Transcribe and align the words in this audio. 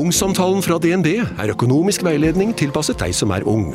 Ungsamtalen 0.00 0.62
fra 0.64 0.78
DNB 0.80 1.08
er 1.20 1.50
økonomisk 1.52 2.00
veiledning 2.06 2.54
tilpasset 2.56 2.96
deg 3.02 3.12
som 3.12 3.34
er 3.36 3.44
ung. 3.44 3.74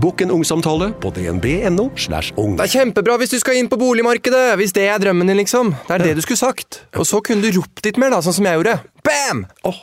Bokk 0.00 0.22
en 0.24 0.30
ungsamtale 0.32 0.86
på 1.02 1.10
dnb.no. 1.12 1.90
slash 2.00 2.32
ung. 2.40 2.54
Det 2.56 2.64
er 2.64 2.72
kjempebra 2.78 3.18
hvis 3.20 3.34
du 3.34 3.36
skal 3.42 3.58
inn 3.60 3.68
på 3.68 3.76
boligmarkedet, 3.80 4.54
hvis 4.56 4.72
det 4.76 4.86
er 4.88 5.02
drømmen 5.02 5.28
din, 5.28 5.36
liksom. 5.42 5.74
Det 5.88 5.98
er 5.98 6.04
det 6.06 6.14
du 6.16 6.22
skulle 6.24 6.40
sagt. 6.40 6.80
Og 6.96 7.04
så 7.08 7.20
kunne 7.20 7.44
du 7.44 7.58
ropt 7.58 7.84
litt 7.84 8.00
mer, 8.00 8.14
da, 8.14 8.22
sånn 8.24 8.38
som 8.38 8.48
jeg 8.48 8.56
gjorde. 8.56 8.78
Bam! 9.04 9.44
Oh. 9.68 9.82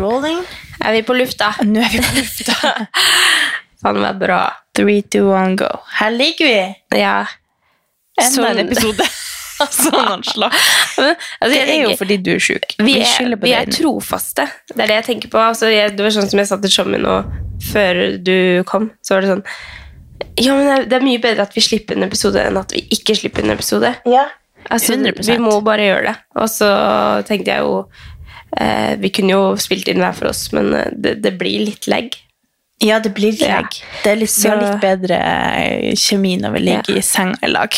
Rolling. 0.00 0.42
Er 0.82 0.98
vi 0.98 1.06
på 1.06 1.14
lufta? 1.14 1.52
Nå 1.70 1.86
er 1.86 1.94
vi 1.94 2.02
på 2.02 2.18
lufta. 2.18 2.74
Faen 3.84 4.02
meg 4.02 4.18
bra. 4.18 4.42
Three, 4.74 5.06
two, 5.06 5.30
one, 5.30 5.54
go. 5.60 5.70
Her 6.00 6.10
ligger 6.18 6.50
vi. 6.50 6.98
Ja. 6.98 7.16
Enda 8.20 8.26
en 8.26 8.56
Sånn- 8.56 8.64
episode. 8.66 9.06
sånn 9.70 10.08
anslag. 10.10 10.50
Men, 10.98 11.12
altså, 11.38 11.50
Det 11.52 11.58
er 11.62 11.82
jo 11.84 11.92
fordi 12.00 12.16
du 12.26 12.32
er 12.34 12.40
sjuk. 12.42 12.64
vi 12.82 12.96
er, 12.98 13.36
vi 13.38 13.52
er 13.54 13.68
trofaste. 13.70 14.48
Det 14.72 14.82
er 14.82 14.90
det 14.90 14.96
jeg 14.98 15.06
tenker 15.12 15.30
på. 15.30 15.38
Altså, 15.38 15.68
jeg, 15.70 15.92
det 15.94 16.02
var 16.02 16.10
sånn 16.16 16.26
som 16.30 16.40
jeg 16.42 16.48
satt 16.50 16.66
i 16.66 16.70
showet 16.74 17.02
nå 17.04 17.18
før 17.70 18.00
du 18.18 18.34
kom. 18.66 18.88
Så 19.06 19.14
var 19.14 19.22
det 19.22 19.30
sånn 19.30 19.44
Ja, 20.42 20.56
men 20.58 20.88
det 20.90 20.96
er- 20.98 21.06
mye 21.06 21.22
bedre 21.22 21.46
at 21.46 21.54
vi 21.54 21.62
slipper 21.62 21.94
en 21.94 22.02
episode 22.08 22.42
enn 22.42 22.58
at 22.58 22.74
vi 22.74 22.82
ikke 22.90 23.14
slipper 23.14 23.44
en 23.46 23.54
episode. 23.54 23.94
Ja. 24.10 24.26
Altså, 24.70 24.96
100%. 24.98 25.22
Vi 25.30 25.38
må 25.38 25.60
bare 25.62 25.86
gjøre 25.86 26.10
det. 26.10 26.16
Og 26.40 26.50
så 26.50 26.68
tenkte 27.28 27.52
jeg 27.54 27.62
jo 27.62 27.86
eh, 28.58 28.96
Vi 28.98 29.10
kunne 29.14 29.34
jo 29.36 29.42
spilt 29.60 29.86
inn 29.92 30.02
hver 30.02 30.14
for 30.18 30.32
oss, 30.32 30.48
men 30.52 30.72
eh, 30.74 30.90
det, 30.96 31.20
det 31.22 31.34
blir 31.38 31.62
litt 31.68 31.86
legg. 31.86 32.18
Ja, 32.84 32.98
det 33.00 33.14
blir 33.16 33.32
Ja. 33.40 33.62
Det 34.04 34.12
er 34.12 34.16
litt, 34.20 34.30
Så- 34.30 34.54
litt 34.60 34.80
bedre 34.82 35.16
eh, 35.18 35.94
kjemi 35.96 36.36
når 36.40 36.52
vi 36.58 36.60
ligger 36.68 36.98
i 36.98 37.02
senga 37.02 37.38
i 37.42 37.48
lag. 37.48 37.72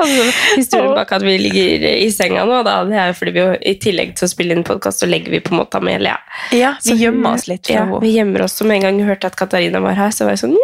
Altså, 0.00 0.22
historien 0.56 0.94
bak 0.96 1.10
at 1.12 1.22
vi 1.22 1.34
ligger 1.38 1.82
i 1.90 2.06
senga 2.14 2.46
nå, 2.48 2.62
da, 2.64 2.78
det 2.88 2.96
er 2.96 3.12
fordi 3.12 3.32
vi 3.36 3.42
i 3.68 3.74
tillegg 3.82 4.14
til 4.16 4.24
å 4.26 4.30
spille 4.32 4.54
inn 4.56 4.64
podkast, 4.64 5.02
så 5.02 5.08
legger 5.10 5.34
vi 5.34 5.40
på 5.44 5.52
en 5.52 5.58
måte 5.60 5.76
Amelia. 5.76 6.14
Ja, 6.56 6.72
vi 6.82 6.94
Så 6.94 6.96
gjemmer 6.96 7.34
oss 7.36 7.44
litt 7.50 7.66
fra 7.68 7.74
Ja, 7.74 7.82
henne. 7.84 8.00
vi 8.00 8.14
gjemmer 8.16 8.46
oss. 8.46 8.54
Som 8.56 8.70
en 8.72 8.80
gang 8.86 8.98
hun 8.98 9.08
hørte 9.10 9.26
at 9.28 9.36
Katarina 9.36 9.82
var 9.84 9.98
her, 9.98 10.08
så 10.16 10.24
var 10.24 10.30
jeg 10.38 10.44
sånn 10.46 10.56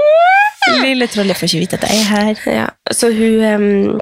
Lille 0.82 1.06
trollet 1.06 1.36
får 1.38 1.46
ikke 1.50 1.60
vite 1.62 1.76
at 1.78 1.84
jeg 1.90 2.00
er 2.00 2.08
her. 2.10 2.40
ja. 2.54 2.66
Så 2.90 3.12
hun 3.14 3.44
em, 3.44 4.00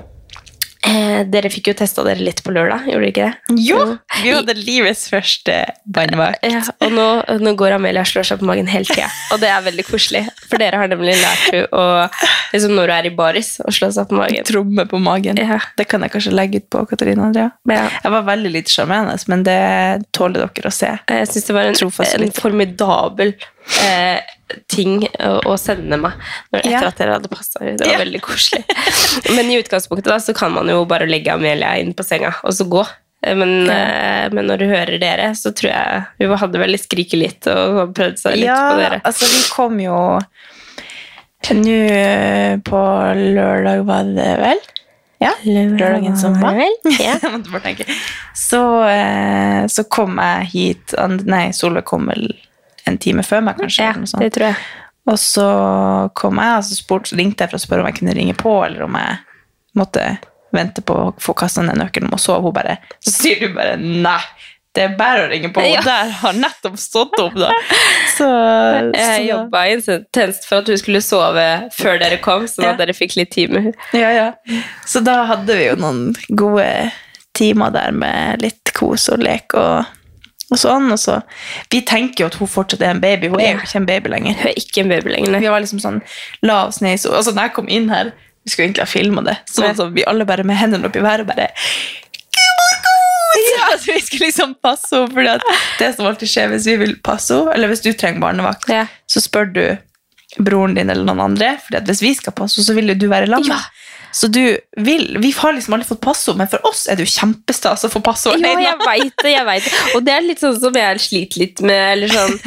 eh, 0.88 1.20
Dere 1.30 1.50
fikk 1.52 1.72
jo 1.72 1.76
testa 1.78 2.04
dere 2.06 2.22
litt 2.24 2.42
på 2.44 2.54
lørdag, 2.54 2.86
gjorde 2.90 3.04
dere 3.04 3.12
ikke 3.12 3.28
det? 3.28 3.58
Jo! 3.66 3.80
Vi 4.22 4.32
hadde 4.34 4.56
livets 4.58 5.06
første 5.12 5.58
barnevakt. 5.84 6.44
Ja, 6.46 6.62
og 6.84 6.94
nå, 6.94 7.06
nå 7.42 7.54
går 7.58 7.76
Amelia 7.78 8.04
og 8.04 8.10
slår 8.10 8.28
seg 8.30 8.42
på 8.42 8.48
magen 8.48 8.70
hele 8.70 8.88
tida, 8.88 9.08
og 9.34 9.42
det 9.42 9.50
er 9.52 9.64
veldig 9.66 9.86
koselig. 9.88 10.24
For 10.48 10.60
dere 10.62 10.82
har 10.82 10.90
nemlig 10.92 11.16
lært 11.20 11.48
henne 11.50 11.66
å 11.74 11.86
liksom 12.54 12.74
når 12.76 12.90
hun 12.90 12.94
er 12.96 13.08
i 13.08 13.14
baris, 13.14 13.50
å 13.64 13.72
slå 13.74 13.90
seg 13.94 14.08
på 14.10 14.18
magen. 14.18 14.46
Tromme 14.46 14.86
på 14.90 15.00
magen. 15.02 15.38
Ja. 15.40 15.58
Det 15.78 15.88
kan 15.90 16.04
jeg 16.04 16.14
kanskje 16.14 16.34
legge 16.34 16.62
ut 16.62 16.68
på 16.72 16.84
Katarina 16.90 17.28
Andrea. 17.28 17.50
Ja. 17.70 17.88
Jeg 18.04 18.14
var 18.14 18.28
veldig 18.28 18.52
lite 18.54 18.74
sjarmerende, 18.74 19.16
men 19.32 19.44
det 19.46 19.58
tåler 20.16 20.44
dere 20.44 20.70
å 20.70 20.74
se. 20.74 20.92
Jeg 21.10 21.30
syns 21.30 21.50
det 21.50 21.56
var 21.56 21.70
en, 21.70 21.92
en 22.20 22.34
formidabel 22.36 23.34
eh, 23.82 24.33
ting 24.68 25.06
å, 25.20 25.54
sende 25.60 25.96
meg 26.00 26.12
etter 26.52 26.70
Ja. 26.70 26.82
at 26.88 26.98
dere 27.00 27.16
hadde 27.18 27.30
passa 27.32 27.60
ut. 27.62 27.78
Det 27.78 27.86
var 27.86 27.94
Ja. 27.94 28.02
veldig 28.04 28.20
koselig. 28.20 28.64
Men 29.36 29.50
i 29.50 29.58
utgangspunktet 29.62 30.10
da, 30.12 30.18
så 30.20 30.34
kan 30.36 30.52
man 30.52 30.68
jo 30.68 30.84
bare 30.84 31.06
legge 31.08 31.32
Amelia 31.32 31.76
inn 31.80 31.94
på 31.94 32.04
senga 32.04 32.34
og 32.44 32.52
så 32.52 32.66
gå. 32.68 32.84
Eh, 33.24 33.34
Men, 33.34 33.70
eh, 33.70 34.28
men 34.32 34.46
når 34.46 34.58
du 34.58 34.66
hører 34.68 34.98
dere, 35.00 35.30
så 35.34 35.52
tror 35.54 35.70
jeg 35.72 36.06
Hun 36.20 36.36
hadde 36.38 36.58
vel 36.60 36.76
skriket 36.78 37.18
litt 37.18 37.46
og 37.46 37.94
prøvd 37.94 38.18
seg 38.20 38.36
litt 38.36 38.50
på 38.50 38.76
dere. 38.78 39.00
altså 39.04 39.24
vi 39.24 39.42
kom 39.54 39.80
jo 39.80 40.20
nå 41.50 41.74
eh, 41.90 42.56
på 42.64 42.82
lørdag, 43.36 43.84
var 43.84 44.04
det 44.04 44.38
vel? 44.40 44.58
Ja, 45.24 45.30
lørdagen 45.46 46.16
som 46.18 46.34
var. 46.40 46.58
Ja. 47.00 47.14
Så, 48.34 48.60
så 49.72 49.84
kom 49.88 50.18
jeg 50.18 50.48
hit 50.52 50.92
Nei, 51.24 51.46
Solveig 51.56 51.84
kom 51.88 52.10
vel 52.10 52.26
en 52.86 52.98
time 52.98 53.22
før 53.26 53.40
meg, 53.46 53.56
kanskje. 53.60 53.84
ja, 53.90 54.20
det 54.20 54.32
tror 54.36 54.46
jeg. 54.52 54.56
Og 55.06 55.18
så 55.20 55.46
kom 56.16 56.38
jeg, 56.40 56.56
og 56.58 56.64
så, 56.64 56.78
spurte, 56.78 57.10
så 57.12 57.18
ringte 57.20 57.44
jeg 57.44 57.52
for 57.52 57.60
å 57.60 57.64
spørre 57.66 57.84
om 57.84 57.90
jeg 57.90 57.98
kunne 58.00 58.14
ringe 58.16 58.34
på, 58.40 58.54
eller 58.64 58.86
om 58.86 58.94
jeg 58.96 59.18
måtte 59.76 60.04
vente 60.54 60.84
på 60.86 60.94
å 60.94 61.12
få 61.20 61.34
kasta 61.36 61.64
ned 61.66 61.76
nøkkelen, 61.80 62.12
og 62.14 62.20
sove. 62.22 62.46
hun 62.46 62.54
bare 62.56 62.78
Så 63.04 63.12
sier 63.18 63.40
du 63.42 63.54
bare 63.56 63.76
nei. 63.80 64.20
Det 64.74 64.82
er 64.88 64.94
bare 64.98 65.26
å 65.26 65.28
ringe 65.30 65.52
på. 65.54 65.62
Ja. 65.62 65.78
Og 65.78 65.84
der 65.86 66.08
har 66.18 66.32
nettopp 66.34 66.78
stått 66.82 67.14
opp, 67.22 67.34
da. 67.38 67.50
Så, 68.16 68.26
Jeg 68.94 69.26
jobba 69.28 69.60
intenst 69.70 70.48
for 70.48 70.62
at 70.64 70.70
hun 70.72 70.78
skulle 70.80 71.02
sove 71.04 71.44
før 71.76 72.00
dere 72.02 72.18
kom, 72.22 72.48
sånn 72.50 72.64
Ja. 72.66 72.72
at 72.72 72.80
dere 72.82 72.94
fikk 72.96 73.14
litt 73.20 73.30
tid 73.34 73.52
med 73.54 73.68
henne. 73.68 73.88
Ja, 73.94 74.10
ja. 74.14 74.62
Så 74.86 75.02
da 75.04 75.20
hadde 75.30 75.54
vi 75.58 75.68
jo 75.68 75.76
noen 75.78 76.14
gode 76.34 76.66
timer 77.38 77.70
der 77.74 77.94
med 77.94 78.42
litt 78.42 78.72
kos 78.74 79.06
og 79.14 79.22
lek 79.22 79.54
og, 79.58 79.84
og 80.52 80.58
sånn. 80.60 80.90
Og 80.92 80.98
så, 81.00 81.20
vi 81.72 81.80
tenker 81.86 82.24
jo 82.24 82.26
at 82.30 82.34
hun 82.40 82.50
fortsatt 82.50 82.82
er 82.84 82.90
en 82.94 83.00
baby. 83.00 83.28
Hun 83.32 83.40
er 83.40 83.54
jo 83.56 83.62
ikke 83.64 83.80
en 83.80 83.86
baby 83.88 84.12
lenger. 84.12 84.36
Hun 84.40 84.50
er 84.52 84.58
ikke 84.60 84.84
en 84.84 84.92
baby 84.92 85.14
lenger. 85.14 85.30
nei. 85.32 85.40
Vi 85.46 85.52
var 85.54 85.64
liksom 85.64 85.80
sånn, 85.82 86.02
la 86.42 86.64
oss 86.68 86.80
ned 86.84 86.98
i 86.98 87.00
so 87.00 87.14
Altså, 87.16 87.32
når 87.34 87.48
jeg 87.48 87.54
kom 87.56 87.68
inn 87.68 87.88
her, 87.90 88.12
vi 88.44 88.52
skulle 88.52 88.66
egentlig 88.68 88.84
ha 88.84 88.90
filmet 88.90 89.24
det, 89.24 89.36
så, 89.48 89.62
Nei. 89.64 89.72
så 89.78 89.86
vi 89.94 90.04
alle 90.04 90.26
bare 90.28 90.44
med 90.44 90.56
hendene 90.60 90.84
opp 90.90 90.96
i 91.00 91.04
været 91.04 91.24
bare! 91.26 91.46
Ja, 93.34 93.70
at 93.74 93.86
vi 93.88 93.96
skulle 94.04 94.26
liksom 94.28 94.54
passe 94.62 94.94
henne, 94.96 95.10
fordi 95.14 95.30
at 95.32 95.46
det 95.80 95.88
som 95.96 96.06
alltid 96.10 96.30
skjer 96.30 96.52
hvis 96.52 96.66
vi 96.68 96.76
vil 96.82 96.92
passe 97.04 97.34
henne, 97.34 97.54
eller 97.56 97.72
hvis 97.72 97.82
du 97.84 97.90
trenger 97.96 98.20
barnevakt, 98.22 98.68
Ja. 98.70 98.84
så 99.10 99.22
spør 99.24 99.48
du 99.54 99.62
broren 100.44 100.74
din 100.76 100.90
eller 100.90 101.06
noen 101.06 101.22
andre, 101.30 101.54
fordi 101.64 101.78
at 101.80 101.88
hvis 101.88 102.02
vi 102.04 102.12
skal 102.18 102.34
passe 102.36 102.58
henne, 102.60 102.68
så 102.68 102.76
vil 102.76 102.92
jo 102.92 102.98
du 103.04 103.08
være 103.10 103.30
lam. 103.30 103.44
Ja. 103.48 103.60
Så 104.14 104.28
du 104.30 104.42
vil, 104.86 105.08
vi 105.18 105.30
har 105.34 105.56
liksom 105.56 105.74
aldri 105.74 105.88
fått 105.88 106.00
passord, 106.04 106.36
men 106.38 106.46
for 106.50 106.62
oss 106.68 106.84
er 106.86 106.94
det 107.00 107.08
jo 107.08 107.14
kjempestas 107.16 107.82
å 107.86 107.90
få 107.90 108.02
passord. 108.06 108.38
Jo, 108.38 108.52
jeg 108.62 108.78
veit 108.84 109.16
det. 109.24 109.32
jeg 109.34 109.46
vet 109.48 109.66
det. 109.66 109.80
Og 109.96 110.04
det 110.06 110.14
er 110.14 110.22
litt 110.28 110.44
sånn 110.44 110.54
som 110.62 110.78
jeg 110.78 111.02
sliter 111.02 111.42
litt 111.42 111.64
med. 111.66 111.82
eller 111.96 112.14
sånn, 112.14 112.38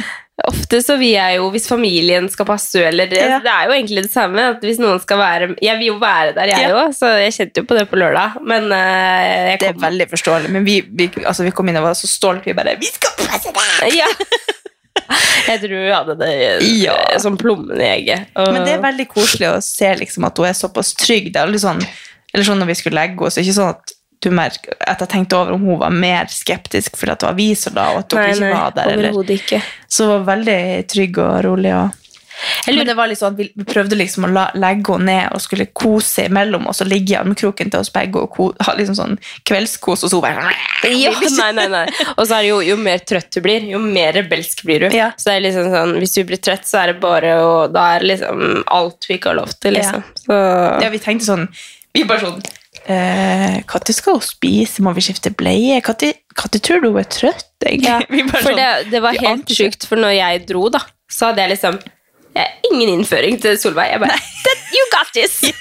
Ofte 0.46 0.78
så 0.86 0.94
vil 1.00 1.16
jeg 1.16 1.34
jo, 1.40 1.48
hvis 1.50 1.64
familien 1.66 2.28
skal 2.30 2.46
passe 2.46 2.78
eller 2.86 3.08
det, 3.10 3.18
Ja. 3.18 3.40
det 3.42 3.50
er 3.50 3.64
jo 3.66 3.72
egentlig 3.74 4.04
det 4.06 4.12
samme. 4.12 4.44
at 4.54 4.62
hvis 4.62 4.78
noen 4.78 5.00
skal 5.02 5.18
være, 5.18 5.48
Jeg 5.60 5.76
vil 5.80 5.86
jo 5.88 5.96
være 5.98 6.32
der, 6.36 6.46
jeg 6.52 6.68
Ja. 6.68 6.76
òg, 6.86 6.94
så 6.94 7.10
jeg 7.18 7.32
kjente 7.34 7.56
jo 7.58 7.64
på 7.66 7.76
det 7.76 7.90
på 7.90 7.98
lørdag. 7.98 8.38
Men 8.46 8.70
uh, 8.70 9.56
Det 9.58 9.66
er 9.72 9.82
veldig 9.82 10.06
forståelig, 10.08 10.48
men 10.54 10.64
vi, 10.64 10.80
vi, 10.80 11.08
altså, 11.26 11.42
vi 11.42 11.50
kom 11.50 11.68
inn 11.68 11.76
og 11.76 11.88
var 11.90 11.98
så 11.98 12.06
stolte. 12.06 12.44
Vi 12.46 12.54
bare, 12.54 12.76
vi 12.78 12.86
skal 12.86 13.10
passe 13.26 13.50
deg! 13.52 13.98
ja. 13.98 14.06
Jeg 15.48 15.60
tror 15.62 15.74
hun 15.78 15.92
hadde 15.94 16.16
det 16.20 16.32
Ja. 16.82 16.94
eh, 17.12 17.18
som 17.22 17.36
plommen 17.40 17.80
i 17.80 17.86
egget. 17.88 18.26
Og- 18.36 18.52
Men 18.52 18.64
det 18.66 18.74
er 18.76 18.82
veldig 18.82 19.08
koselig 19.08 19.48
å 19.50 19.60
se 19.64 19.94
liksom, 19.96 20.26
at 20.28 20.36
hun 20.36 20.46
er 20.46 20.56
såpass 20.58 20.94
trygg. 20.94 21.32
Det 21.32 21.40
er 21.40 21.46
aldri 21.46 21.60
sånn, 21.62 21.80
eller 22.34 22.44
sånn 22.44 22.58
når 22.60 22.66
vi 22.72 22.74
skulle 22.82 23.00
legge 23.00 23.16
henne, 23.16 23.30
så 23.32 23.38
er 23.40 23.42
det 23.42 23.48
ikke 23.48 23.60
sånn 23.60 23.70
at 23.76 23.94
du 24.20 24.30
merker 24.34 24.74
at 24.82 24.98
jeg 24.98 25.08
tenkte 25.12 25.36
over 25.38 25.52
om 25.54 25.62
hun 25.62 25.78
var 25.78 25.90
mer 25.94 26.26
skeptisk 26.26 26.96
fordi 26.98 27.12
at 27.12 27.20
det 27.22 27.28
var 27.28 27.36
vi 27.38 27.54
som 27.54 27.74
da, 27.76 27.84
og 27.92 27.98
at 28.00 28.08
dere 28.10 28.24
Nei, 28.26 28.32
ikke 28.34 28.52
var 28.56 28.72
der. 28.74 28.88
Eller. 28.96 29.12
ikke. 29.36 29.60
Så 29.88 30.08
hun 30.08 30.24
var 30.24 30.36
veldig 30.36 30.88
trygg 30.90 31.18
og 31.22 31.44
rolig. 31.46 31.72
Og... 31.78 31.90
Men 32.76 32.88
det 32.88 32.96
var 32.98 33.12
sånn 33.16 33.34
at 33.34 33.38
vi 33.40 33.48
vi 33.58 33.64
prøvde 33.66 33.96
liksom 33.98 34.26
å 34.28 34.30
la, 34.32 34.44
legge 34.58 34.94
henne 34.94 35.08
ned 35.08 35.34
og 35.34 35.42
skulle 35.42 35.66
kose 35.76 36.26
imellom 36.28 36.68
og 36.68 36.76
ligge 36.88 37.14
i 37.14 37.18
armkroken 37.18 37.72
til 37.72 37.80
oss 37.80 37.90
begge 37.94 38.20
og 38.20 38.34
ko, 38.34 38.48
ha 38.66 38.74
liksom 38.78 38.96
sånn 38.98 39.16
kveldskos, 39.48 40.04
og 40.06 40.12
så 40.12 40.20
bare 40.22 40.52
Ja, 41.02 41.14
nei, 41.38 41.48
nei, 41.56 41.66
nei. 41.72 41.84
Og 42.16 42.26
så 42.26 42.38
er 42.38 42.44
det 42.44 42.50
jo, 42.50 42.60
jo 42.64 42.76
mer 42.80 43.02
trøtt 43.08 43.32
du 43.34 43.40
blir, 43.44 43.66
jo 43.72 43.80
mer 43.82 44.14
rebelsk 44.18 44.62
blir 44.68 44.86
du. 44.86 44.88
Ja. 44.94 45.10
Så 45.18 45.30
det 45.30 45.38
er 45.38 45.46
liksom 45.48 45.72
sånn, 45.72 45.96
Hvis 46.02 46.14
du 46.16 46.22
blir 46.28 46.42
trøtt, 46.42 46.68
så 46.68 46.82
er 46.82 46.92
det 46.92 47.00
bare 47.02 47.34
å 47.42 47.50
Da 47.72 47.88
er 47.96 48.06
liksom 48.06 48.62
alt 48.74 49.08
vi 49.08 49.18
ikke 49.18 49.32
har 49.32 49.40
lov 49.40 49.52
til, 49.58 49.76
liksom. 49.78 50.06
Så, 50.24 50.38
Ja, 50.84 50.92
vi 50.92 51.02
tenkte 51.02 51.28
sånn 51.28 51.48
Vi 51.96 52.06
bare 52.08 52.24
sånn 52.26 52.40
eh, 52.86 53.58
Når 53.64 53.92
skal 53.96 54.18
hun 54.18 54.26
spise? 54.26 54.84
Må 54.84 54.94
vi 54.96 55.04
skifte 55.08 55.34
bleie? 55.34 55.80
Når 55.82 56.60
tror 56.62 56.82
du 56.84 56.90
hun 56.92 57.02
er 57.02 57.10
trøtt? 57.10 57.46
ja. 57.66 57.98
For 58.32 58.44
sånn, 58.44 58.58
det, 58.58 58.70
det 58.92 59.02
var 59.02 59.18
helt 59.18 59.50
sjukt, 59.50 59.86
for 59.88 60.00
når 60.00 60.14
jeg 60.14 60.42
dro, 60.46 60.68
da, 60.70 60.84
så 61.10 61.30
hadde 61.30 61.42
jeg 61.42 61.56
liksom 61.56 61.80
jeg, 62.38 62.54
Ingen 62.72 62.88
innføring 62.98 63.38
til 63.42 63.58
Solveig. 63.60 63.90
Jeg 63.94 64.00
bare 64.04 64.18
"That- 64.18 64.64
You 64.68 64.84
got 64.92 65.08
this! 65.16 65.40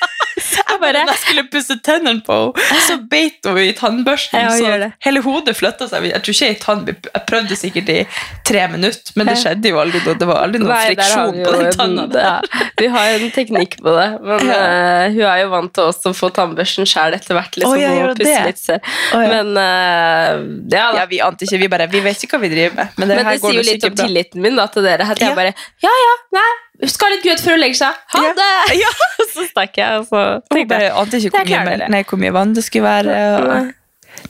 Jeg 0.68 0.78
bare 0.82 1.00
jeg 1.08 1.18
skulle 1.18 1.44
pusse 1.50 1.76
tennene 1.84 2.22
på 2.26 2.36
henne, 2.54 2.82
så 2.86 2.96
beit 3.10 3.46
hun 3.48 3.58
i 3.58 3.72
tannbørsten. 3.74 4.38
Ja, 4.38 4.52
så 4.54 4.90
hele 5.02 5.22
hodet 5.26 5.56
flytta 5.58 5.88
seg. 5.90 6.06
Jeg 6.12 6.22
tror 6.22 6.36
ikke 6.36 6.60
tann 6.62 6.84
Jeg 6.88 7.24
prøvde 7.30 7.56
sikkert 7.58 7.90
i 7.90 7.96
tre 8.46 8.68
minutter, 8.70 9.16
men 9.18 9.32
det 9.32 9.38
skjedde 9.42 9.72
jo 9.72 9.80
aldri. 9.82 10.02
noe. 10.06 10.14
Det 10.22 10.28
var 10.30 10.44
aldri 10.46 10.62
noen 10.62 10.70
Nei, 10.76 10.84
friksjon 10.92 11.40
på 11.42 11.54
den 11.56 11.66
en- 11.66 11.78
tanna. 11.80 12.06
Ja, 12.28 12.36
vi 12.78 12.90
har 12.94 13.08
jo 13.10 13.18
en 13.26 13.32
teknikk 13.34 13.80
på 13.82 13.96
det, 13.98 14.08
men 14.28 14.52
eh, 14.54 15.08
hun 15.16 15.24
er 15.32 15.42
jo 15.42 15.50
vant 15.56 15.74
til 15.74 15.88
også 15.90 16.14
å 16.14 16.18
få 16.20 16.30
tannbørsten 16.38 16.86
sjæl 16.90 17.18
etter 17.18 17.34
hvert. 17.40 17.58
Liksom, 17.58 17.74
oh, 17.74 17.82
ja, 17.82 17.96
og 18.12 18.22
pusse 18.22 18.46
litt 18.46 18.62
selv. 18.62 18.94
Ja. 19.14 19.26
Men 19.34 19.52
uh, 19.58 20.46
ja. 20.78 20.86
Ja, 21.02 21.06
vi 21.10 21.22
ante 21.26 21.48
ikke. 21.48 21.62
Vi 21.66 21.72
bare 21.74 21.90
Vi 21.92 22.04
vet 22.06 22.22
ikke 22.28 22.38
hva 22.38 22.46
vi 22.46 22.54
driver 22.54 22.76
med. 22.84 22.94
Men 23.02 23.10
det, 23.10 23.18
Men 23.24 23.32
det 23.34 23.40
sier 23.42 23.58
jo 23.58 23.66
litt 23.72 23.90
om 23.90 23.96
bra. 23.98 24.06
tilliten 24.06 24.46
min 24.46 24.56
da, 24.62 24.68
til 24.70 24.86
dere. 24.86 25.10
At 25.10 25.18
jeg 25.24 25.34
Ja. 25.34 25.36
bare 25.42 25.54
Ja, 25.84 25.90
ja, 26.06 26.14
nei, 26.38 26.48
skal 26.86 27.10
ha 27.10 27.16
litt 27.16 27.24
grøt 27.26 27.42
før 27.42 27.56
hun 27.58 27.64
legger 27.64 27.80
seg. 27.82 28.02
Ha 28.14 28.24
Ja. 28.28 28.34
det! 28.38 28.50
Ja. 28.84 28.92
Så 29.34 29.48
stakk 29.50 29.78
jeg, 29.78 30.00
og 30.02 30.06
så 30.10 30.22
tenkte 30.54 30.78
jeg 30.82 30.92
ante 30.94 31.18
ikke 31.22 31.42
hvor 31.46 31.66
mye, 31.70 31.88
nei, 31.94 32.04
hvor 32.10 32.22
mye 32.22 32.34
vann 32.36 32.54
det 32.58 32.64
skulle 32.66 32.86
være. 32.90 33.18
Og... 33.42 33.72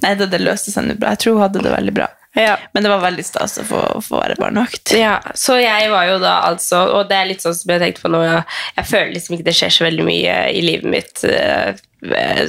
Nei. 0.03 0.13
Det, 0.19 0.27
det 0.31 0.39
løste 0.43 0.71
seg 0.73 0.89
bra. 0.99 1.13
Jeg 1.15 1.21
tror 1.23 1.37
hun 1.37 1.43
hadde 1.45 1.61
det 1.63 1.71
veldig 1.73 1.93
bra. 1.95 2.07
ja. 2.35 2.57
Men 2.75 2.83
det 2.83 2.89
var 2.91 2.99
veldig 3.05 3.23
stas 3.25 3.57
å 3.61 3.65
få, 3.67 3.81
få 4.03 4.19
være 4.19 4.35
barnevakt. 4.39 4.91
Ja, 4.97 5.15
så 5.35 5.55
jeg 5.61 5.87
var 5.91 6.05
jo 6.09 6.17
da 6.21 6.33
altså 6.49 6.83
Og 6.97 7.07
det 7.09 7.15
er 7.17 7.29
litt 7.31 7.41
sånn 7.41 7.55
som 7.55 7.71
jeg 7.73 7.81
tenkte 7.81 8.03
på 8.03 8.11
nå 8.13 8.19
Jeg, 8.27 8.85
føler 8.85 9.13
liksom 9.15 9.37
ikke 9.37 9.47
det 9.47 9.55
skjer 9.57 9.73
så 9.77 9.87
veldig 9.87 10.05
mye 10.05 10.35
i 10.53 10.61
livet 10.65 10.91
mitt 10.91 11.23
eh, 11.27 11.71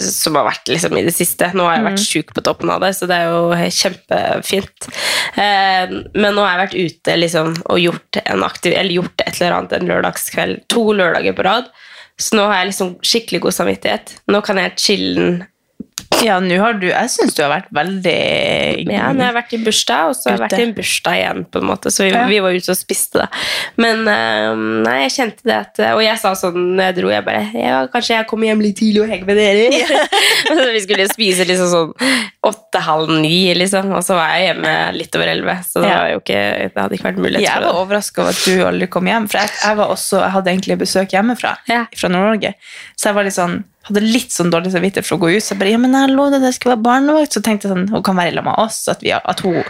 som 0.05 0.37
har 0.37 0.45
vært 0.45 0.69
liksom 0.69 0.97
i 0.99 1.05
det 1.06 1.15
siste. 1.17 1.50
Nå 1.56 1.65
har 1.65 1.79
jeg 1.79 1.87
vært 1.87 2.05
sjuk 2.05 2.33
på 2.37 2.45
toppen 2.45 2.73
av 2.73 2.83
det, 2.85 2.93
så 2.99 3.09
det 3.09 3.17
er 3.17 3.31
jo 3.33 3.71
kjempefint. 3.79 4.89
Eh, 5.41 5.95
men 6.15 6.37
nå 6.37 6.45
har 6.45 6.55
jeg 6.55 6.62
vært 6.65 6.79
ute 6.79 7.19
liksom 7.19 7.55
og 7.65 7.81
gjort, 7.81 8.21
en 8.25 8.45
aktiv, 8.45 8.75
eller 8.77 8.99
gjort 9.00 9.25
et 9.25 9.41
eller 9.41 9.56
annet 9.59 9.77
en 9.79 9.93
lørdagskveld. 9.93 10.65
To 10.75 10.91
lørdager 10.93 11.37
på 11.37 11.47
rad. 11.49 11.71
Så 12.19 12.37
nå 12.37 12.49
har 12.50 12.61
jeg 12.61 12.73
liksom 12.73 12.97
skikkelig 13.06 13.45
god 13.47 13.56
samvittighet. 13.56 14.17
Nå 14.29 14.43
kan 14.45 14.59
jeg 14.61 14.77
chille'n 14.83 15.39
Ja, 16.25 16.38
nå 16.43 16.56
har 16.58 16.78
du 16.81 16.87
Jeg 16.88 17.10
syns 17.12 17.37
du 17.37 17.43
har 17.44 17.50
vært 17.52 17.69
veldig 17.75 18.14
Ja, 18.90 19.10
nå 19.12 19.22
har 19.22 19.28
jeg 19.31 19.37
vært 19.37 19.52
i 19.55 19.60
bursdag, 19.62 20.08
og 20.10 20.16
så 20.16 20.31
har 20.31 20.37
jeg 20.38 20.43
vært 20.46 20.56
i 20.58 20.64
en 20.64 20.72
bursdag 20.78 21.19
igjen, 21.20 21.43
på 21.52 21.60
en 21.60 21.69
måte. 21.69 21.93
Så 21.94 22.06
vi, 22.06 22.10
Ja. 22.14 22.25
vi 22.31 22.38
var 22.43 22.56
ute 22.56 22.72
og 22.72 22.78
spiste, 22.81 23.22
da. 23.22 23.28
Men 23.76 24.08
eh, 24.08 24.55
nei, 24.87 24.96
jeg 25.05 25.14
kjente 25.19 25.46
det 25.46 25.58
at 25.58 25.82
Og 25.93 26.02
jeg 26.02 26.19
sa 26.22 26.32
sånn 26.38 26.56
når 26.78 26.88
jeg 26.88 26.96
dro, 27.00 27.12
jeg 27.12 27.26
bare 27.28 27.44
Ja, 27.55 27.82
kanskje 27.93 28.16
jeg 28.16 28.28
kommer 28.31 28.50
hjem 28.50 28.64
litt 28.64 28.78
tidlig 28.81 29.05
og 29.05 29.12
henger 29.12 29.28
med 29.28 29.37
dere? 29.37 30.06
Så 30.49 30.70
vi 30.76 30.82
skulle 30.87 31.08
spise 31.12 31.46
liksom 31.49 31.70
sånn 31.75 31.94
åtte-halv 32.46 33.11
ni, 33.20 33.55
liksom. 33.55 33.90
Og 33.96 34.05
så 34.06 34.14
var 34.14 34.31
jeg 34.37 34.49
hjemme 34.52 34.73
litt 34.94 35.17
over 35.19 35.26
elleve. 35.32 35.56
Så 35.67 35.81
det, 35.82 35.88
Ja. 35.90 35.96
var 36.05 36.20
ikke, 36.20 36.43
det 36.75 36.82
hadde 36.82 36.94
ikke 36.99 37.08
vært 37.08 37.19
mulighet 37.19 37.43
Jeg 37.43 37.52
for 37.52 37.64
var 37.67 37.73
det. 37.73 37.81
overraska 37.82 38.23
over 38.23 38.31
at 38.31 38.44
du 38.44 38.64
aldri 38.69 38.87
kom 38.88 39.06
hjem. 39.11 39.26
For 39.29 39.38
jeg, 39.43 39.50
jeg, 39.64 39.76
var 39.76 39.88
også, 39.94 40.20
jeg 40.23 40.31
hadde 40.37 40.50
egentlig 40.52 40.79
besøk 40.79 41.08
hjemmefra. 41.17 41.56
Ja. 41.69 41.81
Fra 41.96 42.08
Nord-Norge. 42.08 42.55
Så 42.96 43.08
jeg 43.11 43.14
var 43.19 43.25
litt 43.26 43.35
sånn, 43.38 43.56
hadde 43.88 44.00
litt 44.05 44.31
sånn 44.32 44.50
dårlig 44.55 44.73
samvittighet 44.73 45.06
for 45.08 45.19
å 45.19 45.23
gå 45.26 45.32
ut. 45.37 45.43
Så 45.43 45.55
jeg 45.55 45.58
bare, 45.64 45.70
ja, 45.75 45.79
men 45.82 45.93
jeg 45.99 46.14
lovde 46.14 46.37
at 46.38 46.46
jeg 46.49 46.55
skulle 46.61 46.76
være 46.76 46.87
barnevakt. 46.87 47.32
Så 47.35 47.43
tenkte 47.43 47.69
jeg 47.69 47.75
sånn, 47.75 47.88
hun 47.90 48.02
kan 48.06 48.17
være 48.17 48.35
sammen 48.38 48.44
med 48.52 48.62
oss. 48.67 48.79
At, 48.88 49.02
vi, 49.02 49.12
at 49.12 49.41
hun, 49.41 49.64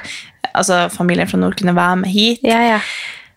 altså 0.55 0.83
familien 0.93 1.31
fra 1.31 1.39
nord 1.41 1.57
kunne 1.57 1.75
være 1.79 1.97
med 2.05 2.11
hit. 2.13 2.41
Ja, 2.45 2.61
ja. 2.77 2.81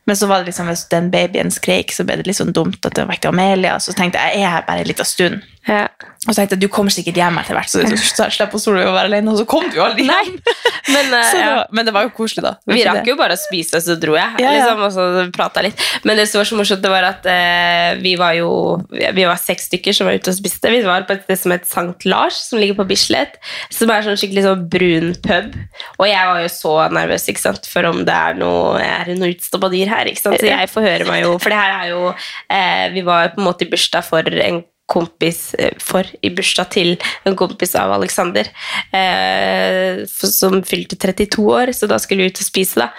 Men 0.10 0.16
så 0.18 0.28
var 0.28 0.42
det 0.42 0.50
liksom, 0.52 0.68
hvis 0.68 0.88
den 0.90 1.12
babyen 1.14 1.52
skrek, 1.54 1.92
så 1.94 2.04
ble 2.04 2.18
det 2.20 2.28
litt 2.28 2.36
sånn 2.40 2.52
dumt 2.52 2.84
at 2.86 2.96
det 2.98 3.08
vekket 3.08 3.30
Amelia. 3.32 3.78
Så 3.80 3.94
tenkte 3.96 4.18
jeg, 4.20 4.42
jeg 4.42 4.44
er 4.50 4.56
her 4.58 4.64
bare 4.68 4.82
en 4.84 4.88
liten 4.90 5.06
stund. 5.08 5.42
Ja. 5.68 5.86
Og 6.28 6.36
så 6.36 6.38
tenkte 6.38 6.54
jeg, 6.54 6.62
du 6.62 6.70
kommer 6.74 6.94
sikkert 6.94 7.18
hjem 7.18 7.38
etter 7.42 7.58
hvert, 7.58 7.70
så 7.70 7.82
så 7.82 8.28
slipper 8.34 8.62
Solveig 8.62 8.86
å 8.90 8.94
være 8.94 9.10
alene. 9.10 9.32
Og 9.34 9.40
så 9.40 9.46
kom 9.50 9.66
du 9.70 9.78
jo 9.80 9.84
aldri 9.86 10.06
hjem. 10.06 10.36
Men, 10.94 11.10
uh, 11.14 11.24
Så 11.26 11.38
det 11.38 11.46
ja. 11.46 11.58
men 11.72 11.86
det 11.88 11.94
var 11.96 12.06
jo 12.08 12.12
koselig, 12.14 12.42
da. 12.44 12.52
Vi 12.68 12.82
rakk 12.86 13.06
jo 13.08 13.16
bare 13.18 13.36
å 13.38 13.40
spise, 13.40 13.80
så 13.86 13.96
dro 14.02 14.16
jeg. 14.18 14.42
Ja, 14.42 14.52
ja. 14.52 14.64
Liksom, 14.66 14.82
og 14.86 14.94
så 14.96 15.26
prata 15.34 15.64
litt. 15.66 15.82
Men 16.06 16.18
det 16.20 16.26
som 16.30 16.42
var 16.42 16.50
så 16.50 16.58
morsomt, 16.58 16.82
det 16.84 16.92
var 16.92 17.06
at 17.08 17.26
uh, 17.30 18.02
vi 18.02 18.16
var 18.20 18.34
jo 18.38 18.50
Vi 18.90 19.26
var 19.28 19.40
seks 19.40 19.70
stykker 19.70 19.96
som 19.96 20.10
var 20.10 20.18
ute 20.18 20.34
og 20.34 20.38
spiste. 20.38 20.74
Vi 20.74 20.82
var 20.86 21.06
på 21.08 21.16
et 21.16 21.24
sted 21.26 21.42
som 21.44 21.54
het 21.54 21.70
Sankt 21.70 22.06
Lars, 22.10 22.40
som 22.50 22.62
ligger 22.62 22.80
på 22.82 22.88
Bislett. 22.90 23.38
Som 23.74 23.94
er 23.94 24.06
sånn 24.06 24.20
skikkelig 24.20 24.46
sånn 24.48 24.66
brun 24.74 25.14
pub. 25.26 25.56
Og 26.02 26.10
jeg 26.10 26.32
var 26.32 26.42
jo 26.44 26.52
så 26.54 26.76
nervøs 26.98 27.30
ikke 27.32 27.46
sant? 27.46 27.70
for 27.72 27.88
om 27.88 28.04
det 28.08 28.16
er 28.16 28.38
noe, 28.40 28.82
er 28.82 29.08
det 29.08 29.18
noe 29.20 29.32
utstoppa 29.32 29.70
dyr 29.72 29.94
her. 29.94 30.10
ikke 30.12 30.24
sant? 30.24 30.42
Så 30.42 30.50
jeg 30.50 30.70
forhører 30.72 31.08
meg 31.08 31.24
jo 31.26 31.38
For 31.42 31.54
det 31.54 31.62
her 31.62 31.78
er 31.78 31.88
jo 31.94 32.02
uh, 32.12 32.86
Vi 32.96 33.06
var 33.08 33.32
på 33.36 33.42
en 33.42 33.48
måte 33.48 33.68
i 33.68 33.72
bursdag 33.72 34.06
for 34.08 34.28
en 34.28 34.64
kompis 34.92 35.54
eh, 35.56 35.78
for 35.82 36.08
i 36.22 36.32
bursdag 36.36 36.72
til 36.76 36.94
en 37.28 37.38
kompis 37.40 37.76
av 37.80 37.94
Alexander, 37.96 38.50
eh, 38.96 40.04
som 40.08 40.60
fylte 40.68 41.00
32 41.00 41.48
år, 41.48 41.74
så 41.78 41.90
da 41.90 42.00
skulle 42.02 42.26
vi 42.26 42.34
ut 42.34 42.44
og 42.44 42.48
spise. 42.48 42.82
da. 42.82 42.92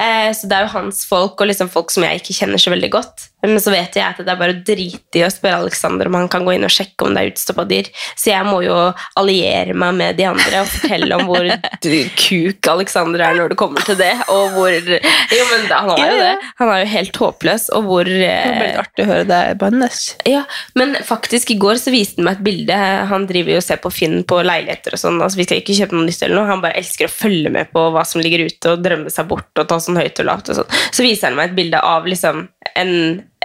Eh, 0.00 0.30
så 0.36 0.48
det 0.48 0.58
er 0.58 0.66
jo 0.66 0.74
hans 0.78 1.04
folk, 1.08 1.36
og 1.38 1.50
liksom 1.50 1.72
folk 1.72 1.92
som 1.94 2.06
jeg 2.06 2.22
ikke 2.22 2.38
kjenner 2.40 2.62
så 2.62 2.74
veldig 2.74 2.92
godt. 2.94 3.28
Men 3.44 3.60
så 3.62 3.72
vet 3.74 3.96
jeg 3.98 4.04
at 4.04 4.20
det 4.24 4.32
er 4.32 4.40
bare 4.40 4.54
å 4.56 4.62
drite 4.66 5.20
i 5.20 5.24
å 5.26 5.30
spørre 5.32 5.62
Alexander 5.64 6.08
om 6.08 6.16
han 6.18 6.30
kan 6.32 6.46
gå 6.46 6.54
inn 6.56 6.66
og 6.66 6.72
sjekke 6.72 7.06
om 7.06 7.14
det 7.14 7.22
er 7.24 7.32
utstoppa 7.32 7.66
dyr. 7.68 7.90
Så 8.16 8.30
jeg 8.32 8.46
må 8.48 8.60
jo 8.64 8.76
alliere 9.20 9.76
meg 9.76 9.96
med 9.98 10.18
de 10.18 10.26
andre 10.30 10.62
og 10.64 10.70
fortelle 10.72 11.18
om 11.18 11.28
hvor 11.28 11.48
kuk 12.24 12.70
Alexander 12.74 13.24
er 13.28 13.38
når 13.38 13.52
det 13.54 13.58
kommer 13.60 13.84
til 13.86 13.98
det. 14.00 14.12
Og 14.32 14.56
hvor 14.56 14.72
Jo, 14.74 15.44
men 15.50 15.66
han 15.70 15.90
var 15.90 16.02
jo 16.04 16.18
det. 16.20 16.32
Han 16.60 16.72
er 16.72 16.82
jo 16.82 16.90
helt 16.94 17.20
håpløs, 17.24 17.68
og 17.76 17.88
hvor 17.88 18.08
Det 18.08 18.20
var 18.20 18.54
eh, 18.54 18.62
litt 18.64 18.80
artig 18.84 19.04
å 19.04 19.10
høre 19.10 19.28
deg 19.28 19.58
bannes. 19.60 20.02
ja, 20.28 20.44
men 20.78 20.96
faktisk 21.04 21.52
i 21.54 21.58
går 21.60 21.78
så 21.80 21.92
viste 21.94 22.20
han 22.20 22.28
meg 22.28 22.40
et 22.40 22.46
bilde. 22.46 22.78
Han 23.10 23.26
driver 23.28 23.56
jo 23.56 23.60
og 23.62 23.66
ser 23.66 23.80
på 23.82 23.92
Finn 23.94 24.22
på 24.28 24.40
leiligheter 24.44 24.96
og 24.96 25.02
sånn. 25.04 25.20
Altså, 25.22 25.40
vi 25.40 25.46
skal 25.48 25.60
ikke 25.60 25.76
kjøpe 25.76 25.98
noe 25.98 26.08
nytt 26.08 26.24
eller 26.24 26.38
noe. 26.40 26.50
Han 26.50 26.64
bare 26.64 26.80
elsker 26.80 27.08
å 27.08 27.12
følge 27.12 27.52
med 27.54 27.70
på 27.74 27.86
hva 27.94 28.04
som 28.08 28.22
ligger 28.24 28.46
ute 28.48 28.74
og 28.74 28.82
drømme 28.84 29.12
seg 29.12 29.28
bort 29.30 29.60
og 29.60 29.68
ta 29.70 29.78
sånn 29.82 30.00
høyt 30.00 30.20
og 30.22 30.28
lavt 30.30 30.50
og 30.52 30.60
sånn. 30.60 30.74
Så 30.94 31.06
viser 31.06 31.30
han 31.30 31.38
meg 31.38 31.52
et 31.52 31.58
bilde 31.58 31.80
av 31.84 32.08
liksom 32.08 32.46
en 32.74 32.94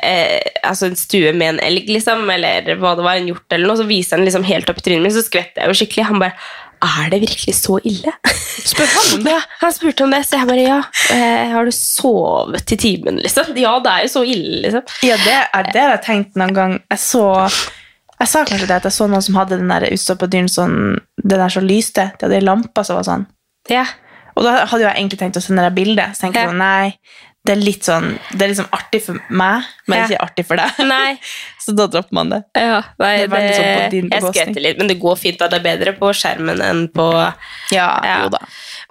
eh, 0.06 0.40
altså 0.64 0.90
en 0.90 0.98
stue 1.00 1.34
med 1.34 1.56
en 1.56 1.62
elg, 1.66 1.90
liksom, 1.92 2.24
eller 2.34 2.74
hva 2.80 2.96
det 2.98 3.06
var, 3.06 3.20
en 3.20 3.30
hjort 3.32 3.56
eller 3.56 3.70
noe. 3.70 3.80
Så 3.80 3.88
viser 3.90 4.18
han 4.18 4.26
liksom 4.28 4.48
helt 4.48 4.70
opp 4.72 4.82
i 4.82 4.86
trynet 4.88 5.06
mitt, 5.06 5.16
så 5.18 5.26
skvetter 5.26 5.64
jeg 5.64 5.72
jo 5.72 5.80
skikkelig. 5.82 6.10
Han 6.10 6.24
bare 6.24 6.36
er 6.80 7.10
det 7.12 7.18
virkelig 7.26 7.58
så 7.58 7.76
ille? 7.84 8.14
Spør 8.24 8.88
han 8.94 9.18
om 9.18 9.24
det? 9.26 9.34
Ja, 9.36 9.40
han 9.60 9.74
spurte 9.76 10.06
om 10.06 10.14
det, 10.16 10.22
så 10.28 10.40
jeg 10.40 10.48
bare 10.48 10.64
ja. 10.64 10.78
Eh, 11.12 11.50
har 11.52 11.68
du 11.68 11.74
sovet 11.76 12.72
i 12.72 12.78
timen, 12.80 13.20
liksom? 13.20 13.52
Ja, 13.60 13.74
det 13.84 13.92
er 13.92 14.06
jo 14.06 14.12
så 14.14 14.24
ille, 14.24 14.62
liksom. 14.64 14.86
Ja, 15.04 15.18
det 15.26 15.36
er 15.44 15.70
det 15.74 15.82
jeg 15.84 15.92
har 15.92 16.04
tenkt 16.06 16.40
noen 16.40 16.56
gang. 16.56 16.78
Jeg 16.94 17.04
så 17.04 17.26
jeg 18.20 18.28
sa 18.28 18.42
kanskje 18.44 18.68
det 18.68 18.76
at 18.82 18.88
jeg 18.90 18.96
så 18.98 19.08
noen 19.08 19.24
som 19.24 19.38
hadde 19.40 19.58
den 19.62 19.70
der 19.72 19.86
utstoppa 19.94 20.28
dyren 20.28 20.50
sånn, 20.52 20.78
den 21.24 21.40
der 21.40 21.52
som 21.54 21.64
lyste. 21.68 22.10
De 22.20 22.28
hadde 22.28 22.42
lampa 22.44 22.84
som 22.84 22.98
var 23.00 23.08
sånn. 23.08 23.24
Ja. 23.72 23.86
Og 24.36 24.44
da 24.44 24.66
hadde 24.68 24.84
jeg 24.84 24.96
egentlig 24.98 25.20
tenkt 25.22 25.40
å 25.40 25.44
sende 25.44 25.64
deg 25.64 25.78
bilde. 25.78 26.04
Så 26.16 26.26
tenkte 26.26 26.42
jeg 26.42 26.50
Ja. 26.50 26.52
sånn, 26.52 26.60
nei, 26.60 26.98
det 27.50 27.56
er 27.56 27.62
litt 27.66 27.88
sånn 27.88 28.12
Det 28.30 28.44
er 28.46 28.52
liksom 28.52 28.68
artig 28.76 29.00
for 29.02 29.18
meg, 29.34 29.66
men 29.90 29.98
Ja. 29.98 30.06
ikke 30.06 30.22
artig 30.28 30.46
for 30.46 30.60
deg. 30.62 30.82
Nei. 30.86 31.16
Så 31.64 31.74
da 31.76 31.88
dropper 31.92 32.14
man 32.16 32.30
det. 32.32 32.40
Ja, 32.58 32.80
nei, 33.02 33.26
Det 33.26 33.30
det, 33.30 33.40
sånn 33.58 34.12
jeg 34.14 34.24
skvetter 34.26 34.62
litt, 34.64 34.78
men 34.80 34.90
det 34.90 35.00
går 35.02 35.18
fint. 35.20 35.42
at 35.42 35.52
Det 35.52 35.60
er 35.60 35.66
bedre 35.66 35.94
på 35.98 36.12
skjermen 36.14 36.62
enn 36.66 36.84
på 36.94 37.08
Ja, 37.74 37.90
Ja. 38.06 38.16
jo 38.24 38.30
da. 38.36 38.40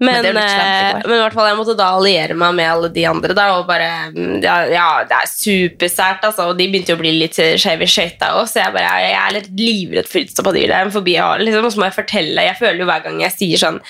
Men, 0.01 0.21
slemt 0.23 0.39
eh, 0.39 1.01
men 1.07 1.17
i 1.17 1.23
hvert 1.23 1.35
fall, 1.35 1.49
jeg 1.51 1.59
måtte 1.59 1.77
da 1.79 1.89
alliere 1.97 2.35
meg 2.39 2.55
med 2.55 2.71
alle 2.71 2.91
de 2.95 3.07
andre. 3.07 3.35
da, 3.35 3.47
og 3.59 3.67
bare, 3.67 3.89
mm, 4.15 4.43
Ja, 4.43 4.59
ja 4.71 4.89
det 5.05 5.17
er 5.23 5.31
supersært, 5.31 6.23
altså. 6.23 6.51
Og 6.51 6.59
de 6.59 6.69
begynte 6.69 6.93
jo 6.95 6.99
å 6.99 7.03
bli 7.03 7.15
litt 7.19 7.35
skeive 7.39 7.87
i 7.87 7.91
skøyta 7.91 8.35
òg, 8.39 8.47
så 8.51 8.63
jeg 8.65 8.75
bare, 8.75 8.93
jeg 9.07 9.17
er 9.23 9.35
litt 9.39 9.51
livredd 9.59 10.11
for 10.11 10.21
utstoppa 10.23 10.53
dyr. 10.55 10.67
Det 10.69 10.77
er 10.79 10.87
en 10.87 10.95
fobi 10.95 11.15
jeg 11.17 11.23
har. 11.23 11.39
Liksom, 11.43 11.65
og 11.65 11.73
så 11.73 11.79
må 11.83 11.91
jeg 11.91 11.99
fortelle 11.99 12.47
Jeg 12.51 12.59
føler 12.59 12.79
jo 12.83 12.91
hver 12.91 13.03
gang 13.07 13.21
jeg 13.21 13.37
sier 13.39 13.59
sånn 13.67 13.81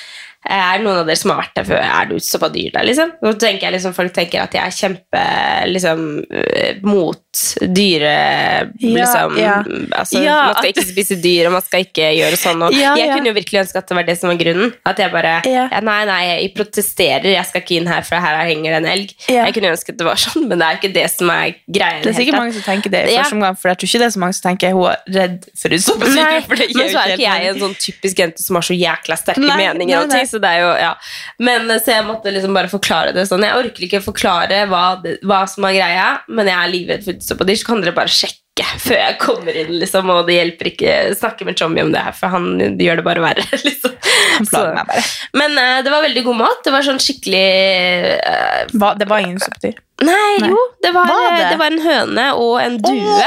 er 0.48 0.78
det 0.78 0.84
noen 0.86 1.02
av 1.02 1.08
dere 1.08 1.20
som 1.20 1.32
har 1.34 1.42
vært 1.42 1.56
der 1.58 1.66
før? 1.68 1.82
Er 1.84 2.08
det 2.08 2.18
utstoppa 2.22 2.48
dyr 2.54 2.70
der? 2.74 2.86
liksom? 2.88 3.10
Nå 3.24 3.32
tenker 3.40 3.68
jeg 3.68 3.74
liksom, 3.76 3.94
Folk 3.96 4.14
tenker 4.16 4.42
at 4.44 4.54
jeg 4.56 4.62
er 4.64 4.76
kjempe 4.76 5.22
liksom, 5.68 6.04
øh, 6.24 6.78
mot 6.88 7.42
dyre... 7.76 8.14
liksom, 8.80 9.36
ja. 9.38 9.58
altså, 9.92 10.22
Ja, 10.22 10.38
Man 10.48 10.58
skal 10.58 10.70
ikke 10.72 10.86
spise 10.88 11.18
dyr, 11.22 11.48
og 11.48 11.56
man 11.58 11.64
skal 11.66 11.84
ikke 11.84 12.08
gjøre 12.16 12.38
sånn. 12.40 12.64
Og 12.66 12.74
jeg 12.76 13.10
kunne 13.12 13.30
jo 13.30 13.34
virkelig 13.36 13.60
ønske 13.64 13.82
at 13.82 13.90
det 13.90 13.98
var 13.98 14.08
det 14.08 14.16
som 14.20 14.32
var 14.32 14.40
grunnen. 14.40 14.72
At 14.88 15.02
jeg 15.02 15.12
bare 15.12 15.34
Nei, 15.88 15.98
nei, 16.08 16.18
jeg 16.28 16.50
protesterer, 16.56 17.28
jeg 17.34 17.44
skal 17.48 17.62
ikke 17.64 17.76
inn 17.78 17.90
her, 17.90 18.06
for 18.06 18.20
her 18.22 18.40
henger 18.48 18.78
en 18.80 18.88
elg. 18.90 19.12
Jeg 19.28 19.54
kunne 19.56 19.72
ønske 19.74 19.94
at 19.94 20.00
det 20.00 20.08
var 20.08 20.20
sånn, 20.20 20.48
men 20.50 20.60
det 20.60 20.66
er 20.66 20.76
jo 20.76 20.80
ikke 20.82 20.92
det 20.96 21.06
som 21.12 21.30
er 21.34 21.54
greia. 21.68 22.00
Det 22.02 22.12
er 22.12 22.18
sikkert 22.18 22.38
mange 22.40 22.56
som 22.56 22.64
tenker 22.66 22.92
det 22.94 23.04
i 23.12 23.16
første 23.18 23.36
omgang, 23.38 23.58
for 23.58 23.72
jeg 23.72 23.80
tror 23.82 23.90
ikke 23.92 24.02
det 24.02 24.08
er 24.08 24.14
så 24.16 24.22
mange 24.24 24.38
som 24.38 24.46
tenker 24.48 24.74
hun 24.76 24.88
er 24.88 24.98
redd 25.18 25.48
for. 25.60 25.76
Nei, 26.16 26.40
men 26.78 26.92
så 26.92 27.02
er 27.04 27.14
ikke 27.14 27.26
jeg 27.26 27.52
en 27.52 27.60
sånn 27.62 27.76
typisk 27.84 28.22
jente 28.24 28.42
som 28.44 28.58
har 28.58 28.66
så 28.68 28.76
jækla 28.76 29.18
sterke 29.20 29.44
Nei, 29.44 29.56
meninger. 29.60 30.06
nei, 30.08 30.22
nei. 30.24 30.37
Så 30.38 30.44
det 30.44 30.54
er 30.54 30.62
jo, 30.62 30.72
ja. 30.78 30.90
Men 31.42 31.70
eh, 31.70 31.80
Så 31.82 31.96
jeg 31.96 32.06
måtte 32.06 32.32
liksom 32.34 32.54
bare 32.56 32.70
forklare 32.70 33.14
det 33.16 33.26
sånn. 33.28 33.46
Jeg 33.46 33.58
orker 33.58 33.86
ikke 33.88 34.04
forklare 34.04 34.64
hva, 34.70 34.84
det, 35.02 35.18
hva 35.26 35.42
som 35.50 35.66
er 35.66 35.78
greia, 35.80 36.10
men 36.30 36.50
jeg 36.50 36.58
er 36.58 36.74
livredd 36.74 37.06
for 37.06 37.18
utstoppa 37.18 37.48
så 37.58 37.66
kan 37.66 37.82
dere 37.82 37.96
bare 37.96 38.12
sjekke 38.12 38.44
før 38.82 38.98
jeg 38.98 39.18
kommer 39.22 39.54
inn, 39.54 39.76
liksom, 39.78 40.08
og 40.10 40.24
det 40.26 40.34
hjelper 40.34 40.70
ikke 40.72 40.94
snakke 41.18 41.46
med 41.46 41.58
Tommy 41.58 41.82
om 41.84 41.92
det 41.94 42.02
her, 42.02 42.14
for 42.16 42.32
han 42.32 42.78
gjør 42.78 42.98
det 42.98 43.04
bare 43.06 43.22
verre. 43.22 43.44
liksom. 43.68 43.94
Bare. 44.50 45.02
Men 45.38 45.54
uh, 45.58 45.78
det 45.86 45.92
var 45.94 46.06
veldig 46.06 46.24
god 46.26 46.40
mat. 46.42 46.64
Det 46.66 46.74
var 46.74 46.86
sånn 46.86 47.02
skikkelig 47.02 47.44
uh, 48.18 48.74
Hva, 48.74 48.94
det 48.98 49.06
var 49.10 49.22
ingen 49.22 49.38
dyr. 49.62 49.78
Nei, 49.98 50.38
Nei. 50.38 50.48
jo. 50.52 50.58
Det 50.82 50.92
var, 50.94 51.08
Var 51.10 51.32
det? 51.34 51.46
det 51.50 51.56
var 51.58 51.74
en 51.74 51.80
høne 51.82 52.24
og 52.38 52.52
en 52.62 52.76
due. 52.78 53.24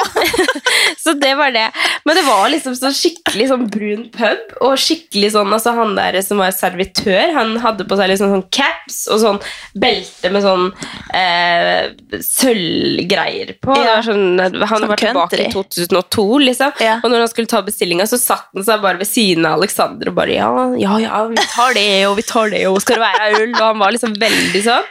så 1.03 1.13
det 1.19 1.33
var 1.35 1.51
det. 1.51 1.65
Men 2.07 2.15
det 2.15 2.23
var 2.23 2.45
liksom 2.53 2.77
sånn 2.79 2.95
skikkelig 2.95 3.49
sånn 3.49 3.65
brun 3.71 4.05
pub, 4.13 4.53
og 4.63 4.77
skikkelig 4.79 5.33
sånn 5.35 5.51
Altså 5.51 5.73
han 5.75 5.97
der 5.97 6.15
som 6.23 6.39
var 6.39 6.53
servitør, 6.55 7.33
han 7.35 7.57
hadde 7.59 7.83
på 7.89 7.97
seg 7.99 8.13
liksom 8.13 8.31
sånn 8.31 8.45
caps 8.55 9.01
og 9.11 9.19
sånn 9.19 9.39
belte 9.83 10.31
med 10.31 10.45
sånn 10.45 10.69
eh, 11.17 11.91
sølvgreier 12.23 13.51
på. 13.59 13.75
Det 13.75 13.89
var 13.89 14.07
sånn, 14.07 14.25
han 14.39 14.71
Sånn 14.71 14.87
var 14.89 15.01
tilbake 15.03 15.41
i 15.43 15.51
2002, 15.51 16.25
liksom. 16.47 16.71
Ja. 16.83 16.95
Og 17.03 17.11
når 17.11 17.25
han 17.25 17.33
skulle 17.33 17.51
ta 17.51 17.61
bestillinga, 17.67 18.07
så 18.07 18.19
satt 18.21 18.47
han 18.55 18.65
seg 18.67 18.81
bare 18.83 19.01
ved 19.01 19.11
siden 19.11 19.45
av 19.49 19.59
Alexander 19.59 20.13
og 20.13 20.17
bare 20.17 20.39
ja, 20.39 20.49
ja, 20.79 20.95
ja, 21.03 21.21
vi 21.27 21.47
tar 21.51 21.75
det, 21.75 21.87
og 22.07 22.15
vi 22.21 22.25
tar 22.31 22.55
det, 22.55 22.63
og 22.71 22.79
skal 22.83 23.01
det 23.01 23.05
være 23.09 23.43
øl? 23.43 23.51
Og 23.51 23.63
han 23.67 23.83
var 23.83 23.95
liksom 23.97 24.15
veldig 24.23 24.63
sånn. 24.71 24.89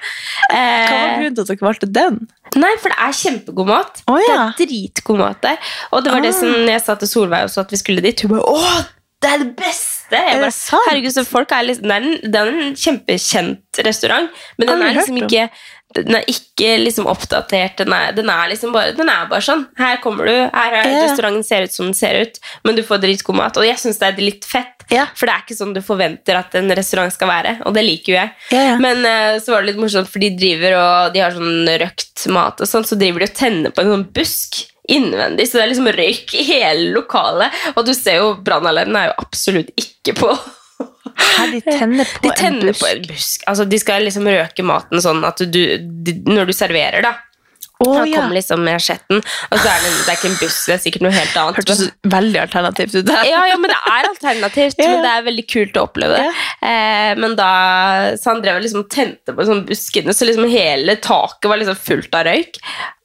Hva 0.50 0.60
var 0.60 0.60
Eh, 0.60 1.16
grunnen 1.16 1.36
til 1.36 1.44
at 1.44 1.50
dere 1.50 1.69
valgte 1.70 1.88
den? 1.94 2.20
Nei, 2.60 2.72
for 2.82 2.92
det 2.92 2.98
er 3.06 3.16
kjempegod 3.22 3.68
mat. 3.70 4.02
Oh, 4.10 4.18
ja. 4.20 4.50
Det 4.58 4.66
er 4.66 4.72
dritgod 4.74 5.20
mat 5.22 5.40
der. 5.46 5.56
Og 5.94 6.04
det 6.04 6.12
var 6.14 6.24
det 6.26 6.34
Ah. 6.34 6.40
som 6.40 6.54
jeg 6.74 6.80
sa 6.84 6.94
til 7.00 7.08
Solveig 7.08 7.46
også, 7.48 7.64
at 7.66 7.70
vi 7.72 7.78
skulle 7.80 8.02
dit. 8.04 8.20
Hun 8.26 8.36
bare 8.36 8.46
Åh, 8.50 8.80
det 9.22 9.30
er 9.34 9.38
det 9.44 9.50
beste! 9.56 10.16
Jeg 10.16 10.40
det 10.40 10.46
bare. 10.46 10.84
Herregud, 10.88 11.12
så 11.14 11.24
folk 11.28 11.52
er 11.52 11.62
liksom, 11.68 11.84
det, 11.86 11.96
er 11.96 12.06
en, 12.08 12.32
det 12.32 12.40
er 12.40 12.48
en 12.50 12.72
kjempekjent 12.74 13.80
restaurant, 13.86 14.30
men 14.58 14.68
den 14.72 14.82
er 14.82 14.96
liksom 14.96 15.20
ikke 15.22 15.44
den 15.96 16.14
er 16.14 16.26
ikke 16.30 16.76
liksom 16.84 17.08
oppdatert. 17.10 17.80
Den 17.80 17.94
er, 17.94 18.12
den 18.14 18.30
er 18.30 18.50
liksom 18.52 18.74
bare 18.74 18.92
Den 18.94 19.10
er 19.10 19.26
bare 19.30 19.42
sånn. 19.42 19.64
Her 19.78 19.98
kommer 20.02 20.28
du, 20.28 20.34
her 20.34 20.76
er 20.76 20.86
yeah. 20.86 21.06
restauranten 21.06 21.46
ser 21.46 21.66
ut 21.66 21.74
som 21.74 21.88
den 21.88 21.96
ser 21.98 22.20
ut, 22.22 22.38
men 22.66 22.78
du 22.78 22.84
får 22.86 23.02
dritgod 23.02 23.38
mat. 23.38 23.58
Og 23.58 23.66
jeg 23.66 23.80
syns 23.82 23.98
det 23.98 24.10
er 24.10 24.22
litt 24.22 24.46
fett, 24.46 24.84
yeah. 24.92 25.10
for 25.18 25.26
det 25.26 25.34
er 25.34 25.44
ikke 25.44 25.58
sånn 25.58 25.74
du 25.74 25.82
forventer 25.84 26.38
at 26.38 26.54
en 26.58 26.70
restaurant 26.78 27.14
skal 27.14 27.30
være, 27.32 27.56
og 27.66 27.74
det 27.74 27.86
liker 27.86 28.12
jo 28.12 28.18
jeg. 28.20 28.34
Ja. 28.54 28.76
Men 28.82 29.02
uh, 29.02 29.40
så 29.42 29.54
var 29.54 29.64
det 29.64 29.72
litt 29.72 29.82
morsomt, 29.82 30.10
for 30.10 30.22
de 30.22 30.30
driver 30.38 30.78
og 30.78 31.16
de 31.16 31.24
har 31.24 31.34
sånn 31.34 31.72
røkt 31.82 32.26
mat 32.34 32.62
og 32.62 32.70
sånn, 32.70 32.86
så 32.86 32.98
driver 33.00 33.24
de 33.24 33.30
og 33.30 33.38
tenner 33.40 33.74
på 33.74 33.84
en 33.84 33.94
sånn 33.96 34.06
busk 34.14 34.62
innvendig, 34.90 35.46
så 35.46 35.58
det 35.58 35.64
er 35.64 35.70
liksom 35.70 35.90
røyk 35.94 36.32
i 36.38 36.46
hele 36.48 36.94
lokalet. 36.94 37.60
Og 37.74 37.84
du 37.86 37.92
ser 37.94 38.22
jo, 38.22 38.32
brannalarmen 38.46 38.98
er 38.98 39.10
jo 39.10 39.20
absolutt 39.22 39.70
ikke 39.78 40.16
på. 40.18 40.32
Her 41.20 41.50
de 41.52 41.60
tenner 41.64 42.04
på 42.16 42.28
De 42.28 42.46
en 42.46 42.60
busk. 42.62 42.80
på 42.82 42.90
en 42.90 43.02
busk. 43.08 43.44
Altså, 43.50 43.64
de 43.68 43.78
skal 43.80 44.04
liksom 44.06 44.28
røke 44.30 44.64
maten 44.66 45.02
sånn 45.02 45.24
at 45.28 45.42
du, 45.52 45.60
de, 45.78 46.14
når 46.26 46.50
du 46.50 46.52
serverer, 46.56 47.02
da. 47.06 47.14
Å, 47.80 47.86
Han 47.96 48.10
ja. 48.10 48.20
kommer 48.20 48.36
liksom 48.36 48.60
med 48.60 48.76
asjetten, 48.76 49.22
og 49.22 49.56
så 49.56 49.70
er 49.70 49.78
det, 49.80 49.90
det 50.04 50.12
er 50.12 50.18
ikke 50.18 50.28
en 50.28 50.38
buss, 50.42 50.58
det 50.68 50.74
er 50.74 50.82
sikkert 50.82 51.04
noe 51.06 51.14
helt 51.14 51.38
annet. 51.40 51.60
Hørtes 51.62 51.82
veldig 52.12 52.40
alternativt 52.42 52.96
ut. 52.98 53.12
Ja, 53.24 53.40
ja, 53.48 53.56
men 53.56 53.72
det 53.72 53.78
er 53.78 54.08
alternativt, 54.10 54.76
ja. 54.82 54.90
men 54.90 55.06
det 55.06 55.12
er 55.14 55.26
veldig 55.30 55.46
kult 55.48 55.80
å 55.80 55.86
oppleve 55.88 56.20
det. 56.20 56.28
Eh, 56.68 57.12
men 57.20 57.38
da, 57.40 57.50
så 58.20 58.34
han 58.34 58.44
drev 58.44 58.60
og 58.60 58.66
liksom 58.66 58.84
tente 58.92 59.32
på 59.36 59.48
sånn 59.48 59.64
buskene, 59.68 60.12
så 60.12 60.28
liksom 60.28 60.48
hele 60.52 60.98
taket 61.00 61.48
var 61.48 61.62
liksom 61.62 61.80
fullt 61.80 62.20
av 62.20 62.28
røyk. 62.28 62.60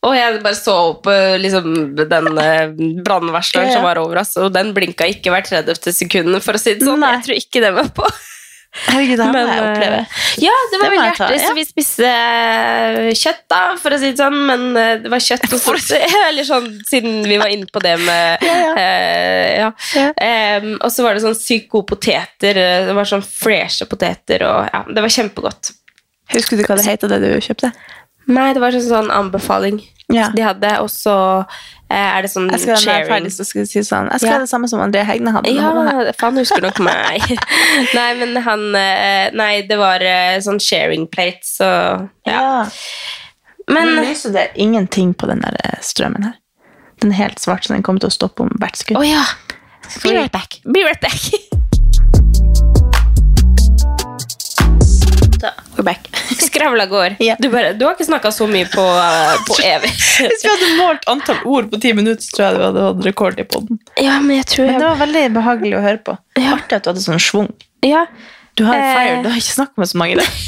Og 0.05 0.13
jeg 0.13 0.43
bare 0.43 0.59
så 0.59 0.75
opp 0.91 1.07
eh, 1.09 1.37
liksom, 1.39 1.71
den 1.95 2.29
eh, 2.43 2.75
brannvarsleren 3.05 3.71
ja. 3.71 3.79
som 3.79 3.87
var 3.87 4.03
over 4.03 4.25
oss, 4.25 4.35
og 4.41 4.51
den 4.53 4.75
blinka 4.75 5.07
ikke 5.09 5.31
hvert 5.33 5.49
30. 5.55 5.87
sekund, 5.95 6.35
for 6.43 6.59
å 6.59 6.61
si 6.61 6.75
det 6.75 6.83
sånn. 6.83 6.99
Nei. 6.99 7.15
Jeg 7.15 7.29
tror 7.29 7.45
ikke 7.45 7.63
det 7.63 7.75
var 7.79 7.93
på. 7.95 8.11
Herregud, 8.75 9.19
det 9.21 9.27
Men, 9.31 9.47
jeg 9.47 9.59
eh, 9.61 9.67
oppleve. 9.69 9.99
Ja, 10.43 10.55
det 10.71 10.79
var 10.79 10.83
Det 10.83 10.91
veldig 10.91 11.07
hjertelig, 11.07 11.37
ja. 11.39 11.47
så 11.47 11.55
vi 11.55 11.65
spiste 11.67 12.09
eh, 12.09 13.09
kjøtt, 13.15 13.43
da, 13.51 13.61
for 13.79 13.95
å 13.95 13.99
si 14.01 14.11
det 14.11 14.19
sånn. 14.19 14.37
Men 14.49 14.65
eh, 14.81 14.91
det 15.03 15.11
var 15.13 15.23
kjøtt 15.23 15.47
og 15.47 15.61
sånt. 15.63 15.93
Eller 16.27 16.47
sånn, 16.47 16.67
siden 16.87 17.21
vi 17.29 17.39
var 17.41 17.53
inne 17.53 17.69
på 17.71 17.83
det 17.83 17.95
med 18.03 18.45
Ja, 18.49 18.57
ja. 18.75 19.71
Uh. 19.95 20.11
Em, 20.25 20.69
og 20.75 20.91
så 20.91 21.05
var 21.05 21.15
det 21.15 21.23
sånn 21.23 21.37
sykt 21.39 21.69
gode 21.71 21.89
poteter. 21.95 22.59
Det 22.89 22.95
var 22.97 23.07
sånn 23.09 23.25
freshe 23.25 23.87
poteter, 23.89 24.43
og 24.49 24.67
ja, 24.67 24.83
det 24.91 25.05
var 25.05 25.17
kjempegodt. 25.19 25.71
Husker 26.35 26.59
du 26.59 26.65
hva 26.65 26.77
det 26.79 26.87
het, 26.89 27.05
det 27.05 27.21
du 27.21 27.29
kjøpte? 27.43 27.71
Nei, 28.27 28.53
det 28.53 28.61
var 28.61 28.73
en 28.73 28.81
sånn 28.81 29.11
anbefaling 29.13 29.81
Ja. 30.13 30.29
de 30.35 30.41
hadde, 30.45 30.69
og 30.81 30.89
så 30.89 31.45
eh, 31.89 31.95
er 32.17 32.21
det 32.21 32.29
sånn 32.31 32.49
Jeg 32.51 32.59
skal 32.61 32.77
sharing. 32.77 33.07
ferdig, 33.09 33.31
så 33.33 33.45
skal 33.45 33.61
jeg 33.63 33.67
si 33.69 33.79
sånn. 33.85 34.09
Jeg 34.11 34.19
skal 34.19 34.29
Ja. 34.29 34.33
ha 34.35 34.39
det 34.45 34.49
samme 34.49 34.67
som 34.69 34.79
André 34.81 35.03
Hegne 35.05 35.31
hadde. 35.33 35.49
Ja, 35.53 36.11
faen 36.17 36.37
husker 36.37 36.61
nok 36.61 36.79
meg. 36.79 37.21
nei, 37.97 38.13
men 38.21 38.35
han 38.45 38.75
eh, 38.75 39.29
Nei, 39.33 39.61
det 39.67 39.77
var 39.77 40.01
eh, 40.01 40.37
sånn 40.45 40.59
sharing 40.61 41.07
plate, 41.07 41.41
så 41.43 41.69
ja. 42.25 42.39
Ja. 42.39 42.65
Men 43.67 43.95
Men 43.95 44.05
lyser 44.05 44.31
det 44.33 44.51
ingenting 44.55 45.13
på 45.17 45.25
den 45.27 45.41
der 45.41 45.79
strømmen 45.81 46.23
her? 46.23 46.33
Den 47.01 47.11
er 47.11 47.15
helt 47.15 47.39
svart, 47.41 47.65
så 47.65 47.73
den 47.73 47.81
kommer 47.83 47.99
til 47.99 48.09
å 48.09 48.13
stoppe 48.13 48.41
om 48.45 48.49
hvert 48.61 48.77
skudd. 48.77 48.97
sekund. 49.01 49.09
ja. 49.09 49.25
Be 50.03 50.13
right 50.17 50.31
back. 50.31 50.59
Be 50.65 50.83
right 50.85 51.01
back. 51.01 51.19
We're 55.75 55.83
back. 55.83 56.07
Skravla 56.39 56.85
går. 56.85 57.15
Yeah. 57.19 57.37
Du, 57.39 57.49
bare, 57.49 57.73
du 57.73 57.85
har 57.85 57.95
ikke 57.95 58.07
snakka 58.07 58.31
så 58.31 58.47
mye 58.47 58.67
på, 58.71 58.81
eh, 58.81 59.35
på 59.47 59.57
evig. 59.73 59.91
Hvis 60.21 60.45
vi 60.45 60.51
hadde 60.51 60.69
målt 60.79 61.07
antall 61.11 61.41
ord 61.45 61.69
på 61.71 61.79
ti 61.83 61.93
minutter, 61.97 62.23
så 62.23 62.37
tror 62.37 62.45
jeg 62.47 62.57
vi 62.59 62.65
hadde 62.69 62.85
hatt 62.87 63.05
rekord 63.09 63.39
i 63.41 63.47
podden. 63.47 63.79
Ja, 63.99 64.19
men 64.23 64.37
jeg 64.39 64.47
tror 64.53 64.69
Men 64.71 64.79
det 64.81 64.89
var 64.91 65.01
veldig 65.03 65.23
behagelig 65.35 65.77
å 65.79 65.83
høre 65.85 66.01
på. 66.07 66.17
Artig 66.39 66.77
at 66.79 66.85
du 66.87 66.91
hadde 66.93 67.03
sånn 67.05 67.21
schwung. 67.21 67.51
Ja, 67.85 68.05
Du 68.55 68.63
har 68.63 68.75
Eh. 68.79 68.93
fire, 68.95 69.23
du 69.23 69.29
har 69.29 69.35
ikke 69.35 69.51
snakket 69.57 69.77
med 69.83 69.89
så 69.91 69.97
mange 69.99 70.15
i 70.15 70.19
dag. 70.21 70.35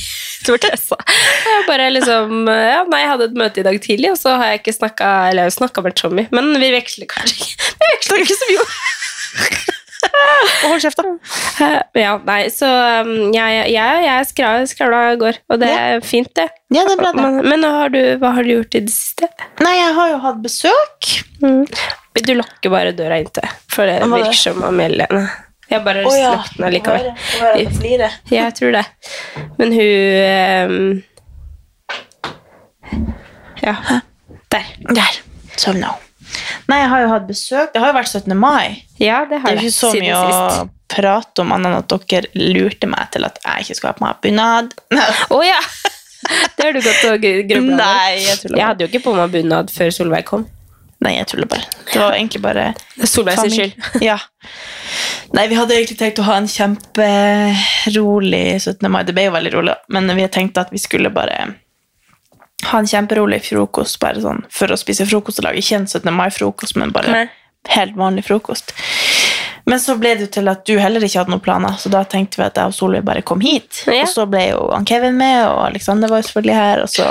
jeg 0.47 1.63
bare 1.67 1.89
liksom 1.91 2.45
ja, 2.47 2.83
Nei, 2.87 2.99
jeg 3.01 3.09
hadde 3.09 3.25
et 3.27 3.39
møte 3.41 3.59
i 3.59 3.65
dag 3.67 3.79
tidlig, 3.83 4.11
og 4.13 4.19
så 4.21 4.37
har 4.39 4.53
jeg 4.53 4.61
ikke 4.61 4.75
snakka 4.77 5.09
Eller 5.31 5.43
jeg 5.43 5.51
har 5.51 5.55
snakka 5.57 5.83
med 5.83 5.97
Tommy, 5.99 6.27
men 6.31 6.53
vi 6.61 6.69
veksler 6.71 7.09
kanskje 7.11 7.35
ikke 7.41 7.73
Vi 7.81 7.89
veksler 7.95 8.23
ikke 8.23 8.37
så 8.37 8.51
mye. 8.53 9.73
Og 10.63 10.71
hold 10.71 10.83
kjeft, 10.83 10.99
da. 11.01 11.13
Ja, 12.03 12.13
nei, 12.27 12.39
så 12.53 12.67
um, 13.03 13.11
jeg, 13.33 13.63
jeg, 13.73 14.03
jeg 14.05 14.27
skravla, 14.71 15.01
i 15.13 15.19
går, 15.21 15.39
og 15.51 15.61
det 15.61 15.71
er 15.73 16.05
fint, 16.05 16.29
det. 16.37 16.47
Ja, 16.73 16.83
det 16.87 16.97
er 16.97 17.01
bra, 17.01 17.11
det. 17.15 17.27
Men, 17.47 17.65
har, 17.65 17.91
du, 17.93 17.99
hva 18.21 18.33
har 18.37 18.45
du 18.45 18.53
gjort 18.57 18.77
i 18.77 18.83
det 18.85 18.93
siste? 18.93 19.29
Nei, 19.63 19.75
jeg 19.79 19.97
har 19.97 20.13
jo 20.13 20.21
hatt 20.25 20.39
besøk. 20.43 21.11
Du 22.17 22.33
lukker 22.33 22.73
bare 22.73 22.95
døra 22.97 23.19
inntil, 23.21 23.51
for 23.71 23.89
det 23.89 23.99
virker 24.01 24.37
som 24.37 24.63
Amelie 24.65 25.05
Jeg 25.69 25.83
bare 25.85 26.05
oh, 26.07 26.15
ja. 26.17 26.33
slapp 26.33 26.57
den 26.57 26.73
likevel. 26.77 27.11
Jeg. 27.11 27.11
Ja, 28.33 28.47
jeg 28.47 28.57
tror 28.57 28.75
det. 28.79 28.85
Men 29.59 29.77
hun 29.77 29.93
um, 30.71 31.03
Ja. 33.61 33.77
Der. 34.53 34.75
Der. 34.87 35.23
Sovna 35.57 35.95
hun. 35.95 36.06
Nei, 36.67 36.81
jeg 36.81 36.89
har 36.91 37.03
jo 37.03 37.11
hatt 37.13 37.27
besøk. 37.29 37.69
Det 37.73 37.79
har 37.81 37.93
jo 37.93 37.95
vært 37.95 38.11
17. 38.11 38.33
mai. 38.37 38.83
Ja, 38.99 39.21
det 39.29 39.39
har 39.39 39.45
Det 39.45 39.45
har 39.45 39.51
er 39.51 39.61
jo 39.61 39.69
ikke 39.69 39.77
så 39.77 39.91
mye 39.95 40.17
å 40.17 40.69
prate 40.91 41.43
om, 41.43 41.53
annet 41.55 41.69
enn 41.69 41.77
at 41.79 42.09
dere 42.11 42.47
lurte 42.55 42.89
meg 42.91 43.11
til 43.13 43.27
at 43.27 43.39
jeg 43.43 43.67
ikke 43.67 43.77
skal 43.79 43.89
ha 43.89 43.95
på 43.97 44.05
meg 44.05 44.19
bunad. 44.23 44.75
Å 45.35 45.39
ja! 45.45 45.61
Det 46.57 46.65
har 46.65 46.73
du 46.75 46.81
gått 46.81 47.03
og 47.07 47.23
grubla 47.23 47.61
over. 47.61 47.79
Nei, 47.79 48.13
jeg 48.25 48.39
tuller 48.41 48.57
Jeg 48.57 48.67
hadde 48.67 48.83
jo 48.83 48.89
ikke 48.91 49.03
på 49.05 49.15
meg 49.15 49.33
bunad 49.35 49.71
før 49.71 49.91
Solveig 49.95 50.25
kom. 50.27 50.47
Nei, 51.05 51.13
jeg 51.19 51.27
tuller 51.29 51.47
bare. 51.51 51.67
Det 51.91 51.99
var 52.01 52.15
egentlig 52.17 52.41
bare 52.41 52.63
Det 52.97 53.07
Solveig 53.07 53.37
sin 53.43 53.53
skyld. 53.53 53.73
Ja. 54.09 54.17
Nei, 55.37 55.45
vi 55.51 55.59
hadde 55.59 55.75
egentlig 55.75 55.99
tenkt 55.99 56.19
å 56.23 56.25
ha 56.27 56.35
en 56.39 56.49
kjemperolig 56.51 58.43
17. 58.63 58.89
mai. 58.91 59.03
Det 59.07 59.15
ble 59.15 59.27
jo 59.27 59.35
veldig 59.35 59.53
rolig, 59.55 59.75
men 59.93 60.09
vi 60.17 60.27
tenkte 60.33 60.63
at 60.65 60.73
vi 60.73 60.81
skulle 60.81 61.11
bare 61.13 61.35
ha 62.65 62.79
en 62.79 62.87
kjemperolig 62.89 63.41
frokost, 63.45 63.99
bare 64.01 64.21
sånn 64.23 64.43
for 64.49 64.71
å 64.73 64.77
spise 64.79 65.05
frokost 65.05 65.39
og 65.39 65.45
lage 65.45 65.61
ikke 65.61 65.75
en 65.77 65.87
17. 65.87 66.09
mai-frokost, 66.13 66.75
men 66.81 66.91
bare 66.95 67.13
Nei. 67.13 67.25
helt 67.75 67.95
vanlig 67.95 68.25
frokost. 68.25 68.73
Men 69.67 69.79
så 69.83 69.97
ble 69.99 70.13
det 70.15 70.21
jo 70.27 70.31
til 70.39 70.47
at 70.47 70.63
du 70.65 70.77
heller 70.79 71.03
ikke 71.03 71.19
hadde 71.19 71.33
noen 71.33 71.43
planer, 71.43 71.75
så 71.77 71.91
da 71.91 72.01
tenkte 72.07 72.39
vi 72.39 72.45
at 72.47 72.55
jeg 72.57 72.71
og 72.71 72.75
Solveig 72.75 73.03
bare 73.05 73.21
kom 73.21 73.41
hit. 73.43 73.83
Ja. 73.85 74.05
Og 74.05 74.13
så 74.13 74.23
ble 74.31 74.45
jo 74.53 74.61
han 74.71 74.87
Kevin 74.87 75.17
med, 75.19 75.41
og 75.49 75.65
Alexander 75.67 76.09
var 76.09 76.21
jo 76.23 76.29
selvfølgelig 76.29 76.55
her, 76.55 76.83
og 76.85 76.89
så 76.93 77.09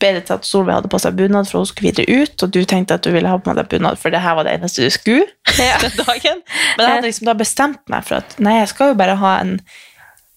ble 0.00 0.10
det 0.16 0.24
til 0.26 0.34
at 0.38 0.48
Solveig 0.48 0.78
hadde 0.78 0.90
på 0.90 0.98
seg 1.04 1.14
bunad 1.18 1.46
for 1.46 1.60
hun 1.60 1.68
skulle 1.70 1.92
videre 1.92 2.24
ut, 2.24 2.34
og 2.42 2.50
du 2.56 2.62
tenkte 2.68 2.96
at 2.98 3.04
du 3.04 3.12
ville 3.14 3.28
ha 3.30 3.36
på 3.38 3.54
deg 3.54 3.68
bunad, 3.70 4.00
for 4.00 4.10
det 4.10 4.24
her 4.24 4.34
var 4.38 4.48
det 4.48 4.56
eneste 4.58 4.82
du 4.82 4.90
skulle 4.90 5.28
Ja. 5.60 5.76
den 5.84 5.94
dagen. 6.00 6.40
Men 6.78 6.86
jeg 6.86 6.94
hadde 6.96 7.06
liksom 7.10 7.28
da 7.30 7.36
bestemt 7.38 7.84
meg 7.92 8.08
for 8.08 8.22
at 8.24 8.34
nei, 8.42 8.56
jeg 8.62 8.72
skal 8.72 8.94
jo 8.94 8.98
bare 9.04 9.20
ha 9.20 9.36
en 9.44 9.58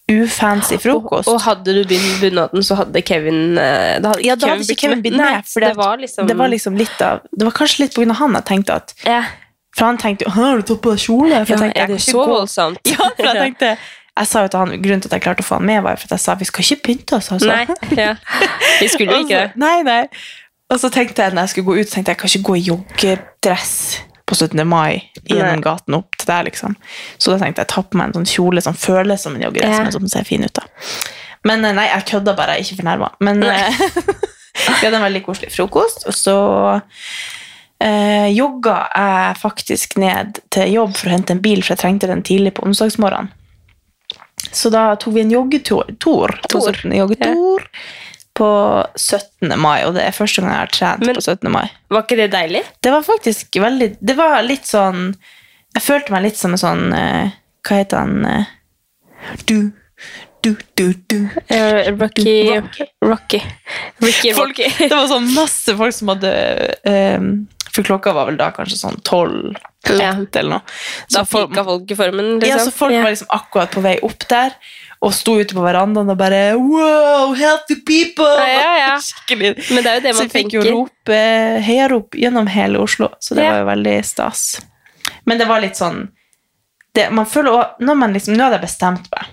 ufancy 0.07 0.77
frokost. 0.79 1.27
Og 1.27 1.41
hadde 1.43 1.73
du 1.75 1.81
begynt 1.87 2.21
bunaden, 2.21 2.63
så 2.63 2.77
hadde 2.79 3.01
Kevin 3.03 3.57
eh, 3.59 3.97
Da 4.01 4.13
hadde 4.13 4.23
ja, 4.23 4.35
da 4.39 4.53
hadde 4.53 4.63
ikke 4.63 4.79
Kevin 4.87 5.01
blitt 5.03 5.17
med, 5.17 5.25
Nei, 5.27 5.65
det 5.65 5.73
var 5.75 5.99
liksom 5.99 6.29
det 6.29 6.37
var 6.39 6.51
liksom 6.53 6.77
litt 6.79 7.01
av 7.03 7.25
Det 7.31 7.43
var 7.43 7.55
kanskje 7.57 7.83
litt 7.83 7.95
på 7.95 8.01
grunn 8.03 8.13
av 8.15 8.21
han 8.21 8.37
jeg 8.39 8.47
tenkte 8.47 8.77
at 8.79 8.93
yeah. 9.03 9.27
For 9.77 9.85
han 9.89 9.99
tenkte 10.01 10.25
jo 10.27 10.33
Har 10.37 10.57
du 10.61 10.65
tatt 10.69 10.81
på 10.85 10.95
deg 10.95 11.03
kjole? 11.03 11.41
For 11.43 11.53
jeg 11.53 11.63
tenkte, 11.65 11.83
er 11.83 11.91
det 11.91 11.99
så 12.05 12.23
voldsomt? 12.23 12.93
Ja, 12.93 13.09
for 13.11 13.27
jeg 13.27 13.41
tenkte 13.45 13.73
Jeg 13.75 14.31
sa 14.31 14.45
jo 14.47 14.53
til 14.53 14.63
han 14.63 14.73
Grunnen 14.87 15.03
til 15.03 15.11
at 15.11 15.17
jeg 15.19 15.25
klarte 15.27 15.45
å 15.45 15.49
få 15.51 15.59
han 15.59 15.67
med, 15.73 15.83
var 15.85 15.99
for 15.99 16.07
at 16.09 16.15
jeg 16.15 16.23
sa 16.23 16.37
vi 16.39 16.47
skal 16.49 16.65
ikke 16.65 16.83
pynte 16.87 17.19
oss. 17.19 17.31
Altså. 17.35 17.51
Nei. 17.51 17.67
Ja. 17.99 18.15
Vi 18.81 18.87
skulle 18.89 19.13
jo 19.13 19.27
ikke 19.27 19.35
så- 19.35 19.43
det. 19.43 19.61
Nei, 19.61 19.75
nei. 19.85 20.01
Og 20.73 20.79
så 20.81 20.89
tenkte 20.91 21.23
jeg 21.23 21.35
når 21.35 21.45
jeg 21.45 21.53
skulle 21.53 21.67
gå 21.69 21.75
ut, 21.77 21.91
tenkte 21.91 22.11
jeg 22.11 22.17
jeg 22.17 22.21
kan 22.23 22.31
ikke 22.33 22.47
gå 22.47 22.55
i 22.57 22.63
joggedress 22.71 23.75
på 24.27 24.35
17. 24.35 24.59
mai 24.67 25.01
gjennom 25.23 25.61
gaten 25.63 25.95
opp 25.97 26.17
til 26.19 26.27
der, 26.29 26.43
liksom. 26.49 26.75
Så 27.17 27.31
da 27.33 27.39
tenkte 27.41 27.63
jeg 27.63 27.71
ta 27.71 27.81
på 27.83 27.97
meg 27.99 28.09
en 28.11 28.17
sånn 28.19 28.27
kjole 28.29 28.61
som 28.65 28.75
føles 28.77 29.23
som 29.23 29.37
en 29.37 29.45
joggedress, 29.47 29.77
Ja. 29.77 29.83
men 29.87 29.95
som 29.95 30.07
ser 30.11 30.27
fin 30.27 30.43
ut. 30.43 30.53
da. 30.53 30.65
Men 31.47 31.63
eh, 31.65 31.75
nei, 31.77 31.87
jeg 31.87 32.07
kødda 32.11 32.35
bare, 32.35 32.57
jeg 32.57 32.65
er 32.65 32.67
ikke 32.67 32.81
fornærma. 32.83 33.11
Men 33.23 33.43
eh, 33.47 33.81
vi 34.81 34.83
hadde 34.83 34.97
en 34.99 35.05
veldig 35.07 35.23
koselig 35.25 35.53
frokost, 35.55 36.03
og 36.09 36.15
så 36.17 36.37
eh, 37.79 38.27
jogga 38.35 38.77
jeg 38.95 39.37
faktisk 39.41 39.97
ned 40.01 40.41
til 40.53 40.73
jobb 40.75 40.95
for 40.97 41.09
å 41.09 41.15
hente 41.15 41.35
en 41.37 41.43
bil, 41.43 41.61
for 41.63 41.75
jeg 41.75 41.83
trengte 41.85 42.09
den 42.11 42.23
tidlig 42.27 42.55
på 42.57 42.65
onsdagsmorgenen. 42.67 43.31
Så 44.53 44.69
da 44.71 44.91
tok 45.01 45.15
vi 45.15 45.23
en 45.23 45.31
joggetur 45.33 45.87
Tor, 45.99 46.35
Tor. 46.47 46.67
Tor. 46.69 46.77
joggetur 46.93 47.63
på 48.37 48.47
17. 48.95 49.55
mai, 49.59 49.81
og 49.87 49.95
det 49.97 50.03
er 50.05 50.13
første 50.15 50.43
gang 50.43 50.53
jeg 50.53 50.61
har 50.61 50.71
trent 50.75 51.05
Men- 51.07 51.17
på 51.17 51.23
17. 51.25 51.49
mai. 51.51 51.65
Var 51.89 52.03
ikke 52.05 52.19
det 52.19 52.29
deilig? 52.35 52.61
Det 52.85 52.91
var 52.93 53.03
faktisk 53.07 53.57
veldig 53.63 53.89
Det 54.01 54.15
var 54.19 54.41
litt 54.45 54.67
sånn 54.69 55.15
Jeg 55.75 55.83
følte 55.83 56.13
meg 56.13 56.23
litt 56.27 56.37
som 56.39 56.53
en 56.55 56.61
sånn 56.61 56.85
eh, 56.93 57.31
Hva 57.67 57.77
heter 57.81 57.97
han 58.03 58.25
eh, 58.25 58.45
Du, 59.49 59.71
du, 60.45 60.51
du, 60.77 60.93
du. 61.09 61.17
Uh, 61.51 61.89
Rocky 61.97 62.59
Rocky. 63.03 63.41
Ricky 64.03 64.33
Folk, 64.37 64.57
Rocky. 64.59 64.87
det 64.87 64.93
var 64.93 65.07
sånn 65.11 65.31
masse 65.33 65.73
folk 65.79 65.95
som 65.97 66.11
hadde 66.13 66.31
um, 67.17 67.31
For 67.73 67.83
klokka 67.87 68.13
var 68.15 68.29
vel 68.29 68.37
da 68.39 68.51
kanskje 68.55 68.77
sånn 68.83 69.01
tolv 69.07 69.57
Ja. 69.95 70.11
eller 70.39 70.49
noe. 70.57 70.61
Da 71.11 71.21
Så 71.21 71.25
folk, 71.31 71.49
pika 71.51 71.63
folk 71.63 71.91
i 71.91 71.95
formen, 71.95 72.33
liksom. 72.39 72.49
ja, 72.49 72.59
så 72.65 72.71
folk 72.75 72.93
var 72.93 73.09
liksom 73.13 73.27
akkurat 73.29 73.71
på 73.71 73.81
vei 73.85 73.95
opp 74.03 74.27
der 74.27 74.51
og 74.99 75.13
sto 75.13 75.35
ute 75.37 75.53
på 75.53 75.61
verandaen 75.61 76.09
og 76.09 76.17
bare 76.17 76.55
Wow, 76.57 77.33
healthy 77.37 77.75
people! 77.85 78.25
Ja, 78.25 78.71
ja. 78.81 78.93
Skikkelig. 79.07 79.53
Men 79.71 79.83
det 79.85 79.91
er 79.91 79.95
jo 79.99 80.05
det 80.07 80.13
Så 80.15 80.23
man 80.23 80.29
jeg 80.29 80.33
fikk 80.33 80.53
jo 80.57 80.61
tenker. 80.65 80.77
rop, 80.77 81.09
eh, 81.13 81.61
heiarop 81.61 82.17
gjennom 82.17 82.47
hele 82.49 82.79
Oslo, 82.81 83.09
så 83.19 83.35
det 83.37 83.43
Ja. 83.45 83.51
var 83.51 83.59
jo 83.59 83.65
veldig 83.71 83.97
stas. 84.05 84.61
Men 85.25 85.37
det 85.37 85.47
var 85.47 85.61
litt 85.61 85.75
sånn 85.77 86.07
det, 86.97 87.11
man 87.13 87.25
føler 87.29 87.51
også, 87.53 87.75
når 87.85 87.95
man 87.95 88.13
liksom, 88.13 88.33
Nå 88.35 88.43
hadde 88.47 88.57
jeg 88.57 88.65
bestemt 88.65 89.05
meg. 89.13 89.27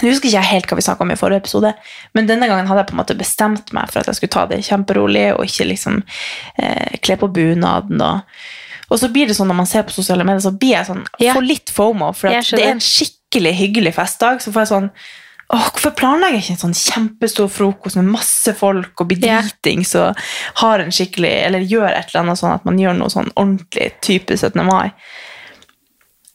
Jeg 0.00 0.14
husker 0.14 0.28
ikke 0.30 0.40
helt 0.48 0.66
hva 0.70 0.76
vi 0.78 0.82
snakka 0.86 1.02
om 1.04 1.10
i 1.12 1.16
forrige 1.18 1.42
episode, 1.42 1.74
men 2.14 2.26
denne 2.26 2.46
gangen 2.48 2.66
hadde 2.70 2.80
jeg 2.80 2.86
på 2.88 2.94
en 2.94 3.00
måte 3.02 3.16
bestemt 3.18 3.72
meg 3.76 3.90
for 3.92 4.00
at 4.00 4.06
jeg 4.08 4.16
skulle 4.16 4.32
ta 4.32 4.46
det 4.48 4.62
kjemperolig 4.64 5.26
og 5.34 5.44
ikke 5.44 5.66
liksom 5.68 5.98
eh, 6.56 6.96
kle 7.04 7.16
på 7.20 7.28
bunaden. 7.28 8.00
Og, 8.00 8.22
og 8.90 8.98
så 8.98 9.08
blir 9.12 9.26
det 9.30 9.36
sånn 9.38 9.48
når 9.50 9.58
man 9.62 9.66
ser 9.70 9.82
på 9.86 9.94
sosiale 9.94 10.24
medier, 10.26 10.42
så 10.42 10.50
blir 10.58 10.74
jeg 10.76 10.86
sånn, 10.90 11.04
Ja. 11.22 11.34
får 11.34 11.46
litt 11.46 11.70
fomo. 11.70 12.12
For 12.16 12.28
det 12.28 12.52
er 12.58 12.70
en 12.72 12.80
skikkelig 12.82 13.52
hyggelig 13.54 13.94
festdag. 13.94 14.40
Så 14.42 14.52
får 14.52 14.66
jeg 14.66 14.72
sånn 14.74 14.90
Åh, 15.52 15.64
hvorfor 15.72 15.90
planlegger 15.98 16.36
jeg 16.38 16.42
ikke 16.44 16.52
en 16.54 16.72
sånn 16.72 16.92
kjempestor 17.18 17.48
frokost 17.50 17.96
med 17.96 18.04
masse 18.06 18.52
folk 18.54 19.00
og 19.02 19.08
bedritings 19.08 19.94
Ja. 19.94 20.10
og 20.10 20.16
har 20.62 20.78
en 20.78 20.90
skikkelig 20.94 21.32
Eller 21.46 21.58
gjør 21.66 21.88
et 21.90 22.06
eller 22.14 22.20
annet 22.22 22.38
sånn 22.38 22.54
at 22.54 22.64
man 22.64 22.78
gjør 22.78 22.94
noe 22.96 23.08
sånn 23.10 23.32
ordentlig 23.34 24.00
type 24.00 24.30
17. 24.36 24.62
mai. 24.64 24.92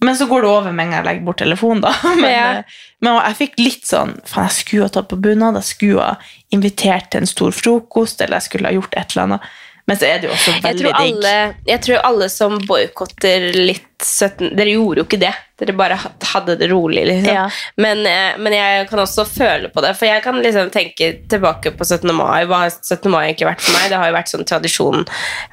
Men 0.04 0.16
så 0.18 0.28
går 0.28 0.42
det 0.42 0.50
over 0.50 0.72
med 0.74 0.86
en 0.86 0.92
gang 0.92 1.00
jeg 1.00 1.08
legger 1.08 1.26
bort 1.26 1.38
telefonen, 1.40 1.82
da. 1.82 1.94
Men, 2.20 2.26
eh, 2.26 2.64
men 3.02 3.20
jeg 3.22 3.38
fikk 3.40 3.54
litt 3.64 3.86
sånn 3.88 4.18
Faen, 4.28 4.50
jeg 4.50 4.58
skulle 4.66 4.84
ha 4.90 4.90
tatt 4.90 5.08
på 5.08 5.20
bunad, 5.22 5.56
jeg 5.62 5.70
skulle 5.72 6.02
ha 6.04 6.18
invitert 6.52 7.12
til 7.12 7.24
en 7.24 7.30
stor 7.32 7.52
frokost, 7.56 8.20
eller 8.22 8.42
jeg 8.42 8.50
skulle 8.50 8.68
ha 8.68 8.76
gjort 8.76 8.94
et 9.00 9.16
eller 9.16 9.24
annet. 9.24 9.42
Men 9.88 9.98
så 10.01 10.08
er 10.10 10.22
det 10.22 10.25
jo 10.30 10.34
også 10.34 10.51
Jeg 10.56 10.62
veldig 10.63 10.82
tror, 10.82 10.96
digg. 10.98 11.58
jeg 11.70 11.82
tror 11.86 12.00
alle 12.08 12.27
som 12.34 12.56
boikotter 12.65 13.44
litt 13.54 13.84
17 14.01 14.56
Dere 14.58 14.72
gjorde 14.74 15.00
jo 15.04 15.06
ikke 15.06 15.20
det. 15.22 15.34
Dere 15.62 15.75
bare 15.77 15.96
hadde 16.34 16.56
det 16.60 16.68
rolig, 16.72 17.04
liksom. 17.08 17.30
Ja. 17.34 17.46
Men, 17.80 18.01
eh, 18.10 18.34
men 18.42 18.54
jeg 18.58 18.88
kan 18.89 19.00
også 19.06 19.24
føle 19.30 19.70
på 19.72 19.82
det. 19.86 19.94
For 19.96 20.10
jeg 20.10 20.24
kan 20.25 20.42
liksom 20.42 20.72
tenke 20.74 21.12
tilbake 21.32 21.72
på 21.77 21.86
17. 21.88 22.12
mai. 22.18 22.44
Hva 22.50 22.63
har 22.65 22.74
17. 22.75 23.10
mai 23.13 23.27
egentlig 23.30 23.48
vært 23.54 23.62
for 23.62 23.77
meg? 23.77 23.89
Det 23.94 24.00
har 24.01 24.10
jo 24.10 24.18
vært 24.18 24.34
sånn 24.34 24.48
tradisjon 24.50 25.06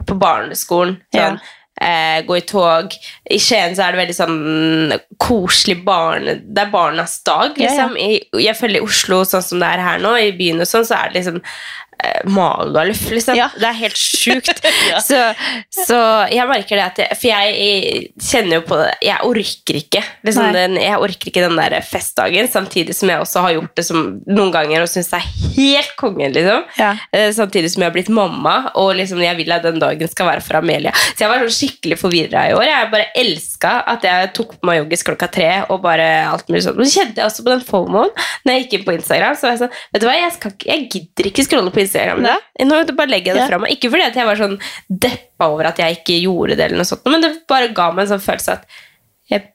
på 0.08 0.16
barneskolen. 0.24 0.96
Sånn, 1.14 1.38
eh, 1.80 2.22
gå 2.26 2.36
i 2.40 2.44
tog. 2.48 2.96
I 3.30 3.38
Skien 3.38 3.76
så 3.78 3.84
er 3.86 3.92
det 3.94 4.02
veldig 4.02 4.16
sånn 4.18 4.96
koselig 5.22 5.78
barne... 5.86 6.38
Det 6.42 6.64
er 6.66 6.72
barnas 6.72 7.20
dag, 7.22 7.52
Ja, 7.60 7.68
ja. 7.68 7.86
liksom. 7.86 7.96
I, 8.00 8.42
jeg 8.48 8.56
føler 8.58 8.80
i 8.80 8.84
Oslo, 8.88 9.22
sånn 9.28 9.44
som 9.44 9.62
det 9.62 9.70
er 9.76 9.84
her 9.86 10.02
nå, 10.02 10.16
i 10.18 10.32
byen 10.40 10.64
og 10.64 10.68
sånn, 10.72 10.88
så 10.88 10.98
er 10.98 11.12
det 11.12 11.20
liksom 11.22 11.40
Magaluf, 12.32 13.02
liksom. 13.10 13.36
Ja. 13.38 13.48
Det 13.56 13.68
er 13.68 13.78
helt 13.82 13.98
sjukt. 13.98 14.60
Ja. 14.92 14.98
så, 15.00 15.18
så 15.72 15.96
jeg 16.32 16.44
merker 16.48 16.76
det 16.78 16.82
at 16.84 16.98
jeg, 17.02 17.16
For 17.20 17.28
jeg, 17.28 17.52
jeg 17.62 18.00
kjenner 18.24 18.56
jo 18.58 18.62
på 18.66 18.76
det 18.80 18.88
Jeg 19.06 19.24
orker 19.28 19.76
ikke 19.78 20.00
liksom 20.26 20.48
den, 20.56 20.74
Jeg 20.80 20.98
orker 21.00 21.30
ikke 21.30 21.44
den 21.44 21.56
der 21.58 21.76
festdagen, 21.86 22.48
samtidig 22.50 22.96
som 22.96 23.10
jeg 23.12 23.22
også 23.22 23.42
har 23.46 23.54
gjort 23.56 23.74
det 23.78 23.84
som, 23.86 24.00
noen 24.26 24.50
ganger 24.54 24.84
og 24.84 24.90
syns 24.90 25.10
det 25.12 25.20
er 25.20 25.28
helt 25.56 25.92
kongen, 26.00 26.34
liksom. 26.34 26.64
Ja. 26.80 26.90
Eh, 27.14 27.30
Samtidig 27.36 27.70
som 27.72 27.84
jeg 27.84 27.90
har 27.90 27.94
blitt 27.94 28.10
mamma, 28.12 28.54
og 28.78 28.92
liksom 28.98 29.22
jeg 29.22 29.36
vil 29.38 29.52
at 29.54 29.64
den 29.66 29.78
dagen 29.82 30.10
skal 30.10 30.28
være 30.32 30.44
for 30.44 30.58
Amelia. 30.60 30.92
Så 31.14 31.24
jeg 31.24 31.30
var 31.32 31.42
sånn 31.44 31.54
skikkelig 31.56 31.98
forvirra 32.00 32.44
i 32.50 32.56
år. 32.56 32.66
Jeg 32.68 32.90
bare 32.92 33.08
elska 33.22 33.72
at 33.94 34.04
jeg 34.08 34.32
tok 34.36 34.56
på 34.58 34.68
meg 34.68 34.80
joggis 34.82 35.04
klokka 35.06 35.28
tre. 35.32 35.50
og 35.68 35.80
bare 35.84 36.08
alt 36.28 36.48
mulig 36.50 36.64
sånt. 36.66 36.78
Men 36.80 36.88
så 36.88 37.00
kjente 37.00 37.22
jeg 37.22 37.28
også 37.30 37.44
på 37.46 37.52
den 37.54 37.64
fomoen 37.66 38.10
når 38.44 38.52
jeg 38.56 38.64
gikk 38.64 38.76
inn 38.80 38.86
på 38.88 38.94
Instagram. 38.98 39.36
Så 39.38 39.46
var 39.48 39.54
jeg 39.56 39.62
sånn, 39.64 39.76
vet 39.94 40.02
du 40.04 40.08
hva, 40.08 40.16
jeg, 40.18 40.32
ikke, 40.36 40.52
jeg 40.72 40.86
gidder 40.92 41.30
ikke 41.32 41.44
scrolle 41.46 41.70
på 41.74 41.80
Instagram. 41.84 41.91
Da. 42.26 42.36
Nå 42.64 42.80
bare 42.96 43.12
legger 43.12 43.32
jeg 43.32 43.38
det 43.38 43.42
Ja. 43.44 43.48
fra 43.52 43.58
meg. 43.62 43.74
Ikke 43.76 43.90
fordi 43.92 44.08
jeg 44.14 44.26
var 44.28 44.40
sånn 44.40 44.58
deppa 44.88 45.48
over 45.52 45.68
at 45.70 45.78
jeg 45.82 45.98
ikke 46.00 46.20
gjorde 46.22 46.56
det, 46.56 46.64
eller 46.66 46.82
noe 46.82 46.88
sånt, 46.88 47.04
men 47.06 47.20
det 47.24 47.32
bare 47.50 47.68
ga 47.76 47.90
meg 47.92 48.06
en 48.06 48.18
sånn 48.18 48.26
følelse 48.26 48.56
at 48.58 48.66
jeg 49.30 49.48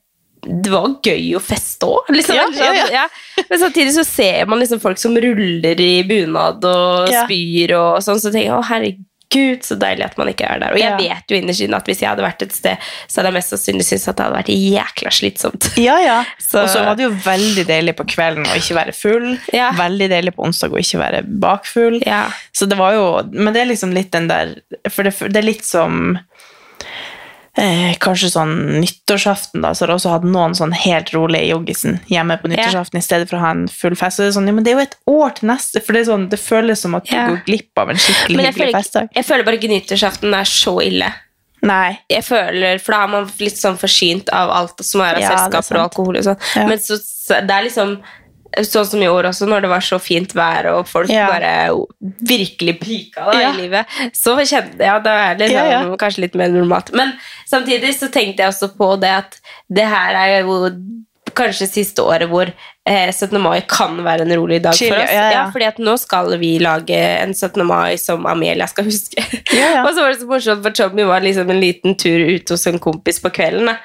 det 0.48 0.70
var 0.72 0.86
gøy 1.04 1.34
å 1.36 1.42
feste 1.44 1.88
òg. 1.90 2.12
Liksom. 2.14 2.36
Ja, 2.38 2.46
ja, 2.54 2.86
ja. 2.94 3.06
Men 3.50 3.60
samtidig 3.60 3.92
så 3.96 4.04
ser 4.06 4.46
man 4.48 4.60
liksom 4.62 4.80
folk 4.80 5.00
som 5.02 5.16
ruller 5.18 5.82
i 5.82 6.04
bunad 6.08 6.64
og 6.70 7.10
spyr 7.26 7.74
og 7.76 7.98
sånn, 8.06 8.22
så 8.22 8.32
tenker 8.32 8.52
jeg 8.52 8.56
å 8.56 8.64
herregud, 8.70 9.07
så 9.36 9.76
deilig 9.78 10.06
at 10.06 10.18
man 10.18 10.28
ikke 10.32 10.46
er 10.48 10.60
der. 10.60 10.72
Og 10.74 10.80
jeg 10.80 10.90
Ja. 10.90 10.98
vet 10.98 11.24
jo 11.30 11.36
innerst 11.38 11.62
inne 11.62 11.76
at 11.76 11.86
hvis 11.86 12.00
jeg 12.02 12.10
hadde 12.10 12.24
vært 12.24 12.42
et 12.42 12.52
sted, 12.54 12.78
så 13.08 13.18
hadde 13.20 13.28
jeg 13.28 13.34
mest 13.34 13.50
sannsynlig 13.54 13.84
syntes 13.86 14.08
at 14.08 14.16
det 14.16 14.26
hadde 14.26 14.38
vært 14.38 14.54
jækla 14.56 15.12
slitsomt. 15.12 15.78
Ja, 15.78 15.98
ja. 16.00 16.24
Så- 16.40 16.62
Og 16.64 16.70
så 16.70 16.86
var 16.86 16.96
det 16.96 17.04
jo 17.04 17.10
veldig 17.12 17.66
deilig 17.68 17.96
på 17.96 18.06
kvelden 18.08 18.46
å 18.46 18.56
ikke 18.56 18.76
være 18.76 18.94
full. 18.96 19.38
Ja. 19.54 19.72
Veldig 19.72 20.10
deilig 20.10 20.34
på 20.36 20.44
onsdag 20.48 20.72
å 20.72 20.80
ikke 20.80 21.00
være 21.00 21.24
bakfull. 21.40 22.02
Ja. 22.06 22.30
Så 22.54 22.68
det 22.70 22.78
var 22.78 22.94
jo 22.94 23.24
Men 23.32 23.54
det 23.54 23.62
er 23.62 23.66
liksom 23.74 23.94
litt 23.94 24.12
den 24.12 24.28
der 24.28 24.56
For 24.90 25.04
det, 25.04 25.14
det 25.20 25.38
er 25.38 25.42
litt 25.46 25.66
som 25.66 26.18
eh, 27.58 27.96
Kanskje 28.04 28.30
sånn 28.34 28.54
nyttårsaften, 28.82 29.62
da, 29.66 29.74
så 29.74 29.86
har 29.86 29.94
jeg 29.94 30.00
også 30.02 30.14
hatt 30.16 30.28
noen 30.28 30.56
sånn 30.58 30.74
helt 30.78 31.12
rolig 31.16 31.44
i 31.46 31.52
joggisen 31.52 32.00
hjemme 32.12 32.38
på 32.42 32.52
nyttårsaften 32.52 33.00
i 33.00 33.04
stedet 33.06 33.30
for 33.30 33.38
å 33.40 33.44
ha 33.46 33.52
en 33.56 33.68
full 33.72 33.96
fest. 34.00 34.18
Så 34.20 34.24
det 34.26 34.32
er 34.32 34.36
sånn, 34.40 34.48
ja, 34.52 34.56
men 34.58 34.64
det 34.68 34.74
er 34.74 34.80
jo 34.80 34.86
et 34.88 34.98
år 35.14 35.36
til 35.40 35.50
neste, 35.52 35.82
for 35.84 35.94
det, 35.98 36.02
er 36.06 36.10
sånn, 36.12 36.28
det 36.32 36.40
føles 36.42 36.84
som 36.86 36.96
at 37.00 37.06
du 37.10 37.16
Ja. 37.16 37.28
går 37.30 37.42
glipp 37.46 37.78
av 37.84 37.90
en 37.94 37.96
skikkelig 38.02 38.36
Men 38.38 38.46
jeg 38.46 38.54
hyggelig 38.54 38.68
føler, 38.72 38.80
festdag. 38.82 39.04
ikke, 39.10 39.16
jeg 39.22 39.26
føler 39.32 39.44
bare 39.50 39.60
ikke 39.62 39.74
nyttårsaften 39.76 40.34
er 40.38 40.44
så 40.52 40.76
ille. 40.86 41.14
Nei. 41.68 41.98
jeg 42.08 42.24
føler, 42.24 42.78
For 42.80 42.94
da 42.94 43.04
er 43.04 43.08
man 43.16 43.32
litt 43.40 43.58
sånn 43.58 43.78
forsynt 43.82 44.30
av 44.30 44.52
alt 44.54 44.84
som 44.86 45.02
er 45.02 45.16
av 45.18 45.22
Ja, 45.22 45.30
det 45.30 45.34
er 45.34 45.38
selskaper 45.42 45.64
sant. 45.64 45.80
og 45.80 45.86
alkohol. 45.90 46.18
og 46.18 46.24
sånn. 46.24 46.38
Ja. 46.56 46.68
Men 46.68 46.78
så, 46.80 47.00
så 47.02 47.42
det 47.48 47.56
er 47.56 47.64
liksom 47.66 47.96
sånn 48.64 48.86
som 48.88 49.02
i 49.04 49.08
år 49.12 49.28
også, 49.30 49.48
når 49.50 49.62
det 49.62 49.70
var 49.70 49.80
så 49.86 50.00
fint 50.02 50.34
vær 50.38 50.70
og 50.76 50.88
folk 50.88 51.10
Ja. 51.10 51.28
bare 51.28 51.52
virkelig 52.24 52.80
pika 52.80 53.26
da, 53.32 53.40
Ja. 53.42 53.52
i 53.54 53.62
livet, 53.62 53.86
så 54.14 54.36
kjente 54.40 54.78
jeg 54.80 54.90
at 54.96 55.04
det 55.04 55.12
er 55.12 55.36
litt, 55.38 55.52
Ja, 55.52 55.66
ja. 55.72 55.96
kanskje 55.98 56.22
litt 56.26 56.36
mer 56.36 56.50
normalt. 56.50 56.94
Men 56.94 57.14
samtidig 57.50 57.94
så 57.96 58.10
tenkte 58.12 58.44
jeg 58.44 58.54
også 58.54 58.76
på 58.78 59.00
det 59.00 59.10
at 59.10 59.40
det 59.70 59.86
her 59.86 60.16
er 60.16 60.42
jo 60.44 60.72
kanskje 61.38 61.68
siste 61.70 62.00
året 62.02 62.30
hvor 62.32 62.48
eh, 62.88 63.12
17. 63.12 63.38
mai 63.42 63.60
kan 63.68 63.98
være 64.02 64.22
en 64.22 64.32
rolig 64.40 64.62
dag 64.64 64.74
Chill, 64.74 64.90
for 64.94 65.04
oss. 65.04 65.12
ja, 65.12 65.44
fordi 65.52 65.68
at 65.68 65.78
nå 65.78 65.98
skal 66.00 66.32
vi 66.40 66.58
lage 66.58 66.96
en 66.98 67.34
17. 67.34 67.66
mai 67.68 67.96
som 67.98 68.26
Amelia 68.26 68.66
skal 68.68 68.86
huske. 68.86 69.20
Og 69.86 69.92
så 69.94 70.02
var 70.02 70.14
det 70.14 70.20
så 70.22 70.26
morsomt, 70.30 70.64
for 70.64 70.72
Tommy 70.72 71.04
var 71.06 71.20
liksom 71.22 71.50
en 71.52 71.60
liten 71.62 71.96
tur 72.00 72.18
ute 72.18 72.54
hos 72.56 72.66
en 72.68 72.80
kompis 72.80 73.20
på 73.20 73.30
kvelden. 73.30 73.68
Da. 73.68 73.78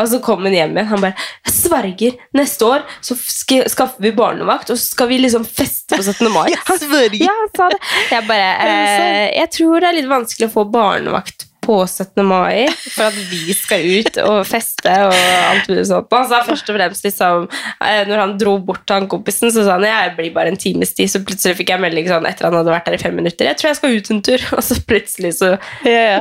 Og 0.00 0.08
så 0.08 0.20
kom 0.24 0.46
han 0.46 0.56
hjem 0.56 0.76
igjen. 0.76 0.90
Han 0.90 1.04
bare 1.04 1.14
'Jeg 1.44 1.54
sverger, 1.56 2.16
neste 2.36 2.66
år 2.66 2.86
så 3.04 3.16
skaffer 3.16 4.00
vi 4.02 4.14
barnevakt, 4.16 4.70
og 4.70 4.78
så 4.78 4.94
skal 4.94 5.10
vi 5.10 5.20
liksom 5.20 5.44
feste 5.44 5.96
på 5.96 6.02
17. 6.02 6.28
mai'. 6.32 6.56
Han. 6.70 6.78
Ja, 7.20 7.34
han 7.34 7.52
sa 7.56 7.68
det. 7.68 7.78
Jeg 8.10 8.26
bare 8.28 8.50
eh, 8.64 9.38
Jeg 9.38 9.50
tror 9.50 9.80
det 9.80 9.88
er 9.88 9.96
litt 10.00 10.10
vanskelig 10.10 10.48
å 10.48 10.54
få 10.54 10.64
barnevakt 10.70 11.46
på 11.60 11.86
17. 11.86 12.24
mai 12.26 12.68
for 12.72 13.10
at 13.10 13.16
vi 13.30 13.54
skal 13.54 13.84
ut 13.84 14.18
og 14.24 14.38
feste 14.48 14.90
og 15.06 15.14
alt 15.14 15.68
mulig 15.70 15.86
sånt. 15.90 16.08
Han 16.16 16.28
sa 16.30 16.42
først 16.46 16.70
og 16.72 16.78
fremst 16.78 17.06
liksom 17.06 17.48
eh, 17.50 18.02
Når 18.08 18.22
han 18.24 18.36
dro 18.40 18.56
bort 18.58 18.86
til 18.86 18.96
han 18.96 19.08
kompisen, 19.12 19.52
så 19.52 19.66
sa 19.66 19.76
han 19.76 19.86
jeg 19.86 20.14
blir 20.16 20.34
bare 20.34 20.54
en 20.54 20.60
times 20.60 20.94
tid. 20.96 21.12
Så 21.12 21.22
plutselig 21.24 21.58
fikk 21.60 21.74
jeg 21.74 21.84
melding 21.84 22.08
sånn 22.10 22.28
etter 22.28 22.48
han 22.48 22.58
hadde 22.58 22.74
vært 22.74 22.90
der 22.90 22.98
i 22.98 23.02
fem 23.02 23.16
minutter. 23.16 23.50
Jeg 23.50 23.60
tror 23.60 23.70
jeg 23.70 23.80
skal 23.80 23.98
ut 23.98 24.14
en 24.14 24.22
tur. 24.30 24.46
Og 24.56 24.64
så 24.64 24.80
plutselig 24.88 25.36
så 25.40 25.56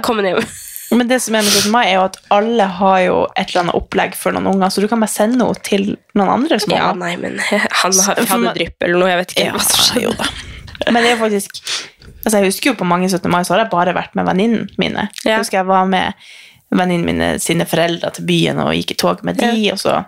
kom 0.06 0.22
han 0.22 0.34
hjem. 0.34 0.44
Men 0.92 1.08
det 1.08 1.20
som 1.22 1.36
er 1.38 1.44
med 1.46 1.52
17. 1.54 1.72
mai, 1.72 1.84
er 1.88 1.96
jo 2.00 2.04
at 2.08 2.18
alle 2.34 2.66
har 2.80 3.00
jo 3.06 3.18
et 3.38 3.50
eller 3.52 3.62
annet 3.62 3.76
opplegg 3.78 4.16
for 4.18 4.34
noen 4.34 4.48
unger, 4.56 4.72
så 4.74 4.82
du 4.82 4.88
kan 4.90 5.00
bare 5.04 5.12
sende 5.14 5.38
noe 5.38 5.54
til 5.64 5.92
noen 6.18 6.30
andre 6.34 6.58
små 6.60 6.76
Ja, 6.80 6.92
nei, 6.98 7.12
men 7.22 7.38
han 7.84 7.94
har- 8.06 8.24
hadde 8.32 8.54
drypp 8.58 8.84
eller 8.88 8.98
noe. 9.04 9.10
Jeg 9.12 9.22
vet 9.22 9.36
ikke 9.36 9.46
Ja, 9.46 9.54
hva 9.54 9.66
som 9.68 9.86
skjedde. 9.86 10.30
Men 10.90 11.04
det 11.04 11.12
er 11.14 11.18
faktisk 11.20 11.60
altså 12.26 12.40
Jeg 12.40 12.46
husker 12.50 12.72
jo 12.72 12.78
på 12.80 12.88
mange 12.88 13.08
17. 13.10 13.30
mai 13.32 13.44
så 13.48 13.54
har 13.54 13.62
jeg 13.66 13.72
bare 13.72 13.94
vært 13.96 14.16
med 14.18 14.26
venninnene 14.28 14.68
mine. 14.82 15.10
Ja. 15.24 15.36
Jeg 15.36 15.44
husker 15.44 15.60
jeg 15.62 15.68
var 15.70 15.86
med 15.88 16.14
venninnene 16.72 17.06
mine 17.14 17.28
sine 17.42 17.66
foreldre 17.70 18.12
til 18.14 18.26
byen 18.30 18.60
og 18.64 18.74
gikk 18.76 18.92
i 18.92 18.98
tog 19.02 19.22
med 19.26 19.38
de, 19.40 19.52
og 19.74 19.80
så 19.82 20.00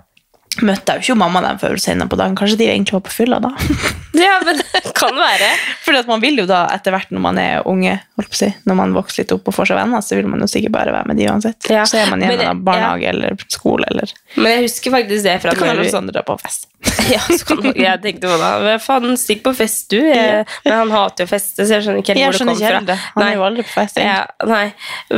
møtte 0.59 0.93
jeg 0.93 0.99
jo 0.99 1.13
ikke 1.13 1.21
mamma 1.21 1.41
dem 1.45 1.59
før 1.61 1.77
senere 1.79 2.11
på 2.11 2.17
dagen. 2.19 2.35
Kanskje 2.37 2.57
de 2.59 2.67
egentlig 2.67 2.97
var 2.97 3.05
på 3.07 3.17
fylla 3.21 3.41
da? 3.43 3.53
Ja, 4.21 4.41
men 4.43 4.57
det 4.59 4.91
kan 4.93 5.15
være. 5.15 5.47
Fordi 5.85 6.01
at 6.03 6.09
man 6.09 6.19
vil 6.21 6.41
jo 6.41 6.43
da 6.45 6.65
etter 6.75 6.91
hvert 6.93 7.13
når 7.15 7.21
man 7.23 7.37
er 7.41 7.63
unge, 7.65 7.93
holdt 8.19 8.29
på 8.29 8.35
å 8.35 8.39
si, 8.41 8.49
når 8.67 8.77
man 8.77 8.91
vokser 8.93 9.23
litt 9.23 9.31
opp 9.33 9.47
og 9.47 9.55
får 9.55 9.69
seg 9.71 9.79
venner, 9.79 10.03
så 10.03 10.17
vil 10.19 10.27
man 10.29 10.43
jo 10.43 10.49
sikkert 10.51 10.75
bare 10.75 10.93
være 10.93 11.07
med 11.09 11.17
de 11.17 11.29
uansett. 11.31 11.69
Ja. 11.71 11.85
Så 11.87 12.01
er 12.01 12.11
man 12.11 12.21
igjen 12.21 12.43
i 12.43 12.49
barnehage 12.59 13.07
ja. 13.07 13.13
eller 13.15 13.39
skole 13.47 13.87
eller 13.89 14.11
Men 14.35 14.57
jeg 14.57 14.67
husker 14.67 14.93
faktisk 14.97 15.25
det 15.25 15.37
fra 15.41 15.55
Det 15.55 15.61
kan 15.63 15.71
være 15.71 15.87
vi- 15.87 15.93
sånn 15.95 16.11
drar 16.11 16.27
på 16.27 16.37
fest. 16.43 16.67
Ja, 17.11 17.19
så 17.23 17.43
kan 17.47 17.63
du, 17.63 17.71
jeg 17.75 18.01
tenkte 18.03 18.29
på 18.29 18.35
det. 18.41 18.75
Faen, 18.83 19.15
stikk 19.19 19.41
på 19.47 19.51
fest, 19.57 19.87
du. 19.91 19.97
Jeg, 20.03 20.45
men 20.67 20.75
han 20.75 20.91
hater 20.93 21.25
jo 21.25 21.31
fest, 21.31 21.41
feste, 21.41 21.65
så 21.65 21.77
jeg 21.77 21.85
skjønner 21.85 22.01
ikke 22.03 22.13
helt 22.13 22.21
Jeg 22.21 22.27
hvor 22.27 22.33
det 22.35 22.39
skjønner 22.41 22.53
kom 22.53 22.61
ikke 22.61 22.73
fra. 22.75 22.81
det. 22.91 22.97
Han 23.15 23.25
er 23.25 23.33
jo 23.35 23.45
aldri 23.47 23.65
på 23.65 23.73
fest. 23.73 23.97
egentlig. 23.97 24.11
Ja, 24.11 24.51
nei. 24.51 24.67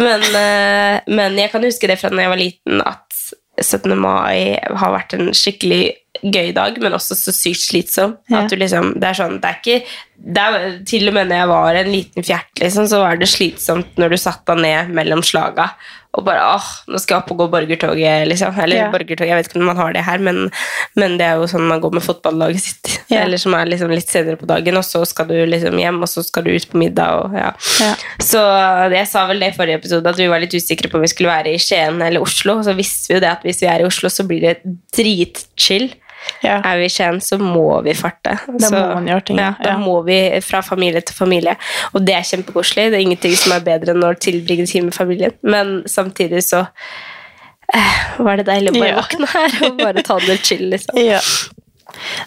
Men, 0.03 0.25
eh, 0.39 1.15
men 1.19 1.37
jeg 1.41 1.51
kan 1.53 1.67
huske 1.67 1.89
det 1.91 1.99
fra 2.01 2.09
da 2.13 2.23
jeg 2.23 2.31
var 2.33 2.41
liten, 2.41 2.81
at 2.85 3.12
17. 3.61 3.93
mai 3.99 4.57
har 4.57 4.95
vært 4.95 5.13
en 5.17 5.29
skikkelig 5.35 5.83
gøy 6.23 6.53
dag, 6.55 6.77
men 6.81 6.95
også 6.95 7.17
så 7.17 7.33
sykt 7.35 7.63
slitsom. 7.65 8.15
Ja. 8.31 8.43
At 8.43 8.53
du 8.53 8.57
liksom, 8.57 8.93
det 9.01 9.09
er 9.11 9.19
sånn, 9.19 9.39
det 9.43 9.49
er 9.49 9.59
ikke 9.59 9.79
det 10.23 10.39
er, 10.43 10.69
til 10.87 11.09
og 11.09 11.17
med 11.17 11.27
når 11.27 11.41
jeg 11.41 11.49
var 11.51 11.81
en 11.81 11.91
liten 11.91 12.23
fjert, 12.23 12.53
liksom, 12.61 12.87
så 12.87 13.01
var 13.03 13.19
det 13.19 13.27
slitsomt 13.27 13.97
når 13.99 14.15
du 14.15 14.21
satt 14.21 14.45
deg 14.47 14.61
ned 14.63 14.95
mellom 14.95 15.23
slaga 15.25 15.71
og 16.13 16.21
bare 16.27 16.43
åh, 16.45 16.65
nå 16.93 16.99
skal 17.01 17.15
jeg 17.15 17.23
opp 17.23 17.31
og 17.33 17.39
gå 17.39 17.45
borgertoget, 17.55 18.27
liksom. 18.29 18.53
Eller 18.61 18.83
Ja. 18.83 18.89
borgertoget, 18.93 19.31
jeg 19.31 19.37
vet 19.39 19.47
ikke 19.49 19.57
om 19.57 19.65
man 19.65 19.79
har 19.81 19.95
det 19.95 20.03
her, 20.05 20.19
men, 20.21 20.43
men 20.95 21.15
det 21.17 21.25
er 21.25 21.39
jo 21.41 21.47
sånn 21.49 21.65
man 21.65 21.81
går 21.81 21.95
med 21.97 22.05
fotballaget 22.05 22.61
sitt. 22.61 22.91
Ja. 23.13 23.23
Eller 23.25 23.41
som 23.41 23.53
er 23.57 23.65
liksom 23.65 23.89
litt 23.89 24.09
senere 24.09 24.37
på 24.37 24.45
dagen, 24.49 24.77
og 24.77 24.85
så 24.85 25.01
skal 25.09 25.27
du 25.29 25.33
liksom 25.49 25.75
hjem, 25.81 25.97
og 26.05 26.09
så 26.09 26.21
skal 26.25 26.45
du 26.45 26.51
ut 26.53 26.67
på 26.69 26.77
middag. 26.81 27.17
Og, 27.17 27.33
ja. 27.37 27.49
Ja. 27.81 27.89
Så 28.21 28.39
jeg 28.93 29.09
sa 29.09 29.25
vel 29.29 29.41
det 29.41 29.51
i 29.51 29.57
forrige 29.57 29.81
episode, 29.81 30.13
at 30.13 30.21
vi 30.21 30.29
var 30.29 30.41
litt 30.41 30.53
usikre 30.53 30.89
på 30.89 30.97
om 31.01 31.03
vi 31.03 31.09
skulle 31.11 31.33
være 31.33 31.53
i 31.53 31.59
Skien 31.61 31.97
eller 32.01 32.21
Oslo. 32.21 32.59
Så 32.65 32.77
visste 32.77 33.09
vi 33.09 33.17
jo 33.17 33.23
det 33.25 33.33
at 33.33 33.45
hvis 33.45 33.61
vi 33.65 33.69
er 33.73 33.81
i 33.81 33.89
Oslo, 33.89 34.09
så 34.13 34.25
blir 34.29 34.45
det 34.45 34.55
dritchill. 34.93 35.89
Ja. 36.43 36.57
Er 36.63 36.77
vi 36.81 36.85
i 36.85 36.91
Skien, 36.91 37.19
så 37.23 37.37
må 37.39 37.81
vi 37.85 37.93
farte. 37.97 38.37
Da 38.47 38.67
så, 38.67 38.75
må 38.75 38.83
man 38.99 39.07
gjøre 39.11 39.25
ting, 39.29 39.39
Ja, 39.39 39.53
da 39.59 39.73
ja. 39.73 39.77
må 39.79 40.01
vi 40.07 40.17
fra 40.43 40.61
familie 40.65 41.01
til 41.01 41.15
familie. 41.15 41.55
Og 41.93 42.03
det 42.05 42.15
er 42.17 42.27
kjempekoselig. 42.27 42.89
Det 42.91 42.99
er 42.99 43.05
ingenting 43.07 43.35
som 43.39 43.55
er 43.55 43.63
bedre 43.65 43.95
enn 43.95 44.03
å 44.07 44.13
tilbringe 44.15 44.67
tid 44.69 44.83
med 44.87 44.95
familien. 44.95 45.35
Men 45.41 45.81
samtidig 45.89 46.43
så 46.47 46.65
eh, 47.73 47.97
var 48.23 48.37
det 48.39 48.47
deilig 48.51 48.71
å 48.73 48.79
bare 48.79 48.93
Ja. 48.93 49.01
våkne 49.01 49.27
her 49.33 49.57
og 49.69 49.77
bare 49.81 50.03
ta 50.05 50.19
det 50.19 50.39
chill, 50.45 50.69
liksom. 50.73 50.97
Ja. 50.99 51.19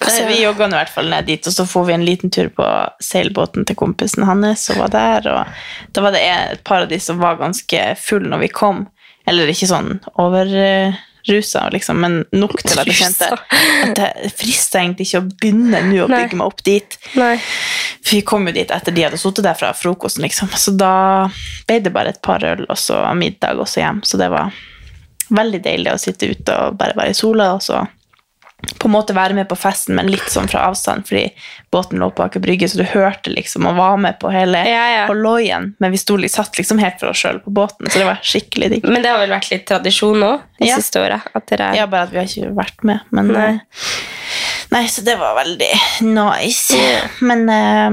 Altså, 0.01 0.27
vi 0.29 0.43
jogga 0.43 0.69
i 0.69 0.77
hvert 0.77 0.93
fall 0.93 1.09
ned 1.11 1.27
dit, 1.27 1.47
og 1.49 1.53
så 1.53 1.65
får 1.67 1.87
vi 1.89 1.93
en 1.97 2.05
liten 2.07 2.31
tur 2.31 2.49
på 2.55 2.67
seilbåten 3.03 3.65
til 3.67 3.77
kompisen 3.77 4.23
hans 4.29 4.63
som 4.69 4.79
var 4.79 4.93
der. 4.95 5.27
Og 5.33 5.93
da 5.97 6.05
var 6.05 6.15
det 6.15 6.23
et 6.23 6.63
par 6.65 6.85
av 6.85 6.89
de 6.93 6.99
som 7.03 7.19
var 7.19 7.39
ganske 7.41 7.81
full 7.99 8.29
når 8.31 8.45
vi 8.45 8.49
kom. 8.55 8.85
Eller 9.27 9.51
ikke 9.51 9.67
sånn 9.67 9.97
overrusa, 11.27 11.69
liksom, 11.71 12.01
men 12.01 12.25
nok 12.33 12.63
til 12.63 12.79
at 12.79 12.87
jeg 12.87 12.99
kjente 13.01 13.29
at 13.35 13.97
det 13.97 14.31
frister 14.37 14.81
egentlig 14.81 15.07
ikke 15.09 15.23
å 15.23 15.27
begynne 15.27 15.83
nå 15.89 16.05
å 16.05 16.11
bygge 16.11 16.39
meg 16.39 16.47
opp 16.47 16.63
dit. 16.65 16.99
Nei. 17.19 17.35
For 18.03 18.17
vi 18.17 18.23
kom 18.23 18.47
jo 18.47 18.55
dit 18.55 18.71
etter 18.71 18.95
de 18.95 19.05
hadde 19.07 19.19
sittet 19.19 19.45
der 19.47 19.59
fra 19.59 19.73
frokosten, 19.75 20.23
liksom. 20.23 20.53
Så 20.55 20.75
da 20.79 21.29
ble 21.67 21.81
det 21.83 21.93
bare 21.95 22.15
et 22.15 22.23
par 22.23 22.45
øl 22.45 22.65
og 22.69 22.79
så 22.79 23.03
middag 23.19 23.59
og 23.59 23.69
så 23.69 23.83
hjem. 23.83 24.03
Så 24.07 24.21
det 24.21 24.31
var 24.33 24.55
veldig 25.29 25.63
deilig 25.65 25.93
å 25.93 25.99
sitte 25.99 26.31
ute 26.31 26.55
og 26.55 26.79
bare 26.79 26.97
være 26.97 27.11
i 27.11 27.19
sola 27.19 27.55
og 27.57 27.65
så 27.65 27.83
på 28.81 28.89
en 28.89 28.93
måte 28.95 29.13
være 29.15 29.35
med 29.37 29.47
på 29.51 29.57
festen, 29.59 29.95
men 29.99 30.09
litt 30.11 30.27
sånn 30.33 30.49
fra 30.49 30.63
avstand, 30.71 31.05
fordi 31.07 31.27
båten 31.75 32.01
lå 32.01 32.09
på 32.17 32.25
Aker 32.25 32.41
Brygge, 32.41 32.69
så 32.73 32.79
du 32.81 32.87
hørte 32.89 33.31
liksom 33.31 33.67
og 33.69 33.77
var 33.77 33.97
med 34.01 34.17
på 34.19 34.31
hele 34.33 34.63
Ja, 34.67 34.85
ja. 34.95 35.03
holloien, 35.11 35.75
men 35.79 35.93
vi 35.93 36.01
stod, 36.01 36.25
satt 36.33 36.57
liksom 36.59 36.81
helt 36.81 36.97
for 36.99 37.13
oss 37.13 37.21
sjøl 37.21 37.39
på 37.45 37.53
båten, 37.55 37.87
så 37.93 38.01
det 38.01 38.07
var 38.09 38.23
skikkelig 38.25 38.71
digg. 38.73 38.89
Men 38.89 39.05
det 39.05 39.13
har 39.13 39.21
vel 39.21 39.35
vært 39.37 39.51
litt 39.53 39.67
tradisjon 39.69 40.19
nå 40.25 40.33
de 40.59 40.71
Ja. 40.71 40.77
siste 40.81 41.03
åra? 41.05 41.21
At 41.37 41.47
dere 41.53 41.69
er 41.73 41.77
Ja, 41.83 41.87
bare 41.87 42.09
at 42.09 42.11
vi 42.17 42.19
har 42.23 42.25
ikke 42.27 42.55
vært 42.57 42.83
med, 42.83 43.01
men 43.13 43.29
Nei. 43.29 43.47
eh, 43.55 43.59
Nei, 44.73 44.85
så 44.91 45.05
det 45.05 45.19
var 45.21 45.37
veldig 45.37 45.73
nice. 46.17 46.75
Men 47.21 47.49
eh, 47.49 47.91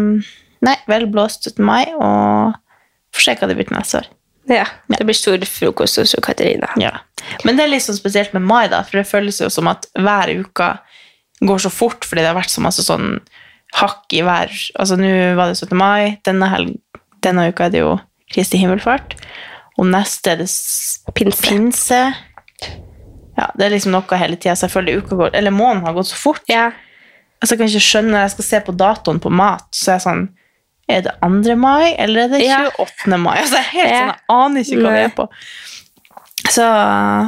Nei, 0.64 0.78
vel 0.88 1.06
blåst 1.12 1.44
17. 1.52 1.60
mai, 1.66 1.86
og 1.94 2.56
får 3.14 3.22
se 3.28 3.36
hva 3.36 3.48
det 3.52 3.58
blir 3.60 3.68
til 3.68 3.76
neste 3.78 4.00
år. 4.00 4.08
Ja. 4.50 4.66
Det 4.88 5.06
blir 5.08 5.16
stor 5.16 5.44
frokost 5.48 6.00
hos 6.02 6.16
Katarina. 6.24 6.70
Ja. 6.82 6.98
Men 7.48 7.58
det 7.58 7.66
er 7.66 7.72
litt 7.72 7.86
sånn 7.86 7.98
spesielt 7.98 8.34
med 8.36 8.44
mai, 8.46 8.68
da, 8.72 8.82
for 8.84 9.00
det 9.00 9.08
føles 9.08 9.40
jo 9.42 9.50
som 9.54 9.70
at 9.72 9.88
hver 9.96 10.34
uke 10.44 10.74
går 11.44 11.64
så 11.64 11.72
fort, 11.74 12.06
fordi 12.08 12.24
det 12.24 12.32
har 12.32 12.38
vært 12.38 12.54
så 12.54 12.64
masse 12.64 12.84
sånn 12.86 13.18
hakk 13.74 14.14
i 14.14 14.22
hver 14.26 14.52
Altså, 14.80 14.98
nå 15.00 15.10
var 15.40 15.50
det 15.50 15.58
17. 15.58 15.74
mai, 15.80 16.20
denne, 16.28 16.50
helg, 16.52 16.76
denne 17.26 17.48
uka 17.50 17.68
er 17.68 17.74
det 17.74 17.82
jo 17.84 17.96
Kristi 18.34 18.60
himmelfart, 18.62 19.16
og 19.78 19.90
neste 19.90 20.34
er 20.34 20.44
det 20.44 20.50
Pinse. 21.14 21.42
pinse. 21.44 22.00
Ja, 23.38 23.48
det 23.58 23.66
er 23.66 23.74
liksom 23.74 23.94
noe 23.96 24.20
hele 24.20 24.38
tida, 24.38 24.70
føler 24.70 25.02
uka 25.02 25.18
går 25.18 25.34
Eller 25.34 25.54
måneden 25.54 25.88
har 25.88 25.96
gått 25.96 26.12
så 26.12 26.20
fort. 26.20 26.44
Ja. 26.50 26.72
Altså, 27.42 27.56
jeg 27.56 27.60
kan 27.60 27.72
ikke 27.72 27.88
skjønne 27.88 28.14
når 28.14 28.26
jeg 28.26 28.34
skal 28.36 28.46
se 28.48 28.60
på 28.68 28.76
datoen 28.78 29.20
på 29.20 29.32
mat, 29.34 29.66
så 29.74 29.92
er 29.92 29.98
jeg 29.98 30.06
sånn 30.06 30.24
Er 30.90 31.02
det 31.06 31.14
2. 31.22 31.56
mai, 31.56 31.96
eller 31.98 32.26
er 32.26 32.28
det 32.34 32.42
Ja. 32.46 32.70
28. 32.80 33.18
mai? 33.20 33.38
Altså, 33.40 33.58
helt 33.72 33.90
Ja. 33.90 34.00
sånn, 34.00 34.08
jeg 34.08 34.20
aner 34.30 34.62
ikke 34.62 34.82
hva 34.82 34.92
vi 34.92 35.04
er 35.04 35.14
på. 35.16 35.28
Så, 36.52 36.66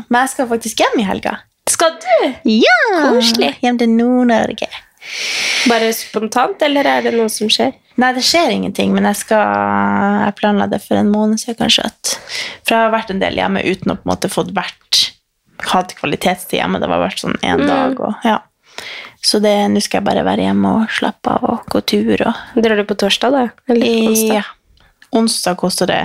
men 0.10 0.22
jeg 0.22 0.30
skal 0.30 0.48
faktisk 0.48 0.82
hjem 0.84 1.00
i 1.00 1.04
helga. 1.08 1.38
Skal 1.70 1.96
du? 2.04 2.34
Ja! 2.52 3.12
Koselig. 3.13 3.56
Hjem 3.63 3.78
til 3.80 3.89
Nord-Norge. 3.89 4.68
Bare 5.70 5.91
spontant, 5.94 6.62
eller 6.65 6.86
er 6.89 7.02
det 7.06 7.13
noe 7.13 7.30
som 7.30 7.48
skjer? 7.48 7.74
Nei, 8.02 8.12
det 8.13 8.24
skjer 8.28 8.52
ingenting, 8.52 8.91
men 8.94 9.04
jeg 9.08 9.15
skal 9.15 10.26
Jeg 10.26 10.36
planla 10.36 10.68
det 10.70 10.82
for 10.84 10.96
en 11.00 11.12
måned 11.13 11.39
siden, 11.39 11.56
kanskje. 11.63 11.89
For 12.65 12.76
jeg 12.76 12.82
har 12.84 12.91
vært 12.91 13.10
en 13.13 13.20
del 13.20 13.36
hjemme 13.39 13.63
uten 13.63 13.94
å 13.94 13.96
på 13.96 14.04
en 14.06 14.12
måte 14.15 14.30
fått 14.34 14.52
vært 14.54 15.12
hatt 15.72 15.96
kvalitetstid 15.96 16.60
hjemme. 16.60 16.80
Det 16.82 16.89
har 16.89 17.00
vært 17.00 17.22
sånn 17.24 17.38
én 17.41 17.62
Mm. 17.62 17.68
dag 17.68 18.00
og 18.02 18.15
ja. 18.26 18.39
Så 19.25 19.39
det- 19.41 19.55
nå 19.73 19.81
skal 19.81 20.01
jeg 20.03 20.05
bare 20.05 20.23
være 20.27 20.43
hjemme 20.45 20.71
og 20.83 20.89
slappe 20.93 21.31
av 21.33 21.43
og 21.49 21.65
gå 21.73 21.81
tur 21.81 22.21
og 22.27 22.61
Drar 22.61 22.75
du 22.77 22.83
på 22.85 22.97
torsdag, 23.01 23.31
da? 23.33 23.47
Eller 23.73 23.88
onsdag? 24.09 24.35
Ja. 24.35 24.43
Onsdag 25.17 25.57
koster 25.57 25.88
det 25.89 26.01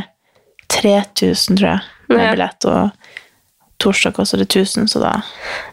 3000, 0.70 1.58
tror 1.58 1.68
jeg, 1.68 1.80
med 2.08 2.20
Ja. 2.24 2.30
billett. 2.34 2.64
Og 2.64 2.90
torsdag 3.80 4.14
koster 4.14 4.38
det 4.38 4.48
1000, 4.48 4.88
så 4.88 5.00
da 5.00 5.22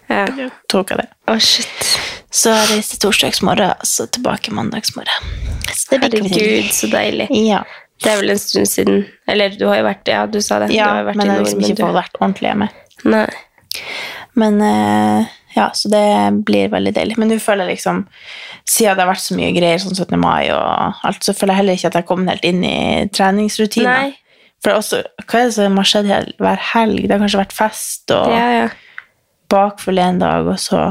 Ja. 0.10 0.50
tok 0.68 0.90
jeg 0.92 0.98
det. 1.00 1.10
Å, 1.28 1.40
shit. 1.40 2.00
Så 2.32 2.50
jeg 2.52 2.70
reiste 2.78 3.00
torsdagsmorgen, 3.00 3.70
og 3.72 3.86
så 3.86 4.08
tilbake 4.10 4.52
mandagsmorgen. 4.52 5.24
Så 5.72 5.90
det 5.90 6.00
blir 6.12 6.24
Herregud, 6.24 6.72
så 6.72 6.90
deilig. 6.92 7.28
Ja, 7.32 7.64
Det 8.04 8.12
er 8.12 8.20
vel 8.22 8.30
en 8.30 8.38
stund 8.38 8.68
siden 8.68 9.06
Eller 9.28 9.50
du 9.50 9.66
har 9.68 9.78
jo 9.78 9.84
vært 9.84 10.08
Ja, 10.08 10.26
du 10.28 10.40
sa 10.40 10.60
det. 10.60 10.68
du 10.70 10.76
ja 10.76 10.86
har 10.86 11.04
vært 11.06 11.16
men 11.16 11.26
jeg 11.28 11.36
har 11.38 11.44
liksom 11.46 11.60
ikke 11.64 11.78
fått 11.82 11.96
vært 11.96 12.20
ordentlig 12.22 12.50
hjemme. 12.52 12.70
Nei. 13.06 13.28
Men 14.36 14.62
eh, 14.62 15.26
ja, 15.58 15.68
så 15.74 15.90
det 15.90 16.04
blir 16.46 16.70
veldig 16.74 16.94
deilig. 16.96 17.18
Men 17.18 17.32
nå 17.34 17.40
føler 17.42 17.66
jeg 17.68 17.80
liksom, 17.80 18.04
siden 18.70 18.98
det 18.98 19.04
har 19.06 19.10
vært 19.10 19.24
så 19.26 19.38
mye 19.40 19.52
greier, 19.56 19.82
sånn 19.82 19.98
17. 19.98 20.16
mai 20.22 20.48
og 20.54 21.04
alt, 21.10 21.24
så 21.26 21.34
føler 21.34 21.56
jeg 21.56 21.62
heller 21.64 21.80
ikke 21.80 21.90
at 21.90 21.98
jeg 21.98 22.04
har 22.04 22.10
kommet 22.12 22.34
helt 22.36 22.48
inn 22.52 22.64
i 22.68 22.78
treningsrutiner. 23.16 24.08
Nei. 24.08 24.16
For 24.66 24.74
også, 24.74 25.04
hva 25.26 25.40
er 25.44 25.50
det 25.50 25.56
som 25.58 25.78
har 25.78 25.88
skjedd 25.90 26.10
hver 26.42 26.64
helg? 26.72 27.04
Det 27.06 27.14
har 27.14 27.22
kanskje 27.22 27.42
vært 27.44 27.54
fest 27.58 28.14
og 28.16 28.32
Ja, 28.34 28.48
ja. 28.56 28.68
bakfull 29.54 30.02
en 30.02 30.18
dag, 30.24 30.48
og 30.50 30.58
så 30.62 30.82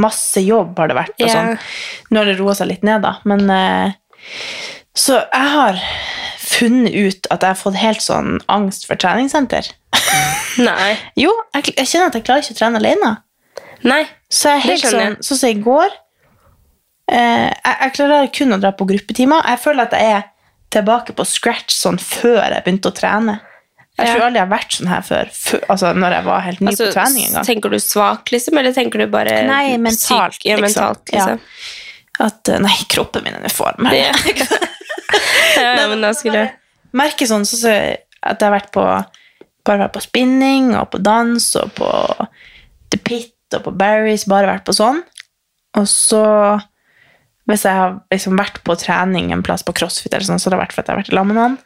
masse 0.00 0.40
jobb 0.42 0.78
har 0.80 0.88
det 0.92 0.96
vært. 0.96 1.16
Og 1.20 1.30
sånn. 1.32 1.56
Nå 2.10 2.22
har 2.22 2.30
det 2.30 2.38
roa 2.38 2.54
seg 2.56 2.70
litt 2.70 2.86
ned, 2.86 3.02
da. 3.04 3.16
Men 3.28 3.50
eh, 3.50 3.98
Så 4.94 5.18
jeg 5.18 5.50
har 5.56 5.80
funnet 6.42 6.94
ut 6.94 7.26
at 7.32 7.42
jeg 7.42 7.54
har 7.54 7.58
fått 7.58 7.78
helt 7.80 8.02
sånn 8.04 8.38
angst 8.52 8.86
for 8.88 8.98
treningssenter. 9.00 9.68
Nei. 10.68 10.94
Jo, 11.18 11.32
jeg, 11.56 11.74
jeg 11.76 11.88
kjenner 11.90 12.10
at 12.10 12.18
jeg 12.18 12.26
klarer 12.26 12.44
ikke 12.44 12.56
å 12.56 12.60
trene 12.62 12.80
alene. 12.80 13.12
Nei. 13.88 14.02
Så 14.30 14.48
jeg 14.52 14.60
er 14.60 14.66
helt 14.68 14.86
sånn, 14.86 15.16
sånn 15.24 15.38
som 15.40 15.48
i 15.50 15.58
går 15.62 15.88
eh, 17.12 17.48
jeg, 17.50 17.76
jeg 17.80 17.94
klarer 17.96 18.28
kun 18.34 18.56
å 18.56 18.60
dra 18.62 18.70
på 18.76 18.86
gruppetimer. 18.88 19.42
Jeg 19.52 19.60
føler 19.64 19.88
at 19.88 19.96
jeg 19.98 20.18
er 20.18 20.28
tilbake 20.72 21.14
på 21.16 21.26
scratch 21.28 21.74
sånn 21.76 21.98
før 22.00 22.38
jeg 22.46 22.62
begynte 22.64 22.92
å 22.92 22.96
trene. 22.96 23.38
Jeg 23.98 24.08
Ja. 24.08 24.14
tror 24.14 24.24
aldri 24.26 24.40
jeg 24.40 24.46
har 24.48 24.52
vært 24.58 24.72
sånn 24.78 24.88
her 24.88 25.02
før, 25.04 25.28
før 25.36 25.60
altså 25.68 25.90
når 25.94 26.14
jeg 26.16 26.24
var 26.24 26.40
helt 26.46 26.60
ny 26.64 26.70
Altså, 26.70 26.86
på 26.86 26.92
trening 26.94 27.26
en 27.26 27.32
gang. 27.36 27.44
tenker 27.44 27.70
du 27.74 27.76
svak, 27.78 28.30
liksom, 28.32 28.58
eller 28.58 28.72
tenker 28.72 28.98
du 29.02 29.06
bare 29.12 29.34
Nei, 29.46 29.76
mentalt, 29.76 30.38
syk- 30.38 30.46
Ja, 30.48 30.56
liksom. 30.56 30.82
mentalt, 30.82 31.12
liksom. 31.12 31.40
At 32.20 32.48
eh, 32.48 32.58
nei, 32.58 32.76
kroppen 32.88 33.24
min 33.24 33.34
er 33.36 33.44
i 33.44 33.52
form. 33.52 33.84
Ja. 33.92 34.12
ja, 35.60 35.88
men 35.88 36.00
da 36.00 36.12
skulle 36.16 36.38
jeg 36.46 36.52
Merker 36.92 37.24
sånn, 37.28 37.44
så, 37.48 37.56
som 37.56 37.70
at 37.72 38.40
jeg 38.40 38.48
har 38.48 38.52
vært 38.52 38.72
på 38.74 38.82
bare 39.64 39.78
vært 39.84 39.92
på 39.94 40.02
spinning 40.04 40.72
og 40.76 40.90
på 40.92 40.98
dans 41.02 41.46
og 41.56 41.70
på 41.78 41.88
The 42.92 42.98
Pit 42.98 43.32
og 43.56 43.66
på 43.66 43.74
Barry's, 43.78 44.26
bare 44.28 44.50
vært 44.50 44.66
på 44.68 44.74
sånn. 44.76 45.02
Og 45.78 45.88
så 45.88 46.22
hvis 47.50 47.64
jeg 47.66 47.74
har 47.74 47.96
liksom 48.12 48.38
vært 48.38 48.60
på 48.66 48.76
trening 48.78 49.32
en 49.34 49.42
plass 49.44 49.64
på 49.66 49.74
CrossFit, 49.74 50.12
eller 50.12 50.26
sånn, 50.28 50.40
så 50.40 50.48
har 50.48 50.56
det 50.56 50.62
vært 50.62 50.76
fordi 50.76 50.88
jeg 50.88 50.94
har 50.94 51.02
vært 51.02 51.16
lag 51.16 51.28
med 51.28 51.38
noen. 51.38 51.58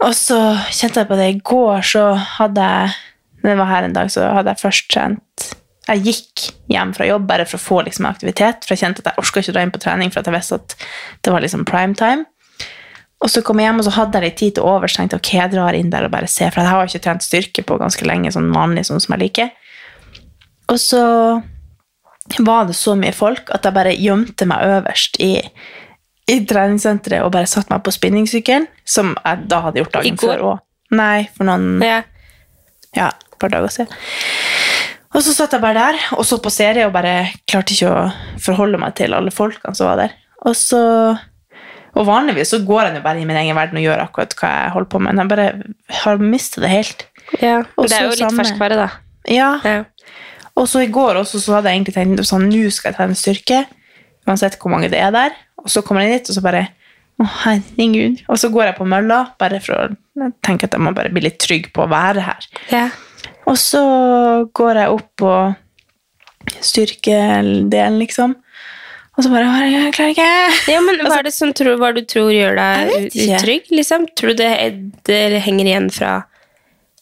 Og 0.00 0.14
så 0.16 0.38
kjente 0.72 1.02
jeg 1.02 1.10
på 1.10 1.18
det 1.18 1.28
i 1.28 1.38
går, 1.44 1.84
så 1.84 2.04
hadde 2.38 2.66
jeg 2.72 2.98
Når 3.40 3.50
jeg 3.50 3.58
var 3.58 3.68
her 3.70 3.84
en 3.86 3.94
dag, 3.96 4.10
så 4.12 4.26
hadde 4.36 4.52
jeg 4.52 4.60
først 4.60 4.88
trent 4.92 5.44
Jeg 5.88 6.02
gikk 6.04 6.42
hjem 6.68 6.92
fra 6.96 7.06
jobb 7.08 7.24
bare 7.28 7.46
for 7.48 7.56
å 7.56 7.62
få 7.64 7.78
liksom 7.86 8.08
aktivitet, 8.08 8.64
for 8.64 8.76
jeg 8.76 8.84
kjente 8.84 9.02
at 9.02 9.10
jeg 9.10 9.22
orka 9.22 9.42
ikke 9.42 9.52
å 9.52 9.56
dra 9.56 9.64
inn 9.64 9.72
på 9.74 9.80
trening, 9.82 10.12
for 10.12 10.20
at 10.20 10.28
jeg 10.28 10.36
visste 10.36 10.60
at 10.60 10.76
det 11.24 11.32
var 11.34 11.44
liksom 11.44 11.64
prime 11.68 11.96
time. 11.98 12.28
Og 13.20 13.32
så 13.32 13.42
kom 13.44 13.60
jeg 13.60 13.68
hjem, 13.68 13.80
og 13.82 13.86
så 13.88 13.94
hadde 13.96 14.20
jeg 14.20 14.24
litt 14.28 14.38
tid 14.40 14.54
til 14.56 14.68
overs. 14.68 14.94
tenkte 14.96 15.18
ok, 15.18 15.32
jeg 15.34 15.52
drar 15.52 15.76
inn 15.76 15.90
der 15.92 16.06
og 16.06 16.12
bare 16.14 16.28
ser, 16.30 16.52
for 16.54 16.62
jeg 16.62 16.72
har 16.72 16.88
ikke 16.88 17.02
trent 17.04 17.26
styrke 17.26 17.64
på 17.66 17.80
ganske 17.80 18.06
lenge, 18.08 18.32
sånn 18.32 18.52
vanlig, 18.54 18.86
sånn 18.88 19.02
som 19.02 19.16
jeg 19.16 19.24
liker. 19.24 19.50
Og 20.70 20.78
så 20.78 21.02
var 22.46 22.68
det 22.68 22.76
så 22.78 22.94
mye 22.98 23.14
folk 23.16 23.50
at 23.54 23.64
jeg 23.66 23.74
bare 23.74 23.94
gjemte 23.98 24.46
meg 24.46 24.62
øverst 24.76 25.16
i, 25.22 25.32
i 26.30 26.36
treningssenteret 26.46 27.24
og 27.26 27.32
bare 27.34 27.48
satte 27.50 27.72
meg 27.72 27.82
på 27.86 27.94
spinningsykkelen, 27.94 28.68
som 28.86 29.16
jeg 29.24 29.48
da 29.50 29.62
hadde 29.66 29.82
gjort 29.82 29.96
dagen 29.98 30.20
før 30.20 30.44
òg. 30.52 30.60
Nei, 30.94 31.28
for 31.36 31.46
noen 31.46 31.82
Ja. 31.82 32.00
ja, 32.96 33.08
et 33.10 33.38
par 33.42 33.50
dager 33.52 33.70
siden. 33.74 33.90
Og 35.10 35.24
så 35.26 35.34
satt 35.34 35.56
jeg 35.56 35.62
bare 35.62 35.74
der 35.90 35.98
og 36.14 36.22
så 36.26 36.38
på 36.42 36.52
serie 36.54 36.86
og 36.86 36.92
bare 36.94 37.32
klarte 37.50 37.74
ikke 37.74 37.90
å 37.90 38.38
forholde 38.42 38.78
meg 38.78 38.94
til 38.98 39.14
alle 39.16 39.32
folkene 39.34 39.74
som 39.74 39.90
var 39.90 40.04
der. 40.04 40.14
Og 40.46 40.54
så 40.56 40.78
Og 41.98 42.06
vanligvis 42.06 42.52
så 42.54 42.60
går 42.62 42.84
jeg 42.86 42.94
jo 43.00 43.02
bare 43.02 43.18
i 43.18 43.24
min 43.26 43.36
egen 43.36 43.56
verden 43.58 43.80
og 43.80 43.82
gjør 43.82 44.04
akkurat 44.04 44.34
hva 44.38 44.50
jeg 44.54 44.70
holder 44.76 44.90
på 44.92 45.00
med, 45.02 45.14
men 45.16 45.24
jeg 45.24 45.30
bare 45.32 45.46
har 46.04 46.20
mistet 46.22 46.62
det 46.62 46.70
helt. 46.70 47.06
ja. 47.42 47.56
Og 47.76 47.88
Det 47.88 47.96
er 47.98 48.04
jo 48.06 48.14
litt 48.14 48.36
ferskvare, 48.38 48.76
da. 48.78 48.88
Ja, 49.26 49.48
Ja. 49.64 49.80
Og 50.60 50.68
så 50.68 50.82
i 50.84 50.90
går 50.92 51.22
også 51.22 51.40
så 51.40 51.56
hadde 51.56 51.72
jeg 51.72 51.80
egentlig 51.80 51.96
tenkt 51.96 52.28
sånn, 52.28 52.50
nå 52.52 52.68
skal 52.74 52.92
jeg 52.92 52.98
ta 52.98 53.06
en 53.08 53.16
styrke, 53.16 53.62
uansett 54.28 54.58
hvor 54.60 54.74
mange 54.74 54.90
det 54.92 55.00
er 55.00 55.14
der. 55.14 55.38
Og 55.60 55.72
så 55.72 55.82
kommer 55.84 56.04
jeg 56.04 56.20
dit, 56.20 56.30
og 56.30 56.38
så 56.38 56.44
bare 56.44 56.66
Å, 57.20 57.24
herregud. 57.42 58.22
Og 58.32 58.38
så 58.40 58.48
går 58.48 58.70
jeg 58.70 58.76
på 58.78 58.86
mølla, 58.88 59.16
bare 59.40 59.58
for 59.60 59.76
å 59.76 60.30
tenke 60.40 60.64
at 60.64 60.72
jeg 60.72 60.80
må 60.80 60.94
bare 60.96 61.10
bli 61.12 61.26
litt 61.26 61.36
trygg 61.42 61.66
på 61.76 61.84
å 61.84 61.90
være 61.90 62.22
her. 62.24 62.46
Ja. 62.72 62.86
Og 63.44 63.58
så 63.60 63.82
går 64.56 64.80
jeg 64.80 64.94
opp 64.94 65.10
på 65.20 65.34
styrkedelen, 66.64 67.98
liksom. 68.00 68.38
Og 69.18 69.26
så 69.26 69.32
bare 69.34 69.50
«Å, 69.52 69.68
Jeg 69.68 69.92
klarer 69.92 70.14
ikke. 70.14 70.28
Ja, 70.72 70.80
men 70.80 71.00
hva 71.04 71.18
er 71.18 71.28
det 71.28 71.34
som 71.36 71.52
tror, 71.52 71.76
hva 71.82 71.92
du 71.92 72.00
tror 72.08 72.30
gjør 72.32 72.56
deg 72.56 73.10
utrygg? 73.10 73.68
Liksom? 73.68 74.08
Tror 74.16 74.32
du 74.32 74.40
det, 74.40 74.52
det 75.04 75.42
henger 75.44 75.68
igjen 75.68 75.90
fra 75.92 76.14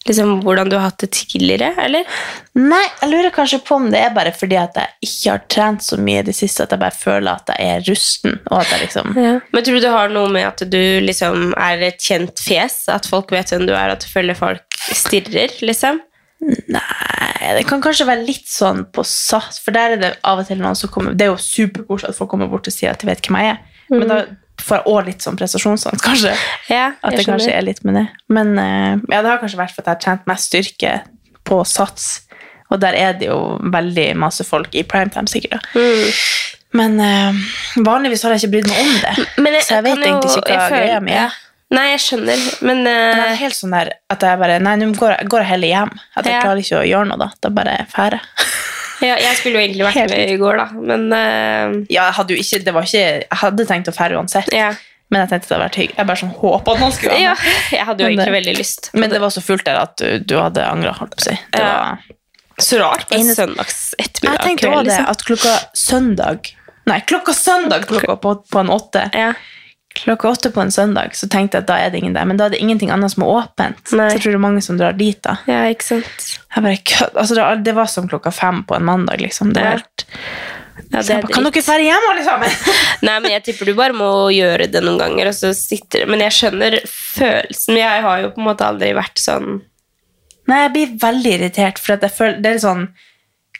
liksom, 0.07 0.41
hvordan 0.45 0.71
du 0.71 0.77
har 0.77 0.89
hatt 0.89 1.03
det 1.03 1.11
tidligere, 1.17 1.73
eller? 1.83 2.19
Nei, 2.59 2.83
jeg 3.01 3.11
lurer 3.11 3.35
kanskje 3.35 3.61
på 3.65 3.79
om 3.79 3.89
det 3.93 4.01
er 4.05 4.15
bare 4.17 4.33
fordi 4.37 4.59
at 4.61 4.79
jeg 4.79 5.09
ikke 5.09 5.35
har 5.35 5.45
trent 5.51 5.85
så 5.85 5.99
mye 6.01 6.23
i 6.23 6.27
det 6.29 6.37
siste, 6.37 6.65
at 6.65 6.75
jeg 6.75 6.83
bare 6.83 6.97
føler 6.97 7.31
at 7.33 7.53
jeg 7.55 7.77
er 7.77 7.87
rusten. 7.89 8.39
Og 8.51 8.61
at 8.63 8.75
jeg 8.75 8.87
liksom 8.87 9.15
Men 9.17 9.65
tror 9.65 9.79
du 9.79 9.85
det 9.85 9.95
har 9.95 10.13
noe 10.15 10.33
med 10.33 10.49
at 10.49 10.65
du 10.71 10.83
liksom 11.05 11.53
er 11.59 11.87
et 11.91 12.03
kjent 12.03 12.43
fjes? 12.43 12.85
At 12.93 13.09
folk 13.11 13.33
vet 13.35 13.53
hvem 13.53 13.67
du 13.69 13.75
er, 13.75 13.95
at 13.95 14.05
du 14.05 14.11
føler 14.11 14.39
folk 14.39 14.79
stirrer, 14.95 15.53
liksom? 15.65 16.03
Nei, 16.71 17.55
det 17.57 17.65
kan 17.67 17.81
kanskje 17.83 18.07
være 18.07 18.23
litt 18.23 18.47
sånn 18.47 18.85
på 18.95 19.03
SAS, 19.07 19.59
for 19.65 19.75
der 19.75 19.97
er 19.97 20.03
det 20.03 20.11
av 20.23 20.39
og 20.39 20.47
til 20.47 20.61
noen 20.61 20.77
som 20.79 20.91
kommer 20.95 21.17
Det 21.19 21.27
er 21.27 21.33
jo 21.33 21.41
superkoselig 21.43 22.13
at 22.13 22.19
folk 22.19 22.31
kommer 22.31 22.51
bort 22.51 22.69
og 22.71 22.75
sier 22.75 22.93
at 22.93 23.03
de 23.03 23.09
vet 23.11 23.25
hvem 23.27 23.41
jeg 23.43 23.57
er, 23.57 23.81
men 23.91 24.07
da 24.07 24.21
får 24.65 24.87
og 24.91 25.05
litt 25.07 25.23
sånn 25.25 25.37
prestasjonsangst, 25.39 26.03
kanskje. 26.05 26.35
Ja, 26.71 26.93
At 27.03 27.17
det 27.17 27.27
kanskje 27.29 27.53
er 27.55 27.63
litt 27.67 27.83
med 27.85 27.95
det. 28.01 28.07
Men 28.29 28.55
eh, 28.59 28.97
ja, 29.13 29.23
det 29.23 29.31
har 29.31 29.39
kanskje 29.43 29.61
vært 29.61 29.75
for 29.77 29.83
at 29.83 29.89
jeg 29.89 29.95
har 29.95 30.03
trent 30.05 30.27
mest 30.31 30.51
styrke 30.51 30.97
på 31.49 31.63
Sats, 31.65 32.23
og 32.71 32.81
der 32.83 32.93
er 32.99 33.13
det 33.17 33.31
jo 33.31 33.39
veldig 33.73 34.11
masse 34.21 34.45
folk 34.45 34.75
i 34.77 34.83
primetime, 34.85 35.29
sikkert. 35.31 35.65
Mm. 35.75 36.11
Men 36.77 36.99
uh, 37.01 37.39
vanligvis 37.81 38.23
har 38.27 38.35
jeg 38.37 38.43
ikke 38.45 38.51
brydd 38.59 38.67
meg 38.69 38.81
om 38.83 38.97
det, 39.01 39.13
Men 39.41 39.55
jeg, 39.57 39.63
så 39.65 39.79
jeg 39.79 39.85
vet 39.87 40.03
egentlig 40.05 40.35
ikke 40.37 40.53
hva 40.59 40.67
føler- 40.69 40.83
greia 40.85 40.99
mi 41.01 41.15
er. 41.15 41.23
ja. 41.23 41.29
Nei, 41.69 41.83
jeg 41.91 42.01
skjønner, 42.01 42.43
men 42.65 42.79
Men 42.83 42.87
jeg 42.89 43.25
eh, 43.27 43.31
er 43.33 43.41
helt 43.43 43.57
sånn 43.59 43.75
der 43.77 43.91
at 44.09 44.23
jeg 44.25 44.39
bare 44.41 44.55
Nei, 44.65 44.71
nå 44.81 44.87
går, 44.97 45.19
går 45.29 45.43
jeg 45.43 45.49
heller 45.51 45.69
hjem. 45.69 45.91
At 46.17 46.25
jeg 46.25 46.33
Ja. 46.33 46.41
klarer 46.41 46.63
ikke 46.63 46.79
å 46.81 46.87
gjøre 46.89 47.09
noe, 47.11 47.19
da. 47.21 47.27
Da 47.45 47.51
bare 47.53 47.75
drar 47.93 48.17
jeg. 48.17 48.23
Ja, 49.05 49.15
jeg 49.21 49.37
skulle 49.39 49.59
jo 49.59 49.63
egentlig 49.65 49.85
vært 49.87 49.99
Helt 50.01 50.11
med 50.15 50.31
i 50.33 50.37
går, 50.41 50.59
da, 50.61 50.67
men 50.91 51.05
uh... 51.13 51.77
Ja, 51.93 52.09
jeg 52.09 52.17
hadde 52.19 52.35
jo 52.35 52.43
ikke 52.43 52.61
Det 52.67 52.75
var 52.75 52.87
ikke 52.89 53.03
Jeg 53.05 53.39
hadde 53.43 53.67
tenkt 53.69 53.91
å 53.91 53.95
dra 53.95 54.09
uansett, 54.19 54.51
ja. 54.55 54.71
men 55.13 55.23
jeg 55.25 55.31
tenkte 55.33 55.49
det 55.49 55.55
hadde 55.57 55.67
vært 55.69 55.79
hyggelig. 55.83 55.99
Jeg 56.01 56.09
bare 56.11 56.23
sånn 56.23 56.35
håpa 56.41 56.75
at 56.75 56.83
noen 56.83 56.95
skulle 56.97 57.19
ja. 57.23 57.35
Jeg 57.79 57.87
hadde 57.89 58.05
jo 58.05 58.09
Men 58.11 58.15
egentlig 58.19 58.37
veldig 58.39 58.55
lyst. 58.59 58.91
Men 58.95 59.11
det 59.15 59.21
var 59.23 59.35
så 59.35 59.43
fullt 59.45 59.67
der 59.69 59.81
at 59.83 59.97
du, 60.03 60.09
du 60.25 60.37
hadde 60.41 60.65
angra, 60.67 60.95
holdt 60.99 61.15
på 61.17 61.23
å 61.23 61.27
si. 61.31 61.37
Det 61.55 61.63
Ja. 61.63 61.75
var 61.75 62.65
Så 62.69 62.81
rart 62.83 63.07
på 63.09 63.15
en 63.21 63.29
søndags 63.35 63.79
ettermiddag 63.99 64.35
Jeg 64.35 64.47
tenkte 64.51 64.73
også 64.73 64.83
det, 64.83 64.91
liksom. 64.91 65.11
at 65.15 65.27
klokka 65.31 65.55
søndag 65.79 66.51
Nei, 66.89 67.01
klokka 67.05 67.35
søndag 67.37 67.85
klokka 67.87 68.15
på, 68.17 68.31
på 68.49 68.61
en 68.63 68.71
åtte. 68.73 69.03
Ja. 69.13 69.33
Klokka 69.95 70.29
åtte 70.29 70.51
på 70.55 70.61
en 70.61 70.71
søndag, 70.71 71.15
så 71.17 71.27
tenkte 71.33 71.57
jeg 71.59 71.65
at 71.65 71.69
da 71.71 71.79
er 71.81 71.91
det 71.91 72.03
ingen 72.03 72.13
der. 72.15 72.27
Men 72.29 72.37
da 72.39 72.47
er 72.47 72.53
det 72.55 72.61
ingenting 72.63 72.91
annet 72.95 73.11
som 73.15 73.25
er 73.25 73.31
åpent. 73.41 73.81
Nei. 73.97 74.11
Så 74.11 74.19
jeg 74.19 74.23
tror 74.23 74.35
det 74.35 74.39
er 74.39 74.45
mange 74.45 74.63
som 74.63 74.77
drar 74.79 74.93
dit 74.99 75.19
da. 75.25 75.39
ja, 75.49 75.63
ikke 75.73 75.87
sant. 75.87 76.29
Jeg 76.55 76.63
bare. 76.67 77.09
Altså, 77.15 77.35
det, 77.39 77.47
det 77.67 77.75
var 77.75 77.89
som 77.91 78.07
klokka 78.11 78.31
fem 78.35 78.63
på 78.69 78.77
en 78.77 78.85
mandag, 78.87 79.21
liksom. 79.25 79.53
Det 79.57 79.65
var 79.65 79.79
Ja. 79.79 79.81
helt... 79.81 80.07
Ja, 80.93 81.03
det 81.03 81.17
bare, 81.21 81.33
kan 81.35 81.45
dere 81.45 81.61
dra 81.67 81.75
hjem, 81.83 82.05
alle 82.13 82.23
sammen? 82.29 82.53
Nei, 83.05 83.17
men 83.21 83.33
jeg 83.35 83.43
tipper 83.49 83.67
du 83.69 83.75
bare 83.77 83.93
må 83.97 84.07
gjøre 84.33 84.69
det 84.73 84.81
noen 84.85 85.01
ganger, 85.03 85.29
og 85.33 85.35
så 85.37 85.51
sitter 85.57 86.07
Men 86.09 86.23
jeg 86.23 86.33
skjønner 86.37 86.79
følelsen. 86.89 87.77
Jeg 87.81 88.05
har 88.07 88.23
jo 88.23 88.31
på 88.37 88.41
en 88.41 88.47
måte 88.47 88.69
aldri 88.69 88.93
vært 88.97 89.19
sånn 89.21 89.59
Nei, 90.49 90.63
jeg 90.63 90.73
blir 90.77 90.95
veldig 91.03 91.33
irritert, 91.35 91.81
for 91.83 91.99
jeg 91.99 92.15
føler, 92.15 92.39
det 92.41 92.55
er 92.55 92.63
sånn 92.63 92.87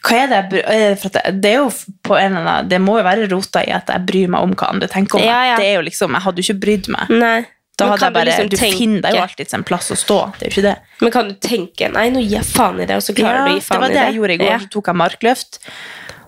hva 0.09 0.17
er 0.25 0.31
det, 0.33 0.39
jeg 0.63 0.79
det 0.95 0.99
for 1.03 1.13
det 1.43 1.51
er 1.53 1.59
jo 1.61 1.69
på 2.07 2.17
en 2.17 2.33
eller 2.39 2.49
annen 2.49 2.69
Det 2.71 2.79
må 2.81 2.97
jo 2.99 3.05
være 3.07 3.29
rota 3.31 3.61
i 3.67 3.71
at 3.77 3.91
jeg 3.93 4.05
bryr 4.09 4.31
meg 4.33 4.47
om 4.47 4.55
hva 4.57 4.71
andre 4.73 4.89
tenker 4.91 5.19
om 5.19 5.25
meg. 5.25 5.29
Ja, 5.31 5.41
ja. 5.53 5.57
Det 5.61 5.67
er 5.69 5.75
jo 5.79 5.85
liksom, 5.87 6.17
Jeg 6.17 6.25
hadde 6.27 6.43
jo 6.43 6.47
ikke 6.49 6.63
brydd 6.65 6.89
meg. 6.95 7.13
Nei. 7.21 7.39
Da 7.79 7.87
hadde 7.93 8.09
jeg 8.09 8.15
bare, 8.17 8.25
du, 8.25 8.31
liksom 8.33 8.49
du 8.51 8.57
tenke, 8.59 8.79
finner 8.81 9.03
deg 9.05 9.15
jo 9.15 9.23
alltid 9.23 9.53
en 9.55 9.65
plass 9.69 9.93
å 9.95 9.97
stå. 10.01 10.17
Det 10.39 10.47
er 10.47 10.51
jo 10.51 10.55
ikke 10.57 10.65
det. 10.67 10.73
Men 11.05 11.13
kan 11.15 11.29
du 11.31 11.35
tenke 11.47 11.91
Nei, 11.95 12.09
nå 12.11 12.23
gir 12.25 12.39
jeg 12.41 12.49
faen 12.49 12.81
i 12.83 12.87
det, 12.91 12.97
og 12.99 13.05
så 13.07 13.15
klarer 13.15 13.39
Ja, 13.39 13.45
du 13.45 13.53
å 13.53 13.55
gi 13.55 13.61
det 13.61 13.67
faen 13.69 13.85
var 13.85 13.93
i 13.93 13.95
det 13.95 14.01
det? 14.01 14.07
jeg 14.09 14.17
gjorde 14.19 14.35
i 14.35 14.41
går. 14.43 14.65
Så 14.65 14.71
tok 14.75 14.91
jeg 14.91 14.99
markløft, 14.99 15.61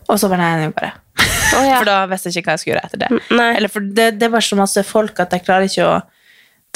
og 0.07 0.21
så 0.23 0.31
bare 0.31 0.45
nei, 0.45 0.53
jeg 0.69 0.75
bare. 0.77 0.93
oh, 1.59 1.65
ja. 1.67 1.81
For 1.81 1.89
da 1.91 1.97
visste 2.13 2.31
jeg 2.31 2.39
ikke 2.45 2.53
hva 2.53 2.55
jeg 2.55 2.63
skulle 2.63 2.77
gjøre 2.77 2.87
etter 2.87 3.03
det. 3.03 3.11
Nei. 3.41 3.49
Eller 3.59 3.73
for 3.73 3.89
det, 3.99 4.07
det 4.21 4.29
var 4.31 4.47
så 4.47 4.61
masse 4.61 4.85
folk 4.87 5.19
at 5.27 5.35
jeg 5.35 5.43
klarer 5.49 5.67
ikke 5.67 5.89
å 5.89 5.97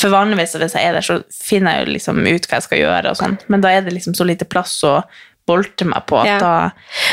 For 0.03 0.11
vanligvis 0.11 0.57
hvis 0.59 0.75
jeg 0.75 0.89
er 0.91 0.97
der, 0.99 1.07
så 1.07 1.21
finner 1.31 1.77
jeg 1.79 1.87
jo 1.87 1.93
liksom 1.95 2.19
ut 2.27 2.49
hva 2.51 2.59
jeg 2.59 2.67
skal 2.67 2.81
gjøre, 2.83 3.13
og 3.15 3.21
sånn. 3.21 3.39
men 3.47 3.63
da 3.63 3.71
er 3.71 3.87
det 3.87 3.95
liksom 3.95 4.17
så 4.19 4.27
lite 4.27 4.45
plass 4.51 4.75
å 4.83 4.97
bolte 5.47 5.85
meg 5.85 6.07
på 6.09 6.23
Ja. 6.25 6.39
da 6.41 6.71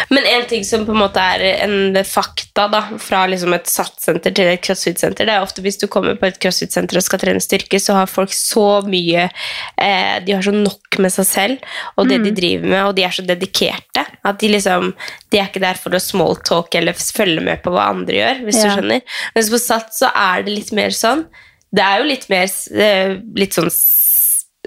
Men 0.09 0.23
en 0.25 0.45
ting 0.47 0.63
som 0.63 0.85
på 0.85 0.91
en 0.93 1.01
måte 1.01 1.17
er 1.19 1.63
en 1.65 1.95
fakta 2.07 2.69
da, 2.71 2.81
fra 2.97 3.25
liksom 3.27 3.53
et 3.53 3.65
SAT-senter 3.67 4.33
til 4.33 4.45
et 4.47 4.61
crossfit-senter, 4.61 5.25
det 5.27 5.33
er 5.35 5.41
ofte 5.43 5.61
hvis 5.61 5.77
du 5.81 5.87
kommer 5.87 6.15
på 6.15 6.27
et 6.29 6.39
crossfit-senter 6.39 6.95
og 6.97 7.03
skal 7.03 7.19
trene 7.19 7.41
styrke, 7.43 7.79
så 7.79 7.93
har 7.99 8.07
folk 8.07 8.29
så 8.31 8.81
mye 8.87 9.29
eh, 9.77 10.19
De 10.25 10.31
har 10.33 10.41
så 10.41 10.53
nok 10.55 10.99
med 10.99 11.11
seg 11.11 11.25
selv 11.25 11.57
og 11.97 12.07
det 12.07 12.19
Mm. 12.21 12.23
de 12.23 12.31
driver 12.41 12.67
med, 12.67 12.83
og 12.85 12.95
de 12.95 13.03
er 13.03 13.09
så 13.15 13.25
dedikerte 13.25 14.05
at 14.23 14.39
de 14.39 14.47
liksom 14.49 14.93
De 15.31 15.37
er 15.39 15.47
ikke 15.47 15.59
der 15.63 15.75
for 15.79 15.89
å 15.91 15.99
smalltalke 16.01 16.75
eller 16.79 16.93
følge 16.93 17.41
med 17.43 17.61
på 17.63 17.71
hva 17.71 17.89
andre 17.89 18.13
gjør, 18.15 18.43
hvis 18.45 18.63
Ja. 18.63 18.63
du 18.75 18.81
skjønner. 18.81 19.01
Mens 19.35 19.49
på 19.49 19.59
SAT 19.59 19.89
så 19.93 20.11
er 20.15 20.43
det 20.43 20.53
litt 20.55 20.71
mer 20.71 20.89
sånn. 20.89 21.25
Det 21.73 21.81
er 21.83 21.99
jo 21.99 22.03
litt 22.09 22.29
mer 22.29 22.47
eh, 22.75 23.17
litt 23.35 23.53
sånn 23.55 23.69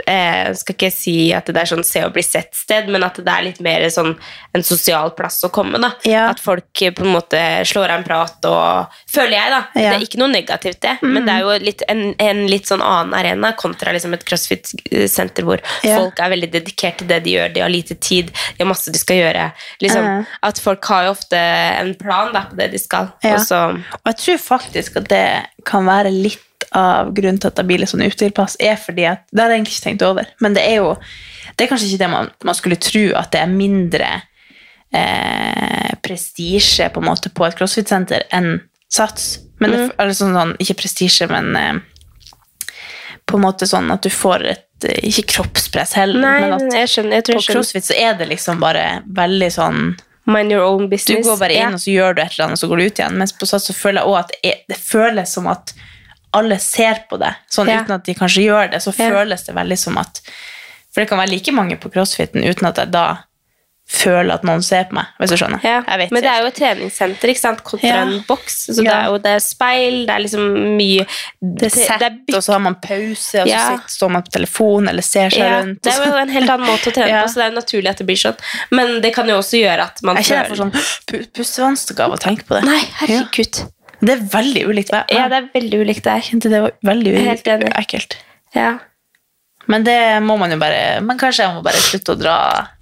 eh, 0.06 0.50
skal 0.56 0.74
ikke 0.76 0.90
si 0.92 1.16
at 1.36 1.46
det 1.46 1.60
er 1.60 1.70
sånn 1.70 1.84
se 1.86 2.02
og 2.06 2.14
bli 2.16 2.22
sett-sted, 2.24 2.88
men 2.92 3.04
at 3.06 3.18
det 3.22 3.30
er 3.30 3.46
litt 3.46 3.60
mer 3.64 3.84
sånn 3.92 4.14
en 4.54 4.64
sosial 4.66 5.12
plass 5.16 5.40
å 5.46 5.50
komme. 5.54 5.78
da. 5.82 5.92
Ja. 6.08 6.26
At 6.32 6.42
folk 6.42 6.82
eh, 6.82 6.92
på 6.94 7.04
en 7.06 7.14
måte 7.14 7.40
slår 7.68 7.92
av 7.94 8.00
en 8.00 8.06
prat 8.06 8.48
og 8.50 9.00
Føler 9.14 9.36
jeg, 9.36 9.50
da. 9.52 9.60
Ja. 9.74 9.74
Mm. 9.74 9.84
Det 9.84 9.94
er 9.94 10.06
ikke 10.08 10.20
noe 10.22 10.30
negativt, 10.32 10.80
det, 10.82 10.94
men 11.06 11.26
det 11.26 11.34
er 11.34 11.44
jo 11.44 11.52
litt, 11.62 11.84
en, 11.88 12.02
en 12.18 12.40
litt 12.50 12.66
sånn 12.70 12.82
annen 12.82 13.14
arena 13.14 13.52
kontra 13.58 13.92
liksom 13.94 14.16
et 14.16 14.24
crossfit-senter 14.26 15.46
hvor 15.46 15.62
Ja. 15.84 16.00
folk 16.00 16.18
er 16.18 16.32
veldig 16.32 16.50
dedikert 16.56 16.98
til 16.98 17.10
det 17.10 17.20
de 17.24 17.36
gjør, 17.36 17.52
de 17.54 17.62
har 17.62 17.70
lite 17.70 17.94
tid, 17.94 18.32
de 18.56 18.64
har 18.64 18.70
masse 18.70 18.90
de 18.90 18.98
skal 18.98 19.20
gjøre. 19.20 19.44
Liksom, 19.84 20.08
uh. 20.24 20.34
At 20.48 20.58
folk 20.62 20.84
har 20.90 21.06
jo 21.06 21.14
ofte 21.14 21.38
en 21.38 21.94
plan 22.00 22.32
da, 22.34 22.46
på 22.50 22.58
det 22.58 22.72
de 22.74 22.80
skal. 22.82 23.12
Og 23.22 23.38
så, 23.46 23.60
Og 24.00 24.10
jeg 24.10 24.20
tror 24.24 24.42
faktisk 24.48 24.98
at 25.02 25.08
det 25.12 25.26
kan 25.68 25.86
være 25.86 26.10
litt 26.14 26.42
av 26.74 27.12
grunnen 27.14 27.38
til 27.40 27.50
at 27.52 27.60
jeg 27.60 27.68
blir 27.68 27.78
litt 27.82 27.92
sånn 27.92 28.04
utilpass, 28.04 28.56
er 28.58 28.76
fordi 28.80 29.06
at 29.06 29.24
Det 29.30 29.42
har 29.42 29.52
jeg 29.52 29.60
egentlig 29.60 29.74
ikke 29.76 29.86
tenkt 29.88 30.02
over, 30.06 30.28
men 30.42 30.56
det 30.56 30.64
er 30.66 30.80
jo 30.82 30.96
Det 31.54 31.64
er 31.64 31.70
kanskje 31.70 31.88
ikke 31.92 32.02
det 32.02 32.10
man, 32.10 32.30
man 32.44 32.58
skulle 32.58 32.80
tro, 32.82 33.04
at 33.18 33.30
det 33.32 33.40
er 33.40 33.50
mindre 33.52 34.08
eh, 34.94 35.94
prestisje 36.02 36.88
på 36.90 37.02
en 37.02 37.06
måte 37.08 37.30
på 37.30 37.46
et 37.46 37.56
crossfit-senter 37.58 38.26
enn 38.34 38.56
Sats. 38.94 39.38
Men 39.58 39.72
det, 39.72 39.78
eller 39.98 40.14
sånn, 40.14 40.34
sånn, 40.36 40.52
ikke 40.62 40.76
prestisje, 40.82 41.26
men 41.30 41.54
eh, 41.58 41.78
på 43.26 43.38
en 43.38 43.44
måte 43.46 43.66
sånn 43.66 43.90
at 43.94 44.04
du 44.04 44.10
får 44.12 44.44
et 44.52 44.86
eh, 44.88 44.98
Ikke 45.10 45.24
kroppspress 45.36 45.94
heller, 45.98 46.20
nei, 46.22 46.40
men 46.44 46.56
at 46.58 46.76
jeg 46.82 46.90
skjønner. 46.92 47.18
Jeg 47.18 47.28
tror 47.28 47.40
på 47.40 47.54
crossfit 47.56 47.86
så 47.88 47.96
er 47.98 48.18
det 48.18 48.28
liksom 48.30 48.60
bare 48.62 49.02
veldig 49.06 49.50
sånn 49.54 49.80
Mind 50.24 50.54
your 50.54 50.64
own 50.64 50.86
du 50.88 50.96
går 50.96 51.36
bare 51.36 51.52
inn, 51.52 51.60
Ja. 51.60 51.74
og 51.76 51.80
så 51.82 51.90
gjør 51.92 52.14
du 52.16 52.22
et 52.22 52.32
eller 52.32 52.46
annet, 52.46 52.56
og 52.56 52.60
så 52.62 52.68
går 52.70 52.80
du 52.80 52.84
ut 52.86 53.00
igjen. 53.02 53.18
Mens 53.20 53.34
på 53.36 53.46
Sats 53.46 53.66
så 53.68 53.74
føler 53.76 54.00
jeg 54.00 54.08
også 54.08 54.20
at 54.22 54.30
det, 54.32 54.54
det 54.72 54.78
føles 54.80 55.34
som 55.36 55.48
at 55.52 55.74
alle 56.34 56.58
ser 56.60 57.04
på 57.10 57.18
det. 57.22 57.34
Sånn 57.50 57.68
Ja. 57.70 57.82
uten 57.82 57.94
at 57.94 58.04
de 58.04 58.14
kanskje 58.14 58.44
gjør 58.48 58.70
det, 58.72 58.82
så 58.82 58.92
Ja. 58.98 59.10
føles 59.10 59.46
det 59.46 59.54
veldig 59.54 59.78
som 59.78 59.98
at 59.98 60.20
For 60.94 61.00
det 61.02 61.08
kan 61.10 61.18
være 61.18 61.30
like 61.30 61.50
mange 61.52 61.74
på 61.80 61.90
crossfiten 61.90 62.44
uten 62.46 62.68
at 62.68 62.76
jeg 62.78 62.90
da 62.92 63.06
føler 63.84 64.32
at 64.32 64.44
noen 64.46 64.62
ser 64.64 64.84
på 64.88 64.94
meg, 64.96 65.06
hvis 65.20 65.28
du 65.30 65.36
skjønner. 65.36 65.60
Ja, 65.62 65.82
Jeg 65.86 65.98
vet 65.98 66.12
men 66.14 66.22
det 66.22 66.30
er 66.30 66.40
jo 66.40 66.46
et 66.46 66.54
treningssenter 66.56 67.28
ikke 67.28 67.40
sant? 67.40 67.62
kontra 67.66 67.86
Ja. 67.90 68.02
en 68.06 68.20
boks. 68.28 68.66
Så 68.70 68.76
det 68.80 68.86
er 68.94 69.04
jo 69.10 69.18
det 69.18 69.32
er 69.34 69.40
speil, 69.44 70.06
det 70.06 70.14
er 70.14 70.20
liksom 70.24 70.76
mye 70.78 71.04
det 71.42 71.66
er 71.66 71.74
sett, 71.74 71.98
det 71.98 72.12
er 72.30 72.36
og 72.38 72.42
så 72.46 72.52
har 72.54 72.60
man 72.60 72.76
pause, 72.76 73.42
og 73.42 73.48
så 73.48 73.60
sitter, 73.76 73.88
står 73.88 74.10
man 74.10 74.22
på 74.22 74.30
telefonen 74.38 74.88
eller 74.88 75.02
ser 75.02 75.28
seg 75.28 75.38
ja, 75.44 75.60
rundt. 75.60 75.82
det 75.82 75.92
er 75.92 76.06
jo 76.06 76.16
en 76.16 76.28
helt 76.30 76.48
annen 76.54 76.66
måte 76.66 76.86
å 76.88 76.94
trene 76.94 77.08
Ja. 77.16 77.22
på, 77.24 77.28
så 77.28 77.34
det 77.34 77.44
er 77.44 77.50
jo 77.50 77.60
naturlig 77.60 77.90
at 77.90 77.96
det 77.98 78.06
blir 78.06 78.16
sånn. 78.16 78.36
Men 78.70 79.00
det 79.02 79.14
kan 79.14 79.28
jo 79.28 79.34
også 79.38 79.60
gjøre 79.60 79.80
at 79.82 80.02
man 80.02 80.16
Jeg 80.16 80.24
kjenner 80.24 80.48
jeg 80.48 80.50
får 80.56 80.62
sånn 80.62 80.72
pu- 81.10 81.26
pustevansker 81.34 82.00
av 82.00 82.12
å 82.12 82.18
tenke 82.18 82.44
på 82.46 82.54
det. 82.54 82.64
Nei, 82.64 82.80
herregud. 83.02 83.64
Det 84.04 84.16
er 84.18 84.24
veldig 84.34 84.64
ulikt 84.68 84.90
hver. 84.92 85.04
Ja, 85.14 85.28
det 85.32 85.38
er 85.42 85.46
veldig 85.54 85.78
ulikt. 85.84 86.08
Jeg 86.10 86.26
kjente 86.30 86.50
det 86.52 86.60
var 86.66 86.74
veldig 86.84 87.14
helt 87.24 87.46
enig. 87.54 87.70
ekkelt. 87.80 88.18
Ja. 88.54 88.74
Men 89.66 89.80
det 89.86 89.96
må 90.20 90.34
man 90.36 90.52
jo 90.52 90.58
bare 90.60 91.00
Men 91.00 91.16
kanskje 91.16 91.46
jeg 91.46 91.54
må 91.56 91.62
bare 91.64 91.78
slutte 91.80 92.12
å 92.12 92.18
dra 92.20 92.34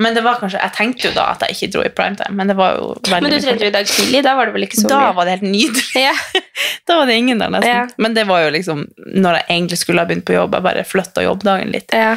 Men 0.03 0.17
det 0.17 0.25
var 0.27 0.41
kanskje, 0.41 0.59
jeg 0.59 0.75
tenkte 0.75 1.05
jo 1.07 1.13
da 1.15 1.29
at 1.37 1.45
jeg 1.47 1.55
ikke 1.55 1.69
dro 1.77 1.85
i 1.87 1.93
primetime, 1.95 2.35
men 2.35 2.51
det 2.51 2.57
var 2.59 2.73
jo 2.75 2.89
veldig 3.07 3.23
Men 3.23 3.31
du 3.37 3.45
trente 3.45 3.63
jo 3.63 3.71
i 3.71 3.75
dag 3.77 3.87
tidlig, 3.87 4.23
da 4.27 4.33
var 4.35 4.51
det 4.51 4.55
vel 4.57 4.67
ikke 4.67 4.81
så 4.81 4.91
Da 4.91 4.99
mye? 5.05 5.13
var 5.21 5.29
det 5.31 5.37
helt 5.37 5.47
nydelig. 5.53 6.03
Ja. 6.09 6.17
Da 6.91 6.97
var 6.99 7.07
det 7.07 7.15
ingen 7.23 7.39
der 7.39 7.53
nesten. 7.55 7.71
Ja. 7.71 7.85
Men 8.03 8.15
det 8.19 8.25
var 8.27 8.43
jo 8.43 8.51
liksom 8.57 8.83
når 9.15 9.39
jeg 9.39 9.47
egentlig 9.55 9.79
skulle 9.79 10.03
ha 10.03 10.09
begynt 10.11 10.27
på 10.27 10.35
jobb. 10.35 10.57
Jeg 10.59 10.67
bare 10.67 10.83
flytta 10.91 11.23
jobbdagen 11.23 11.71
litt. 11.71 11.95
ja. 11.95 12.17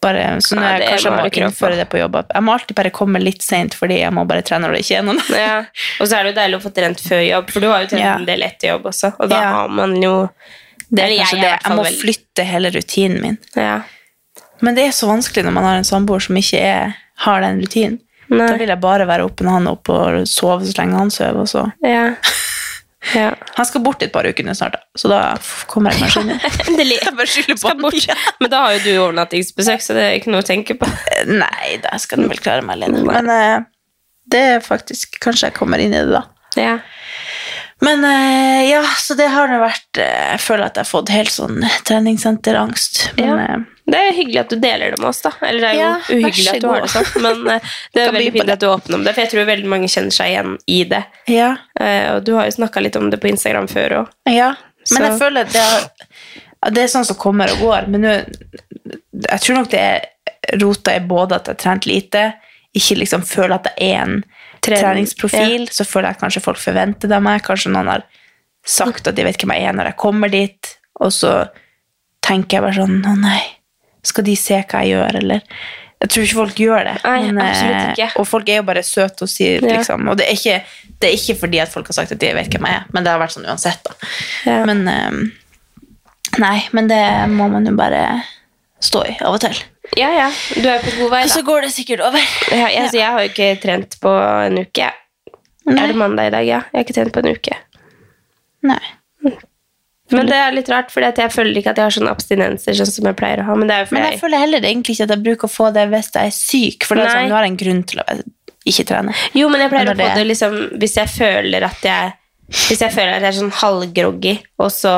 Bare, 0.00 0.38
så 0.40 0.54
Ja, 0.54 0.76
jeg, 0.78 0.88
kanskje 0.92 1.10
må 1.10 1.16
jeg 1.16 1.24
må 1.24 1.30
ikke 1.32 1.42
innføre 1.48 1.76
det 1.80 1.88
på 1.90 1.98
jobb. 1.98 2.16
Jeg 2.34 2.42
må 2.46 2.52
alltid 2.54 2.76
bare 2.78 2.90
komme 2.94 3.18
litt 3.18 3.42
seint 3.42 3.74
fordi 3.74 3.96
jeg 3.98 4.12
må 4.14 4.22
bare 4.30 4.44
trene 4.46 4.68
når 4.68 4.76
det 4.76 4.82
ikke 4.84 4.98
er 5.00 5.02
noen. 5.08 5.18
ja. 5.34 5.56
Og 5.98 6.06
så 6.06 6.18
er 6.20 6.22
det 6.28 6.32
jo 6.34 6.36
deilig 6.40 6.58
å 6.60 6.62
få 6.62 6.72
trent 6.76 7.02
før 7.02 7.22
jobb, 7.26 7.50
for 7.50 7.60
du 7.60 7.66
har 7.72 7.82
jo 7.82 7.90
trent 7.90 8.04
Ja. 8.04 8.14
en 8.14 8.24
del 8.28 8.42
etter 8.46 8.68
jobb 8.76 8.86
også, 8.92 9.12
og 9.18 9.28
da 9.28 9.40
Ja. 9.42 9.52
har 9.56 9.68
man 9.68 9.96
jo 10.02 10.30
Det 10.90 11.02
er 11.04 11.10
kanskje 11.18 11.36
jeg 11.36 11.42
det. 11.42 11.54
Jeg 11.64 11.76
må 11.76 11.84
veldig- 11.84 12.00
flytte 12.02 12.44
hele 12.46 12.70
rutinen 12.70 13.20
min. 13.20 13.38
Ja. 13.56 13.82
Men 14.60 14.74
det 14.74 14.84
er 14.86 14.92
så 14.94 15.06
vanskelig 15.10 15.44
når 15.44 15.52
man 15.52 15.64
har 15.64 15.76
en 15.76 15.84
samboer 15.84 16.20
som 16.22 16.36
ikke 16.36 16.60
er, 16.62 16.94
har 17.26 17.40
den 17.40 17.60
rutinen. 17.60 17.98
Nei. 18.30 18.46
Da 18.46 18.56
vil 18.56 18.68
jeg 18.68 18.80
bare 18.80 19.06
være 19.06 19.24
oppe 19.24 19.42
når 19.44 19.50
han 19.50 19.66
opp 19.66 19.88
oppe 19.88 20.20
og 20.20 20.26
sove 20.28 20.62
så 20.64 20.74
lenge 20.78 20.96
han 20.98 21.10
sover. 21.10 21.40
Og 21.40 21.48
så. 21.48 21.72
Ja. 21.82 22.14
Ja. 23.14 23.30
Han 23.54 23.66
skal 23.66 23.82
bort 23.84 24.02
et 24.02 24.12
par 24.12 24.26
uker 24.26 24.48
snart, 24.58 24.76
så 24.98 25.08
da 25.10 25.20
kommer 25.70 25.94
jeg 25.94 26.02
kanskje 26.02 26.22
inn. 26.24 26.32
Endelig. 26.66 26.98
Men 28.42 28.52
da 28.52 28.64
har 28.64 28.76
jo 28.76 28.82
du 28.84 28.90
overnattingsbesøk, 29.04 29.84
så 29.84 29.96
det 29.96 30.04
er 30.04 30.16
ikke 30.18 30.32
noe 30.34 30.42
å 30.42 30.48
tenke 30.48 30.76
på. 30.78 30.88
Nei, 31.30 31.78
da 31.84 31.94
skal 32.02 32.24
du 32.24 32.28
vel 32.32 32.42
klare 32.42 32.66
meg 32.66 32.80
alene. 32.80 33.04
Men 33.06 33.30
uh, 33.30 33.68
det 34.28 34.42
er 34.56 34.64
faktisk 34.64 35.20
Kanskje 35.24 35.48
jeg 35.48 35.56
kommer 35.56 35.80
inn 35.82 35.94
i 35.94 36.02
det 36.02 36.10
da. 36.12 36.24
Ja. 36.58 36.74
Men 37.80 38.02
eh, 38.04 38.70
ja, 38.70 38.82
så 38.98 39.14
det 39.14 39.28
har 39.30 39.46
det 39.48 39.58
vært 39.62 39.98
eh, 40.02 40.32
Jeg 40.32 40.40
føler 40.42 40.64
at 40.66 40.74
jeg 40.80 40.82
har 40.82 40.88
fått 40.90 41.12
helt 41.14 41.30
sånn 41.30 41.60
treningssenterangst. 41.86 43.12
Men 43.16 43.28
Ja. 43.28 43.44
eh, 43.44 43.58
Det 43.88 43.96
er 43.98 44.12
hyggelig 44.12 44.40
at 44.40 44.50
du 44.50 44.56
deler 44.60 44.90
det 44.92 44.98
med 45.00 45.08
oss, 45.08 45.22
da. 45.24 45.30
Eller 45.40 45.60
det 45.60 45.68
er 45.68 45.74
jo 45.74 45.80
Ja, 45.80 45.92
uhyggelig 46.18 46.48
at 46.54 46.60
du 46.60 46.66
har 46.68 46.80
det 46.82 46.90
sånn, 46.92 47.22
men 47.22 47.60
det 47.94 48.02
er 48.02 48.12
veldig 48.12 48.32
fint 48.34 48.50
at 48.52 48.60
du 48.60 48.66
åpner 48.68 48.94
om 48.98 49.04
det, 49.06 49.14
for 49.14 49.22
jeg 49.24 49.30
tror 49.32 49.46
veldig 49.48 49.70
mange 49.72 49.88
kjenner 49.88 50.12
seg 50.12 50.32
igjen 50.34 50.56
i 50.68 50.80
det. 50.90 51.04
ja. 51.30 51.54
Eh, 51.80 52.08
Og 52.16 52.24
du 52.26 52.34
har 52.36 52.44
jo 52.50 52.56
snakka 52.58 52.82
litt 52.84 52.96
om 53.00 53.08
det 53.10 53.20
på 53.22 53.30
Instagram 53.30 53.68
før 53.70 53.94
òg. 54.02 54.08
Ja, 54.28 54.50
men 54.90 55.02
Så- 55.02 55.04
jeg 55.06 55.18
føler 55.20 55.40
at 55.46 55.52
det, 55.52 55.62
har, 55.62 56.70
det 56.70 56.82
er 56.84 56.92
sånn 56.92 57.06
som 57.06 57.16
kommer 57.16 57.50
og 57.52 57.58
går. 57.64 57.86
Men 57.88 58.02
Jeg 59.28 59.40
tror 59.40 59.54
nok 59.56 59.70
det 59.70 59.80
er 59.80 60.58
rota 60.60 60.94
i 60.96 61.00
både 61.00 61.34
at 61.36 61.46
jeg 61.46 61.54
har 61.56 61.62
trent 61.64 61.86
lite, 61.86 62.34
ikke 62.76 62.98
liksom 63.00 63.22
føler 63.26 63.54
at 63.56 63.66
jeg 63.78 63.92
er 63.94 64.02
en 64.02 64.24
Trening, 64.64 64.82
treningsprofil, 64.82 65.68
så 65.72 65.86
føler 65.86 66.12
jeg 66.12 66.20
kanskje 66.22 66.44
folk 66.44 66.60
forventer 66.62 67.10
det 67.10 67.16
av 67.16 67.24
meg. 67.24 67.42
Kanskje 67.46 67.72
noen 67.74 67.90
har 67.92 68.04
sagt 68.68 69.08
at 69.08 69.16
de 69.16 69.24
vet 69.26 69.38
hvem 69.40 69.54
jeg 69.56 69.68
er 69.70 69.76
når 69.76 69.92
jeg 69.92 70.00
kommer 70.02 70.32
dit, 70.32 70.72
og 71.00 71.12
så 71.14 71.32
tenker 72.24 72.58
jeg 72.58 72.64
bare 72.66 72.76
sånn 72.76 72.98
Å 73.06 73.14
nei, 73.16 73.42
skal 74.06 74.26
de 74.26 74.34
se 74.36 74.58
hva 74.60 74.82
jeg 74.84 74.96
gjør, 74.96 75.20
eller 75.22 75.44
Jeg 75.98 76.10
tror 76.12 76.24
ikke 76.24 76.38
folk 76.38 76.60
gjør 76.62 76.84
det. 76.86 76.96
Nei, 77.02 77.32
men, 77.34 77.92
ikke. 77.92 78.10
Og 78.20 78.26
folk 78.28 78.48
er 78.52 78.60
jo 78.60 78.66
bare 78.68 78.84
søte 78.86 79.24
og 79.26 79.30
sier 79.32 79.64
Ja. 79.64 79.78
liksom 79.78 80.06
Og 80.10 80.18
det 80.20 80.28
er, 80.28 80.36
ikke, 80.38 80.60
det 81.00 81.08
er 81.08 81.16
ikke 81.16 81.38
fordi 81.40 81.58
at 81.58 81.72
folk 81.72 81.90
har 81.90 81.96
sagt 81.96 82.12
at 82.14 82.20
de 82.22 82.30
vet 82.36 82.50
hvem 82.52 82.68
jeg 82.68 82.82
er, 82.82 82.84
men 82.94 83.06
det 83.06 83.10
har 83.14 83.22
vært 83.22 83.34
sånn 83.34 83.48
uansett, 83.48 83.82
da. 83.82 84.10
Ja. 84.46 84.64
Men 84.68 84.86
ehm, 84.86 85.20
Nei, 86.38 86.58
men 86.76 86.90
det 86.90 87.02
må 87.32 87.48
man 87.50 87.66
jo 87.66 87.72
bare 87.74 88.02
stå 88.80 89.02
i 89.08 89.16
av 89.24 89.34
og 89.34 89.40
til. 89.42 89.56
Ja, 89.96 90.10
ja. 90.12 90.28
Du 90.54 90.68
er 90.68 90.82
på 90.84 90.92
god 91.00 91.10
vei, 91.14 91.22
Og 91.24 91.30
så 91.32 91.42
går 91.46 91.66
det 91.66 91.72
sikkert 91.74 92.02
over. 92.04 92.20
Jeg, 92.50 92.58
jeg, 92.60 92.82
altså, 92.82 92.98
jeg 93.00 93.10
har 93.14 93.24
jo 93.24 93.32
ikke 93.32 93.50
trent 93.62 93.96
på 94.02 94.12
en 94.46 94.58
uke. 94.62 94.90
Nei. 95.68 95.82
Er 95.82 95.90
det 95.92 95.98
mandag 96.00 96.28
i 96.30 96.34
dag? 96.36 96.46
Ja. 96.46 96.60
Jeg 96.72 96.78
har 96.78 96.86
ikke 96.86 96.96
trent 97.00 97.12
på 97.16 97.24
en 97.24 97.32
uke. 97.36 97.58
Nei. 98.68 98.82
Men 100.10 100.28
det 100.30 100.36
er 100.40 100.54
litt 100.56 100.68
rart, 100.72 100.88
for 100.92 101.04
jeg 101.04 101.32
føler 101.34 101.58
ikke 101.60 101.74
at 101.74 101.80
jeg 101.80 101.84
har 101.84 101.92
sånne 101.92 102.12
abstinenser 102.14 102.76
sånn 102.78 102.88
som 102.88 103.08
jeg 103.10 103.16
pleier 103.18 103.42
å 103.42 103.48
ha. 103.50 103.56
Men 103.60 103.68
det 103.68 103.76
jo 103.82 103.88
Men 103.96 104.06
jeg 104.06 104.20
føler 104.22 104.40
heller 104.40 104.64
egentlig 104.64 104.96
ikke 104.96 105.04
at 105.08 105.12
jeg 105.12 105.24
bruker 105.26 105.50
å 105.50 105.52
få 105.52 105.68
det 105.74 105.84
hvis 105.92 106.08
jeg 106.14 106.30
er 106.30 106.36
syk, 106.36 106.86
for 106.88 106.96
det 106.96 107.04
er 107.04 107.12
sånn, 107.12 107.28
du 107.28 107.36
har 107.36 107.48
en 107.48 107.58
grunn 107.60 107.82
til 107.90 108.00
å 108.00 108.06
ikke 108.68 108.86
trene. 108.88 109.12
Jo, 109.36 109.50
men 109.52 109.60
jeg 109.64 109.72
pleier 109.72 109.84
Men 109.88 109.92
å 109.92 109.98
få 109.98 110.08
det 110.08 110.14
det- 110.16 110.26
liksom 110.30 110.56
Hvis 110.80 110.96
jeg 110.96 111.08
føler 111.08 111.64
at 111.64 111.84
jeg 111.84 112.12
Hvis 112.48 112.80
jeg 112.80 112.92
føler 112.92 113.12
at 113.16 113.22
jeg 113.22 113.28
er 113.34 113.38
sånn 113.42 113.52
halvgroggy, 113.60 114.34
og 114.58 114.70
så 114.72 114.94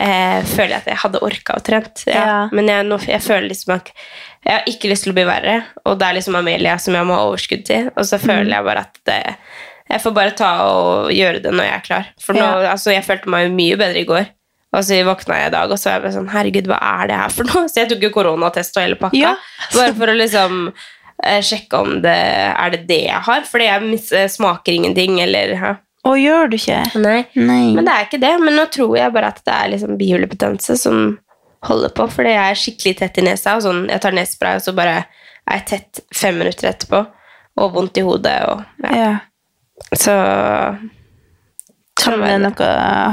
eh, 0.00 0.40
føler 0.48 0.72
jeg 0.74 0.80
at 0.82 0.90
jeg 0.94 1.00
hadde 1.04 1.20
orka 1.26 1.56
å 1.58 1.62
trent. 1.66 2.04
Ja. 2.08 2.24
Ja. 2.26 2.38
Men 2.56 2.68
jeg, 2.72 2.86
nå, 2.88 2.98
jeg 3.06 3.20
føler 3.24 3.48
liksom 3.52 3.74
at 3.76 3.92
jeg 4.46 4.54
har 4.56 4.64
ikke 4.72 4.88
lyst 4.90 5.04
til 5.04 5.12
å 5.12 5.18
bli 5.18 5.26
verre, 5.28 5.58
og 5.84 5.98
det 6.00 6.06
er 6.08 6.16
liksom 6.16 6.38
Amelia 6.40 6.78
som 6.80 6.96
jeg 6.96 7.04
må 7.08 7.18
ha 7.18 7.26
overskudd 7.28 7.64
til. 7.68 7.90
Og 7.96 8.06
så 8.08 8.18
føler 8.22 8.48
Mm. 8.48 8.54
jeg 8.56 8.64
bare 8.70 8.84
at 8.88 9.00
det, 9.04 9.20
jeg 9.90 10.00
får 10.00 10.14
bare 10.16 10.36
ta 10.38 10.50
og 10.70 11.10
gjøre 11.12 11.42
det 11.44 11.52
når 11.52 11.64
jeg 11.68 11.74
er 11.76 11.86
klar. 11.88 12.06
For 12.24 12.32
nå, 12.38 12.44
Ja. 12.46 12.70
altså, 12.72 12.92
jeg 12.94 13.04
følte 13.04 13.28
meg 13.28 13.50
mye 13.52 13.76
bedre 13.76 14.00
i 14.00 14.04
går. 14.08 14.26
Og 14.72 14.84
så 14.86 15.00
våkna 15.02 15.34
jeg 15.40 15.48
i 15.50 15.50
dag, 15.56 15.70
og 15.70 15.78
så 15.82 15.90
var 15.90 15.96
jeg 15.98 16.02
bare 16.04 16.14
sånn 16.14 16.28
Herregud, 16.30 16.66
hva 16.70 16.78
er 17.02 17.06
det 17.10 17.16
her 17.18 17.28
for 17.34 17.44
noe? 17.50 17.66
Så 17.68 17.80
jeg 17.82 17.88
tok 17.90 18.02
jo 18.06 18.10
koronatest 18.14 18.76
og 18.78 18.84
hele 18.84 18.94
pakka. 19.00 19.18
Ja. 19.18 19.32
Bare 19.74 19.94
for 19.98 20.06
å 20.06 20.14
liksom 20.14 20.72
eh, 21.24 21.40
sjekke 21.42 21.80
om 21.80 21.96
det 22.04 22.14
er 22.54 22.70
det 22.70 22.86
det 22.86 23.00
jeg 23.08 23.20
har. 23.26 23.42
Fordi 23.50 23.66
jeg 23.66 23.98
eh, 24.14 24.28
smaker 24.30 24.72
ingenting, 24.72 25.18
eller 25.20 25.56
ja. 25.58 25.72
Og 26.08 26.16
gjør 26.16 26.48
du 26.48 26.56
ikke? 26.56 26.80
Nei. 27.00 27.18
Nei. 27.36 27.72
Men 27.76 27.86
det 27.86 27.94
er 27.94 28.06
ikke 28.06 28.22
det. 28.22 28.32
Men 28.40 28.56
nå 28.56 28.66
tror 28.72 28.94
jeg 28.96 29.12
bare 29.14 29.32
at 29.34 29.42
det 29.44 29.56
er 29.56 29.72
liksom 29.74 29.98
bihulebetennelse 30.00 30.76
som 30.80 31.02
holder 31.68 31.92
på. 31.96 32.06
Fordi 32.14 32.32
jeg 32.32 32.52
er 32.52 32.60
skikkelig 32.62 32.94
tett 33.00 33.20
i 33.20 33.24
nesa. 33.26 33.56
Og 33.58 33.66
sånn, 33.66 33.82
jeg 33.92 34.02
tar 34.04 34.16
nesespray, 34.16 34.60
og 34.60 34.64
så 34.64 34.76
bare 34.76 35.02
er 35.02 35.58
jeg 35.58 35.66
tett 35.72 36.04
fem 36.16 36.40
minutter 36.40 36.70
etterpå. 36.72 37.02
Og 37.60 37.74
vondt 37.74 38.00
i 38.00 38.06
hodet. 38.06 38.38
Og, 38.48 38.64
ja. 38.86 38.96
ja. 38.96 39.90
Så 39.92 40.14
Kan 42.10 42.22
det 42.24 42.30
er 42.34 42.40
noe 42.42 42.68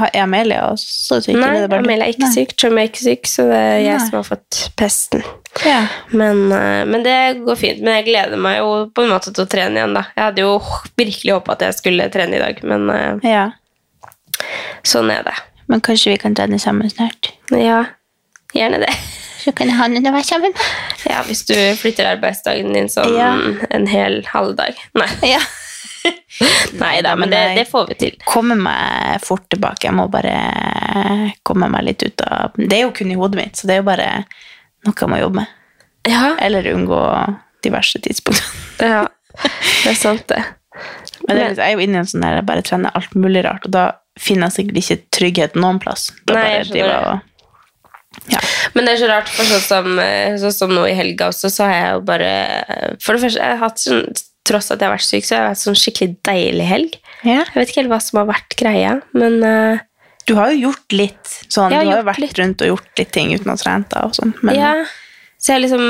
Er 0.08 0.22
Amelia 0.22 0.62
også 0.72 1.20
syk? 1.24 1.36
Nei, 1.38 1.52
det? 1.64 1.78
Amelia 1.78 2.06
er 2.06 2.14
ikke 2.14 2.26
Nei. 2.26 2.32
syk. 2.34 2.54
Trummy 2.60 2.82
er 2.82 2.90
ikke 2.90 3.04
syk, 3.04 3.30
så 3.30 3.46
det 3.48 3.58
er 3.58 3.78
jeg 3.84 3.98
Nei. 3.98 4.06
som 4.06 4.18
har 4.18 4.26
fått 4.28 4.60
pesten. 4.78 5.24
Ja. 5.64 5.78
Men, 6.10 6.42
eh, 6.52 6.84
men 6.88 7.04
det 7.06 7.18
går 7.46 7.58
fint. 7.58 7.82
Men 7.82 7.98
jeg 7.98 8.08
gleder 8.10 8.40
meg 8.40 8.58
jo 8.60 8.72
på 8.94 9.04
en 9.04 9.12
måte 9.12 9.32
til 9.32 9.44
å 9.46 9.50
trene 9.50 9.80
igjen, 9.80 9.94
da. 9.96 10.04
Jeg 10.16 10.24
hadde 10.28 10.44
jo 10.44 10.56
virkelig 11.00 11.36
håpa 11.38 11.56
at 11.56 11.66
jeg 11.68 11.78
skulle 11.80 12.08
trene 12.14 12.38
i 12.38 12.42
dag, 12.42 12.64
men 12.68 12.90
eh, 12.94 13.30
ja. 13.34 13.46
sånn 14.86 15.10
er 15.14 15.24
det. 15.28 15.36
Men 15.68 15.82
kanskje 15.84 16.14
vi 16.14 16.20
kan 16.22 16.36
trene 16.36 16.60
sammen 16.62 16.90
snart? 16.92 17.32
Ja, 17.52 17.84
gjerne 18.56 18.80
det. 18.84 18.92
Så 19.38 19.52
kan 19.56 19.70
han 19.70 19.94
være 20.02 20.24
sammen 20.26 20.52
Ja, 21.06 21.22
hvis 21.24 21.44
du 21.46 21.54
flytter 21.78 22.08
arbeidsdagen 22.10 22.74
din 22.74 22.88
sånn 22.90 23.14
Ja. 23.16 23.30
en 23.70 23.86
hel 23.86 24.22
halvdag. 24.32 24.76
Nei. 24.98 25.08
Ja. 25.34 25.40
Nei 26.82 26.98
da, 27.04 27.14
men 27.16 27.28
men 27.28 27.34
det, 27.34 27.42
det 27.58 27.64
får 27.70 27.88
vi 27.90 27.96
til. 28.00 28.16
Kommer 28.28 28.58
meg 28.60 29.22
fort 29.24 29.46
tilbake. 29.52 29.88
Jeg 29.88 29.96
må 29.96 30.08
bare 30.12 30.34
komme 31.46 31.70
meg 31.72 31.86
litt 31.88 32.04
ut 32.04 32.24
av 32.26 32.56
Det 32.58 32.72
er 32.76 32.86
jo 32.86 32.94
kun 32.96 33.12
i 33.12 33.18
hodet 33.18 33.40
mitt, 33.40 33.58
så 33.58 33.68
det 33.68 33.76
er 33.76 33.82
jo 33.82 33.88
bare 33.88 34.08
noe 34.86 34.94
jeg 34.94 35.12
må 35.12 35.20
jobbe 35.20 35.42
med. 35.42 35.54
Ja, 36.08 36.36
Eller 36.40 36.70
unngå 36.72 37.00
diverse 37.64 38.00
tidspunkter. 38.00 38.46
ja. 38.96 39.06
det 39.42 39.92
er 39.92 39.98
sant, 39.98 40.28
det. 40.30 40.44
Men 41.26 41.36
det 41.36 41.42
er, 41.42 41.56
jeg 41.58 41.64
er 41.66 41.74
jo 41.74 41.84
inne 41.84 41.98
i 41.98 42.02
en 42.04 42.08
sånn 42.08 42.24
der 42.24 42.38
jeg 42.38 42.48
bare 42.48 42.64
trener 42.66 42.94
alt 42.96 43.16
mulig 43.18 43.42
rart, 43.44 43.66
og 43.66 43.74
da 43.74 43.88
finner 44.18 44.48
jeg 44.48 44.58
sikkert 44.58 44.78
ikke 44.82 45.00
trygghet 45.14 45.58
noen 45.58 45.80
plass. 45.82 46.08
Da 46.24 46.38
Nei, 46.38 46.44
bare 46.44 46.70
driver 46.70 46.94
og 46.98 47.26
ja. 48.26 48.40
Men 48.74 48.88
det 48.88 48.94
er 48.94 49.00
så 49.02 49.08
rart, 49.10 49.28
for 49.30 49.46
sånn 49.46 49.62
som, 49.62 49.98
eh, 50.02 50.34
sånn 50.40 50.54
som 50.54 50.72
nå 50.74 50.86
i 50.88 50.94
helga 50.96 51.28
også, 51.30 51.50
så 51.52 51.68
har 51.68 51.74
jeg 51.76 51.90
jo 51.92 52.00
bare 52.08 52.30
For 53.04 53.14
det 53.14 53.22
første, 53.22 53.38
jeg 53.38 53.52
har 53.52 53.60
hatt 53.62 53.82
sånn 53.82 54.06
Tross 54.48 54.70
at 54.72 54.80
jeg 54.80 54.88
har 54.88 54.94
vært 54.96 55.04
syk, 55.08 55.26
så 55.28 55.34
har 55.36 55.42
jeg 55.44 55.52
hatt 55.54 55.62
sånn 55.64 55.76
skikkelig 55.78 56.14
deilig 56.24 56.66
helg. 56.70 56.96
ja. 57.24 57.42
Jeg 57.44 57.54
vet 57.58 57.68
ikke 57.72 57.82
helt 57.82 57.92
hva 57.92 58.00
som 58.02 58.22
har 58.22 58.30
vært 58.30 58.56
greia, 58.60 58.94
men 59.12 59.42
uh, 59.44 59.78
Du 60.28 60.34
har 60.38 60.50
jo 60.52 60.68
gjort 60.68 60.92
litt 60.96 61.34
sånn. 61.48 61.72
Har 61.72 61.84
du 61.84 61.90
har 61.92 62.00
jo 62.02 62.06
vært 62.08 62.22
litt. 62.24 62.38
rundt 62.38 62.62
og 62.64 62.68
gjort 62.74 62.98
litt 63.02 63.12
ting 63.12 63.30
uten 63.34 63.48
å 63.48 63.54
ha 63.56 63.60
trent 63.60 63.88
deg 63.92 64.08
og 64.08 64.16
sånn. 64.16 64.34
Men 64.42 64.58
ja. 64.58 64.72
Så 65.38 65.52
jeg 65.54 65.62
liksom 65.68 65.82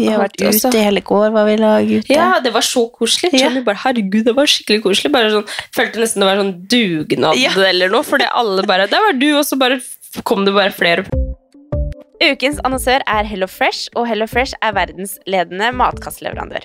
vi 0.00 0.06
har 0.08 0.22
vært 0.22 0.40
også- 0.48 0.70
ute 0.72 0.78
i 0.80 0.84
hele 0.86 1.02
går, 1.04 1.26
var 1.34 1.44
vi 1.44 1.56
lag 1.60 1.84
ute. 1.90 2.08
Ja, 2.14 2.40
det 2.40 2.52
var 2.54 2.62
så 2.64 2.86
koselig. 2.90 3.34
Ja. 3.36 3.50
Bare, 3.66 3.76
herregud, 3.82 4.24
det 4.24 4.34
var 4.34 4.46
skikkelig 4.48 4.80
koselig. 4.86 5.12
Bare 5.12 5.28
sånn, 5.34 5.44
følte 5.76 6.00
nesten 6.00 6.24
det 6.24 6.28
var 6.30 6.40
sånn 6.40 6.54
dugnad 6.72 7.36
Ja. 7.36 7.50
eller 7.68 7.92
noe, 7.92 8.02
fordi 8.02 8.24
alle 8.32 8.62
bare, 8.64 8.86
der 8.88 9.04
var 9.04 9.12
du, 9.20 9.28
og 9.36 9.44
så 9.44 9.58
bare 9.60 9.78
kom 10.24 10.46
det 10.46 10.54
bare 10.54 10.72
flere. 10.72 11.04
Ukens 12.24 12.58
annonsør 12.64 13.02
er 13.06 13.24
Hello 13.28 13.46
Fresh, 13.46 13.88
og 13.94 14.06
Hello 14.08 14.26
Fresh 14.26 14.54
er 14.62 14.72
verdensledende 14.72 15.68
matkastleverandør. 15.76 16.64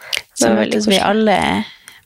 Så 0.41 0.51
møttes 0.57 0.87
vi 0.89 0.99
alle, 1.01 1.37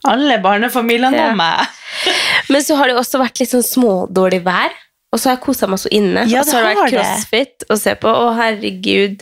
alle 0.06 0.40
barnefamiliene 0.44 1.18
Ja. 1.18 1.30
og 1.32 1.38
meg. 1.40 1.68
Men 2.52 2.62
så 2.66 2.76
har 2.80 2.92
det 2.92 2.98
også 3.00 3.22
vært 3.24 3.40
litt 3.42 3.54
sånn 3.56 3.66
smådårlig 3.66 4.44
vær. 4.46 4.74
Og 5.16 5.20
så 5.22 5.30
har 5.30 5.38
jeg 5.38 5.46
kosa 5.46 5.68
meg 5.72 5.80
så 5.80 5.90
inne. 5.96 6.26
Ja, 6.28 6.42
og 6.44 6.50
så 6.50 6.58
har 6.60 6.66
det 6.68 6.72
vært 6.76 6.92
crossfit 6.98 7.64
å 7.72 7.78
se 7.80 7.94
på. 8.02 8.10
Å, 8.12 8.34
herregud. 8.36 9.22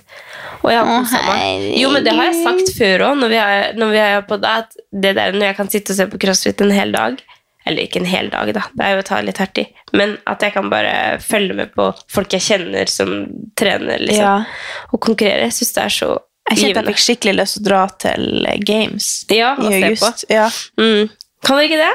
Og 0.64 0.72
jeg 0.72 0.80
har 0.80 0.88
kosa 0.90 1.20
meg. 1.28 1.68
Jo, 1.78 1.92
men 1.94 2.08
det 2.08 2.16
har 2.18 2.32
jeg 2.32 2.40
sagt 2.42 2.72
før 2.80 3.04
òg, 3.12 3.20
når 3.22 3.30
vi 3.30 3.38
har 3.38 3.78
når 3.78 3.92
vi 3.94 4.02
på 4.32 4.40
det, 4.42 4.54
at 4.64 4.74
det 5.06 5.12
der 5.20 5.38
når 5.38 5.46
jeg 5.52 5.58
kan 5.60 5.70
sitte 5.70 5.94
og 5.94 6.00
se 6.00 6.08
på 6.10 6.22
crossfit 6.24 6.64
en 6.66 6.74
hel 6.74 6.96
dag 6.96 7.22
Eller 7.70 7.86
ikke 7.86 8.02
en 8.02 8.10
hel 8.10 8.28
dag, 8.34 8.50
da, 8.58 8.64
det 8.76 8.84
er 8.84 8.96
jo 8.98 9.04
å 9.04 9.06
ta 9.08 9.22
litt 9.24 9.38
hardt 9.40 9.62
i. 9.62 9.64
Men 9.96 10.18
at 10.28 10.42
jeg 10.44 10.52
kan 10.52 10.66
bare 10.74 11.20
følge 11.24 11.56
med 11.56 11.70
på 11.78 11.86
folk 12.12 12.34
jeg 12.36 12.44
kjenner 12.44 12.90
som 12.92 13.14
trener, 13.56 14.02
liksom. 14.04 14.20
Ja. 14.20 14.90
Og 14.92 15.00
konkurrere. 15.06 15.46
Jeg 15.48 15.56
syns 15.62 15.72
det 15.78 15.84
er 15.86 15.94
så 15.96 16.10
Jeg 16.52 16.60
kjente 16.60 16.82
jeg 16.84 16.88
fikk 16.92 17.02
skikkelig 17.06 17.34
lyst 17.40 17.56
til 17.58 17.64
å 17.64 17.68
dra 17.70 17.82
til 18.04 18.46
eh, 18.50 18.58
Games 18.68 19.08
Ja, 19.32 19.54
i 19.64 19.84
august. 19.84 20.26
Ja. 20.30 20.50
Mm. 20.80 21.10
Kan 21.44 21.58
dere 21.60 21.68
ikke 21.70 21.80
det? 21.82 21.94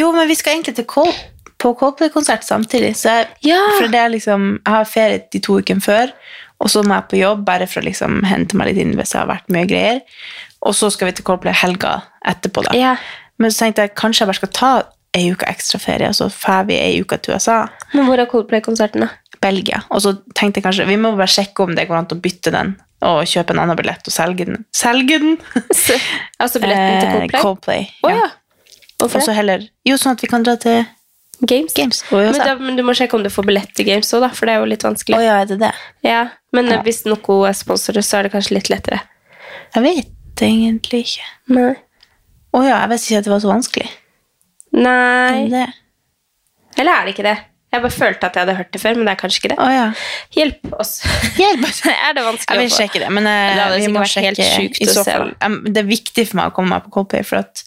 Jo, 0.00 0.10
men 0.12 0.28
vi 0.28 0.36
skal 0.38 0.56
egentlig 0.56 0.74
til 0.78 0.86
Col 0.88 1.12
på 1.64 1.70
Coldplay-konsert 1.80 2.44
samtidig. 2.44 2.94
Så 3.00 3.12
jeg, 3.12 3.28
Ja. 3.48 3.60
for 3.78 3.88
det 3.92 4.00
er 4.00 4.08
liksom, 4.12 4.48
jeg 4.66 4.72
har 4.74 4.84
ferie 4.88 5.22
de 5.32 5.40
to 5.40 5.58
ukene 5.60 5.80
før, 5.84 6.10
og 6.60 6.68
så 6.72 6.82
må 6.84 6.94
jeg 6.98 7.08
på 7.12 7.20
jobb 7.20 7.44
bare 7.46 7.66
for 7.70 7.80
å 7.80 7.84
liksom 7.86 8.22
hente 8.28 8.56
meg 8.56 8.68
litt 8.72 8.82
inn 8.82 8.96
hvis 8.98 9.12
det 9.14 9.20
har 9.22 9.30
vært 9.30 9.48
mye 9.52 9.68
greier. 9.70 10.00
Og 10.64 10.74
så 10.76 10.90
skal 10.92 11.08
vi 11.10 11.16
til 11.18 11.24
Coldplay 11.24 11.52
helga 11.56 12.02
etterpå. 12.26 12.64
da. 12.68 12.74
Ja. 12.76 12.96
Men 13.38 13.50
så 13.50 13.64
tenkte 13.64 13.82
jeg 13.86 13.94
kanskje 14.00 14.24
jeg 14.24 14.28
bare 14.32 14.40
skal 14.42 14.52
ta 14.56 14.72
ei 15.14 15.28
uke 15.30 15.46
ekstra 15.46 15.78
ferie, 15.80 16.08
og 16.10 16.14
så 16.18 16.28
drar 16.32 16.64
vi 16.68 16.74
ei 16.80 17.00
uke 17.00 17.16
til 17.22 17.34
USA. 17.36 17.68
Men 17.94 18.06
hvor 18.08 18.18
er 18.18 18.26
Coldplay-konserten, 18.26 19.04
da? 19.06 19.08
Belgia. 19.44 19.82
Og 19.92 20.00
så 20.04 20.14
tenkte 20.34 20.58
jeg 20.62 20.66
kanskje, 20.66 20.88
vi 20.88 20.96
må 21.00 21.12
bare 21.18 21.28
sjekke 21.30 21.66
om 21.68 21.74
det 21.76 21.84
går 21.90 22.00
an 22.00 22.08
å 22.12 22.18
bytte 22.24 22.50
den, 22.54 22.74
og 23.04 23.22
kjøpe 23.28 23.52
en 23.54 23.60
annen 23.66 23.76
billett 23.78 24.08
og 24.08 24.14
selge 24.16 24.46
den. 24.48 24.62
Selge 24.74 25.20
den! 25.20 25.36
Altså 26.40 26.60
billetten 26.62 27.00
til 27.00 27.08
Eh, 27.08 27.14
Coldplay? 27.14 27.40
Coldplay. 27.44 27.86
ja. 28.08 28.10
ja. 28.16 28.24
ja. 28.24 28.32
Hvorfor 29.02 29.18
Og 29.20 29.24
så 29.26 29.32
heller, 29.36 29.64
jo, 29.84 29.96
sånn 30.00 30.14
at 30.14 30.22
vi 30.22 30.28
kan 30.30 30.44
dra 30.46 30.54
til 30.62 30.84
Games. 31.44 31.74
Games. 31.76 31.98
Men, 32.14 32.36
da, 32.38 32.52
men 32.62 32.76
du 32.78 32.84
må 32.86 32.94
sjekke 32.96 33.18
om 33.18 33.24
du 33.26 33.28
får 33.34 33.44
billett 33.48 33.72
til 33.76 33.84
Games 33.88 34.08
òg, 34.14 34.22
da, 34.22 34.28
for 34.32 34.46
det 34.48 34.54
er 34.54 34.62
jo 34.62 34.68
litt 34.70 34.84
vanskelig. 34.86 35.18
Oh, 35.18 35.24
ja, 35.26 35.34
er 35.42 35.48
det 35.50 35.58
det? 35.60 35.72
Ja, 36.06 36.20
Men 36.54 36.70
Ja. 36.70 36.78
eh, 36.78 36.84
hvis 36.86 37.02
noe 37.10 37.40
er 37.50 37.56
sponsorer, 37.58 38.06
så 38.06 38.20
er 38.20 38.28
det 38.28 38.32
kanskje 38.36 38.54
litt 38.56 38.70
lettere. 38.72 39.00
Jeg 39.74 39.82
vet 39.84 40.44
egentlig 40.46 41.02
ikke. 41.08 41.26
Nei. 41.58 41.72
Å 42.54 42.62
ja, 42.62 42.78
jeg 42.84 42.92
visste 42.94 43.10
ikke 43.10 43.18
at 43.24 43.26
det 43.28 43.34
var 43.34 43.42
så 43.42 43.50
vanskelig. 43.50 43.90
Nei. 44.78 45.66
Eller 46.78 46.92
er 46.94 47.04
det 47.10 47.14
ikke 47.16 47.26
det? 47.26 47.36
Jeg 47.74 47.82
bare 47.82 47.90
følte 47.90 48.28
at 48.28 48.36
jeg 48.38 48.44
hadde 48.44 48.54
hørt 48.60 48.68
det 48.70 48.80
før, 48.80 48.98
men 49.00 49.08
det 49.08 49.12
er 49.16 49.18
kanskje 49.18 49.40
ikke 49.40 49.50
det. 49.50 49.56
Oh, 49.58 49.70
ja. 49.72 49.86
Hjelp 50.36 50.74
oss. 50.78 50.92
Hjelp 51.40 51.64
oss. 51.66 51.80
er 51.90 52.12
det 52.14 52.22
vanskelig 52.22 52.54
Jeg 52.54 52.60
vil 52.62 52.70
å 52.70 52.76
sjekke 52.78 53.00
det, 53.02 53.08
men 53.16 53.26
eh, 53.26 53.62
Det 53.74 53.80
vi 53.82 53.88
må 53.96 54.04
sjekke 54.06 54.30
helt 54.30 54.42
sjukt 54.54 54.78
i 54.84 54.88
så 54.90 55.02
fall. 55.08 55.32
Det 55.66 55.82
er 55.82 55.88
viktig 55.88 56.26
for 56.30 56.38
meg 56.38 56.52
å 56.52 56.54
komme 56.54 56.76
meg 56.76 56.86
på 56.86 56.92
Coldplay, 56.94 57.26
for 57.26 57.42
at 57.42 57.64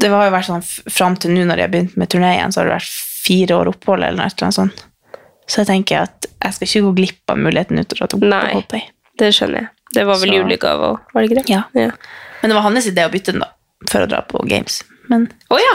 det 0.00 0.12
har 0.12 0.28
jo 0.28 0.34
vært 0.36 0.48
sånn 0.52 0.62
fram 0.94 1.18
til 1.18 1.34
nå 1.34 1.48
når 1.48 1.64
jeg 1.64 1.68
har 1.68 1.74
begynt 1.74 1.98
med 1.98 2.12
turné 2.14 2.30
igjen, 2.36 2.54
så 2.54 2.62
har 2.62 2.70
det 2.70 2.76
vært 2.78 2.94
fire 3.26 3.58
år 3.58 3.72
opphold 3.74 4.06
eller 4.06 4.20
noe 4.22 4.30
eller 4.30 4.54
sånt. 4.56 4.86
Så 5.50 5.64
jeg 5.64 5.70
tenker 5.72 6.04
at 6.06 6.30
jeg 6.30 6.56
skal 6.56 6.68
ikke 6.70 6.84
gå 6.86 6.94
glipp 7.02 7.34
av 7.34 7.40
muligheten 7.42 7.82
ut 7.82 7.90
til 7.90 8.04
å 8.06 8.10
dra 8.14 8.22
Nei. 8.30 8.42
Coldplay. 8.54 8.86
Det 9.18 9.32
skjønner 9.34 9.64
jeg. 9.64 9.72
Det 9.96 10.06
var 10.06 10.20
vel 10.22 10.30
Så- 10.30 10.38
julegave 10.38 10.92
òg, 10.92 11.10
var 11.10 11.24
det 11.24 11.30
ikke 11.32 11.40
det? 11.42 11.50
Ja. 11.50 11.64
Men 11.74 12.52
det 12.52 12.54
var 12.54 12.62
hans 12.68 12.86
idé 12.86 13.08
å 13.08 13.10
bytte 13.12 13.34
den 13.34 13.42
da, 13.42 13.50
for 13.90 14.06
å 14.06 14.10
dra 14.10 14.22
på 14.22 14.46
Games. 14.46 14.84
Men 15.10 15.26
Å 15.50 15.58
ja! 15.58 15.74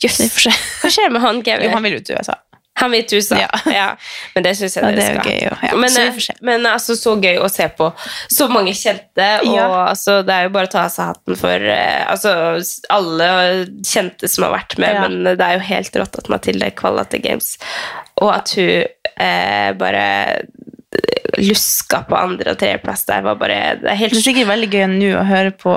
Jøss. 0.00 0.16
Yes. 0.24 0.62
Hva 0.80 0.88
skjer 0.88 1.10
med 1.12 1.20
han, 1.20 1.42
Kevin? 1.44 1.68
Jo, 1.68 1.74
han 1.76 1.84
vil 1.84 1.98
jo 1.98 2.04
til 2.08 2.16
USA. 2.16 2.38
Han 2.80 2.90
vil 2.94 3.04
til 3.10 3.22
Ja. 3.36 3.48
Ja. 3.70 3.86
Men 4.34 4.44
det 4.46 4.54
syns 4.58 4.76
jeg 4.76 4.84
Ja, 4.84 4.90
dere 4.90 4.96
det 4.96 5.04
er 5.04 5.20
skal. 5.20 5.32
gøy. 5.32 5.68
Ja, 5.68 5.76
men, 5.76 5.90
så 5.90 6.04
eh, 6.06 6.40
men 6.48 6.66
altså, 6.70 6.96
så 6.98 7.14
gøy 7.20 7.38
å 7.44 7.50
se 7.52 7.68
på 7.78 7.90
så 8.32 8.48
mange 8.52 8.72
kjente. 8.76 9.28
Og 9.46 9.54
Ja. 9.54 9.66
altså, 9.90 10.20
det 10.26 10.34
er 10.36 10.48
jo 10.48 10.54
bare 10.56 10.70
å 10.70 10.72
ta 10.72 10.84
av 10.86 10.94
seg 10.94 11.10
hatten 11.12 11.36
for 11.40 11.68
eh, 11.74 12.04
altså, 12.10 12.32
alle 12.90 13.30
kjente 13.86 14.28
som 14.30 14.44
har 14.48 14.54
vært 14.58 14.78
med. 14.80 14.94
Ja. 14.94 15.06
Men 15.08 15.36
det 15.36 15.46
er 15.46 15.58
jo 15.58 15.66
helt 15.70 16.00
rått 16.02 16.18
at 16.22 16.28
Mathilde 16.32 16.70
kvalla 16.78 17.04
til 17.10 17.20
Games, 17.24 17.54
og 18.20 18.32
at 18.34 18.54
hun 18.56 18.84
eh, 19.20 19.72
bare 19.80 20.06
luska 21.38 22.02
på 22.08 22.16
andre- 22.18 22.50
og 22.54 22.58
tredjeplass 22.58 23.04
der, 23.06 23.22
var 23.22 23.36
bare 23.38 23.58
Det 23.80 23.90
er 23.92 23.98
helt 24.00 24.12
Det 24.16 24.18
er 24.20 24.26
sikkert 24.26 24.48
veldig 24.50 24.70
gøy 24.72 24.86
nå 24.90 25.10
å 25.20 25.26
høre 25.28 25.52
på 25.56 25.74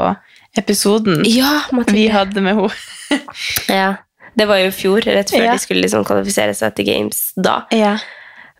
episoden 0.57 1.23
Ja, 1.29 1.61
vi 1.91 2.07
hadde 2.13 2.41
med 2.41 2.57
henne. 2.57 3.21
Ja. 3.69 3.91
Det 4.35 4.47
var 4.49 4.57
jo 4.63 4.67
i 4.71 4.75
fjor, 4.75 5.01
rett 5.05 5.29
før 5.31 5.43
Ja. 5.45 5.51
de 5.53 5.59
skulle 5.61 5.81
liksom 5.83 6.05
kvalifisere 6.07 6.53
seg 6.57 6.75
til 6.75 6.85
Games 6.85 7.33
da. 7.37 7.63
Ja. 7.71 7.97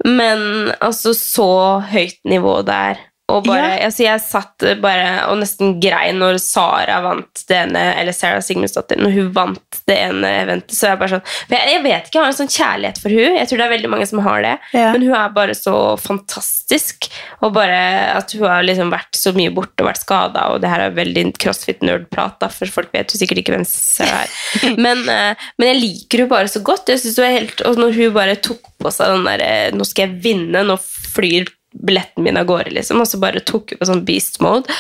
Men 0.06 0.72
altså 0.82 1.14
så 1.18 1.80
høyt 1.90 2.20
nivå 2.26 2.60
der. 2.66 2.98
Og 3.32 3.46
bare, 3.48 3.78
Ja. 3.80 3.86
altså 3.88 4.04
jeg 4.04 4.20
satt 4.20 4.64
bare 4.84 5.24
og 5.32 5.38
nesten 5.40 5.78
grein 5.82 6.18
når 6.20 6.36
Sara 6.44 6.98
vant 7.02 7.44
det 7.48 7.56
ene, 7.56 7.84
eller 7.96 8.12
Sarah 8.12 8.42
Sigmundsdottir, 8.44 9.00
når 9.00 9.14
hun 9.16 9.30
vant 9.34 9.80
det 9.88 9.96
ene 9.96 10.28
eventet. 10.42 10.76
Så 10.76 10.90
jeg 10.90 11.00
bare 11.00 11.14
sånn, 11.16 11.24
for 11.48 11.56
jeg, 11.56 11.70
jeg 11.72 11.84
vet 11.86 12.10
ikke, 12.10 12.18
jeg 12.20 12.22
har 12.26 12.34
en 12.34 12.38
sånn 12.42 12.52
kjærlighet 12.52 13.00
for 13.00 13.16
hun. 13.16 13.38
Jeg 13.40 13.48
tror 13.48 13.62
det 13.62 13.66
er 13.66 13.74
veldig 13.78 13.92
mange 13.94 14.08
som 14.12 14.20
har 14.28 14.44
det. 14.44 14.52
Ja. 14.76 14.92
Men 14.92 15.06
hun 15.08 15.16
er 15.16 15.32
bare 15.40 15.56
så 15.56 15.76
fantastisk. 16.04 17.08
Og 17.42 17.54
bare 17.56 17.80
at 18.20 18.36
hun 18.36 18.44
har 18.44 18.68
liksom 18.68 18.92
vært 18.92 19.16
så 19.16 19.34
mye 19.36 19.56
borte 19.56 19.84
og 19.86 19.90
vært 19.94 20.04
skada, 20.04 20.46
og 20.52 20.60
det 20.62 20.70
her 20.74 20.86
er 20.90 21.00
veldig 21.00 21.26
crossfit-nerd-prat, 21.40 22.44
for 22.52 22.76
folk 22.76 22.92
vet 22.94 23.16
jo 23.16 23.24
sikkert 23.24 23.40
ikke 23.40 23.56
hvem 23.56 23.66
Sarah 23.68 24.28
er. 24.28 24.38
men, 24.86 25.08
eh, 25.08 25.48
men 25.58 25.72
jeg 25.72 25.80
liker 25.82 26.26
hun 26.26 26.32
bare 26.36 26.52
så 26.52 26.60
godt. 26.60 26.92
Jeg 26.92 27.00
synes 27.06 27.18
hun 27.24 27.30
er 27.32 27.38
helt, 27.40 27.62
Og 27.64 27.80
når 27.80 27.96
hun 27.98 28.14
bare 28.20 28.36
tok 28.36 28.62
på 28.84 28.92
seg 28.92 29.16
den 29.16 29.28
der 29.32 29.42
eh, 29.48 29.68
Nå 29.74 29.86
skal 29.88 30.10
jeg 30.10 30.20
vinne, 30.28 30.68
nå 30.68 30.76
flyr 30.84 31.48
billetten 31.74 32.24
min 32.24 32.38
av 32.38 32.48
gårde, 32.50 32.74
liksom. 32.78 33.02
Og 33.02 33.10
så 33.10 33.20
bare 33.22 33.44
tok 33.44 33.74
hun 33.74 33.82
på 33.82 33.90
sånn 33.90 34.06
beast 34.08 34.40
mode. 34.44 34.72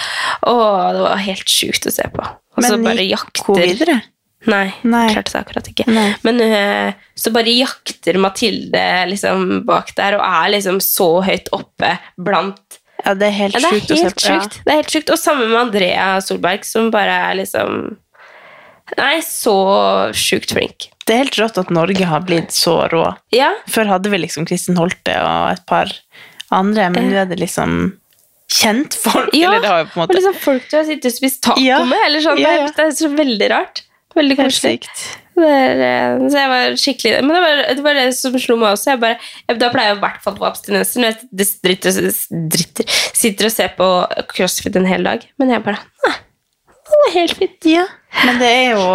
Og 0.50 0.98
det 0.98 1.06
var 1.06 1.24
helt 1.26 1.50
sjukt 1.50 1.88
å 1.90 1.94
se 1.94 2.08
på. 2.14 2.24
Og 2.24 2.64
så 2.64 2.76
Men 2.78 2.86
bare 2.86 3.06
gikk 3.06 3.16
jakter 3.18 3.54
hun 3.54 3.62
videre? 3.64 4.02
Nei, 4.52 4.74
Nei. 4.84 5.08
klarte 5.14 5.32
det 5.32 5.40
akkurat 5.40 5.68
ikke. 5.72 5.86
Nei. 5.88 6.10
Men 6.28 6.42
uh, 6.44 7.04
så 7.16 7.32
bare 7.32 7.54
jakter 7.56 8.20
Mathilde 8.20 8.84
liksom 9.08 9.64
bak 9.68 9.94
der, 9.96 10.18
og 10.20 10.26
er 10.28 10.56
liksom 10.58 10.82
så 10.84 11.10
høyt 11.24 11.52
oppe 11.56 11.96
blant 12.20 12.80
Ja, 13.04 13.14
det 13.20 13.30
er 13.30 13.38
helt 13.38 13.58
ja, 13.58 13.64
det 13.64 13.72
sjukt 13.72 13.94
å 13.94 14.00
se 14.00 14.10
på. 14.12 14.26
Ja. 14.28 14.40
sjukt. 14.42 14.60
Det 14.64 14.74
er 14.74 14.82
helt 14.82 14.96
sjukt. 14.96 15.14
Og 15.16 15.20
sammen 15.20 15.52
med 15.52 15.62
Andrea 15.62 16.08
Solberg, 16.24 16.68
som 16.68 16.92
bare 16.94 17.20
er 17.32 17.40
liksom 17.40 17.84
Nei, 19.00 19.22
så 19.26 19.56
sjukt 20.12 20.52
flink. 20.54 20.90
Det 21.08 21.16
er 21.16 21.24
helt 21.24 21.38
rått 21.40 21.58
at 21.58 21.72
Norge 21.74 22.06
har 22.08 22.24
blitt 22.28 22.52
så 22.56 22.76
rå. 22.92 23.06
Ja, 23.34 23.54
Før 23.72 23.96
hadde 23.96 24.12
vi 24.12 24.20
liksom 24.22 24.46
Kristin 24.48 24.78
Holte 24.78 25.16
og 25.24 25.54
et 25.56 25.64
par 25.68 25.92
andre, 26.56 26.90
men 26.94 27.10
nå 27.12 27.18
er 27.24 27.30
det 27.32 27.40
liksom 27.42 27.80
kjent 28.54 28.94
folk. 29.00 29.32
ja. 29.34 29.50
Eller 29.50 29.64
det 29.64 29.72
har 29.72 29.82
jo 29.84 29.90
på 29.90 29.98
en 29.98 30.04
måte... 30.04 30.14
og 30.14 30.20
liksom 30.20 30.38
folk 30.44 30.70
du 30.70 30.78
har 30.78 30.86
sittet 30.88 31.10
og 31.10 31.16
spist 31.18 31.42
taco 31.46 31.64
Ja. 31.64 31.80
med. 31.90 32.00
Eller 32.08 32.22
sånn. 32.26 32.40
Ja, 32.42 32.52
Det, 32.54 32.62
ja. 32.62 32.72
det 32.78 32.86
er 32.86 32.96
så 33.00 33.10
veldig 33.18 33.50
rart. 33.54 33.84
Veldig 34.14 34.36
koselig. 34.38 34.76
er, 35.42 35.80
eh, 35.82 36.28
så 36.30 36.38
jeg 36.38 36.50
var 36.52 36.76
skikkelig 36.78 37.22
Men 37.26 37.32
det 37.34 37.40
var 37.42 37.62
det, 37.64 37.78
var 37.82 37.96
det 37.98 38.04
som 38.14 38.36
slo 38.38 38.58
meg 38.62 38.76
også. 38.76 38.92
Jeg 38.94 39.02
bare, 39.02 39.18
jeg, 39.50 39.58
da 39.58 39.70
pleier 39.74 39.90
jeg 39.90 39.98
i 39.98 40.04
hvert 40.04 40.20
fall 40.22 40.36
på 40.38 40.46
abstinenser 40.46 41.02
når 41.02 41.10
jeg 41.16 41.56
dritter, 41.64 41.98
dritter, 42.54 43.00
sitter 43.18 43.50
og 43.50 43.56
ser 43.56 43.74
på 43.80 43.88
crossfit 44.36 44.78
en 44.78 44.86
hel 44.86 45.08
dag. 45.10 45.26
Men 45.42 45.56
jeg 45.56 45.66
bare 45.66 45.82
Nei, 46.06 46.14
det 46.70 47.00
var 47.02 47.16
helt 47.18 47.38
fint. 47.42 47.70
Ja, 47.74 47.88
men 48.28 48.38
det 48.44 48.52
er 48.52 48.76
jo 48.76 48.86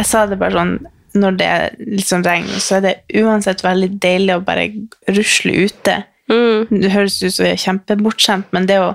Jeg 0.00 0.08
sa 0.10 0.24
det 0.26 0.40
bare 0.40 0.56
sånn 0.58 0.74
Når 1.20 1.38
det 1.38 1.46
er 1.46 1.78
sånn 2.10 2.26
regn, 2.26 2.50
så 2.58 2.80
er 2.80 2.84
det 2.88 2.96
uansett 3.22 3.62
veldig 3.62 3.92
deilig 4.02 4.34
å 4.40 4.42
bare 4.46 4.66
rusle 5.14 5.54
ute. 5.68 6.00
Mm. 6.30 6.80
Det 6.82 6.92
høres 6.94 7.20
ut 7.22 7.34
som 7.34 7.46
vi 7.46 7.52
er 7.52 7.60
kjempebortskjemt, 7.60 8.50
men 8.54 8.68
det 8.70 8.80
å 8.82 8.94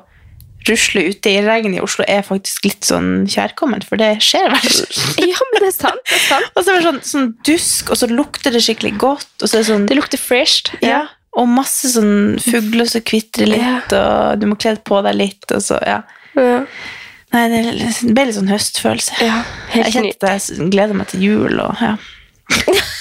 rusle 0.66 1.04
ute 1.12 1.30
i 1.30 1.42
regn 1.46 1.76
i 1.78 1.82
Oslo 1.84 2.06
er 2.10 2.24
faktisk 2.26 2.66
litt 2.66 2.88
sånn 2.88 3.28
kjærkomment, 3.30 3.86
for 3.86 4.02
det 4.02 4.16
skjer 4.26 4.48
vel. 4.54 4.80
Ja, 5.30 5.38
men 5.52 5.62
det 5.62 5.70
er 5.70 5.76
sant. 5.76 6.02
det 6.10 6.18
er 6.18 6.26
sant. 6.26 6.50
Og 6.56 6.66
så 6.66 6.72
er 6.74 6.80
det 6.80 6.88
sånn, 6.88 7.02
sånn 7.12 7.30
dusk, 7.46 7.92
og 7.94 8.02
så 8.02 8.10
lukter 8.10 8.56
det 8.56 8.64
skikkelig 8.66 8.96
godt. 9.02 9.30
Og 9.42 9.46
så 9.46 9.60
er 9.60 9.64
det 9.64 9.70
sånn 9.70 9.88
Det 9.90 10.00
lukter 10.00 10.22
fresh. 10.22 10.74
Ja. 10.86 11.06
Og 11.36 11.50
masse 11.52 11.92
sånn 11.92 12.38
fugler 12.42 12.88
som 12.90 13.04
kvitrer 13.06 13.52
litt, 13.52 13.96
og 13.96 14.40
du 14.40 14.48
må 14.50 14.58
kle 14.60 14.78
på 14.88 15.02
deg 15.06 15.18
litt, 15.20 15.46
og 15.52 15.64
så, 15.64 15.80
ja. 15.84 16.02
Ja. 16.40 16.62
Nei, 17.36 17.46
det 17.52 18.14
ble 18.16 18.28
litt 18.30 18.38
sånn 18.38 18.52
høstfølelse. 18.52 19.18
Ja, 19.26 19.42
helt 19.74 19.90
jeg 19.90 19.96
kjente 19.98 20.32
at 20.32 20.48
jeg 20.48 20.70
gleder 20.72 20.96
meg 20.96 21.12
til 21.12 21.26
jul, 21.26 21.60
og 21.60 21.82
ja. 21.84 21.98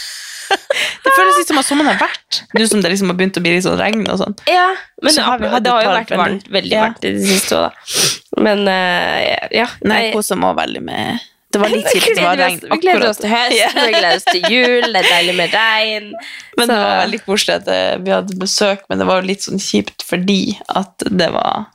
det 1.05 1.12
føles 1.16 1.37
litt 1.41 1.51
som 1.51 1.59
at 1.61 1.66
sommeren 1.68 1.91
har 1.93 2.01
vært. 2.03 2.41
Nå 2.55 2.66
som 2.70 2.80
det 2.85 2.91
liksom 2.95 3.11
har 3.12 3.18
begynt 3.18 3.39
å 3.39 3.43
bli 3.45 3.53
litt 3.57 3.66
sånn 3.66 3.78
regn 3.80 4.07
og 4.11 4.18
sånn. 4.22 4.35
Ja, 4.51 4.70
men 5.03 5.12
Så 5.14 5.22
har 5.26 5.39
det, 5.39 5.51
har 5.51 5.82
jo 5.85 5.93
vært 5.95 6.16
varmt, 6.16 6.49
veldig- 6.49 6.72
Ja. 6.72 6.82
varmt 6.89 7.05
i 7.05 7.12
det 7.12 7.22
siste 7.28 7.57
òg, 7.57 7.70
da. 7.70 8.43
Men 8.43 8.66
uh, 8.68 9.49
ja. 9.55 9.68
Nei, 9.85 10.01
jeg 10.07 10.14
koser 10.14 10.37
meg 10.37 10.57
veldig 10.59 10.82
med 10.82 11.20
Det 11.55 11.61
var 11.62 11.68
litt 11.70 11.87
kjipt 11.87 12.16
det 12.16 12.22
var 12.24 12.37
regn 12.37 12.57
vi 12.66 12.78
gleder 12.82 13.09
oss 13.09 13.20
til 13.22 13.30
høst, 13.30 13.55
Ja. 13.55 13.68
vi 13.74 13.93
gleder 13.93 14.16
oss 14.16 14.24
til 14.26 14.43
jul, 14.51 14.89
det 14.93 15.05
er 15.05 15.11
deilig 15.12 15.35
med 15.39 15.53
regn. 15.55 16.09
Men 16.59 16.68
det 16.68 16.78
var 16.80 16.97
veldig 17.07 17.20
koselig 17.24 17.55
at 17.61 17.68
eh, 17.68 17.97
vi 18.03 18.11
hadde 18.11 18.39
besøk, 18.41 18.82
men 18.89 18.99
det 18.99 19.07
var 19.07 19.20
jo 19.22 19.28
litt 19.28 19.43
sånn 19.47 19.62
kjipt 19.62 20.03
fordi 20.07 20.59
at 20.74 20.99
det 21.11 21.30
var 21.35 21.66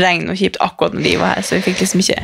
regn 0.00 0.30
og 0.30 0.36
kjipt 0.40 0.56
akkurat 0.64 0.94
når 0.96 1.02
vi 1.04 1.16
var 1.20 1.34
her, 1.34 1.42
så 1.44 1.56
vi 1.58 1.64
fikk 1.68 1.80
liksom 1.84 2.00
ikke 2.04 2.22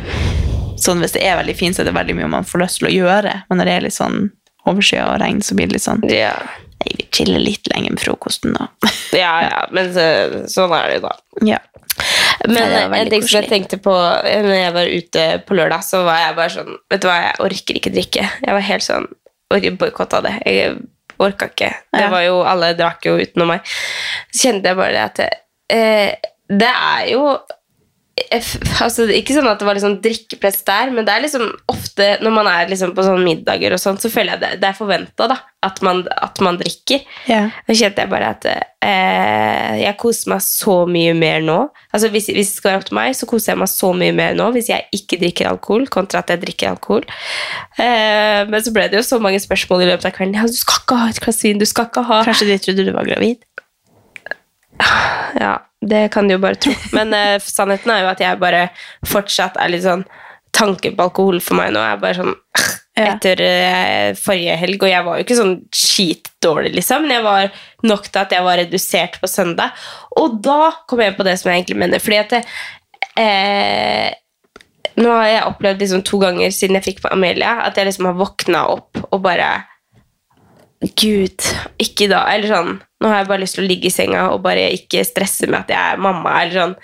Sånn 0.80 1.02
hvis 1.04 1.12
det 1.12 1.20
er 1.28 1.36
veldig 1.36 1.52
fint, 1.58 1.76
så 1.76 1.82
er 1.82 1.90
det 1.90 1.92
veldig 1.92 2.14
mye 2.16 2.28
man 2.32 2.46
får 2.48 2.62
lyst 2.62 2.78
til 2.80 2.88
å 2.88 2.92
gjøre, 2.94 3.32
men 3.50 3.58
når 3.60 3.68
det 3.68 3.72
er 3.74 3.82
litt 3.84 3.92
sånn 3.98 4.30
overskya 4.68 5.06
og 5.12 5.20
regn, 5.22 5.40
så 5.44 5.56
blir 5.56 5.70
det 5.70 5.78
litt 5.78 5.86
sånn 5.86 6.04
Ja, 6.10 6.34
Nei, 6.80 6.94
vi 6.96 7.04
chiller 7.12 7.42
litt 7.44 7.68
lenger 7.68 7.92
med 7.92 8.00
frokosten, 8.00 8.54
da. 8.56 8.70
ja, 9.22 9.32
ja 9.44 9.64
men 9.74 9.90
så, 9.92 10.04
sånn 10.48 10.72
er 10.72 10.88
det 10.88 11.00
jo 11.00 11.08
da. 11.08 11.16
ja. 11.54 11.58
Men 12.48 12.94
en 12.96 13.10
ting 13.12 13.24
som 13.26 13.42
jeg 13.42 13.50
tenkte 13.50 13.76
på 13.82 13.92
når 13.92 14.54
jeg 14.54 14.72
var 14.72 14.88
ute 14.88 15.24
på 15.44 15.56
lørdag, 15.58 15.84
så 15.84 16.00
var 16.06 16.22
jeg 16.22 16.36
bare 16.38 16.52
sånn 16.54 16.70
Vet 16.88 17.02
du 17.02 17.08
hva, 17.10 17.16
jeg 17.26 17.34
orker 17.44 17.80
ikke 17.80 17.92
drikke. 17.92 18.24
Jeg 18.46 18.56
var 18.56 18.64
helt 18.64 18.86
sånn 18.86 19.08
boikotta 19.50 20.22
det. 20.24 20.32
Jeg 20.48 20.78
orka 21.20 21.50
ikke. 21.50 21.70
Det 21.92 22.06
var 22.12 22.24
jo, 22.24 22.40
Alle 22.46 22.72
drakk 22.78 23.04
jo 23.10 23.18
utenom 23.20 23.52
meg. 23.52 23.74
Så 24.30 24.46
kjente 24.46 24.72
jeg 24.72 24.78
bare 24.78 24.94
det 24.96 25.04
at 25.04 25.20
eh, 25.76 26.30
Det 26.48 26.70
er 26.70 27.10
jo 27.12 27.24
altså, 28.80 29.06
Ikke 29.14 29.34
sånn 29.36 29.48
at 29.50 29.58
det 29.60 29.66
var 29.68 29.76
liksom 29.78 29.98
drikkepress 30.04 30.62
der, 30.68 30.90
men 30.94 31.06
det 31.08 31.14
er 31.14 31.24
liksom 31.24 31.46
ofte 31.72 32.10
når 32.24 32.34
man 32.36 32.46
er 32.50 32.68
liksom 32.70 32.92
på 32.96 33.04
sånne 33.06 33.24
middager, 33.24 33.72
og 33.76 33.80
sånt, 33.82 34.02
så 34.02 34.10
føler 34.12 34.34
jeg 34.36 34.42
det, 34.44 34.52
det 34.62 34.68
er 34.70 34.76
forventa 34.78 35.28
at, 35.62 35.80
man- 35.84 36.06
at 36.08 36.40
man 36.40 36.56
drikker. 36.60 37.02
ja. 37.28 37.42
Da 37.68 37.74
kjente 37.76 38.00
jeg 38.04 38.08
bare 38.10 38.30
at 38.32 38.46
eh, 38.50 39.74
jeg 39.82 39.96
koser 40.00 40.30
meg 40.32 40.40
så 40.44 40.76
mye 40.88 41.12
mer 41.18 41.42
nå. 41.44 41.58
Altså 41.92 42.08
hvis, 42.12 42.30
hvis 42.32 42.48
det 42.54 42.56
skal 42.60 42.70
være 42.72 42.80
opp 42.80 42.86
til 42.88 42.96
meg, 42.96 43.16
så 43.18 43.28
koser 43.28 43.52
jeg 43.52 43.60
meg 43.60 43.68
så 43.72 43.90
mye 43.96 44.14
mer 44.16 44.34
nå 44.38 44.46
hvis 44.56 44.70
jeg 44.72 44.86
ikke 44.96 45.18
drikker 45.20 45.50
alkohol, 45.50 45.84
kontra 45.92 46.22
at 46.24 46.32
jeg 46.32 46.40
drikker 46.46 46.72
alkohol. 46.72 47.04
Eh, 47.80 48.42
men 48.50 48.64
så 48.64 48.72
ble 48.74 48.86
det 48.90 49.00
jo 49.00 49.04
så 49.06 49.20
mange 49.22 49.40
spørsmål 49.42 49.84
i 49.84 49.90
løpet 49.92 50.08
av 50.10 50.14
kvelden. 50.16 50.38
Ja, 50.40 50.46
du 50.48 50.56
skal 50.58 50.80
ikke 50.82 50.98
ha 51.02 51.10
et 51.12 51.20
glass 51.24 51.42
vin, 51.44 51.60
du 51.60 51.66
skal 51.68 51.88
ikke 51.90 52.06
ha 52.08 52.22
Kanskje 52.26 52.48
de 52.50 52.58
trodde 52.64 52.86
du 52.88 52.92
var 52.96 53.08
gravid? 53.08 53.44
Ja, 55.40 55.54
det 55.80 56.08
kan 56.12 56.28
du 56.28 56.34
jo 56.34 56.42
bare 56.42 56.58
tro. 56.60 56.74
Men 56.96 57.14
uh, 57.14 57.38
sannheten 57.42 57.92
er 57.94 58.04
jo 58.04 58.10
at 58.12 58.22
jeg 58.22 58.40
bare 58.42 58.68
fortsatt 59.08 59.60
er 59.60 59.72
litt 59.72 59.86
sånn 59.86 60.06
Tanken 60.50 60.96
på 60.98 61.04
alkohol 61.04 61.36
for 61.38 61.54
meg 61.54 61.68
nå 61.70 61.78
er 61.78 62.00
bare 62.02 62.16
sånn. 62.18 62.32
Etter 62.98 63.38
uh, 63.38 64.16
forrige 64.18 64.56
helg, 64.58 64.82
og 64.82 64.90
jeg 64.90 65.04
var 65.06 65.16
jo 65.16 65.24
ikke 65.24 65.36
sånn 65.38 65.52
skitdårlig, 65.70 66.72
liksom, 66.74 67.06
men 67.06 67.14
jeg 67.14 67.22
var 67.24 67.60
nok 67.86 68.08
til 68.08 68.20
at 68.24 68.34
jeg 68.34 68.44
var 68.44 68.58
redusert 68.58 69.20
på 69.22 69.30
søndag. 69.30 69.78
Og 70.18 70.40
da 70.42 70.72
kom 70.90 71.04
jeg 71.04 71.14
på 71.16 71.24
det 71.24 71.36
som 71.38 71.52
jeg 71.52 71.62
egentlig 71.62 71.78
mener, 71.84 72.02
fordi 72.02 72.18
at 72.18 72.34
det, 72.34 72.42
eh, 73.22 74.10
Nå 75.00 75.12
har 75.14 75.28
jeg 75.30 75.46
opplevd 75.46 75.80
liksom 75.80 76.00
to 76.04 76.18
ganger 76.20 76.50
siden 76.52 76.76
jeg 76.76 76.88
fikk 76.88 76.98
på 77.04 77.12
Amelia, 77.14 77.60
at 77.62 77.78
jeg 77.78 77.86
liksom 77.86 78.08
har 78.10 78.18
våkna 78.18 78.64
opp 78.74 78.98
og 79.06 79.20
bare 79.22 79.46
Gud, 80.80 81.44
ikke 81.82 82.06
da. 82.08 82.22
Eller 82.32 82.48
sånn 82.48 82.70
Nå 83.00 83.08
har 83.08 83.22
jeg 83.22 83.28
bare 83.28 83.42
lyst 83.42 83.56
til 83.56 83.64
å 83.64 83.68
ligge 83.68 83.88
i 83.88 83.92
senga 83.92 84.26
og 84.32 84.42
bare 84.44 84.66
ikke 84.76 85.02
stresse 85.08 85.48
med 85.48 85.58
at 85.62 85.70
jeg 85.72 85.94
er 85.94 86.00
mamma. 86.00 86.38
Eller 86.42 86.56
sånn 86.56 86.74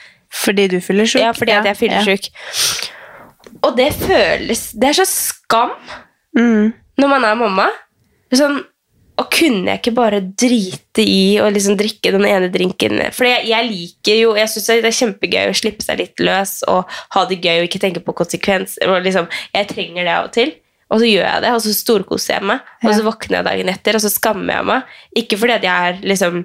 Fordi 0.45 0.67
du 0.73 0.79
fyller 0.85 1.09
sjuk? 1.09 1.23
Ja, 1.23 1.33
fordi 1.37 1.55
at 1.57 1.69
jeg 1.71 1.79
fyller 1.81 2.05
sjuk. 2.05 2.29
Og 3.65 3.77
det 3.79 3.91
føles 3.97 4.67
Det 4.77 4.91
er 4.93 4.99
så 5.03 5.09
skam 5.09 5.77
Mm. 6.37 6.75
når 7.01 7.09
man 7.09 7.25
er 7.25 7.37
mamma. 7.41 7.65
Sånn, 8.37 8.59
og 9.17 9.31
kunne 9.33 9.71
jeg 9.71 9.79
ikke 9.81 9.95
bare 9.97 10.19
drite 10.21 11.01
i 11.01 11.39
å 11.41 11.47
liksom 11.49 11.79
drikke 11.81 12.11
den 12.13 12.27
ene 12.29 12.51
drinken? 12.53 12.99
For 13.17 13.25
jeg, 13.25 13.47
jeg 13.49 13.69
liker 13.71 14.19
jo 14.21 14.35
Jeg 14.37 14.51
syns 14.53 14.67
det 14.67 14.85
er 14.85 14.99
kjempegøy 14.99 15.49
å 15.49 15.57
slippe 15.57 15.87
seg 15.87 16.03
litt 16.03 16.21
løs 16.21 16.59
og 16.69 16.85
ha 17.17 17.25
det 17.31 17.39
gøy 17.41 17.63
og 17.63 17.69
ikke 17.71 17.81
tenke 17.81 18.03
på 18.05 18.13
konsekvens. 18.19 18.77
Liksom, 18.85 19.31
jeg 19.57 19.69
trenger 19.73 20.05
det 20.05 20.13
av 20.13 20.29
og 20.29 20.35
til. 20.37 20.53
Og 20.87 21.03
så 21.03 21.09
gjør 21.09 21.25
jeg 21.27 21.43
det, 21.43 21.53
og 21.57 21.63
så 21.65 21.75
storkoser 21.75 22.37
jeg 22.37 22.47
meg. 22.53 22.73
Og 22.85 22.93
så 22.95 23.05
våkner 23.07 23.41
jeg 23.41 23.47
dagen 23.49 23.71
etter, 23.73 23.99
og 23.99 24.05
så 24.05 24.11
skammer 24.13 24.61
jeg 24.61 24.69
meg. 24.69 24.99
Ikke 25.19 25.39
fordi 25.41 25.57
jeg 25.67 25.91
er 25.91 26.03
liksom 26.07 26.45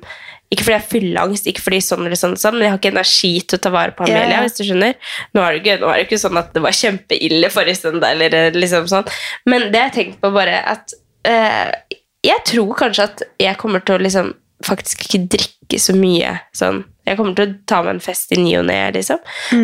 ikke 0.52 0.66
fordi 0.66 0.74
jeg 0.74 0.82
har 0.82 0.92
fylleangst, 0.92 1.46
ikke 1.48 1.64
fordi 1.64 1.78
sånn 1.86 2.02
eller 2.04 2.20
sånn, 2.20 2.34
sånn, 2.40 2.58
men 2.58 2.66
jeg 2.66 2.74
har 2.74 2.80
ikke 2.82 2.92
energi 2.92 3.30
til 3.40 3.56
å 3.56 3.62
ta 3.64 3.70
vare 3.72 3.94
på 3.96 4.04
Amelia. 4.04 4.34
Ja. 4.36 4.42
hvis 4.44 4.58
du 4.58 4.66
skjønner. 4.68 4.98
Nå 5.32 5.44
er 5.46 5.56
det 5.56 5.62
ikke, 5.62 5.76
nå 5.80 5.88
er 5.88 6.02
det 6.02 6.08
ikke 6.10 6.20
sånn 6.26 6.40
at 6.42 6.50
det 6.52 6.64
var 6.66 6.76
kjempeille 6.76 7.52
forrige 7.54 7.80
søndag, 7.80 8.18
eller 8.18 8.36
eh, 8.36 8.58
liksom 8.58 8.90
sånn. 8.92 9.08
Men 9.48 9.70
det 9.72 9.80
har 9.80 9.88
jeg 9.88 9.96
tenkt 9.96 10.20
på 10.24 10.34
bare 10.36 10.60
at 10.74 10.96
eh, 11.30 11.72
Jeg 12.28 12.44
tror 12.52 12.76
kanskje 12.78 13.08
at 13.08 13.24
jeg 13.42 13.58
kommer 13.62 13.82
til 13.86 13.96
å 13.96 14.04
liksom 14.04 14.34
faktisk 14.66 15.06
ikke 15.08 15.26
drikke 15.38 15.80
så 15.80 15.94
mye 15.96 16.34
sånn. 16.58 16.82
Jeg 17.08 17.18
kommer 17.18 17.34
til 17.36 17.50
å 17.50 17.54
ta 17.68 17.80
meg 17.82 17.96
en 17.96 18.00
fest 18.04 18.32
i 18.36 18.38
ny 18.38 18.52
og 18.60 18.66
ne, 18.70 18.78
liksom. 18.94 19.20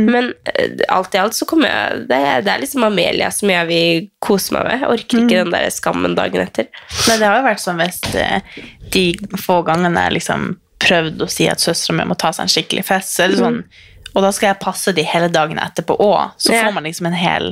Men 0.10 0.32
eh, 0.54 0.80
alt 0.90 1.14
i 1.16 1.20
alt 1.22 1.36
så 1.38 1.46
kommer 1.46 1.70
jeg 1.70 2.08
Det, 2.10 2.20
det 2.48 2.52
er 2.54 2.64
liksom 2.64 2.84
Amelia 2.88 3.30
som 3.32 3.52
jeg 3.54 3.68
vil 3.70 4.08
kose 4.24 4.56
meg 4.56 4.66
med. 4.66 4.80
Jeg 4.82 4.90
orker 4.96 5.22
ikke 5.22 5.44
den 5.44 5.52
der 5.54 5.68
skammen 5.74 6.16
dagen 6.18 6.42
etter. 6.44 6.70
Men 7.08 7.20
det 7.22 7.28
har 7.30 7.38
jo 7.42 7.46
vært 7.50 7.62
sånn 7.64 7.82
hvis 7.84 8.00
eh, 8.16 8.42
de 8.96 9.06
få 9.38 9.60
gangene 9.68 10.08
jeg 10.08 10.18
liksom 10.18 10.48
prøvd 10.82 11.22
å 11.26 11.30
si 11.30 11.48
at 11.50 11.62
søstera 11.62 11.98
mi 12.00 12.08
må 12.10 12.18
ta 12.18 12.32
seg 12.34 12.46
en 12.48 12.54
skikkelig 12.54 12.86
fest, 12.86 13.14
så 13.16 13.26
er 13.26 13.34
det 13.34 13.40
sånn 13.42 13.62
Og 14.16 14.24
da 14.24 14.30
skal 14.34 14.52
jeg 14.52 14.62
passe 14.64 14.94
de 14.98 15.04
hele 15.06 15.28
dagen 15.30 15.60
etterpå 15.62 15.94
òg. 16.02 16.34
Så 16.42 16.54
Ja. 16.54 16.66
får 16.66 16.74
man 16.74 16.84
liksom 16.90 17.06
en 17.12 17.14
hel, 17.18 17.52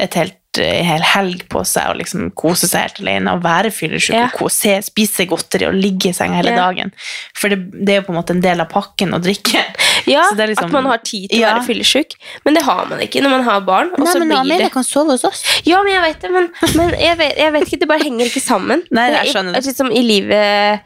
et 0.00 0.14
helt, 0.16 0.38
en 0.60 0.84
hel 0.84 1.00
helg 1.02 1.46
på 1.48 1.62
seg 1.64 1.88
og 1.92 1.96
liksom 2.00 2.30
kose 2.36 2.68
seg 2.68 2.80
helt 2.84 3.00
alene 3.00 3.32
og 3.32 3.42
være 3.42 3.70
fyllesyk 3.72 4.14
Ja. 4.14 4.24
og 4.26 4.32
kose, 4.42 4.74
spise 4.84 5.24
godteri 5.30 5.66
og 5.68 5.74
ligge 5.74 6.10
i 6.10 6.12
senga 6.12 6.36
hele 6.36 6.50
Ja. 6.50 6.66
dagen. 6.66 6.92
For 7.34 7.48
det, 7.48 7.70
det 7.72 7.88
er 7.94 8.00
jo 8.02 8.06
på 8.08 8.12
en 8.12 8.18
måte 8.20 8.30
en 8.36 8.40
del 8.44 8.60
av 8.60 8.68
pakken 8.68 9.14
å 9.16 9.20
drikke. 9.22 9.64
Ja, 10.06 10.24
Så 10.30 10.36
det 10.36 10.48
liksom- 10.48 10.64
At 10.66 10.72
man 10.72 10.86
har 10.86 10.98
tid 10.98 11.30
til 11.30 11.42
å 11.44 11.46
være 11.54 11.66
fyllesyk. 11.66 12.14
Men 12.44 12.54
det 12.54 12.62
har 12.64 12.86
man 12.86 12.98
ikke 12.98 13.22
når 13.22 13.30
man 13.30 13.42
har 13.44 13.60
barn. 13.60 13.90
Nei, 13.96 14.06
så 14.12 14.18
men 14.18 14.32
Amelia 14.32 14.68
kan 14.68 14.82
sove 14.82 15.12
hos 15.12 15.24
oss. 15.24 15.44
Ja, 15.64 15.80
men 15.82 15.92
jeg 15.92 16.02
vet 16.02 16.20
det, 16.22 16.30
men, 16.32 16.48
men 16.74 16.90
jeg, 16.98 17.16
vet, 17.18 17.36
jeg 17.38 17.52
vet 17.52 17.62
ikke, 17.68 17.78
det 17.80 17.88
bare 17.88 18.02
henger 18.02 18.26
ikke 18.26 18.42
sammen. 18.42 18.82
Nei, 18.90 19.10
jeg 19.12 19.30
skjønner 19.34 19.54
det. 19.54 19.64
Liksom 19.66 19.92
i 19.92 20.02
livet 20.02 20.80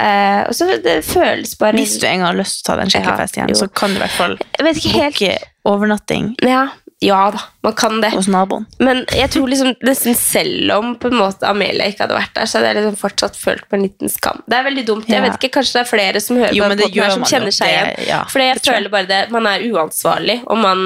Uh, 0.00 0.44
Og 0.48 0.52
så 0.56 0.66
det 0.82 1.04
føles 1.04 1.54
bare 1.56 1.72
Hvis 1.78 1.98
du 2.00 2.06
en 2.06 2.18
gang 2.20 2.26
har 2.26 2.36
lyst 2.36 2.64
til 2.64 2.64
å 2.64 2.66
ta 2.66 2.74
deg 2.76 2.84
en 2.84 2.90
skikkelig 2.90 3.12
Ja, 3.12 3.16
fest 3.16 3.36
igjen, 3.36 3.48
jo. 3.48 3.54
så 3.60 3.66
kan 3.72 3.90
du 3.94 3.96
i 3.96 4.02
hvert 4.02 4.16
fall 4.16 4.34
booke 4.60 5.30
overnatting 5.64 6.34
ja, 6.44 6.66
ja 7.04 7.30
da, 7.30 7.40
man 7.60 7.74
kan 7.76 8.00
det. 8.00 8.10
hos 8.14 8.28
naboen. 8.32 8.64
Men 8.80 9.02
jeg 9.12 9.28
tror 9.34 9.50
liksom 9.50 9.74
nesten 9.84 10.14
selv 10.16 10.72
om 10.78 10.94
på 10.96 11.10
en 11.12 11.18
måte 11.20 11.44
Amelia 11.48 11.90
ikke 11.90 12.06
hadde 12.06 12.16
vært 12.16 12.32
der, 12.38 12.48
så 12.48 12.56
hadde 12.58 12.70
jeg 12.70 12.78
liksom 12.78 12.96
fortsatt 13.02 13.36
følt 13.36 13.66
på 13.68 13.76
en 13.76 13.84
liten 13.84 14.08
skam. 14.12 14.40
Det 14.48 14.56
er 14.56 14.64
veldig 14.64 14.86
dumt. 14.88 15.10
Jeg 15.12 15.24
vet 15.26 15.36
ikke, 15.36 15.52
Kanskje 15.58 15.76
det 15.76 15.82
er 15.84 15.90
flere 15.90 16.22
som 16.24 16.40
hører 16.40 16.56
Jo, 16.56 16.64
på 16.64 16.80
den 16.80 16.96
her 16.96 17.12
som 17.12 17.28
kjenner 17.28 17.52
seg 17.52 17.68
igjen. 17.74 17.92
ja, 18.08 18.22
Fordi 18.32 18.48
jeg 18.48 18.64
føler 18.64 18.92
bare 18.96 19.08
det. 19.12 19.20
Man 19.36 19.46
er 19.50 19.66
uansvarlig, 19.68 20.40
og 20.46 20.58
man 20.62 20.82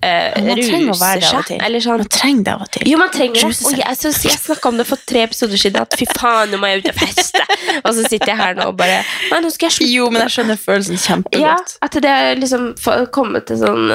eh, 0.00 0.40
man 0.40 0.58
trenger 0.58 0.94
å 0.94 0.98
være 0.98 1.20
det 1.20 1.28
av 1.28 1.38
og 1.42 1.46
til. 1.52 1.78
Sånn. 1.84 2.00
Man 2.00 2.12
trenger 2.16 2.42
det 2.48 2.54
av 2.56 2.64
og 2.64 2.72
til. 2.78 2.88
Jo, 2.88 2.98
man 3.04 3.12
trenger 3.12 3.38
det. 3.38 3.52
Og 3.52 3.78
jeg, 3.84 3.96
så, 4.00 4.16
jeg 4.32 4.40
snakka 4.40 4.72
om 4.72 4.80
det 4.80 4.86
for 4.88 5.04
tre 5.12 5.26
episoder 5.28 5.60
siden, 5.60 5.84
at 5.84 6.00
fy 6.00 6.08
faen, 6.16 6.52
nå 6.52 6.60
må 6.64 6.72
jeg 6.72 6.82
ut 6.82 6.92
og 6.94 7.00
feste. 7.04 7.44
Og 7.84 7.92
så 7.92 8.08
sitter 8.08 8.32
jeg 8.32 8.40
her 8.40 8.56
nå 8.56 8.72
og 8.72 8.78
bare 8.80 9.02
Nei, 9.30 9.44
nå 9.44 9.52
skal 9.52 9.68
jeg 9.68 9.76
slutte. 9.82 9.92
Jo, 9.92 10.08
men 10.12 10.24
jeg 10.24 10.38
skjønner 10.38 10.64
følelsen 10.64 11.02
kjempegodt. 11.04 11.44
Ja, 11.44 11.58
at 11.84 12.00
det 12.04 12.20
er 12.22 12.40
liksom 12.40 12.72
kommet 13.12 13.52
til 13.52 13.60
sånn 13.60 13.90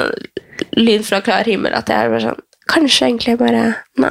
lyn 0.76 1.04
fra 1.06 1.20
klar 1.24 1.44
himmel 1.48 1.72
at 1.74 1.88
jeg 1.88 1.96
er 2.04 2.10
bare 2.12 2.20
sånn 2.30 2.44
Kanskje 2.68 3.06
egentlig 3.08 3.38
bare 3.40 3.62
Nei, 3.96 4.10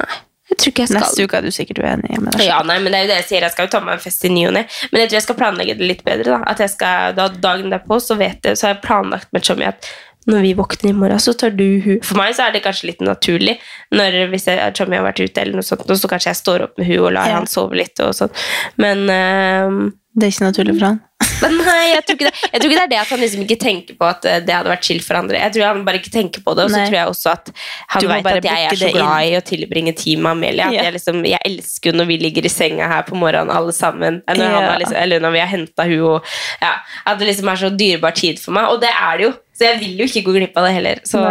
jeg 0.50 0.56
tror 0.58 0.72
ikke 0.72 0.82
jeg 0.82 0.88
skal. 0.90 1.02
Neste 1.04 1.24
uke 1.28 1.36
er 1.38 1.44
du 1.46 1.50
sikkert 1.54 1.78
uenig. 1.84 2.18
med 2.18 2.32
deg. 2.34 2.42
Ja, 2.48 2.56
nei, 2.66 2.78
men 2.82 2.90
det 2.90 2.98
er 2.98 3.04
jo 3.04 3.10
det 3.12 3.18
jeg 3.20 3.26
sier. 3.28 3.44
Jeg 3.46 3.52
skal 3.54 3.66
jo 3.68 3.70
ta 3.76 3.80
meg 3.84 3.94
en 3.98 4.02
fest 4.02 4.24
i 4.24 4.30
ny 4.32 4.46
og 4.48 4.54
ne. 4.56 4.62
Men 4.90 5.02
jeg 5.02 5.10
tror 5.12 5.18
jeg 5.20 5.26
skal 5.28 5.36
planlegge 5.38 5.76
det 5.78 5.86
litt 5.92 6.02
bedre. 6.06 6.24
da. 6.32 6.38
At 6.50 6.58
jeg 6.64 6.72
skal, 6.72 7.12
da 7.14 7.28
Dagen 7.28 7.70
derpå 7.70 8.00
så 8.02 8.16
vet 8.18 8.48
jeg, 8.48 8.56
så 8.58 8.66
har 8.66 8.74
jeg 8.74 8.82
planlagt 8.88 9.28
med 9.36 9.44
Chommy 9.46 9.68
at 9.68 9.86
når 10.28 10.42
vi 10.44 10.54
våkner 10.58 10.90
i 10.90 10.96
morgen, 10.96 11.20
så 11.22 11.32
tar 11.38 11.54
du 11.56 11.62
hun. 11.84 12.00
For 12.04 12.18
meg 12.18 12.34
så 12.36 12.48
er 12.48 12.52
det 12.56 12.64
kanskje 12.64 12.90
litt 12.90 13.00
naturlig. 13.06 13.54
Når, 13.94 14.18
hvis 14.32 14.48
jeg, 14.50 14.74
Tjommi 14.76 14.98
har 14.98 15.06
vært 15.06 15.22
ute, 15.22 15.40
eller 15.40 15.60
noe 15.60 15.64
sånt, 15.68 15.86
så 15.88 16.10
kanskje 16.10 16.32
jeg 16.34 16.40
står 16.42 16.66
opp 16.66 16.74
med 16.82 16.88
hun 16.90 16.98
og 17.06 17.12
lar 17.14 17.30
Ja. 17.30 17.38
han 17.38 17.46
sove 17.48 17.78
litt. 17.78 17.94
og 18.04 18.10
sånn. 18.18 18.34
Men 18.82 19.06
eh, 19.14 19.78
Det 20.18 20.26
er 20.26 20.32
ikke 20.34 20.48
naturlig 20.48 20.74
for 20.78 20.86
han. 20.88 20.96
Men 21.42 21.54
nei, 21.62 21.82
jeg 21.92 22.02
tror, 22.08 22.16
det. 22.18 22.30
jeg 22.42 22.60
tror 22.60 22.72
ikke 22.72 22.78
det 22.78 22.84
er 22.84 22.90
det 22.90 22.98
at 22.98 23.10
han 23.12 23.20
liksom 23.22 23.42
ikke 23.44 23.56
tenker 23.62 23.96
på 23.98 24.06
at 24.08 24.24
eh, 24.26 24.38
det 24.42 24.54
hadde 24.54 24.70
vært 24.72 24.86
chill 24.88 24.98
for 25.04 25.18
andre. 25.18 25.38
Jeg 25.38 25.54
tror 25.54 25.66
han 25.68 25.84
bare 25.86 26.00
ikke 26.00 26.10
tenker 26.14 26.42
på 26.42 26.54
det, 26.58 26.64
og 26.66 26.72
så 26.72 26.80
tror 26.82 26.96
jeg 26.96 27.10
også 27.12 27.30
at 27.30 27.50
han 27.94 28.02
Du 28.02 28.08
vet 28.10 28.28
at 28.32 28.48
jeg 28.48 28.64
er 28.66 28.78
så 28.80 28.88
glad 28.90 28.96
glad 28.98 29.26
i 29.28 29.36
å 29.38 29.42
tilbringe 29.46 29.92
tid 29.98 30.22
med 30.22 30.32
Amelia. 30.32 30.66
At 30.66 30.74
Ja. 30.78 30.86
jeg, 30.88 30.96
liksom, 30.96 31.20
jeg 31.30 31.38
elsker 31.50 31.92
jo 31.92 31.98
når 32.00 32.08
vi 32.10 32.16
ligger 32.24 32.48
i 32.48 32.52
senga 32.52 32.88
her 32.90 33.04
på 33.06 33.18
morgenen 33.18 33.54
alle 33.54 33.74
sammen. 33.76 34.18
Eller 34.26 34.48
når, 34.48 34.56
han 34.56 34.66
Ja. 34.66 34.78
liksom, 34.82 34.98
eller 35.04 35.22
når 35.26 35.36
vi 35.36 35.42
har 35.44 35.52
henta 35.52 35.86
hun 35.92 36.02
og 36.08 36.32
ja, 36.64 36.72
At 37.06 37.22
det 37.22 37.30
liksom 37.30 37.52
er 37.54 37.62
så 37.62 37.70
dyrebar 37.70 38.18
tid 38.18 38.42
for 38.42 38.58
meg. 38.58 38.72
Og 38.74 38.82
det 38.82 38.90
er 38.90 39.16
det 39.22 39.28
jo, 39.28 39.32
så 39.54 39.70
jeg 39.70 39.80
vil 39.84 40.02
jo 40.02 40.10
ikke 40.10 40.24
gå 40.26 40.36
glipp 40.40 40.58
av 40.58 40.66
det 40.66 40.74
heller. 40.74 41.00
Så 41.06 41.22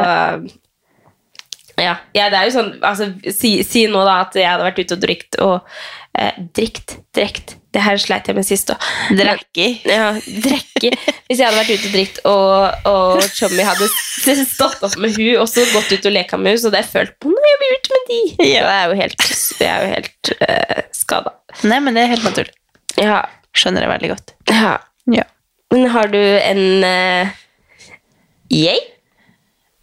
ja, 1.77 1.97
ja, 2.15 2.29
det 2.31 2.39
er 2.39 2.47
jo 2.47 2.55
sånn 2.55 2.71
altså, 2.81 3.11
si, 3.29 3.57
si 3.67 3.85
nå 3.91 4.01
da 4.07 4.21
at 4.23 4.33
jeg 4.39 4.47
hadde 4.49 4.65
vært 4.65 4.79
ute 4.81 4.95
og 4.97 5.01
drikt 5.03 5.37
og 5.45 5.57
eh, 6.17 6.31
Drikt, 6.57 6.97
drekt 7.13 7.56
Det 7.77 7.83
her 7.85 7.99
sleit 8.01 8.25
jeg 8.25 8.33
med 8.33 8.45
sist 8.47 8.71
òg. 8.73 8.85
Drekki. 9.13 9.67
Ja, 9.85 10.07
drekke. 10.17 10.89
Hvis 11.27 11.37
jeg 11.37 11.45
hadde 11.45 11.59
vært 11.59 11.69
ute 11.75 11.89
og 11.89 11.93
drikt, 11.93 12.19
og, 12.25 12.87
og 12.89 13.27
Chommy 13.37 13.61
hadde 13.67 13.89
stått 14.47 14.81
opp 14.87 14.95
med 14.97 15.13
hun 15.13 15.43
og 15.43 15.45
så 15.51 15.65
gått 15.69 15.91
ut 15.93 16.07
og 16.09 16.15
leka 16.15 16.39
med 16.41 16.55
hun, 16.55 16.61
så 16.63 16.71
hadde 16.71 16.81
jeg 16.81 16.89
følt 16.95 17.13
på 17.21 17.29
noe 17.29 17.51
jeg 17.51 17.59
vi 17.61 17.69
ute 17.75 17.93
med 17.93 18.09
de! 18.09 18.19
Ja. 18.49 18.63
Det 18.65 18.73
er 18.73 18.89
jo 18.89 18.97
helt, 19.03 19.27
det 19.59 19.67
er 19.69 19.83
jo 19.85 19.91
helt 19.93 20.31
uh, 20.41 20.81
skada. 20.97 21.35
Nei, 21.69 21.77
men 21.85 21.93
det 21.93 22.07
er 22.07 22.13
helt 22.15 22.25
naturlig. 22.25 22.55
Ja, 22.97 23.21
Skjønner 23.57 23.85
det 23.85 23.93
veldig 23.93 24.13
godt. 24.15 24.35
ja. 24.53 24.75
Ja. 25.13 25.23
Men 25.71 25.85
har 25.93 26.09
du 26.11 26.19
en 26.19 26.63
uh, 26.83 27.29
yay? 28.51 28.81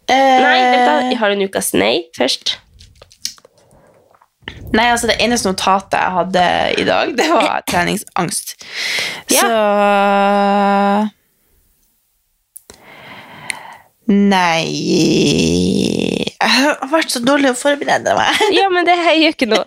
Nei, 0.09 0.57
vent 0.69 0.85
da. 0.85 0.95
Har 1.21 1.31
du 1.31 1.39
en 1.39 1.47
ukas 1.47 1.71
nei 1.77 1.95
først? 2.17 2.57
Nei, 4.75 4.87
altså 4.91 5.07
Det 5.07 5.17
eneste 5.23 5.47
notatet 5.49 5.95
jeg 5.99 6.15
hadde 6.17 6.45
i 6.81 6.85
dag, 6.87 7.13
det 7.17 7.27
var 7.31 7.61
treningsangst. 7.69 8.55
Ja. 9.31 9.45
Så 9.45 11.11
Nei 14.05 14.69
Jeg 16.35 16.51
har 16.59 16.83
vært 16.91 17.13
så 17.13 17.21
dårlig 17.25 17.53
å 17.53 17.57
forberede 17.57 18.13
meg. 18.17 18.43
Ja, 18.53 18.67
men 18.73 18.85
det 18.87 18.97
gjør 18.99 19.31
ikke 19.31 19.49
noe. 19.49 19.65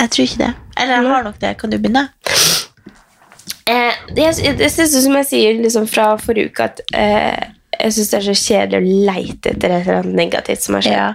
Jeg 0.00 0.12
tror 0.12 0.26
ikke 0.26 0.42
det. 0.42 0.50
Eller 0.80 0.94
jeg 0.96 1.12
har 1.12 1.24
nok 1.24 1.38
det. 1.40 1.54
Kan 1.60 1.72
du 1.72 1.76
begynne? 1.78 2.06
Eh, 3.68 3.96
jeg, 4.16 4.36
jeg 4.42 4.70
synes 4.72 4.94
som 5.04 5.16
jeg 5.20 5.28
sier 5.28 5.58
liksom 5.60 5.88
fra 5.90 6.12
forrige 6.20 6.50
uke, 6.50 6.68
at 6.70 6.80
eh, 6.96 7.50
jeg 7.76 7.96
syns 7.96 8.12
det 8.12 8.18
er 8.18 8.26
så 8.26 8.36
kjedelig 8.40 8.78
å 8.80 8.94
leite 9.10 9.52
etter 9.52 9.74
et 9.74 9.84
eller 9.84 10.00
annet 10.00 10.16
negativt 10.18 10.64
som 10.64 10.76
har 10.76 10.86
skjedd. 10.86 10.96
Ja. 10.96 11.10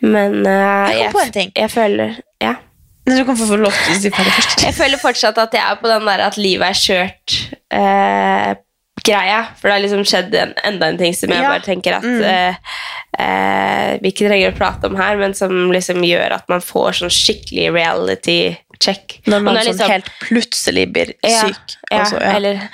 Men 0.00 0.40
uh, 0.46 0.88
Jeg 0.92 1.10
kom 1.10 1.12
på 1.20 1.24
en 1.26 1.32
ting. 1.32 1.52
jeg 1.56 1.70
føler 1.70 2.16
Ja. 2.42 2.54
Men 3.06 3.16
Du 3.18 3.24
kan 3.24 3.36
få 3.36 3.56
lov 3.56 3.72
til 3.72 3.94
å 3.94 4.00
si 4.00 4.10
ferdig 4.10 4.32
først. 4.36 4.62
Jeg 4.66 4.74
føler 4.76 5.00
fortsatt 5.00 5.38
at 5.38 5.52
jeg 5.56 5.62
er 5.64 5.76
på 5.80 5.88
den 5.88 6.04
der 6.06 6.20
at 6.28 6.36
livet 6.36 6.68
er 6.68 6.78
skjørt 6.78 7.38
Uh, 7.70 8.54
greia. 9.06 9.44
For 9.56 9.68
det 9.70 9.72
har 9.76 9.80
liksom 9.84 10.02
skjedd 10.04 10.34
en, 10.36 10.50
enda 10.68 10.88
en 10.90 10.98
ting 10.98 11.14
som 11.16 11.30
jeg 11.32 11.40
Ja. 11.40 11.48
bare 11.48 11.62
tenker 11.64 11.94
at 11.96 12.02
Mm. 12.04 12.22
eh, 12.22 12.54
eh, 13.18 13.98
vi 14.02 14.10
ikke 14.12 14.26
trenger 14.28 14.52
å 14.52 14.56
prate 14.58 14.84
om 14.90 14.96
her, 14.96 15.16
men 15.16 15.32
som 15.34 15.70
liksom 15.72 16.02
gjør 16.04 16.32
at 16.36 16.48
man 16.52 16.60
får 16.60 16.98
sånn 17.00 17.10
skikkelig 17.14 17.72
reality 17.72 18.56
check. 18.80 19.20
Når 19.26 19.42
man 19.42 19.54
når 19.54 19.60
er 19.60 19.64
sånn 19.64 19.78
liksom- 19.78 19.90
helt 19.90 20.10
plutselig 20.20 20.92
blir 20.92 21.14
Ja, 21.24 21.46
syk. 21.46 21.76
Ja, 21.90 21.98
altså, 22.02 22.20
ja. 22.20 22.32
eller 22.36 22.68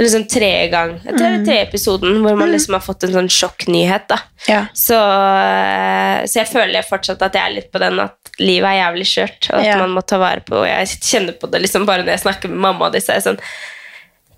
det 0.00 0.06
er 0.06 0.08
liksom 0.08 0.24
tre 0.32 0.50
gang 0.72 0.92
Jeg 1.04 1.12
tror 1.12 1.26
det 1.26 1.40
er 1.40 1.44
tre 1.44 1.56
episoden 1.66 2.22
hvor 2.24 2.36
man 2.40 2.48
liksom 2.54 2.72
har 2.78 2.80
fått 2.80 3.04
en 3.04 3.12
sånn 3.18 3.28
sjokknyhet. 3.28 4.06
da 4.08 4.16
Ja. 4.48 4.62
så, 4.72 4.96
eh, 4.96 6.24
så 6.24 6.40
jeg 6.40 6.48
føler 6.48 6.86
fortsatt 6.88 7.20
at 7.26 7.34
jeg 7.36 7.42
er 7.44 7.54
litt 7.58 7.70
på 7.72 7.78
den 7.82 8.00
at 8.00 8.16
livet 8.40 8.70
er 8.70 8.80
jævlig 8.80 9.06
skjørt, 9.10 9.50
og 9.52 9.58
at 9.60 9.66
Ja. 9.66 9.78
man 9.78 9.90
må 9.92 10.00
ta 10.06 10.16
vare 10.18 10.40
på 10.40 10.56
Og 10.62 10.66
jeg 10.66 10.86
kjenner 11.04 11.36
på 11.38 11.50
det 11.50 11.60
liksom 11.62 11.84
bare 11.86 12.02
når 12.02 12.16
jeg 12.16 12.24
snakker 12.24 12.48
med 12.48 12.58
mamma 12.58 12.86
og 12.86 12.92
de 12.92 13.00
sier 13.00 13.20
sånn 13.20 13.38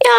Ja, 0.02 0.18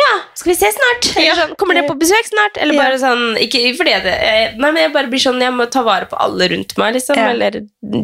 ja, 0.00 0.12
skal 0.34 0.52
vi 0.52 0.56
se 0.58 0.68
snart? 0.72 1.16
Eller 1.16 1.26
Ja. 1.26 1.34
sånn, 1.34 1.56
Kommer 1.56 1.74
dere 1.74 1.88
på 1.88 1.96
besøk 1.98 2.24
snart? 2.28 2.56
Eller 2.60 2.74
Ja. 2.74 2.82
bare 2.82 2.98
sånn 2.98 3.36
Ikke 3.40 3.76
fordi 3.76 4.02
det, 4.02 4.14
Nei, 4.58 4.70
men 4.70 4.76
jeg 4.76 4.92
bare 4.92 5.08
blir 5.08 5.20
sånn 5.20 5.40
Jeg 5.40 5.52
må 5.52 5.70
ta 5.70 5.82
vare 5.82 6.06
på 6.06 6.16
alle 6.20 6.48
rundt 6.48 6.76
meg, 6.78 6.94
liksom. 6.94 7.16
Ja. 7.16 7.30
Eller 7.30 7.50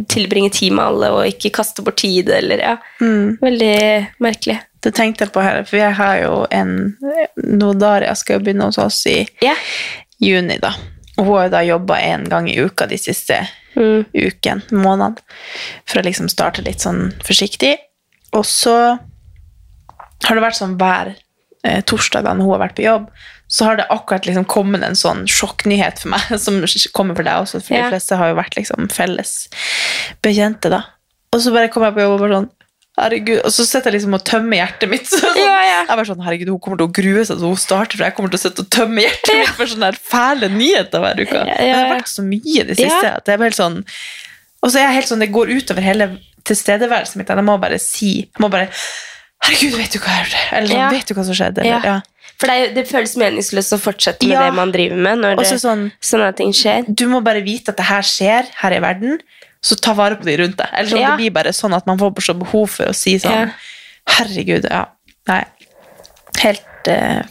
tilbringe 0.08 0.50
tid 0.52 0.72
med 0.72 0.84
alle, 0.84 1.10
og 1.12 1.24
ikke 1.26 1.52
kaste 1.52 1.82
bort 1.84 1.96
tid, 1.96 2.28
eller 2.30 2.58
ja. 2.58 2.76
Mm. 3.00 3.38
Veldig 3.40 4.08
merkelig. 4.20 4.60
Det 4.84 4.92
tenkte 4.94 5.24
jeg 5.24 5.32
på 5.34 5.42
her, 5.42 5.62
for 5.66 5.80
jeg 5.80 5.94
har 5.98 6.18
jo 6.20 6.34
en 6.54 6.74
Nodaria 7.36 8.14
skal 8.14 8.38
jo 8.38 8.44
begynne 8.44 8.68
hos 8.68 8.78
oss 8.78 9.00
i 9.10 9.18
yeah. 9.42 9.62
juni, 10.22 10.58
da. 10.62 10.74
Og 11.16 11.24
hun 11.24 11.32
har 11.36 11.46
jo 11.46 11.54
da 11.54 11.62
jobba 11.66 12.00
én 12.04 12.26
gang 12.28 12.50
i 12.50 12.58
uka 12.60 12.88
de 12.90 12.98
siste 13.00 13.40
Mm. 13.76 14.04
uken, 14.12 14.62
månedene, 14.72 15.20
for 15.84 16.00
å 16.00 16.06
liksom 16.06 16.30
starte 16.32 16.64
litt 16.64 16.80
sånn 16.80 17.10
forsiktig. 17.26 17.74
Og 18.32 18.46
så 18.48 18.74
har 20.24 20.36
det 20.36 20.44
vært 20.44 20.58
sånn 20.58 20.78
hver 20.80 21.12
eh, 21.66 21.82
torsdag 21.84 22.24
da 22.24 22.32
når 22.32 22.46
hun 22.46 22.54
har 22.54 22.62
vært 22.64 22.78
på 22.78 22.86
jobb, 22.86 23.10
så 23.52 23.68
har 23.68 23.78
det 23.78 23.86
akkurat 23.92 24.26
liksom 24.26 24.46
kommet 24.50 24.82
en 24.82 24.98
sånn 24.98 25.26
sjokknyhet 25.30 26.00
for 26.02 26.14
meg, 26.16 26.32
som 26.44 26.62
kommer 26.96 27.18
for 27.18 27.28
deg 27.28 27.44
også, 27.44 27.60
for 27.60 27.76
yeah. 27.76 27.86
de 27.86 27.96
fleste 27.96 28.18
har 28.18 28.32
jo 28.32 28.40
vært 28.40 28.56
liksom 28.58 28.88
felles 28.92 29.36
bekjente, 30.24 30.72
da. 30.72 30.82
Og 31.34 31.42
så 31.44 31.52
bare 31.52 31.68
kom 31.72 31.84
jeg 31.84 31.96
på 31.98 32.04
jobb 32.06 32.16
og 32.16 32.24
bare 32.24 32.40
sånn 32.40 32.52
Herregud, 32.96 33.42
Og 33.44 33.52
så 33.52 33.66
sitter 33.68 33.90
jeg 33.92 33.98
liksom 34.00 34.14
og 34.16 34.22
tømmer 34.24 34.56
hjertet 34.56 34.88
mitt. 34.88 35.04
Så 35.10 35.18
sånn, 35.20 35.36
Ja, 35.36 35.56
ja. 35.68 35.80
Jeg 35.84 35.90
bare 36.00 36.08
sånn, 36.08 36.22
herregud, 36.24 36.48
Hun 36.54 36.60
kommer 36.64 36.78
til 36.80 36.88
å 36.88 36.94
grue 36.96 37.24
seg 37.28 37.36
til 37.42 37.50
hun 37.50 37.58
starter, 37.60 37.98
for 37.98 38.04
jeg 38.08 38.14
kommer 38.16 38.32
til 38.32 38.40
å 38.40 38.44
sitte 38.46 38.64
og 38.64 38.70
tømme 38.72 39.04
hjertet 39.04 39.34
mitt 39.42 39.50
for 39.58 39.66
sånne 39.72 39.90
der 39.90 39.98
fæle 40.00 40.48
nyheter 40.54 41.04
hver 41.04 41.20
uke. 41.20 41.34
Ja, 41.36 41.44
Men 41.44 41.60
det 41.60 41.74
har 41.76 41.84
ja. 41.90 41.90
vært 41.98 42.08
så 42.14 42.24
mye 42.24 42.54
i 42.54 42.64
det 42.70 42.78
siste. 42.80 43.02
Ja. 43.04 43.12
at 43.20 43.26
det 43.28 43.34
er 43.36 43.44
helt 43.44 43.58
sånn, 43.60 43.82
Og 44.64 44.72
så 44.72 44.80
er 44.80 44.86
jeg 44.88 44.96
helt 45.02 45.10
sånn, 45.12 45.20
det 45.26 45.28
går 45.36 45.52
utover 45.58 45.84
hele 45.84 46.08
tilstedeværelsen 46.48 47.20
mitt. 47.20 47.28
Jeg 47.28 47.44
må 47.46 47.58
bare 47.60 47.78
si 47.82 48.10
Jeg 48.24 48.40
må 48.42 48.48
bare 48.52 48.70
Herregud, 49.44 49.74
vet 49.76 49.92
du 49.92 49.98
hva 50.00 50.14
jeg 50.16 50.24
gjorde? 50.24 50.42
Eller 50.56 50.68
sånn, 50.72 50.78
Ja. 50.80 50.90
vet 50.96 51.06
du 51.10 51.14
hva 51.14 51.24
som 51.28 51.34
skjedde? 51.36 51.60
Eller, 51.60 51.70
Ja. 51.70 51.80
ja. 51.84 52.00
For 52.40 52.48
det, 52.48 52.74
det 52.76 52.82
føles 52.88 53.12
meningsløst 53.20 53.72
å 53.76 53.78
fortsette 53.80 54.24
med 54.26 54.32
Ja. 54.34 54.46
det 54.48 54.54
man 54.56 54.72
driver 54.72 54.96
med 54.96 55.18
når 55.20 55.36
det, 55.40 55.46
sånn, 55.60 55.90
sånne 56.00 56.30
ting 56.36 56.52
skjer. 56.52 56.84
du 56.88 57.06
må 57.08 57.20
bare 57.24 57.40
vite 57.44 57.68
at 57.72 57.76
det 57.76 57.86
her 57.86 58.00
skjer 58.02 58.48
her 58.62 58.72
i 58.72 58.80
verden, 58.80 59.20
så 59.66 59.74
ta 59.82 59.94
vare 59.98 60.16
på 60.20 60.28
de 60.28 60.36
rundt 60.42 60.56
deg. 60.60 60.68
Eller 60.72 60.90
sånn, 60.92 61.00
Ja. 61.02 61.10
Det 61.16 61.22
blir 61.24 61.32
bare 61.34 61.52
sånn 61.56 61.74
at 61.76 61.86
man 61.90 61.98
får 61.98 62.22
så 62.28 62.34
behov 62.38 62.68
for 62.76 62.92
å 62.92 62.94
si 62.94 63.16
sånn 63.18 63.32
Ja. 63.32 63.46
Herregud, 64.16 64.68
ja. 64.70 64.84
Nei. 65.26 65.40
Helt 66.42 66.88
uh, 66.92 67.22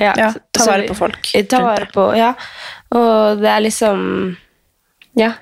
Ja, 0.00 0.14
Ja, 0.16 0.32
ta 0.52 0.64
vare 0.66 0.88
på 0.88 0.96
folk 0.96 1.20
Ta 1.22 1.38
rundt 1.38 1.52
vare 1.62 1.84
deg. 1.84 1.92
på, 1.94 2.08
ja. 2.16 2.32
Og 2.96 3.38
det 3.42 3.48
er 3.52 3.60
liksom 3.68 4.36
Ja. 5.18 5.32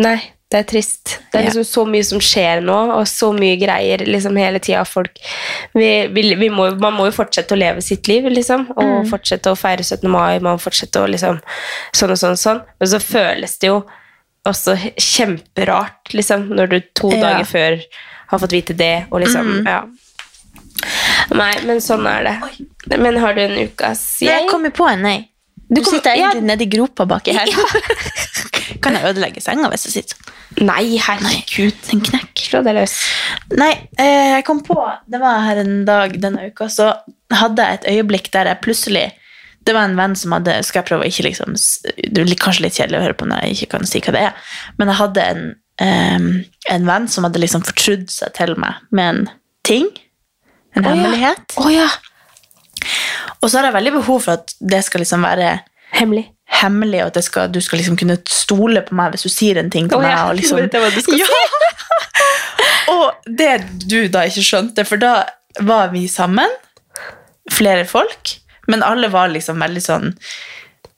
Nei, 0.00 0.16
det 0.50 0.58
er 0.60 0.66
trist. 0.70 1.16
Det 1.32 1.38
er 1.40 1.44
Ja. 1.44 1.50
liksom 1.50 1.64
så 1.66 1.84
mye 1.86 2.04
som 2.04 2.18
skjer 2.20 2.62
nå, 2.64 2.76
og 2.96 3.06
så 3.06 3.32
mye 3.36 3.56
greier 3.60 3.98
liksom 4.06 4.36
hele 4.38 4.58
tida. 4.58 4.84
Folk 4.86 5.18
vi, 5.74 6.06
vi, 6.08 6.34
vi 6.34 6.48
må, 6.48 6.70
Man 6.80 6.94
må 6.94 7.06
jo 7.10 7.12
fortsette 7.22 7.52
å 7.54 7.58
leve 7.58 7.82
sitt 7.82 8.08
liv, 8.08 8.24
liksom. 8.24 8.68
Og 8.76 9.04
Mm. 9.04 9.08
fortsette 9.10 9.50
å 9.50 9.56
feire 9.58 9.82
17. 9.82 10.08
mai. 10.10 10.38
Man 10.40 10.58
fortsette 10.58 11.00
å 11.00 11.08
liksom 11.08 11.40
Sånn 11.92 12.10
og 12.10 12.16
sånn 12.18 12.30
og 12.36 12.38
sånn. 12.38 12.62
Men 12.80 12.88
så 12.88 12.98
føles 13.00 13.58
det 13.58 13.68
jo 13.68 13.84
også 14.48 14.76
kjemperart, 14.96 16.12
liksom, 16.16 16.48
når 16.56 16.70
du 16.70 16.78
to 16.96 17.10
Ja. 17.10 17.16
Mm. 17.16 17.22
dager 17.26 17.44
før 17.50 17.80
har 18.30 18.38
fått 18.38 18.52
vite 18.54 18.76
det, 18.76 19.06
og 19.10 19.20
liksom 19.20 19.66
Ja. 19.66 19.82
Nei, 21.36 21.52
men 21.66 21.80
sånn 21.84 22.06
er 22.08 22.24
det. 22.24 22.98
Men 22.98 23.16
har 23.20 23.34
du 23.36 23.40
en 23.42 23.58
ukas 23.68 24.20
Jeg 24.22 24.30
Jeg 24.40 24.48
kommer 24.50 24.70
på 24.70 24.86
en 24.90 25.02
nei. 25.02 25.18
Du, 25.70 25.82
kom- 25.82 25.92
sitter 25.94 26.16
ja. 26.16 26.30
egentlig 26.32 26.42
nedi 26.48 26.66
gropa 26.66 27.06
baki 27.06 27.32
her. 27.36 27.46
kan 28.82 28.96
jeg 28.96 29.04
ødelegge 29.12 29.42
senga 29.44 29.68
hvis 29.70 29.84
jeg 29.86 29.92
sitter 29.98 30.16
sånn? 30.16 30.36
Nei, 30.66 30.96
herregud. 30.98 31.76
Den 31.86 32.00
knekk. 32.02 32.32
Slå 32.42 32.64
deg 32.66 32.74
løs. 32.74 32.96
Nei, 33.54 33.70
eh, 33.98 34.32
jeg 34.34 34.44
kom 34.48 34.64
på 34.66 34.74
Det 35.06 35.20
var 35.22 35.44
her 35.46 35.60
en 35.62 35.84
dag 35.86 36.16
denne 36.20 36.48
uka, 36.50 36.66
så 36.66 36.88
hadde 37.30 37.62
jeg 37.62 37.78
et 37.78 37.86
øyeblikk 37.92 38.30
der 38.34 38.50
jeg 38.50 38.60
plutselig 38.64 39.04
Det 39.70 39.76
var 39.76 39.86
en 39.86 39.94
venn 39.94 40.16
som 40.18 40.34
hadde 40.34 40.56
Skal 40.66 40.80
jeg 40.80 40.88
prøve 40.88 41.06
å 41.06 41.10
ikke 41.10 41.28
liksom 41.28 41.54
Det 41.54 42.24
er 42.24 42.38
kanskje 42.42 42.64
litt 42.66 42.78
kjedelig 42.80 42.98
å 42.98 43.04
høre 43.04 43.18
på 43.20 43.28
når 43.30 43.44
jeg 43.46 43.56
ikke 43.56 43.72
kan 43.76 43.86
si 43.86 44.02
hva 44.02 44.14
det 44.16 44.22
er, 44.26 44.54
men 44.80 44.90
jeg 44.90 44.98
hadde 44.98 45.26
en, 45.32 45.44
um, 45.84 46.30
en 46.74 46.88
venn 46.88 47.06
som 47.12 47.26
hadde 47.28 47.42
liksom 47.42 47.62
fortrudd 47.68 48.08
seg 48.10 48.34
til 48.34 48.56
meg 48.58 48.80
med 48.90 49.12
en 49.12 49.20
ting. 49.66 49.86
En 50.74 50.82
Å, 50.82 50.88
ja. 50.88 50.94
hemmelighet. 50.96 51.54
Ja. 51.70 51.86
Og 53.40 53.46
så 53.46 53.60
har 53.60 53.68
jeg 53.68 53.76
veldig 53.76 53.94
behov 54.00 54.24
for 54.24 54.40
at 54.40 54.54
det 54.58 54.82
skal 54.86 55.04
liksom 55.04 55.22
være 55.28 55.52
Hemmelig. 55.94 56.26
hemmelig, 56.60 57.04
og 57.04 57.12
at 57.12 57.20
det 57.20 57.24
skal, 57.26 57.50
du 57.52 57.60
skal 57.62 57.80
liksom 57.80 57.98
kunne 58.00 58.18
stole 58.30 58.82
på 58.86 58.96
meg 58.98 59.14
hvis 59.14 59.26
du 59.26 59.32
sier 59.32 59.60
en 59.60 59.70
ting 59.72 59.88
til 59.90 60.00
oh, 60.00 60.04
meg. 60.04 60.12
ja. 60.16 60.26
Og 60.28 60.38
liksom, 60.40 60.64
Det 60.66 60.82
var 60.82 60.94
det 60.96 61.06
du 61.06 61.16
ja. 61.20 61.30
og 62.96 63.32
det 63.40 63.54
du 63.86 63.98
da 64.12 64.26
ikke 64.26 64.46
skjønte, 64.46 64.86
for 64.88 65.02
da 65.02 65.14
var 65.66 65.94
vi 65.94 66.06
sammen, 66.10 66.58
flere 67.50 67.86
folk, 67.88 68.40
men 68.70 68.86
alle 68.86 69.10
var 69.12 69.32
liksom 69.34 69.60
veldig 69.62 69.82
sånn 69.84 70.08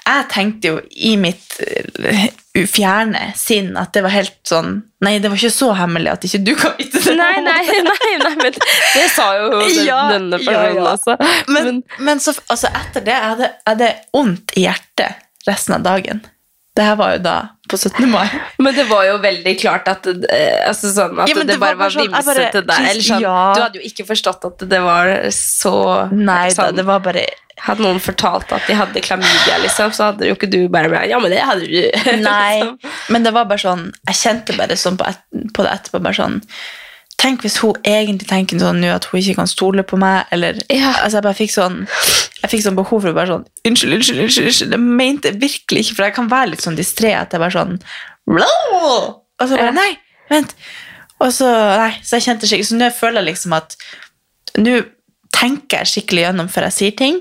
Jeg 0.03 0.29
tenkte 0.33 0.73
jo 0.73 0.79
i 0.91 1.17
mitt 1.21 1.57
fjerne 1.57 2.31
ufjerne 2.59 3.31
sinn 3.39 3.77
at 3.81 3.95
det 3.95 4.03
var 4.05 4.13
helt 4.13 4.35
sånn 4.45 4.75
Nei, 5.03 5.17
det 5.23 5.31
var 5.33 5.41
ikke 5.41 5.55
så 5.55 5.71
hemmelig 5.79 6.11
at 6.13 6.27
ikke 6.29 6.41
du 6.45 6.53
kan 6.59 6.75
vite 6.77 7.01
det. 7.01 7.15
Nei, 7.19 7.41
nei, 7.43 7.63
nei, 7.87 8.11
nei, 8.21 8.35
men 8.39 8.53
det 8.53 9.07
sa 9.15 9.31
jo 9.39 9.49
den, 9.63 9.79
Ja, 9.87 10.03
denne 10.13 10.39
personen 10.39 10.77
ja. 10.79 10.93
også. 10.93 11.17
Men, 11.49 11.81
men 11.99 12.21
så, 12.23 12.37
altså 12.53 12.71
etter 12.71 13.07
det 13.09 13.17
jeg 13.17 13.33
hadde 13.33 13.89
jeg 13.89 13.99
vondt 14.15 14.55
i 14.59 14.67
hjertet 14.67 15.49
resten 15.49 15.79
av 15.79 15.87
dagen. 15.89 16.23
Det 16.77 16.85
her 16.87 16.97
var 16.97 17.11
jo 17.17 17.19
da 17.25 17.35
på 17.69 17.77
17. 17.77 18.07
mai. 18.09 18.25
Men 18.65 18.75
det 18.77 18.87
var 18.89 19.05
jo 19.05 19.19
veldig 19.21 19.53
klart 19.61 19.89
at 19.93 20.07
eh, 20.09 20.63
altså 20.69 20.89
sånn 20.95 21.19
at 21.21 21.29
Ja, 21.29 21.37
det, 21.37 21.45
det 21.51 21.59
bare 21.61 21.77
var 21.77 21.85
bare 21.85 21.95
sånn, 21.99 22.09
vimsete 22.13 22.63
der. 22.69 22.87
Eller 22.91 23.05
sånn, 23.07 23.25
Ja. 23.27 23.37
Du 23.57 23.61
hadde 23.67 23.81
jo 23.83 23.85
ikke 23.91 24.07
forstått 24.09 24.47
at 24.49 24.65
det 24.73 24.81
var 24.85 25.13
så 25.37 25.75
Nei 26.13 26.49
da, 26.49 26.55
sånn, 26.57 26.79
det 26.81 26.87
var 26.89 27.05
bare 27.05 27.27
Hadde 27.63 27.85
noen 27.85 28.01
fortalt 28.03 28.51
at 28.57 28.65
de 28.67 28.75
hadde 28.75 29.03
klamydia, 29.05 29.59
liksom, 29.63 29.93
så 29.95 30.09
hadde 30.09 30.27
jo 30.27 30.35
ikke 30.35 30.49
du 30.51 30.63
bare 30.73 30.89
blitt 30.91 31.11
Ja, 31.13 31.21
men 31.23 31.31
det 31.31 31.43
hadde 31.45 31.69
du. 31.69 31.77
Nei, 32.25 32.63
Liksom. 32.65 32.79
men 33.15 33.29
det 33.29 33.35
var 33.37 33.45
bare 33.53 33.61
sånn 33.63 33.85
Jeg 34.09 34.19
kjente 34.25 34.57
bare 34.59 34.79
sånn 34.81 34.97
på, 34.99 35.07
et, 35.13 35.21
på 35.53 35.63
det 35.69 35.75
etterpå 35.77 36.01
bare 36.03 36.17
sånn 36.19 36.41
Tenk 37.23 37.45
hvis 37.45 37.61
hun 37.63 37.77
egentlig 37.87 38.27
tenker 38.31 38.59
sånn 38.59 38.81
nå 38.83 38.91
at 38.97 39.07
hun 39.11 39.21
ikke 39.21 39.37
kan 39.39 39.51
stole 39.51 39.85
på 39.87 39.99
meg, 40.01 40.27
eller 40.35 40.59
Altså, 40.69 41.17
jeg 41.21 41.27
bare 41.29 41.39
fikk 41.39 41.53
sånn 41.55 41.83
Jeg 42.43 42.51
fikk 42.51 42.65
sånn 42.67 42.79
behov 42.79 43.05
for 43.05 43.13
å 43.13 43.17
bare 43.17 43.31
sånn 43.31 43.45
Unnskyld, 43.69 43.99
unnskyld, 43.99 44.23
unnskyld. 44.25 44.49
unnskyld. 44.51 44.73
Det 44.75 44.81
mente 45.03 45.31
jeg 45.31 45.41
virkelig 45.43 45.85
ikke, 45.87 45.99
for 45.99 46.09
jeg 46.09 46.17
kan 46.19 46.31
være 46.33 46.53
litt 46.55 46.65
sånn 46.65 46.79
distré 46.79 47.13
at 47.19 47.35
jeg 47.35 47.43
bare 47.43 47.55
sånn 47.55 47.77
Og 49.39 49.45
så 49.47 49.53
bare 49.55 49.75
Nei, 49.77 49.93
vent. 50.33 50.57
Og 51.23 51.31
så 51.35 51.51
Nei, 51.79 51.93
så 52.03 52.19
jeg 52.19 52.27
kjente 52.29 52.51
skikkelig 52.51 52.71
Så 52.73 52.81
nå 52.81 52.91
føler 52.97 53.23
jeg 53.23 53.33
liksom 53.33 53.55
at 53.61 53.79
Nå 54.59 54.81
tenker 55.33 55.81
jeg 55.81 55.89
skikkelig 55.91 56.27
gjennom 56.27 56.49
før 56.53 56.67
jeg 56.69 56.75
sier 56.77 56.93
ting. 56.99 57.17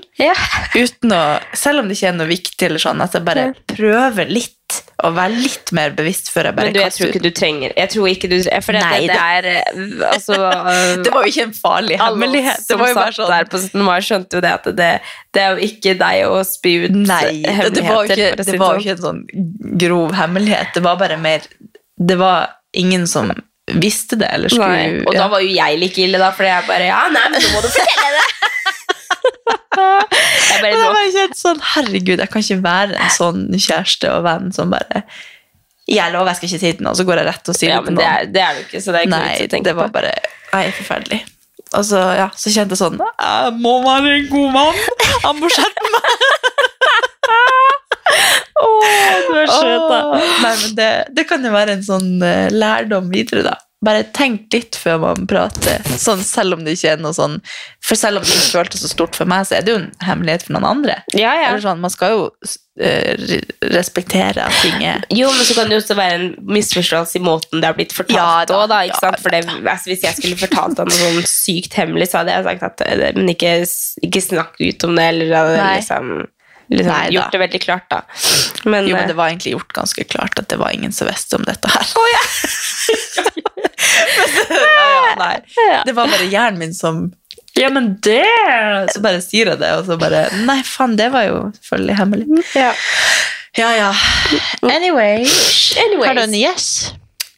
Uten 0.76 1.14
å, 1.16 1.20
selv 1.56 1.80
om 1.80 1.88
det 1.88 1.96
ikke 1.96 2.10
er 2.10 2.18
noe 2.18 2.28
viktig, 2.28 2.66
eller 2.68 2.82
sånn, 2.82 3.00
at 3.02 3.16
jeg 3.16 3.24
bare 3.26 3.46
prøver 3.72 4.28
litt 4.30 4.61
å 5.02 5.10
være 5.14 5.38
litt 5.42 5.72
mer 5.76 5.92
bevisst 5.96 6.30
før 6.32 6.48
jeg 6.48 6.56
bare 6.56 6.70
Men 6.70 6.76
du, 6.76 6.80
jeg 6.82 6.94
tror 6.96 7.10
ikke 7.10 7.22
du 7.24 7.30
trenger 7.36 7.74
Jeg 7.76 7.92
tror 7.94 8.08
ikke 8.10 8.30
du 8.30 8.36
For 8.64 8.76
det, 8.76 8.82
Nei, 8.84 9.00
det, 9.02 9.10
det 9.10 9.18
er 9.36 9.48
eh, 9.50 10.06
altså, 10.08 10.38
Det 11.04 11.12
var 11.14 11.26
jo 11.26 11.32
ikke 11.32 11.46
en 11.48 11.54
farlig 11.56 11.98
hemmelighet. 12.00 12.64
Det 12.68 12.78
var 12.80 12.92
jo 12.92 12.98
bare 12.98 13.16
sånn 13.18 13.32
der 13.32 13.48
på 13.52 13.60
17. 13.60 13.84
mai, 13.86 13.96
skjønte 14.06 14.38
jo 14.38 14.44
det 14.44 14.52
at 14.58 14.68
det, 14.80 14.90
det 15.34 15.44
er 15.44 15.54
jo 15.56 15.68
ikke 15.68 15.94
deg 16.02 16.24
å 16.28 16.42
spy 16.46 16.74
ut 16.86 16.98
Nei, 16.98 17.22
det, 17.44 17.70
det 17.78 17.86
var 17.86 18.10
ikke, 18.10 18.32
det 18.38 18.58
var 18.60 18.76
jo 18.76 18.84
ikke 18.84 18.96
en 18.96 19.06
sånn 19.06 19.22
grov 19.82 20.12
hemmelighet. 20.16 20.74
Det 20.76 20.84
var 20.84 21.00
bare 21.00 21.18
mer 21.20 21.46
Det 21.98 22.18
var 22.20 22.52
ingen 22.78 23.06
som 23.10 23.32
visste 23.72 24.16
det, 24.18 24.26
eller 24.26 24.52
skulle 24.52 24.68
Nei, 24.68 25.02
og 25.06 25.14
da 25.16 25.28
var 25.30 25.42
jo 25.44 25.50
jeg 25.54 25.78
like 25.80 26.02
ille, 26.02 26.20
da, 26.20 26.32
fordi 26.34 26.50
jeg 26.50 26.68
bare 26.68 26.88
Ja, 26.88 27.02
nei, 27.14 27.28
men 27.32 27.42
nå 27.42 27.52
må 27.54 27.62
du 27.64 27.70
fortelle 27.70 28.16
det! 28.18 28.28
jeg 29.22 30.62
bare 30.62 30.78
nå, 30.78 30.88
jeg 31.02 31.12
kjent 31.16 31.38
sånn, 31.38 31.60
herregud, 31.74 32.18
jeg 32.22 32.30
kan 32.32 32.44
ikke 32.44 32.58
være 32.64 32.96
en 32.98 33.12
sånn 33.14 33.44
kjæreste 33.56 34.10
og 34.12 34.24
venn 34.26 34.50
som 34.54 34.72
bare 34.74 35.02
Jeg 35.90 36.12
lover 36.14 36.30
jeg 36.32 36.38
skal 36.40 36.48
ikke 36.50 36.60
si 36.62 36.66
det 36.70 36.76
til 36.78 36.86
noen, 36.86 36.98
så 36.98 37.06
går 37.08 37.20
jeg 37.22 37.28
rett 37.30 37.50
og 37.52 37.58
sier 37.58 37.72
Ja, 37.72 37.78
det 37.80 37.86
til 37.86 37.92
men 37.92 38.00
det 38.00 38.06
noen. 38.06 38.16
er, 38.18 38.32
det 38.36 38.42
er 38.46 38.58
du 38.58 38.64
ikke, 38.66 38.82
så 38.84 38.92
det 38.94 39.00
er 39.02 39.06
ikke 39.08 39.18
Nei, 39.18 39.34
å 39.46 39.52
tenke 39.54 39.70
det 39.70 39.76
var 39.80 39.94
bare 39.94 40.12
Nei, 40.52 40.64
forferdelig. 40.76 41.20
Og 41.72 41.86
så, 41.88 42.00
ja, 42.18 42.28
så 42.36 42.52
kjente 42.52 42.76
jeg 42.76 42.82
sånn 42.82 42.98
Jeg 43.00 43.54
må 43.64 43.74
være 43.86 44.16
en 44.18 44.26
god 44.28 44.50
mann! 44.58 44.82
Jeg 45.22 45.38
må 45.40 45.48
skjerpe 45.52 45.92
meg! 45.96 46.08
du 48.62 49.36
er 49.38 49.48
søt, 49.48 49.84
da. 49.88 49.98
Nei, 50.42 50.52
men 50.62 50.74
det, 50.78 50.88
det 51.16 51.24
kan 51.28 51.44
jo 51.46 51.52
være 51.54 51.76
en 51.78 51.84
sånn 51.86 52.08
eh, 52.26 52.48
lærdom 52.52 53.08
videre, 53.12 53.44
da. 53.46 53.54
Bare 53.82 54.04
tenk 54.14 54.52
litt 54.54 54.76
før 54.78 55.00
man 55.02 55.26
prater, 55.30 55.82
sånn, 55.98 56.20
selv 56.22 56.54
om 56.54 56.60
det 56.62 56.76
ikke 56.76 56.92
er 56.94 57.00
noe 57.02 57.14
sånn 57.16 57.40
For 57.82 57.98
selv 57.98 58.20
om 58.20 58.26
det 58.26 58.30
ikke 58.36 58.60
føltes 58.60 58.84
så 58.84 58.90
stort 58.92 59.18
for 59.18 59.26
meg, 59.26 59.48
så 59.48 59.56
er 59.58 59.64
det 59.66 59.72
jo 59.74 59.80
en 59.80 59.88
hemmelighet 60.06 60.44
for 60.46 60.54
noen 60.54 60.68
andre. 60.68 61.00
Ja, 61.18 61.32
ja. 61.40 61.50
Sånn, 61.62 61.82
man 61.82 61.90
skal 61.90 62.14
jo 62.14 62.20
uh, 62.30 63.38
respektere 63.74 64.46
at 64.46 64.60
ting 64.62 64.84
er 64.86 65.06
Jo, 65.10 65.32
men 65.34 65.48
så 65.48 65.56
kan 65.58 65.70
det 65.70 65.76
jo 65.76 65.82
også 65.82 65.96
være 65.98 66.18
en 66.20 66.28
misforståelse 66.54 67.18
i 67.18 67.24
måten 67.26 67.62
det 67.62 67.70
har 67.72 67.78
blitt 67.78 67.96
fortalt 67.96 68.18
Ja, 68.18 68.44
da, 68.48 68.60
da, 68.70 68.82
ikke 68.86 69.02
sant? 69.02 69.18
For 69.24 69.34
det, 69.34 69.42
altså, 69.50 69.90
hvis 69.90 70.06
jeg 70.06 70.18
skulle 70.20 70.38
fortalt 70.40 70.78
deg 70.78 70.92
noe 70.92 71.00
sånn 71.00 71.26
sykt 71.32 71.74
hemmelig, 71.80 72.12
så 72.12 72.22
hadde 72.22 72.38
jeg 72.38 72.46
sagt 72.48 72.68
at 72.70 72.86
eh, 72.86 73.08
Men 73.18 73.34
ikke, 73.34 73.56
ikke 74.06 74.24
snakk 74.24 74.62
ut 74.62 74.88
om 74.88 74.94
det, 74.98 75.08
eller 75.10 75.36
hadde 75.40 75.68
liksom, 75.82 76.12
liksom 76.70 76.94
Nei, 76.94 77.04
gjort 77.16 77.34
det 77.34 77.42
veldig 77.42 77.62
klart, 77.66 77.90
da. 77.90 78.04
Men, 78.62 78.86
Jo, 78.86 78.94
men 78.94 79.04
eh, 79.04 79.10
det 79.10 79.18
var 79.18 79.32
egentlig 79.32 79.56
gjort 79.56 79.74
ganske 79.82 80.06
klart 80.06 80.38
at 80.38 80.50
det 80.54 80.62
var 80.62 80.70
ingen 80.70 80.94
som 80.94 81.10
visste 81.10 81.40
om 81.40 81.50
dette 81.50 81.70
her. 81.74 81.96
ja, 82.14 82.22
ja. 85.56 85.82
Det 85.86 85.94
var 85.96 86.08
bare 86.12 86.28
hjernen 86.30 86.58
min 86.62 86.74
som 86.74 87.02
Ja, 87.58 87.68
men 87.68 87.98
det 88.04 88.24
Så 88.94 89.02
bare 89.04 89.20
sier 89.20 89.50
jeg 89.52 89.60
det, 89.60 89.70
og 89.76 89.84
så 89.86 89.98
bare 90.00 90.24
Nei, 90.46 90.60
faen, 90.64 90.96
det 90.96 91.10
var 91.12 91.26
jo 91.28 91.38
selvfølgelig 91.60 91.96
hemmelig. 92.00 92.44
ja. 92.56 92.72
Ja, 93.58 93.68
ja. 93.76 93.90
Anyway. 94.64 95.26
Anyways. 95.76 96.06
Har 96.06 96.14
du 96.16 96.22
en 96.22 96.34
yes? 96.34 96.92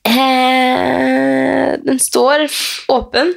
Eh, 0.07 1.73
den 1.85 1.99
står 1.99 2.45
åpen. 2.93 3.33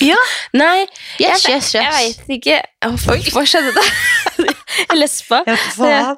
Ja. 0.00 0.16
Nei, 0.52 0.86
Yes, 1.18 1.42
jeg, 1.48 1.56
yes, 1.56 1.74
yes. 1.74 1.74
jeg 1.74 1.90
veit 1.96 2.30
ikke 2.36 2.58
Oi, 2.86 3.18
Hva 3.34 3.42
skjedde 3.48 3.72
der? 3.74 3.90
jeg 4.90 4.98
lespa. 5.00 5.42
Ja. 5.46 6.14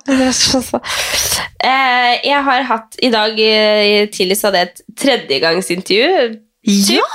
Eh, 1.62 2.12
jeg 2.28 2.44
har 2.48 2.64
hatt 2.68 2.98
i 3.02 3.10
dag 3.14 3.38
eh, 3.40 4.04
tidlig 4.12 4.36
hadde 4.42 4.62
jeg 4.64 4.70
et 4.72 4.82
tredjegangsintervju. 4.98 6.32
Ja! 6.62 7.06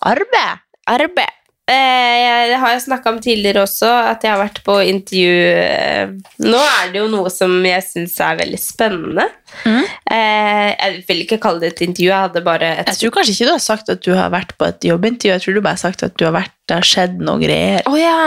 Arbeid. 0.00 0.58
Arbeid. 0.86 1.38
Eh, 1.70 2.48
jeg, 2.50 2.58
har 2.58 2.78
snakka 2.82 3.12
om 3.12 3.18
tidligere 3.22 3.62
også, 3.62 3.86
at 3.86 4.24
jeg 4.26 4.32
har 4.32 4.40
vært 4.40 4.58
på 4.66 4.74
intervju 4.82 5.34
eh, 5.62 6.10
Nå 6.42 6.58
er 6.58 6.88
det 6.90 6.98
jo 6.98 7.04
noe 7.12 7.30
som 7.30 7.52
jeg 7.64 7.84
syns 7.86 8.16
er 8.18 8.40
veldig 8.40 8.58
spennende. 8.58 9.28
Mhm. 9.62 9.84
Eh, 10.12 10.70
jeg 10.72 11.04
vil 11.06 11.22
ikke 11.24 11.38
kalle 11.42 11.62
det 11.62 11.70
et 11.72 11.84
intervju, 11.86 12.08
jeg 12.10 12.26
hadde 12.26 12.42
bare 12.44 12.72
et 12.82 12.90
Jeg 12.90 12.98
tror 13.04 13.14
kanskje 13.14 13.36
ikke 13.36 13.48
du 13.48 13.54
har 13.54 13.62
sagt 13.62 13.92
at 13.94 14.02
du 14.02 14.10
har 14.18 14.34
vært 14.34 14.56
på 14.58 14.66
et 14.68 14.88
jobbintervju. 14.90 15.32
Jeg 15.36 15.44
tror 15.44 15.54
du 15.54 15.62
bare 15.62 15.78
har 15.78 15.84
sagt 15.84 16.02
at 16.06 16.18
du 16.18 16.26
har 16.26 16.34
vært, 16.34 16.56
det 16.66 16.80
har 16.80 16.90
skjedd 16.92 17.22
noen 17.22 17.46
greier. 17.46 17.86
Å 17.86 17.94
ja! 18.00 18.18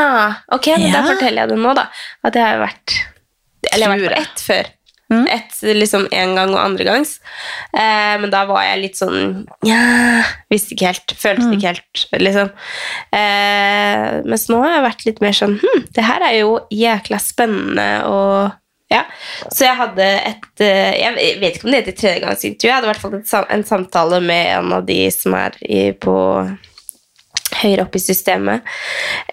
Ok, 0.55 0.71
men 0.79 0.95
da 0.95 1.03
forteller 1.09 1.43
jeg 1.43 1.53
det 1.53 1.59
nå, 1.67 1.75
da. 1.75 1.89
At 2.25 2.39
jeg 2.39 2.47
har 2.47 2.63
vært 2.63 2.97
Eller 3.73 3.83
jeg 3.83 3.91
har 3.91 3.99
vært 3.99 4.15
på 4.15 4.23
ett 4.23 4.47
før. 4.47 4.73
Mm. 5.13 5.27
Ett 5.29 5.59
liksom 5.61 6.07
én 6.09 6.31
gang 6.33 6.49
og 6.55 6.59
andre 6.63 6.83
gangs. 6.87 7.19
Eh, 7.77 8.15
men 8.17 8.31
da 8.33 8.39
var 8.49 8.63
jeg 8.65 8.81
litt 8.81 8.97
sånn 8.97 9.45
Ja, 9.67 10.23
visste 10.49 10.73
ikke 10.73 10.87
helt. 10.89 11.13
Følte 11.21 11.45
Mm. 11.45 11.53
ikke 11.53 11.67
helt, 11.75 12.05
liksom. 12.25 12.49
Eh, 13.13 14.21
mens 14.25 14.47
nå 14.49 14.59
har 14.63 14.71
jeg 14.75 14.85
vært 14.87 15.05
litt 15.05 15.21
mer 15.21 15.35
sånn 15.37 15.57
Hm, 15.61 15.83
det 15.93 16.03
her 16.07 16.25
er 16.25 16.37
jo 16.39 16.55
jækla 16.73 17.19
spennende 17.21 17.89
og 18.09 18.51
ja, 18.91 19.03
Så 19.49 19.65
jeg 19.65 19.77
hadde 19.79 20.05
et 20.29 20.61
eh, 20.61 20.93
Jeg 21.01 21.39
vet 21.41 21.55
ikke 21.55 21.65
om 21.65 21.71
det 21.73 21.79
heter 21.85 21.97
tredjegangsintervju. 22.01 22.69
Jeg 22.69 22.75
hadde 22.75 22.85
i 22.85 22.91
hvert 22.93 23.29
fall 23.31 23.45
en 23.49 23.63
samtale 23.65 24.19
med 24.21 24.51
en 24.59 24.73
av 24.73 24.85
de 24.85 24.99
som 25.13 25.33
er 25.37 25.55
i, 25.65 25.91
på 25.91 26.13
høyere 27.61 27.85
opp 27.85 27.95
i 27.97 28.03
systemet 28.03 28.65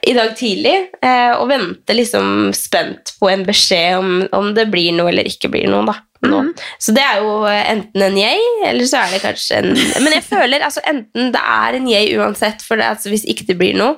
i 0.02 0.14
dag 0.16 0.32
tidlig, 0.38 0.76
eh, 1.02 1.32
og 1.36 1.48
vente 1.50 1.96
liksom 1.96 2.52
spent 2.56 3.14
på 3.20 3.30
en 3.32 3.44
beskjed 3.46 3.98
om, 3.98 4.16
om 4.34 4.50
det 4.56 4.68
blir 4.72 4.94
noe 4.96 5.12
eller 5.12 5.28
ikke 5.28 5.52
blir 5.52 5.68
noe. 5.70 5.84
da. 5.90 5.98
Nå. 6.22 6.42
Så 6.78 6.92
det 6.94 7.02
er 7.02 7.18
jo 7.18 7.32
enten 7.48 8.04
en 8.06 8.18
yay, 8.18 8.42
eller 8.68 8.86
så 8.86 9.00
er 9.00 9.10
det 9.10 9.22
kanskje 9.24 9.56
en 9.58 9.72
Men 10.04 10.12
jeg 10.14 10.22
føler 10.22 10.62
altså 10.62 10.82
enten 10.86 11.32
det 11.34 11.40
er 11.42 11.78
en 11.78 11.88
yay 11.90 12.12
uansett, 12.14 12.62
for 12.62 12.78
det, 12.78 12.86
altså, 12.94 13.10
hvis 13.10 13.26
ikke 13.26 13.48
det 13.48 13.58
blir 13.58 13.74
noe, 13.78 13.96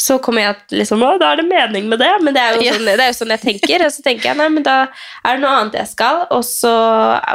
så 0.00 0.16
kommer 0.24 0.44
jeg 0.44 0.56
at 0.56 0.76
liksom, 0.76 1.04
å, 1.04 1.14
da 1.20 1.34
er 1.34 1.42
det 1.42 1.48
mening 1.50 1.88
med 1.92 2.00
det. 2.00 2.12
Men 2.24 2.36
det 2.36 2.42
er 2.42 2.56
jo 2.56 2.72
sånn, 2.72 2.88
det 2.88 2.96
er 2.96 3.12
jo 3.12 3.18
sånn 3.20 3.32
jeg 3.36 3.44
tenker. 3.44 3.84
Og 3.86 3.92
så 3.92 4.04
tenker 4.04 4.30
jeg 4.30 4.40
nei, 4.40 4.50
men 4.52 4.64
da 4.64 4.76
er 4.88 5.36
det 5.36 5.44
noe 5.44 5.54
annet 5.60 5.80
jeg 5.82 5.92
skal, 5.92 6.26
og 6.32 6.44
så 6.48 6.74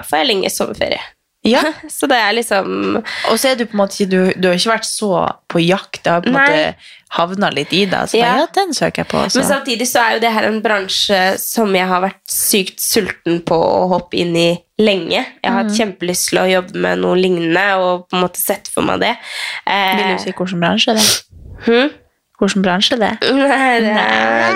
får 0.09 0.21
jeg 0.21 0.29
lenge 0.29 0.53
sommerferie. 0.53 1.01
Ja. 1.43 1.61
Så 1.89 2.05
det 2.05 2.17
er 2.21 2.33
liksom 2.37 2.97
Og 3.01 3.37
så 3.41 3.49
er 3.49 3.55
du 3.57 3.63
på 3.65 3.73
en 3.73 3.79
måte 3.81 3.97
ikke 3.97 4.11
Du, 4.11 4.17
du 4.37 4.47
har 4.51 4.59
ikke 4.59 4.75
vært 4.75 4.85
så 4.85 5.07
på 5.49 5.61
jakt. 5.63 6.03
Det 6.03 6.11
har 6.13 6.21
på 6.21 6.29
en 6.29 6.35
måte 6.37 6.75
havna 7.17 7.49
litt 7.51 7.73
i 7.75 7.79
deg. 7.89 8.07
Så 8.11 8.19
Ja. 8.19 8.27
bare, 8.29 8.43
ja, 8.43 8.49
den 8.55 8.69
søker 8.77 9.01
jeg 9.01 9.07
på. 9.11 9.23
Så. 9.29 9.39
Men 9.41 9.47
samtidig 9.49 9.87
så 9.89 9.99
er 10.03 10.13
jo 10.15 10.19
det 10.23 10.31
her 10.31 10.45
en 10.47 10.61
bransje 10.63 11.17
som 11.41 11.73
jeg 11.75 11.87
har 11.89 12.01
vært 12.05 12.21
sykt 12.31 12.79
sulten 12.79 13.41
på 13.43 13.57
å 13.57 13.89
hoppe 13.91 14.15
inn 14.21 14.35
i 14.39 14.45
lenge. 14.79 15.19
Jeg 15.43 15.49
har 15.51 15.63
hatt 15.63 15.73
kjempelyst 15.75 16.29
til 16.29 16.39
å 16.39 16.45
jobbe 16.47 16.77
med 16.85 17.01
noe 17.03 17.17
lignende 17.19 17.65
og 17.81 18.05
på 18.07 18.15
en 18.15 18.23
måte 18.23 18.39
sett 18.39 18.69
for 18.71 18.85
meg 18.87 19.01
det. 19.03 19.11
Eh, 19.67 19.97
Vil 19.97 20.13
du 20.13 20.23
si 20.23 20.31
hvilken 20.31 20.61
bransje 20.63 20.95
det 20.95 21.03
er? 21.03 21.19
hm? 21.67 21.91
Hvilken 22.41 22.63
bransje 22.65 22.97
det 22.97 23.07
er? 23.13 23.17
Nei, 23.37 23.73
det, 23.85 23.91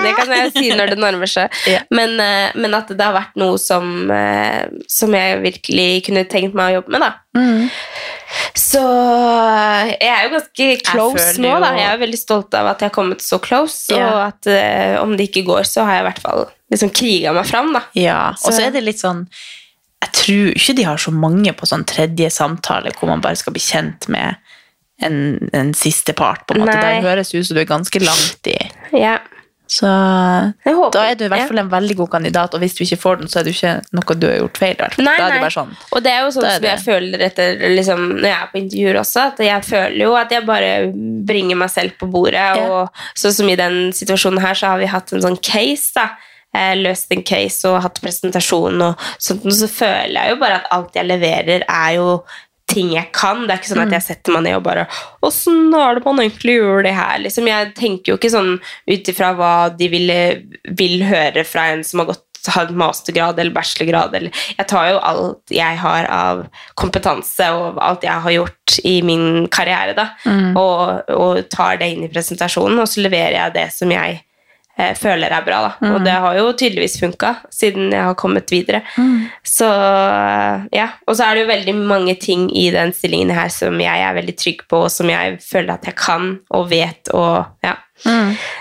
det 0.02 0.12
kan 0.18 0.32
jeg 0.34 0.52
si 0.56 0.70
når 0.74 0.90
det 0.94 0.98
nærmer 0.98 1.30
seg. 1.30 1.52
Ja. 1.70 1.80
Men, 1.94 2.16
eh, 2.22 2.50
men 2.58 2.74
at 2.74 2.88
det 2.90 3.02
har 3.04 3.14
vært 3.14 3.36
noe 3.38 3.58
som, 3.62 4.10
eh, 4.10 4.66
som 4.90 5.14
jeg 5.14 5.38
virkelig 5.44 5.88
kunne 6.08 6.24
tenkt 6.30 6.56
meg 6.58 6.72
å 6.72 6.80
jobbe 6.80 6.96
med. 6.96 7.04
da. 7.06 7.12
Mm. 7.38 7.68
Så 8.58 8.82
eh, 8.82 9.92
jeg 10.02 10.10
er 10.10 10.26
jo 10.26 10.32
ganske 10.34 10.68
close 10.90 11.28
nå. 11.42 11.52
da. 11.62 11.70
Jeg 11.78 11.88
er 11.92 12.02
veldig 12.02 12.20
stolt 12.20 12.58
av 12.58 12.72
at 12.72 12.82
jeg 12.82 12.90
har 12.90 12.96
kommet 12.96 13.22
så 13.24 13.38
close, 13.42 13.86
Ja. 13.94 14.08
og 14.10 14.20
at 14.26 14.50
om 15.04 15.14
det 15.16 15.30
ikke 15.30 15.46
går, 15.46 15.62
så 15.68 15.86
har 15.86 15.98
jeg 16.00 16.04
i 16.04 16.08
hvert 16.10 16.22
fall 16.26 16.44
liksom 16.74 16.90
kriga 16.90 17.32
meg 17.36 17.46
fram. 17.46 17.72
da. 17.76 17.84
Ja, 17.94 18.20
og 18.34 18.50
så 18.50 18.58
Så- 18.58 18.66
er 18.66 18.74
det 18.74 18.82
litt 18.84 18.98
sånn 19.02 19.26
Jeg 20.02 20.12
tror 20.12 20.50
ikke 20.54 20.74
de 20.76 20.82
har 20.84 20.98
så 21.00 21.10
mange 21.14 21.52
på 21.56 21.66
sånn 21.66 21.84
tredje 21.86 22.28
samtale 22.30 22.92
hvor 22.98 23.08
man 23.08 23.20
bare 23.24 23.36
skal 23.38 23.54
bli 23.54 23.62
kjent 23.64 24.08
med 24.12 24.36
en, 25.02 25.48
en 25.52 25.72
siste 25.74 26.12
part. 26.16 26.46
på 26.46 26.54
en 26.54 26.64
måte. 26.64 26.76
Nei. 26.80 27.00
Det 27.00 27.08
høres 27.10 27.34
ut 27.34 27.46
som 27.46 27.56
du 27.56 27.60
er 27.60 27.68
ganske 27.68 28.00
langt 28.04 28.46
i. 28.52 28.58
Ja. 28.96 29.18
Så 29.66 29.82
da 30.94 31.00
er 31.10 31.16
du 31.18 31.24
i 31.26 31.28
hvert 31.28 31.48
fall 31.48 31.58
en 31.58 31.70
veldig 31.72 31.96
god 31.98 32.10
kandidat, 32.12 32.52
og 32.54 32.60
hvis 32.62 32.76
du 32.78 32.84
ikke 32.84 32.98
får 33.02 33.16
den, 33.18 33.30
så 33.32 33.40
er 33.40 33.48
det 33.48 33.54
ikke 33.56 33.72
noe 33.98 34.14
du 34.14 34.26
har 34.28 34.36
gjort 34.38 34.60
feil. 34.62 34.76
Nei, 35.02 35.16
da 35.18 35.26
er 35.26 35.34
det 35.34 35.40
bare 35.42 35.54
sånn. 35.56 35.72
Og 35.90 36.04
det 36.04 36.12
er 36.12 36.20
jo 36.22 36.28
sånn 36.36 36.46
er 36.46 36.54
som 36.54 36.62
det- 36.62 36.70
jeg 36.70 36.84
føler 36.84 37.24
etter 37.26 37.58
liksom, 37.74 38.04
når 38.20 38.28
jeg 38.30 38.36
er 38.38 38.52
på 38.52 38.60
intervjuer 38.62 39.00
også, 39.02 39.24
at 39.32 39.38
jeg 39.48 39.64
føler 39.66 39.98
jo 40.04 40.14
at 40.14 40.30
jeg 40.30 40.46
bare 40.46 40.70
bringer 41.26 41.56
meg 41.56 41.70
selv 41.74 41.98
på 41.98 42.06
bordet. 42.14 42.34
Ja. 42.38 42.70
Og 42.70 42.88
sånn 43.18 43.34
som 43.34 43.48
i 43.50 43.56
den 43.58 43.90
situasjonen 43.92 44.38
her, 44.40 44.54
så 44.54 44.68
har 44.70 44.78
vi 44.78 44.86
hatt 44.86 45.12
en 45.12 45.20
sånn 45.26 45.42
case, 45.42 45.90
da. 45.98 46.10
eh, 46.54 46.72
løst 46.76 47.10
en 47.12 47.22
case 47.22 47.66
og 47.68 47.82
hatt 47.82 47.98
presentasjon, 48.00 48.80
og 48.80 48.96
sånt, 49.20 49.44
og 49.44 49.52
så 49.52 49.66
føler 49.68 50.14
jeg 50.14 50.30
jo 50.30 50.36
bare 50.40 50.54
at 50.62 50.70
alt 50.72 50.94
jeg 50.94 51.04
leverer, 51.04 51.64
er 51.68 51.90
jo 51.98 52.22
ting 52.70 52.92
jeg 52.96 53.10
kan. 53.14 53.44
Det 53.46 53.54
er 53.54 53.62
ikke 53.62 53.72
sånn 53.72 53.84
at 53.86 53.96
jeg 53.96 54.06
setter 54.08 54.36
meg 54.36 54.46
ned 54.46 54.58
og 54.58 54.66
bare 54.66 54.86
Åssen 55.26 55.74
er 55.76 55.98
det 55.98 56.06
man 56.06 56.22
egentlig 56.22 56.58
gjør 56.58 56.86
det 56.86 56.94
her? 56.96 57.18
Liksom, 57.22 57.50
jeg 57.50 57.72
tenker 57.78 58.12
jo 58.12 58.20
ikke 58.20 58.32
sånn 58.34 58.52
ut 58.58 59.10
ifra 59.12 59.32
hva 59.38 59.54
de 59.74 59.90
ville, 59.92 60.20
vil 60.78 61.04
høre 61.06 61.46
fra 61.46 61.70
en 61.72 61.84
som 61.86 62.02
har 62.02 62.12
gått 62.12 62.24
har 62.46 62.68
mastergrad 62.70 63.40
eller 63.40 63.50
bachelorgrad. 63.50 64.14
Eller, 64.14 64.44
jeg 64.58 64.68
tar 64.70 64.90
jo 64.92 65.00
alt 65.02 65.54
jeg 65.54 65.80
har 65.82 66.06
av 66.12 66.44
kompetanse 66.78 67.48
og 67.54 67.80
alt 67.82 68.06
jeg 68.06 68.24
har 68.26 68.36
gjort 68.36 68.76
i 68.86 69.00
min 69.06 69.48
karriere, 69.52 69.96
da, 69.96 70.08
og, 70.58 71.10
og 71.10 71.42
tar 71.52 71.80
det 71.80 71.90
inn 71.92 72.06
i 72.06 72.12
presentasjonen, 72.12 72.78
og 72.82 72.90
så 72.90 73.02
leverer 73.04 73.38
jeg 73.40 73.56
det 73.56 73.66
som 73.74 73.92
jeg 73.94 74.20
føler 74.76 75.32
er 75.32 75.44
bra. 75.46 75.60
Da. 75.64 75.92
Og 75.94 76.04
det 76.04 76.12
har 76.12 76.36
jo 76.36 76.50
tydeligvis 76.52 76.98
funka, 77.00 77.32
siden 77.54 77.88
jeg 77.94 78.04
har 78.04 78.18
kommet 78.18 78.52
videre. 78.52 78.82
Så 79.46 79.68
eh, 79.70 80.66
ja. 80.76 80.90
Og 81.06 81.16
så 81.16 81.26
er 81.26 81.36
det 81.36 81.46
jo 81.46 81.52
veldig 81.52 81.76
mange 81.78 82.16
ting 82.20 82.50
i 82.52 82.68
den 82.74 82.92
stillingen 82.96 83.32
her 83.36 83.48
som 83.52 83.80
jeg 83.80 84.04
er 84.04 84.16
veldig 84.18 84.36
trygg 84.36 84.66
på, 84.68 84.84
og 84.86 84.92
som 84.92 85.10
jeg 85.12 85.38
føler 85.44 85.76
at 85.78 85.88
jeg 85.88 85.96
kan 86.00 86.34
og 86.50 86.70
vet 86.72 87.12
og 87.16 87.46
ja. 87.64 87.78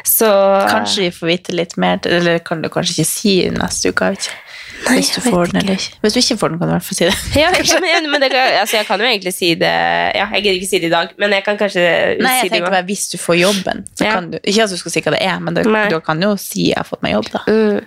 Så 0.07 0.29
Kanskje 0.71 1.09
vi 1.09 1.11
får 1.11 1.27
vite 1.27 1.55
litt 1.57 1.75
mer, 1.81 1.99
eller 2.07 2.39
kan 2.39 2.61
du 2.63 2.69
kanskje 2.71 3.01
ikke 3.01 3.09
si 3.09 3.35
neste 3.51 3.91
uke? 3.91 4.07
jeg 4.07 4.15
vet 4.15 4.29
ikke. 4.29 4.44
Hvis 4.85 5.09
du 5.15 5.21
får 5.21 5.45
den, 5.51 5.57
eller 5.61 5.71
ikke. 5.79 5.97
Hvis 6.01 6.13
du 6.13 6.19
ikke 6.19 6.37
får 6.37 6.51
den, 6.53 6.59
kan 6.59 6.67
du 6.67 6.71
i 6.73 6.75
hvert 6.77 6.87
fall 6.87 6.97
si 6.99 7.05
det. 7.05 7.15
ja, 7.43 7.49
men, 7.81 8.09
men 8.11 8.21
det, 8.21 8.29
kan- 8.31 8.53
altså, 8.61 8.77
jeg 8.77 8.85
kan 8.85 8.99
jo 8.99 9.05
egentlig 9.05 9.33
si 9.33 9.53
det 9.55 9.71
Ja, 10.15 10.27
jeg 10.35 10.43
gidder 10.43 10.57
ikke 10.59 10.69
si 10.69 10.79
det 10.83 10.89
i 10.91 10.93
dag, 10.93 11.07
men 11.17 11.31
jeg 11.33 11.43
kan 11.47 11.57
kanskje 11.57 11.81
Nei, 11.81 12.15
si 12.17 12.35
jeg 12.35 12.43
det 12.43 12.51
tenkte 12.53 12.71
bare 12.75 12.83
hvis 12.85 13.07
du 13.11 13.17
får 13.17 13.35
jobben, 13.39 13.85
så 13.95 14.05
Ja. 14.05 14.11
kan 14.19 14.31
du 14.31 14.37
Ikke 14.43 14.63
at 14.63 14.69
du 14.69 14.77
skal 14.77 14.91
si 14.91 15.01
hva 15.01 15.11
det 15.15 15.21
er, 15.25 15.39
men 15.39 15.53
du, 15.57 15.99
kan 16.05 16.19
du 16.21 16.27
jo 16.27 16.35
si 16.37 16.69
'jeg 16.69 16.77
har 16.77 16.83
fått 16.87 17.01
meg 17.03 17.13
jobb', 17.15 17.31
da. 17.33 17.41
Mm. 17.47 17.79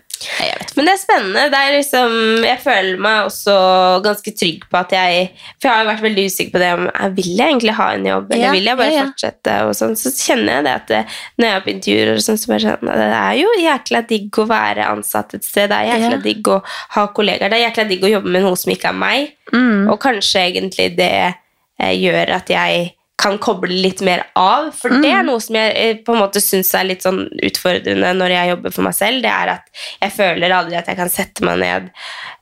Men 0.75 0.89
det 0.89 0.93
er 0.93 1.01
spennende. 1.01 1.45
Det 1.53 1.59
er 1.59 1.75
liksom, 1.77 2.14
jeg 2.43 2.59
føler 2.62 3.01
meg 3.03 3.29
også 3.29 3.55
ganske 4.03 4.33
trygg 4.35 4.64
på 4.71 4.79
at 4.81 4.95
jeg 4.95 5.29
For 5.61 5.69
jeg 5.69 5.75
har 5.77 5.89
vært 5.89 6.05
veldig 6.05 6.25
usikker 6.27 6.55
på 6.55 6.62
det 6.62 6.71
om 6.75 6.85
jeg 6.89 7.14
vil 7.19 7.31
jeg 7.39 7.53
egentlig 7.53 7.75
ha 7.79 7.89
en 7.95 8.09
jobb, 8.09 8.33
eller 8.33 8.45
Ja, 8.45 8.53
vil 8.57 8.71
jeg 8.71 8.81
bare 8.81 8.93
ja, 8.93 8.99
ja. 8.99 9.07
fortsette? 9.09 9.57
Og 9.69 9.73
sånn, 9.79 9.97
så 10.01 10.12
kjenner 10.14 10.59
jeg 10.59 10.66
det 10.66 10.75
at 10.75 10.93
det, 10.93 11.01
når 11.39 11.49
jeg 11.49 11.59
er 11.59 11.64
på 11.64 11.73
intervjuer, 11.75 12.12
sånn, 12.25 12.41
så 12.43 12.59
sånn, 12.66 12.93
det 12.93 13.09
er 13.21 13.39
jo 13.39 13.55
jækla 13.62 14.05
digg 14.12 14.43
å 14.43 14.49
være 14.51 14.91
ansatt 14.93 15.39
et 15.39 15.47
sted. 15.47 15.71
Det 15.71 15.79
er 15.79 15.91
jækla 15.95 16.21
digg 16.25 16.53
å 16.53 16.61
ha 16.97 17.09
kollegaer. 17.14 17.53
Det 17.53 17.61
er 17.61 17.66
jækla 17.69 17.89
digg 17.93 18.07
å 18.07 18.14
jobbe 18.16 18.35
med 18.35 18.47
noe 18.47 18.59
som 18.59 18.75
ikke 18.75 18.93
er 18.93 19.03
meg. 19.07 19.35
Mm. 19.55 19.89
Og 19.93 19.99
kanskje 20.03 20.47
egentlig 20.51 20.93
det 20.99 21.12
eh, 21.29 21.95
gjør 21.95 22.35
at 22.39 22.51
jeg 22.53 22.89
kan 23.19 23.35
koble 23.43 23.75
litt 23.83 24.01
mer 24.07 24.21
av. 24.39 24.69
For 24.79 24.89
det 24.95 25.01
Mm. 25.11 25.19
er 25.19 25.23
noe 25.27 25.41
som 25.43 25.57
jeg 25.59 25.73
eh, 25.77 25.95
på 26.07 26.14
en 26.14 26.21
måte 26.23 26.39
syns 26.41 26.73
er 26.79 26.85
litt 26.87 27.03
sånn 27.03 27.25
utfordrende 27.43 28.12
når 28.14 28.31
jeg 28.31 28.51
jobber 28.53 28.71
for 28.77 28.83
meg 28.87 28.95
selv. 28.95 29.23
Det 29.25 29.31
er 29.33 29.49
at 29.57 29.64
jeg 30.03 30.12
føler 30.14 30.55
aldri 30.55 30.77
at 30.79 30.87
jeg 30.87 30.97
kan 30.97 31.11
sette 31.11 31.43
meg 31.45 31.59
ned 31.59 31.91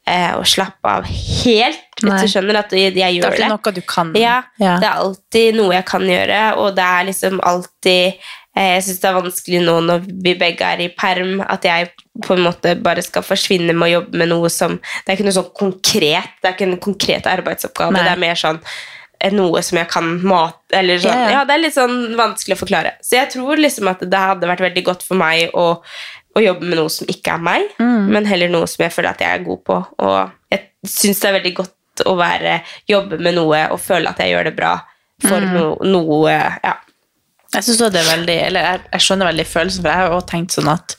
eh, 0.06 0.32
og 0.36 0.44
slappe 0.44 0.84
av 0.98 1.04
helt. 1.08 1.80
Hvis 1.96 2.10
Nei. 2.12 2.20
du 2.20 2.28
skjønner 2.28 2.58
at 2.60 2.70
jeg, 2.76 2.92
jeg 2.92 2.94
Det 2.94 3.02
er 3.02 3.12
gjør 3.16 3.24
alltid 3.30 3.40
det. 3.40 3.48
noe 3.54 3.72
du 3.72 3.80
kan. 3.88 4.12
Ja, 4.20 4.42
Ja. 4.60 4.76
det 4.78 4.84
er 4.90 4.98
alltid 5.00 5.54
noe 5.56 5.72
jeg 5.74 5.86
kan 5.86 6.02
gjøre, 6.02 6.42
og 6.58 6.74
det 6.76 6.84
er 6.84 7.04
liksom 7.08 7.40
alltid 7.42 8.14
eh, 8.56 8.74
Jeg 8.76 8.82
syns 8.84 9.00
det 9.00 9.08
er 9.08 9.16
vanskelig 9.20 9.62
nå 9.64 9.80
når 9.84 10.04
vi 10.24 10.34
begge 10.34 10.60
er 10.64 10.80
i 10.80 10.88
perm, 10.88 11.40
at 11.46 11.62
jeg 11.64 11.90
på 12.24 12.36
en 12.36 12.44
måte 12.44 12.74
bare 12.82 13.02
skal 13.02 13.22
forsvinne 13.22 13.72
med 13.76 13.88
å 13.88 13.92
jobbe 14.00 14.16
med 14.16 14.28
noe 14.28 14.48
som 14.52 14.76
Det 14.78 15.08
er 15.08 15.16
ikke 15.16 15.24
noe 15.28 15.36
sånn 15.40 15.54
konkret, 15.56 16.30
det 16.42 16.48
er 16.48 16.54
ikke 16.54 16.68
en 16.70 16.78
konkret 16.78 17.24
arbeidsoppgave, 17.32 17.92
Nei. 17.92 18.02
det 18.04 18.12
er 18.12 18.22
mer 18.22 18.34
sånn 18.34 18.60
noe 19.34 19.62
som 19.62 19.78
jeg 19.78 19.88
kan 19.90 20.10
mate 20.22 20.76
eller 20.78 20.98
sånn. 21.02 21.16
Ja, 21.26 21.30
ja. 21.30 21.44
Det 21.48 21.54
er 21.56 21.62
litt 21.64 21.74
sånn 21.74 21.96
vanskelig 22.18 22.56
å 22.56 22.60
forklare. 22.62 22.92
Så 23.02 23.16
jeg 23.18 23.30
tror 23.32 23.56
liksom 23.56 23.88
at 23.90 24.00
det 24.04 24.20
hadde 24.22 24.46
vært 24.50 24.60
veldig 24.66 24.84
godt 24.84 25.02
for 25.06 25.16
meg 25.20 25.50
å, 25.56 25.66
å 26.36 26.42
jobbe 26.44 26.66
med 26.68 26.78
noe 26.78 26.92
som 26.92 27.06
ikke 27.08 27.34
er 27.38 27.42
meg, 27.42 27.68
Mm. 27.80 28.08
men 28.12 28.26
heller 28.28 28.48
noe 28.52 28.66
som 28.68 28.84
jeg 28.84 28.92
føler 28.92 29.10
at 29.10 29.20
jeg 29.24 29.40
er 29.40 29.44
god 29.46 29.64
på. 29.64 29.78
Og 29.98 30.30
jeg 30.52 30.68
syns 30.86 31.20
det 31.20 31.30
er 31.30 31.38
veldig 31.40 31.54
godt 31.62 32.04
å 32.06 32.16
være, 32.18 32.58
jobbe 32.86 33.18
med 33.24 33.34
noe 33.38 33.62
og 33.72 33.80
føle 33.80 34.10
at 34.10 34.18
jeg 34.20 34.34
gjør 34.34 34.44
det 34.50 34.56
bra 34.56 34.74
for 35.24 35.40
Mm. 35.40 35.52
no, 35.54 35.76
noe 35.80 36.30
ja. 36.32 36.74
Jeg 37.54 37.62
synes 37.64 37.78
det 37.94 38.02
er 38.02 38.10
veldig, 38.16 38.34
eller 38.50 38.60
jeg, 38.68 38.80
jeg 38.92 39.00
skjønner 39.06 39.30
veldig 39.30 39.46
følelsen, 39.48 39.80
for 39.82 39.88
jeg 39.88 39.96
har 40.02 40.10
også 40.12 40.28
tenkt 40.28 40.52
sånn 40.52 40.68
at, 40.68 40.96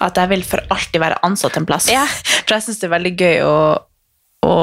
at 0.00 0.16
jeg 0.16 0.28
vil 0.32 0.42
for 0.42 0.60
alltid 0.74 1.00
være 1.00 1.18
ansatt 1.22 1.56
en 1.60 1.66
plass. 1.68 1.86
Ja. 1.92 2.02
For 2.48 2.56
jeg 2.56 2.62
synes 2.66 2.80
det 2.80 2.88
er 2.88 2.94
veldig 2.96 3.12
gøy 3.20 3.36
å, 3.46 3.56
å 4.48 4.54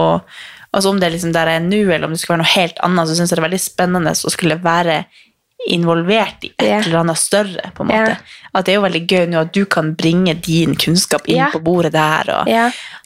altså 0.75 0.91
om 0.91 0.99
det 0.99 1.07
er 1.07 1.15
liksom 1.15 1.35
der 1.35 1.51
jeg 1.51 1.61
er 1.61 1.69
nå, 1.69 1.83
eller 1.87 2.09
om 2.09 2.15
det 2.15 2.21
skal 2.21 2.35
være 2.35 2.43
noe 2.43 2.55
helt 2.55 2.81
annet, 2.85 3.07
så 3.07 3.15
synes 3.17 3.31
jeg 3.31 3.37
det 3.37 3.43
er 3.43 3.49
veldig 3.49 3.63
spennende 3.63 4.15
å 4.15 4.33
skulle 4.33 4.59
være 4.63 5.05
involvert 5.71 6.43
i 6.45 6.51
et 6.51 6.65
yeah. 6.65 6.83
eller 6.83 6.99
annet 6.99 7.17
større, 7.17 7.71
på 7.73 7.85
en 7.85 7.89
måte. 7.89 8.11
Yeah. 8.13 8.33
At 8.55 8.67
det 8.67 8.73
er 8.73 8.77
jo 8.77 8.83
veldig 8.83 9.01
gøy 9.09 9.23
nå 9.31 9.39
at 9.41 9.53
du 9.55 9.63
kan 9.71 9.93
bringe 9.97 10.35
din 10.45 10.75
kunnskap 10.79 11.25
inn 11.25 11.39
yeah. 11.39 11.53
på 11.53 11.61
bordet 11.63 11.95
der, 11.95 12.29
og 12.35 12.51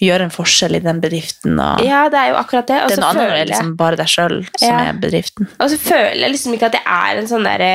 gjøre 0.04 0.28
en 0.28 0.34
forskjell 0.34 0.76
i 0.80 0.84
den 0.84 1.00
bedriften. 1.04 1.62
Ja, 1.86 2.04
det 2.12 2.20
er 2.20 2.34
jo 2.34 2.40
akkurat 2.42 2.68
det. 2.68 2.82
Og 2.84 2.92
det 2.92 2.98
er 2.98 3.00
så 3.00 3.06
noe 3.06 3.14
annet 3.14 3.24
når 3.24 3.34
det 3.36 3.40
er 3.46 3.52
liksom 3.54 3.74
bare 3.80 4.02
deg 4.02 4.12
selv 4.12 4.52
som 4.60 4.82
er 4.82 5.02
bedriften. 5.06 5.50
Og 5.56 5.72
så 5.72 5.80
føler 5.86 6.24
jeg 6.26 6.36
liksom 6.36 6.58
ikke 6.58 6.72
at 6.72 6.80
jeg 6.82 6.86
er 6.98 7.22
en 7.22 7.32
sånn 7.32 7.48
derre 7.48 7.74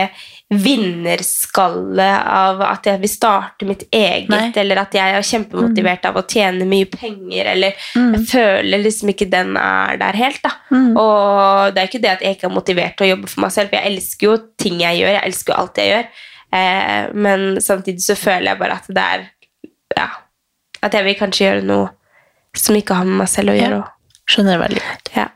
vinnerskalle 0.53 2.07
av 2.31 2.61
at 2.63 2.87
jeg 2.87 3.01
vil 3.01 3.11
starte 3.11 3.67
mitt 3.67 3.87
eget, 3.89 4.29
Nei. 4.31 4.51
eller 4.61 4.83
at 4.83 4.95
jeg 4.95 5.15
er 5.17 5.27
kjempemotivert 5.27 6.05
av 6.11 6.19
å 6.21 6.25
tjene 6.29 6.67
mye 6.69 6.87
penger, 6.93 7.49
eller 7.55 7.87
jeg 7.97 8.21
føler 8.29 8.83
liksom 8.85 9.11
ikke 9.15 9.31
den 9.33 9.57
er 9.57 9.97
der 10.03 10.19
helt, 10.21 10.43
da. 10.45 10.53
Og 11.01 11.75
det 11.75 11.81
er 11.81 11.89
ikke 11.89 12.03
det 12.05 12.13
at 12.13 12.27
jeg 12.27 12.37
ikke 12.37 12.49
er 12.51 12.55
motivert 12.55 12.97
til 12.99 13.09
å 13.09 13.11
jobbe 13.15 13.33
for 13.33 13.47
meg 13.47 13.57
selv, 13.57 13.73
for 13.73 13.81
jeg 13.81 13.95
elsker 13.95 14.29
jo 14.29 14.37
ting 14.61 14.79
jeg 14.85 15.01
gjør, 15.01 15.15
jeg 15.17 15.31
elsker 15.31 15.55
jo 15.55 15.59
alt 15.63 15.81
jeg 15.81 15.93
gjør, 15.95 16.13
eh, 16.61 17.03
men 17.27 17.49
samtidig 17.65 18.05
så 18.05 18.19
føler 18.21 18.53
jeg 18.53 18.63
bare 18.63 18.79
at 18.79 18.95
det 19.01 19.09
er, 19.17 19.27
ja, 19.97 20.09
at 20.85 21.01
jeg 21.01 21.09
vil 21.09 21.21
kanskje 21.25 21.49
gjøre 21.49 21.69
noe 21.73 21.91
som 22.55 22.77
ikke 22.79 23.01
har 23.01 23.09
med 23.09 23.25
meg 23.25 23.33
selv 23.33 23.55
å 23.55 23.59
gjøre. 23.59 23.81
Ja. 23.81 23.94
Skjønner 24.31 24.57
veldig 24.63 24.81
godt. 24.81 25.11
ja. 25.17 25.27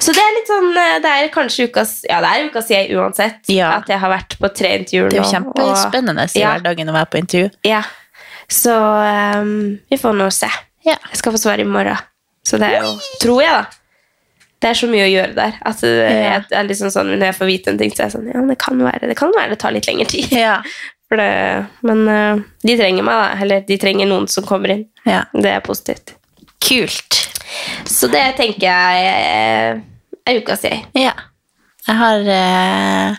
Så 0.00 0.12
det 0.16 0.22
er 0.24 0.30
litt 0.38 0.48
sånn 0.48 0.68
eh, 0.80 0.94
Det 1.04 1.10
er 1.12 1.26
kanskje 1.34 1.66
ukas 1.68 1.90
Ja, 2.08 2.20
det 2.24 2.28
er 2.32 2.46
ukas 2.48 2.70
jeg 2.72 2.94
uansett. 2.96 3.42
Ja. 3.52 3.74
At 3.82 3.90
jeg 3.92 4.00
har 4.00 4.10
vært 4.10 4.36
på 4.40 4.48
tre 4.56 4.70
intervjuer 4.78 5.10
Det 5.12 5.18
er 5.18 5.24
jo 5.26 5.32
kjempespennende 5.34 6.24
i 6.32 6.40
Ja. 6.40 6.54
hverdagen 6.54 6.88
å 6.88 6.94
være 6.96 7.10
på 7.12 7.20
intervju. 7.20 7.50
Ja. 7.68 7.82
Så 8.48 8.72
um, 8.72 9.50
vi 9.90 9.98
får 10.00 10.16
nå 10.16 10.30
se. 10.32 10.48
Ja. 10.86 10.96
Jeg 11.10 11.20
skal 11.20 11.34
få 11.36 11.40
svar 11.42 11.60
i 11.60 11.66
morgen. 11.68 11.98
Så 12.48 12.56
det 12.62 12.70
er 12.72 12.86
jo 12.86 12.94
Tror 13.20 13.42
jeg, 13.44 13.52
da. 13.52 13.66
Det 14.58 14.70
er 14.72 14.78
så 14.80 14.88
mye 14.90 15.04
å 15.04 15.10
gjøre 15.12 15.34
der. 15.36 15.58
At 15.68 15.82
det, 15.84 15.90
jeg 16.08 16.46
er 16.58 16.64
liksom 16.66 16.90
sånn, 16.90 17.12
Når 17.18 17.28
jeg 17.28 17.36
får 17.36 17.50
vite 17.52 17.70
en 17.74 17.78
ting, 17.78 17.92
så 17.94 18.00
er 18.02 18.08
jeg 18.08 18.14
sånn 18.16 18.30
Ja, 18.32 18.40
det 18.48 18.56
kan 18.64 18.80
være 18.82 19.10
det 19.12 19.18
kan 19.20 19.34
være 19.36 19.52
det 19.52 19.58
tar 19.62 19.76
litt 19.76 19.86
lengre 19.90 20.08
tid. 20.14 20.32
Ja. 20.32 20.60
Det, 21.08 21.24
men 21.88 22.02
uh, 22.04 22.36
de 22.60 22.74
trenger 22.76 23.00
meg, 23.06 23.14
da. 23.16 23.28
Eller 23.40 23.62
de 23.64 23.78
trenger 23.80 24.04
noen 24.10 24.26
som 24.28 24.44
kommer 24.44 24.74
inn. 24.74 24.82
ja. 25.08 25.22
Det 25.32 25.48
er 25.54 25.62
positivt. 25.64 26.12
Kult. 26.60 27.17
Så 27.88 28.08
det 28.12 28.24
tenker 28.36 28.66
jeg 28.68 29.08
eh, 29.08 29.80
er 30.28 30.40
ukas 30.42 30.62
jeg. 30.68 30.84
Ja. 30.98 31.14
Jeg 31.88 31.96
har 31.96 32.26
eh, 32.34 33.16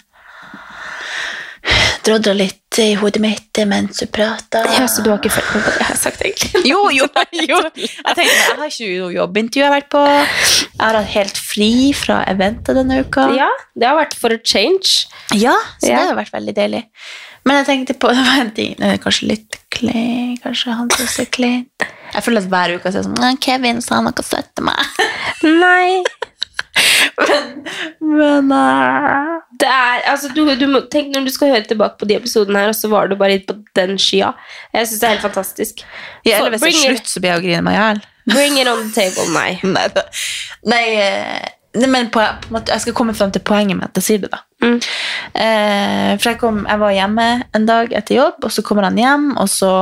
drodla 2.05 2.33
litt 2.37 2.77
i 2.79 2.93
hodet 2.95 3.19
mitt 3.21 3.59
mens 3.67 3.99
du 3.99 4.05
prata. 4.13 4.61
Ja, 4.77 4.85
så 4.87 5.01
du 5.03 5.09
har 5.11 5.17
ikke 5.19 5.31
følt 5.33 5.49
med 5.55 5.63
på 5.65 5.71
det 5.73 5.79
jeg 5.81 5.87
har 5.89 5.97
sagt, 5.99 6.21
egentlig? 6.23 6.61
Jo, 6.69 6.83
jo, 6.95 7.07
jo. 7.49 7.57
Jeg 7.75 8.15
tenkte, 8.15 8.35
jeg 8.35 8.59
har 8.61 8.69
ikke 8.69 8.89
noe 9.01 9.15
jobbintervju 9.17 9.63
jeg 9.63 9.67
har 9.67 9.75
vært 9.75 9.89
på. 9.91 10.03
Jeg 10.05 10.79
har 10.85 10.99
hatt 10.99 11.11
helt 11.15 11.41
fri 11.49 11.71
fra 11.97 12.21
eventet 12.31 12.77
denne 12.79 13.01
uka. 13.03 13.25
Ja, 13.35 13.49
det 13.75 13.89
har 13.89 13.97
vært 13.99 14.15
for 14.21 14.35
a 14.35 14.39
change. 14.39 15.09
Ja, 15.35 15.57
så 15.81 15.91
Ja. 15.91 15.97
det 15.97 16.05
har 16.13 16.19
vært 16.21 16.33
veldig 16.37 16.55
deilig. 16.61 16.83
Men 17.47 17.61
jeg 17.61 17.69
tenkte 17.69 17.97
på 18.01 18.11
det 18.15 18.25
var 18.25 18.43
en 18.43 18.53
ting, 18.55 18.75
det 18.79 18.93
er 18.95 19.03
kanskje 19.03 19.31
litt 19.33 19.59
kleint, 19.73 20.41
kanskje 20.43 20.75
han 20.75 20.89
synes 20.95 21.17
det 21.19 21.27
er 21.27 21.33
kleint. 21.37 21.89
Jeg 22.09 22.25
føler 22.25 22.41
at 22.41 22.49
hver 22.51 22.75
uke 22.75 22.89
er 22.89 23.05
sånn, 23.05 23.39
Kevin 23.43 23.83
sa 23.85 24.01
noe 24.03 24.25
søtt 24.25 24.49
til 24.57 24.67
meg. 24.69 25.05
Nei. 25.63 26.01
Men 27.99 28.51
eh, 28.55 29.33
Det 29.59 29.67
er, 29.67 30.03
altså, 30.11 30.29
du, 30.33 30.43
du 30.57 30.65
må, 30.71 30.81
tenk 30.91 31.11
når 31.13 31.27
du 31.27 31.33
skal 31.33 31.51
høre 31.53 31.67
tilbake 31.67 31.99
på 31.99 32.07
de 32.09 32.17
episodene 32.17 32.63
her, 32.63 32.71
og 32.71 32.77
så 32.77 32.89
var 32.91 33.09
du 33.09 33.17
bare 33.19 33.39
på 33.45 33.57
den 33.77 33.97
skya. 34.01 34.31
Jeg 34.73 34.87
synes 34.87 35.01
det 35.01 35.07
er 35.07 35.15
helt 35.17 35.27
fantastisk. 35.27 35.83
ja, 36.25 36.39
eller 36.39 36.55
hvis 36.55 36.65
det 36.65 36.73
er 36.73 36.95
slutt, 36.95 37.11
så 37.11 37.21
blir 37.21 37.35
jeg 37.35 37.41
å 37.41 37.45
grine 37.45 37.63
meg 37.67 37.77
i 37.77 37.81
hjel. 37.83 38.03
Bring 38.29 38.59
it 38.61 38.69
on 38.69 38.83
the 38.85 38.93
table, 38.93 39.25
nei. 39.33 39.59
Nei. 39.75 39.87
Nei, 40.69 40.85
eh, 41.01 41.39
nei, 41.39 41.58
men 41.77 42.09
på, 42.09 42.21
på 42.41 42.53
måte, 42.53 42.73
jeg 42.73 42.81
skal 42.81 42.95
komme 42.97 43.13
frem 43.13 43.31
til 43.33 43.43
poenget 43.45 43.77
med 43.77 43.89
at 43.89 43.99
jeg 43.99 44.05
sier 44.05 44.23
det, 44.23 44.31
da. 44.33 44.41
Mm. 44.63 44.79
Eh, 45.37 46.13
for 46.17 46.31
jeg, 46.31 46.39
kom, 46.41 46.63
jeg 46.65 46.81
var 46.81 46.95
hjemme 46.95 47.27
en 47.55 47.67
dag 47.69 47.93
etter 47.93 48.17
jobb, 48.17 48.39
og 48.41 48.53
så 48.53 48.63
kommer 48.65 48.87
han 48.87 48.97
hjem, 48.97 49.27
og 49.37 49.51
så 49.53 49.73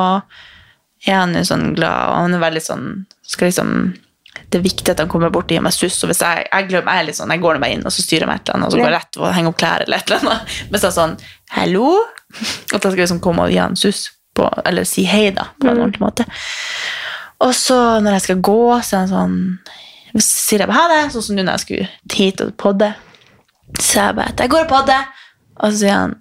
er 1.08 1.16
han 1.22 1.38
jo 1.38 1.46
sånn 1.48 1.72
glad, 1.78 2.12
og 2.12 2.20
han 2.26 2.36
er 2.36 2.44
veldig 2.44 2.66
sånn 2.66 2.90
skal 3.28 3.52
liksom, 3.52 3.72
Det 4.48 4.60
er 4.60 4.64
viktig 4.64 4.92
at 4.94 5.02
han 5.02 5.10
kommer 5.12 5.32
bort 5.34 5.50
og 5.50 5.56
gir 5.56 5.64
meg 5.64 5.76
suss, 5.76 6.02
og 6.04 6.12
hvis 6.12 6.22
jeg, 6.24 6.44
jeg 6.52 6.68
glemmer, 6.70 6.96
jeg 6.96 7.04
er 7.04 7.08
litt 7.10 7.20
sånn, 7.20 7.32
jeg 7.34 7.44
går 7.44 7.62
bare 7.64 7.78
inn, 7.78 7.88
og 7.88 7.96
så 7.96 8.04
styrer 8.04 8.30
med 8.30 8.42
et 8.42 8.48
eller 8.48 8.60
annet, 8.60 8.68
og 8.68 8.76
så 8.76 8.82
går 8.82 8.88
jeg 8.88 8.98
rett 8.98 9.20
og 9.22 9.34
henger 9.38 9.52
opp 9.52 9.58
klær 9.64 9.88
eller 9.88 9.98
et 9.98 10.12
eller 10.12 10.28
annet. 10.28 10.54
Mens 10.72 10.84
så 10.84 10.92
er 10.92 10.96
sånn, 11.00 11.18
hallo? 11.56 11.90
At 12.76 12.78
jeg 12.78 12.86
skal 12.86 13.02
liksom 13.02 13.24
komme 13.24 13.48
og 13.48 13.56
gi 13.56 13.60
han 13.64 13.80
suss, 13.80 14.06
på, 14.38 14.48
eller 14.68 14.88
si 14.88 15.08
hei 15.10 15.32
da, 15.36 15.50
på 15.58 15.72
en 15.72 15.80
ordentlig 15.80 16.04
måte. 16.04 16.28
Og 17.44 17.54
så 17.56 17.78
når 18.04 18.18
jeg 18.18 18.28
skal 18.28 18.44
gå, 18.46 18.62
så 18.84 18.98
er 18.98 19.04
han 19.06 19.12
sånn 19.14 19.38
så 20.16 20.28
sier 20.28 20.64
jeg 20.64 20.70
bare 20.70 20.80
ha 20.80 20.88
det, 20.94 21.02
sånn 21.14 21.26
som 21.26 21.38
nå 21.38 21.44
når 21.44 21.58
jeg 21.58 21.66
skulle 21.66 22.16
hit 22.18 22.44
og 22.46 22.54
podde. 22.60 22.92
Så 23.82 24.00
jeg 24.00 24.16
bare 24.18 24.34
at 24.34 24.42
jeg 24.44 24.54
går 24.54 24.66
og 24.66 24.72
podder. 24.72 25.12
Og 25.58 25.74
så 25.74 25.82
sier 25.82 25.96
han 25.96 26.16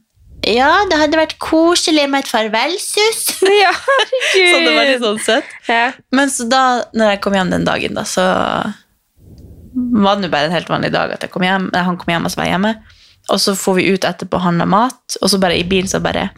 Ja, 0.46 0.70
det 0.90 0.98
hadde 1.00 1.18
vært 1.18 1.36
koselig 1.42 2.08
med 2.10 2.24
et 2.24 2.32
farvelsus. 2.32 3.22
Ja, 3.62 3.72
så 3.72 4.58
det 4.64 4.74
var 4.74 4.88
litt 4.88 5.04
sånn 5.04 5.22
søtt. 5.22 5.54
Ja. 5.70 5.90
Men 6.14 6.32
så 6.32 6.48
da 6.50 6.64
når 6.96 7.14
jeg 7.14 7.22
kom 7.24 7.36
hjem 7.38 7.52
den 7.54 7.66
dagen, 7.68 7.96
da, 7.98 8.04
så 8.08 8.24
var 9.76 10.16
det 10.18 10.28
jo 10.28 10.32
bare 10.32 10.48
en 10.48 10.56
helt 10.56 10.70
vanlig 10.72 10.92
dag 10.94 11.12
at 11.14 11.26
kom 11.32 11.44
hjem. 11.44 11.70
Han 11.74 11.98
kom 12.00 12.12
hjem, 12.14 12.26
og 12.26 12.32
så 12.32 12.40
var 12.40 12.48
jeg 12.48 12.56
hjemme. 12.56 12.74
Og 13.32 13.40
så 13.42 13.56
får 13.58 13.78
vi 13.78 13.88
ut 13.90 14.06
etterpå 14.06 14.38
og 14.38 14.44
handla 14.44 14.66
mat, 14.70 15.18
og 15.20 15.30
så 15.30 15.40
bare 15.42 15.58
i 15.58 15.66
bilen 15.66 15.90
så 15.90 16.00
bare 16.02 16.28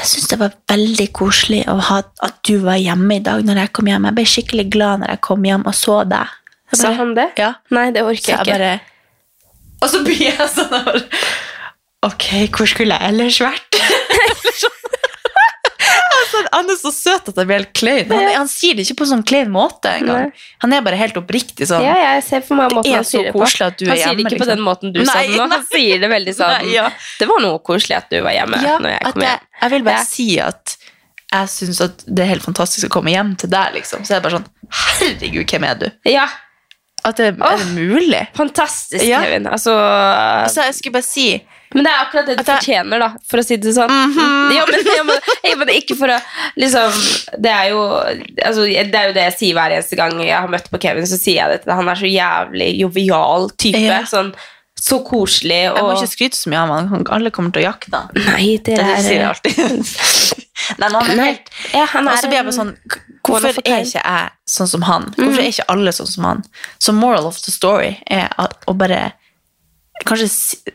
Jeg 0.00 0.08
syns 0.08 0.28
det 0.32 0.38
var 0.40 0.54
veldig 0.72 1.06
koselig 1.16 1.58
ha, 1.68 1.98
at 2.24 2.36
du 2.48 2.54
var 2.64 2.78
hjemme 2.80 3.18
i 3.18 3.22
dag 3.24 3.42
når 3.44 3.58
jeg 3.66 3.72
kom 3.76 3.90
hjem. 3.90 4.06
Jeg 4.08 4.16
ble 4.16 4.24
skikkelig 4.32 4.66
glad 4.72 5.02
når 5.02 5.12
jeg 5.14 5.20
kom 5.26 5.44
hjem 5.44 5.66
og 5.68 5.74
så 5.76 5.98
deg. 6.08 6.32
Jeg 6.72 6.78
Sa 6.80 6.88
bare- 6.88 6.96
han 7.02 7.14
det? 7.18 7.28
Ja. 7.36 7.50
Nei, 7.70 7.90
det 7.92 8.02
orker 8.06 8.32
jeg 8.32 8.38
jeg 8.38 8.46
ikke. 8.46 8.58
bare 8.58 8.80
Og 9.82 9.88
så 9.90 10.02
blir 10.04 10.20
jeg 10.22 10.48
sånn 10.54 11.04
Ok, 12.06 12.24
hvor 12.56 12.66
skulle 12.70 12.96
jeg 12.96 13.10
ellers 13.12 13.40
vært? 13.44 13.80
Altså, 16.30 16.50
han 16.54 16.70
er 16.70 16.76
så 16.78 16.90
søt 16.94 17.28
at 17.32 17.36
jeg 17.40 17.48
blir 17.48 17.58
helt 17.58 17.72
klein. 17.74 18.10
Han, 18.12 18.28
han 18.36 18.48
sier 18.50 18.76
det 18.78 18.84
ikke 18.86 19.00
på 19.02 19.06
sånn 19.10 19.22
klein 19.26 19.50
måte 19.50 19.90
engang. 19.98 20.30
Han 20.62 20.72
er 20.76 20.84
bare 20.86 20.98
helt 21.00 21.16
oppriktig 21.18 21.66
sånn. 21.66 21.82
Ja, 21.84 21.96
jeg 21.98 22.22
ser 22.26 22.44
for 22.46 22.60
meg 22.60 22.70
måten 22.76 22.92
er 22.92 23.00
han 23.00 23.08
sier 23.08 23.26
det 23.28 23.32
på. 23.34 23.42
er 23.42 23.48
han 23.50 23.74
sier 23.74 23.74
det 23.90 23.96
ikke 23.96 24.18
ikke 24.20 24.28
på 24.30 24.44
liksom. 24.44 24.52
den 24.54 24.64
måten 24.66 24.94
du 24.94 25.00
sa 25.04 25.16
det 25.24 25.34
nå. 25.36 25.48
Han 25.50 25.66
sier 25.72 26.00
det 26.02 26.10
veldig 26.12 26.34
sånn 26.38 26.54
Nei, 26.60 26.74
ja. 26.76 26.86
Det 27.18 27.28
var 27.30 27.42
noe 27.42 27.58
koselig 27.66 27.96
at 27.98 28.08
du 28.12 28.20
var 28.24 28.36
hjemme 28.36 28.60
Ja, 28.62 28.76
når 28.82 28.94
jeg 28.96 29.02
kom 29.10 29.24
hjem. 29.26 29.48
jeg 29.62 29.74
vil 29.74 29.88
bare 29.90 30.04
si 30.06 30.28
at 30.44 30.76
jeg 31.30 31.50
syns 31.52 31.80
at 31.84 32.04
det 32.10 32.24
er 32.24 32.30
helt 32.32 32.42
fantastisk 32.46 32.88
å 32.88 32.94
komme 32.98 33.12
hjem 33.14 33.34
til 33.38 33.50
deg, 33.52 33.74
liksom. 33.76 34.02
Så 34.06 34.16
er 34.16 34.20
det 34.22 34.24
bare 34.28 34.40
sånn 34.40 34.48
Herregud, 34.70 35.44
hvem 35.50 35.66
er 35.68 35.78
du? 35.78 35.86
Ja, 36.10 36.26
At 37.06 37.16
det, 37.16 37.28
er 37.38 37.62
det 37.62 37.68
mulig? 37.74 38.24
fantastisk, 38.36 39.04
Ja. 39.06 39.22
Kevin. 39.24 39.46
Altså, 39.46 39.72
Altså, 39.74 40.66
jeg 40.66 40.74
skulle 40.78 40.92
bare 40.98 41.06
si 41.06 41.28
men 41.74 41.86
det 41.86 41.90
er 41.92 42.00
akkurat 42.02 42.26
det 42.26 42.34
du 42.34 42.42
det... 42.42 42.46
fortjener, 42.48 43.02
da, 43.02 43.08
for 43.30 43.42
å 43.42 43.44
si 43.46 43.58
det 43.62 43.74
sånn. 43.76 43.90
Mhm. 43.90 44.54
ja, 44.56 44.64
men, 44.66 44.86
ja, 44.96 45.04
men, 45.06 45.26
ja, 45.46 45.56
men 45.60 45.72
ikke 45.74 45.96
for 45.98 46.10
å 46.10 46.18
liksom 46.58 46.96
Det 47.42 47.50
er 47.50 47.68
jo 47.70 47.82
altså, 47.94 48.64
Det 48.66 48.98
er 48.98 49.10
jo 49.10 49.16
det 49.16 49.26
jeg 49.28 49.36
sier 49.38 49.58
hver 49.58 49.74
eneste 49.76 49.98
gang 49.98 50.16
jeg 50.22 50.34
har 50.34 50.50
møtt 50.50 50.70
på 50.72 50.80
Kevin, 50.82 51.06
så 51.06 51.18
sier 51.20 51.42
jeg 51.42 51.52
det 51.52 51.60
til 51.62 51.70
deg. 51.70 51.76
Han 51.78 51.92
er 51.92 52.00
så 52.00 52.10
jævlig 52.10 52.70
jovial 52.80 53.50
type. 53.54 53.84
Ja. 53.84 54.00
Sånn, 54.08 54.32
så 54.80 55.00
koselig 55.04 55.60
Jeg 55.66 55.76
må 55.76 55.94
ikke 55.94 56.10
skryte 56.10 56.38
så 56.38 56.50
mye 56.50 56.64
av 56.64 56.74
ham. 56.90 57.06
Alle 57.12 57.32
kommer 57.34 57.54
til 57.54 57.62
å 57.62 57.68
jakte 57.68 58.02
han. 58.02 58.10
Nei, 58.16 58.56
det 58.64 58.78
Det 58.80 58.86
er 58.86 59.02
sier 59.04 59.20
jeg 59.20 59.28
alltid. 59.30 59.60
Nei, 60.80 60.88
men 60.88 60.98
han 61.00 61.18
er 61.18 61.30
helt 61.30 61.48
Ja, 61.72 61.86
han 61.92 62.08
Og 62.08 62.14
er 62.14 62.20
så 62.20 62.28
blir 62.30 62.40
jeg 62.40 62.48
bare 62.48 62.58
sånn 62.58 62.74
Hvorfor 63.20 63.62
er 63.62 63.84
ikke 63.84 64.02
jeg 64.02 64.28
sånn 64.48 64.70
som 64.70 64.84
han? 64.88 65.08
Hvorfor 65.16 65.42
er 65.42 65.50
ikke 65.52 65.66
alle 65.72 65.92
sånn 65.94 66.08
som 66.08 66.26
han? 66.26 66.44
Så 66.80 66.94
moral 66.96 67.28
of 67.28 67.38
the 67.44 67.52
story 67.52 67.94
er 68.10 68.30
at, 68.40 68.56
å 68.66 68.74
bare 68.76 69.10
Kanskje 70.06 70.28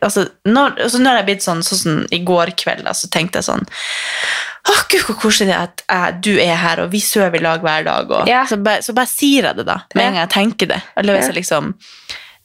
altså, 0.06 0.28
når, 0.46 0.76
altså, 0.86 1.00
når 1.02 1.16
jeg 1.18 1.24
er 1.24 1.28
blitt 1.30 1.46
sånn, 1.46 1.64
sånn 1.66 1.80
som 1.82 2.02
i 2.14 2.20
går 2.28 2.52
kveld, 2.62 2.86
så 2.94 3.10
tenkte 3.10 3.40
jeg 3.42 3.48
sånn 3.48 3.64
Å, 3.66 4.76
gud, 4.90 5.02
hvor 5.08 5.18
koselig 5.24 5.50
det 5.52 5.56
er 5.56 5.64
at 5.70 5.84
jeg, 5.86 6.20
du 6.26 6.32
er 6.42 6.56
her, 6.62 6.80
og 6.86 6.92
vi 6.94 7.00
sover 7.06 7.38
i 7.38 7.42
lag 7.46 7.62
hver 7.66 7.84
dag. 7.86 8.12
Og, 8.12 8.28
Ja. 8.30 8.44
så, 8.50 8.58
bare, 8.58 8.82
så 8.86 8.94
bare 8.98 9.10
sier 9.12 9.46
jeg 9.50 9.58
det, 9.60 9.66
da. 9.68 9.80
Med 9.94 10.04
en 10.08 10.14
gang 10.16 10.24
jeg 10.24 10.34
tenker 10.34 10.72
det. 10.74 10.80
Eller 10.98 11.18
hvis 11.20 11.28
jeg 11.30 11.38
liksom 11.38 11.74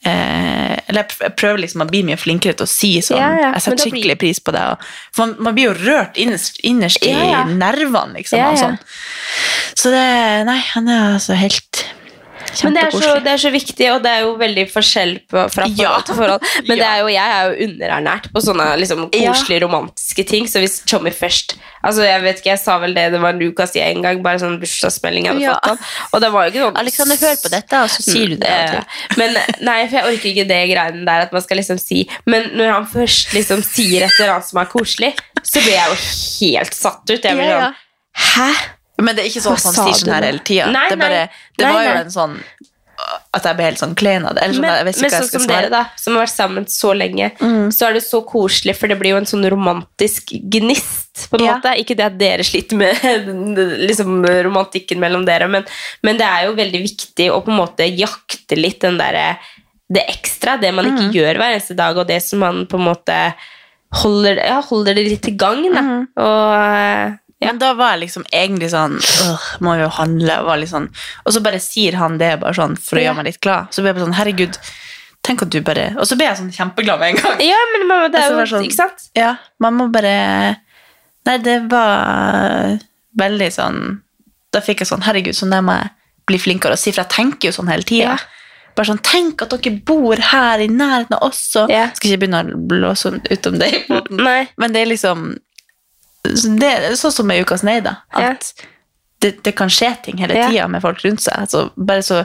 eh, 0.04 0.76
Eller 0.88 1.04
jeg 1.20 1.32
prøver 1.36 1.60
liksom 1.64 1.84
å 1.84 1.88
bli 1.90 2.02
mye 2.08 2.16
flinkere 2.20 2.56
til 2.58 2.66
å 2.66 2.70
si 2.70 2.92
sånn 3.04 3.20
Ja, 3.20 3.30
ja, 3.36 3.50
Jeg 3.54 3.62
setter 3.66 3.84
skikkelig 3.86 4.16
blir- 4.16 4.20
pris 4.24 4.40
på 4.40 4.52
det. 4.56 4.62
Og, 4.72 4.84
for 5.16 5.26
man, 5.26 5.36
man 5.48 5.56
blir 5.56 5.70
jo 5.70 5.76
rørt 5.80 6.16
innerst, 6.20 6.60
innerst 6.66 7.04
i 7.06 7.14
nervene, 7.56 8.16
liksom. 8.18 8.40
Og 8.50 8.58
sånn. 8.60 8.78
Så 9.80 9.92
det 9.94 10.04
Nei, 10.48 10.58
han 10.74 10.88
er 10.92 11.14
altså 11.18 11.36
helt 11.38 11.84
Men 12.64 12.74
det 12.74 12.82
er, 12.82 12.90
så, 12.90 13.14
det 13.24 13.30
er 13.32 13.40
så 13.40 13.50
viktig, 13.54 13.86
og 13.94 14.02
det 14.02 14.10
er 14.10 14.20
jo 14.24 14.34
veldig 14.40 14.64
forskjell 14.72 15.12
på, 15.30 15.44
fra 15.54 15.66
forhold 15.68 15.78
Ja. 15.78 16.00
til 16.06 16.14
forhold. 16.18 16.40
Men 16.66 16.78
det 16.78 16.86
Ja. 16.86 16.96
jo, 17.00 17.06
jeg 17.08 17.34
er 17.36 17.50
jo 17.50 17.66
underernært 17.68 18.30
på 18.32 18.42
sånne 18.44 18.66
liksom, 18.80 19.10
koselige, 19.10 19.62
romantiske 19.64 20.24
ting. 20.26 20.46
Så 20.50 20.58
hvis 20.62 20.80
Tommy 20.86 21.10
først 21.14 21.56
Altså, 21.82 22.02
jeg 22.04 22.20
vet 22.20 22.36
ikke, 22.42 22.50
jeg 22.50 22.58
sa 22.60 22.74
vel 22.78 22.92
det 22.92 23.06
det 23.14 23.20
var 23.22 23.32
Lucas 23.32 23.70
i 23.74 23.80
en 23.80 24.02
gang, 24.02 24.18
bare 24.22 24.36
sånn 24.38 24.58
bursdagsmelding 24.60 25.24
jeg 25.24 25.32
hadde 25.32 25.42
Ja. 25.46 25.54
fått 25.54 25.70
av. 25.70 25.78
Og 26.12 26.20
det 26.20 26.28
var 26.32 26.44
jo 26.44 26.50
ikke 26.50 26.60
noe 26.66 26.80
Alexander, 26.82 27.16
hør 27.16 27.36
på 27.40 27.50
dette, 27.54 27.72
og 27.80 27.88
så 27.88 28.02
sier 28.04 28.28
du 28.28 28.36
det. 28.36 28.50
Eh, 28.50 28.82
Men 29.16 29.32
nei, 29.62 29.86
for 29.88 29.96
jeg 29.96 30.04
orker 30.04 30.28
ikke 30.34 30.44
det 30.50 30.58
greiene 30.68 31.06
der 31.06 31.20
at 31.24 31.32
man 31.32 31.40
skal 31.40 31.56
liksom 31.56 31.80
si 31.80 32.06
Men 32.26 32.50
når 32.54 32.72
han 32.74 32.86
først 32.86 33.32
liksom 33.32 33.62
sier 33.64 34.02
et 34.04 34.10
eller 34.20 34.34
annet 34.34 34.44
som 34.50 34.60
er 34.60 34.66
koselig, 34.66 35.14
så 35.42 35.62
blir 35.64 35.72
jeg 35.72 35.88
jo 35.88 35.96
helt 36.60 36.74
satt 36.74 37.00
ut. 37.10 37.22
Jeg 37.22 37.34
blir 37.34 37.48
sånn 37.48 37.74
Hæ? 38.36 38.52
Men 39.02 39.16
det 39.16 39.24
er 39.24 39.30
ikke 39.30 39.44
sånn 39.44 39.58
sånn 39.60 40.12
her 40.14 40.26
hele 40.30 40.42
tida. 40.44 40.66
Det, 40.90 40.98
bare, 41.00 41.22
det 41.58 41.64
Nei, 41.64 41.72
var 41.74 41.82
jo 41.86 41.94
nei. 41.94 42.02
en 42.04 42.12
sånn 42.14 42.36
at 43.32 43.46
jeg 43.46 43.56
ble 43.56 43.64
helt 43.64 43.80
sånn 43.80 43.94
klein 43.96 44.26
av 44.28 44.34
det. 44.36 44.42
Eller 44.44 44.56
sånn, 44.56 44.64
Men, 44.66 44.74
jeg 44.76 44.86
vet 44.88 44.96
ikke 44.96 45.00
men 45.00 45.10
hva 45.10 45.16
jeg 45.16 45.22
sånn 45.22 45.28
skal 45.30 45.40
som 45.40 45.46
svare. 45.48 45.60
dere, 45.62 45.70
da, 45.72 46.00
som 46.02 46.16
har 46.16 46.24
vært 46.26 46.32
sammen 46.34 46.66
så 46.68 46.90
lenge, 46.96 47.28
så 47.72 47.86
er 47.86 47.94
det 47.96 48.02
så 48.04 48.20
koselig, 48.28 48.74
for 48.76 48.92
det 48.92 48.98
blir 49.00 49.14
jo 49.14 49.20
en 49.22 49.28
sånn 49.30 49.46
romantisk 49.54 50.34
gnist, 50.52 51.22
på 51.30 51.38
en 51.38 51.44
Ja. 51.46 51.54
måte. 51.56 51.72
Ikke 51.80 51.96
det 51.96 52.04
at 52.06 52.18
dere 52.20 52.44
sliter 52.44 52.76
med 52.76 53.00
liksom, 53.88 54.20
romantikken 54.44 55.00
mellom 55.00 55.24
dere, 55.28 55.48
men, 55.48 55.64
men 56.02 56.18
det 56.20 56.26
er 56.28 56.44
jo 56.48 56.58
veldig 56.58 56.82
viktig 56.84 57.30
å 57.32 57.40
på 57.46 57.54
en 57.54 57.60
måte 57.62 57.88
jakte 57.88 58.58
litt 58.58 58.80
den 58.84 58.98
derre 59.00 59.38
det 59.90 60.04
ekstra, 60.06 60.54
det 60.60 60.70
man 60.74 60.86
ikke 60.86 61.08
gjør 61.18 61.40
hver 61.40 61.56
eneste 61.56 61.74
dag, 61.74 61.96
og 61.98 62.06
det 62.06 62.20
som 62.22 62.38
man 62.44 62.60
på 62.70 62.78
en 62.78 62.84
måte 62.86 63.16
holder, 64.02 64.36
ja, 64.46 64.60
holder 64.62 64.94
det 64.94 65.08
litt 65.08 65.26
i 65.26 65.34
gang. 65.34 65.64
Da. 65.74 65.82
Og 66.22 66.52
eh, 66.54 67.06
ja. 67.10 67.16
Men 67.40 67.58
da 67.58 67.72
var 67.74 67.94
jeg 67.94 68.02
liksom 68.04 68.24
egentlig 68.36 68.68
sånn 68.70 68.98
«Åh, 69.00 69.44
må 69.64 69.74
jo 69.80 69.88
handle. 69.96 70.34
Og, 70.44 70.64
sånn, 70.68 70.88
og 71.24 71.32
så 71.32 71.40
bare 71.44 71.60
sier 71.60 71.96
han 71.96 72.18
det 72.20 72.34
bare 72.42 72.52
sånn 72.54 72.76
for 72.78 73.00
å 73.00 73.04
gjøre 73.04 73.16
meg 73.16 73.30
litt 73.30 73.40
glad. 73.40 73.70
Så 73.72 73.80
ble 73.80 73.88
jeg 73.92 73.96
bare 73.96 74.04
sånn 74.08 74.18
Herregud, 74.18 74.58
tenk 75.22 75.42
at 75.46 75.50
du 75.52 75.60
bare 75.64 75.86
Og 75.96 76.04
så 76.08 76.16
ble 76.20 76.26
jeg 76.28 76.36
sånn 76.40 76.52
kjempeglad 76.52 77.00
med 77.00 77.14
en 77.14 77.22
gang. 77.22 77.40
ja, 77.52 77.56
men 77.72 77.86
mamma, 77.88 78.08
det 78.12 78.20
er 78.20 78.34
jo 78.36 78.44
sånn- 78.52 78.64
Ikke 78.68 78.76
sant? 78.76 79.06
Ja, 79.16 79.36
man 79.58 79.74
må 79.78 79.88
bare 79.92 80.56
Nei, 81.26 81.36
det 81.44 81.58
var 81.70 82.78
veldig 83.20 83.48
sånn 83.52 83.80
Da 84.52 84.60
fikk 84.64 84.80
jeg 84.84 84.88
sånn 84.92 85.02
Herregud, 85.04 85.36
sånn 85.36 85.50
der 85.54 85.64
må 85.64 85.76
jeg 85.80 85.90
bli 86.30 86.38
flinkere 86.38 86.76
å 86.76 86.78
si, 86.78 86.92
for 86.92 87.02
jeg 87.02 87.10
tenker 87.10 87.48
jo 87.48 87.56
sånn 87.56 87.68
hele 87.72 87.82
tida. 87.82 88.12
Ja. 88.14 88.16
Bare 88.76 88.86
sånn, 88.86 89.00
Tenk 89.02 89.42
at 89.42 89.50
dere 89.50 89.80
bor 89.82 90.14
her 90.30 90.60
i 90.62 90.68
nærheten 90.70 91.16
av 91.16 91.24
oss, 91.26 91.40
og 91.58 91.72
Ja. 91.72 91.88
Skal 91.96 92.12
ikke 92.12 92.20
begynne 92.22 92.44
å 92.54 92.60
blåse 92.70 93.10
ut 93.18 93.46
om 93.48 93.58
det, 93.58 93.70
i 93.74 93.80
poden. 93.88 94.20
Men 94.56 94.72
det 94.76 94.82
er 94.84 94.90
liksom 94.92 95.24
det 96.24 96.68
er 96.68 96.92
Sånn 97.00 97.12
som 97.14 97.26
med 97.26 97.40
Ukas 97.44 97.62
Nei, 97.66 97.78
da. 97.80 97.96
At 98.12 98.52
det, 99.20 99.42
det 99.44 99.54
kan 99.56 99.68
skje 99.72 99.92
ting 100.04 100.18
hele 100.20 100.34
Ja. 100.36 100.48
tida 100.50 100.68
med 100.68 100.82
folk 100.82 101.00
rundt 101.04 101.20
seg. 101.20 101.34
Altså, 101.38 101.70
bare 101.76 102.02
så 102.04 102.24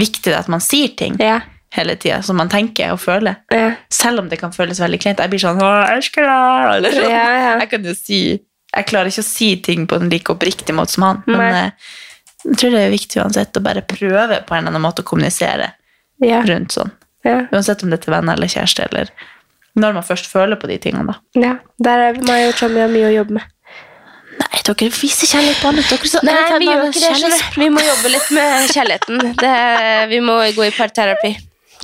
viktig 0.00 0.24
det 0.30 0.36
at 0.38 0.48
man 0.48 0.60
sier 0.60 0.88
ting 0.96 1.16
Ja. 1.20 1.40
hele 1.72 1.94
tida, 1.96 2.22
som 2.22 2.36
man 2.36 2.48
tenker 2.48 2.92
og 2.92 3.00
føler. 3.00 3.36
Ja. 3.52 3.74
Selv 3.90 4.18
om 4.20 4.28
det 4.28 4.38
kan 4.40 4.50
føles 4.52 4.80
veldig 4.80 5.00
kleint. 5.00 5.18
Jeg 5.20 5.30
blir 5.30 5.38
sånn 5.42 5.60
«Åh, 5.62 5.86
jeg 5.86 5.96
elsker 5.98 6.22
deg», 6.26 6.76
eller 6.76 6.90
sånn. 6.96 7.10
Ja, 7.10 7.26
ja. 7.38 7.58
Jeg 7.60 7.70
kan 7.70 7.84
jo 7.84 7.94
si 7.94 8.20
Jeg 8.76 8.86
klarer 8.86 9.06
ikke 9.10 9.24
å 9.24 9.26
si 9.26 9.56
ting 9.56 9.86
på 9.90 9.96
en 10.00 10.08
like 10.10 10.30
oppriktig 10.32 10.72
måte 10.74 10.90
som 10.94 11.02
han, 11.02 11.22
men 11.26 11.38
Nei. 11.38 11.64
eh, 11.66 11.70
jeg 12.46 12.56
tror 12.60 12.70
det 12.70 12.80
er 12.86 12.90
viktig 12.92 13.18
uansett 13.20 13.52
å 13.58 13.62
bare 13.62 13.82
prøve 13.82 14.36
på 14.46 14.54
en 14.54 14.58
eller 14.62 14.70
annen 14.70 14.82
måte 14.84 15.02
å 15.02 15.04
kommunisere 15.08 15.72
Ja. 16.22 16.40
rundt 16.46 16.70
sånn. 16.76 16.92
Ja. 17.24 17.46
Uansett 17.52 17.82
om 17.82 17.90
det 17.90 17.98
er 17.98 18.04
til 18.04 18.14
venner 18.14 18.34
eller 18.38 18.46
kjæreste, 18.46 18.86
eller 18.92 19.10
når 19.78 19.96
man 19.98 20.06
først 20.06 20.26
føler 20.30 20.58
på 20.60 20.70
de 20.70 20.78
tingene, 20.82 21.14
da. 21.14 21.40
ja. 21.40 21.56
Der 21.78 22.06
er 22.08 22.20
meg 22.26 22.48
og 22.50 22.56
Tommy 22.58 22.86
mye 22.92 23.10
å 23.10 23.12
jobbe 23.20 23.38
med. 23.38 23.46
Nei, 24.40 24.62
dere 24.64 24.88
viser 24.94 25.28
kjærlighet 25.28 25.60
på 25.60 25.68
andre. 25.68 25.84
Dere 25.90 26.08
så, 26.08 26.22
Nei, 26.24 26.38
vi 26.62 26.68
gjør 26.70 26.86
ikke 26.88 27.28
det. 27.28 27.38
Vi 27.60 27.68
må 27.72 27.84
jobbe 27.84 28.12
litt 28.14 28.30
med 28.36 28.72
kjærligheten. 28.72 29.22
Det, 29.42 29.54
vi 30.10 30.20
må 30.24 30.38
gå 30.56 30.66
i 30.66 30.72
parterapi. 30.74 31.34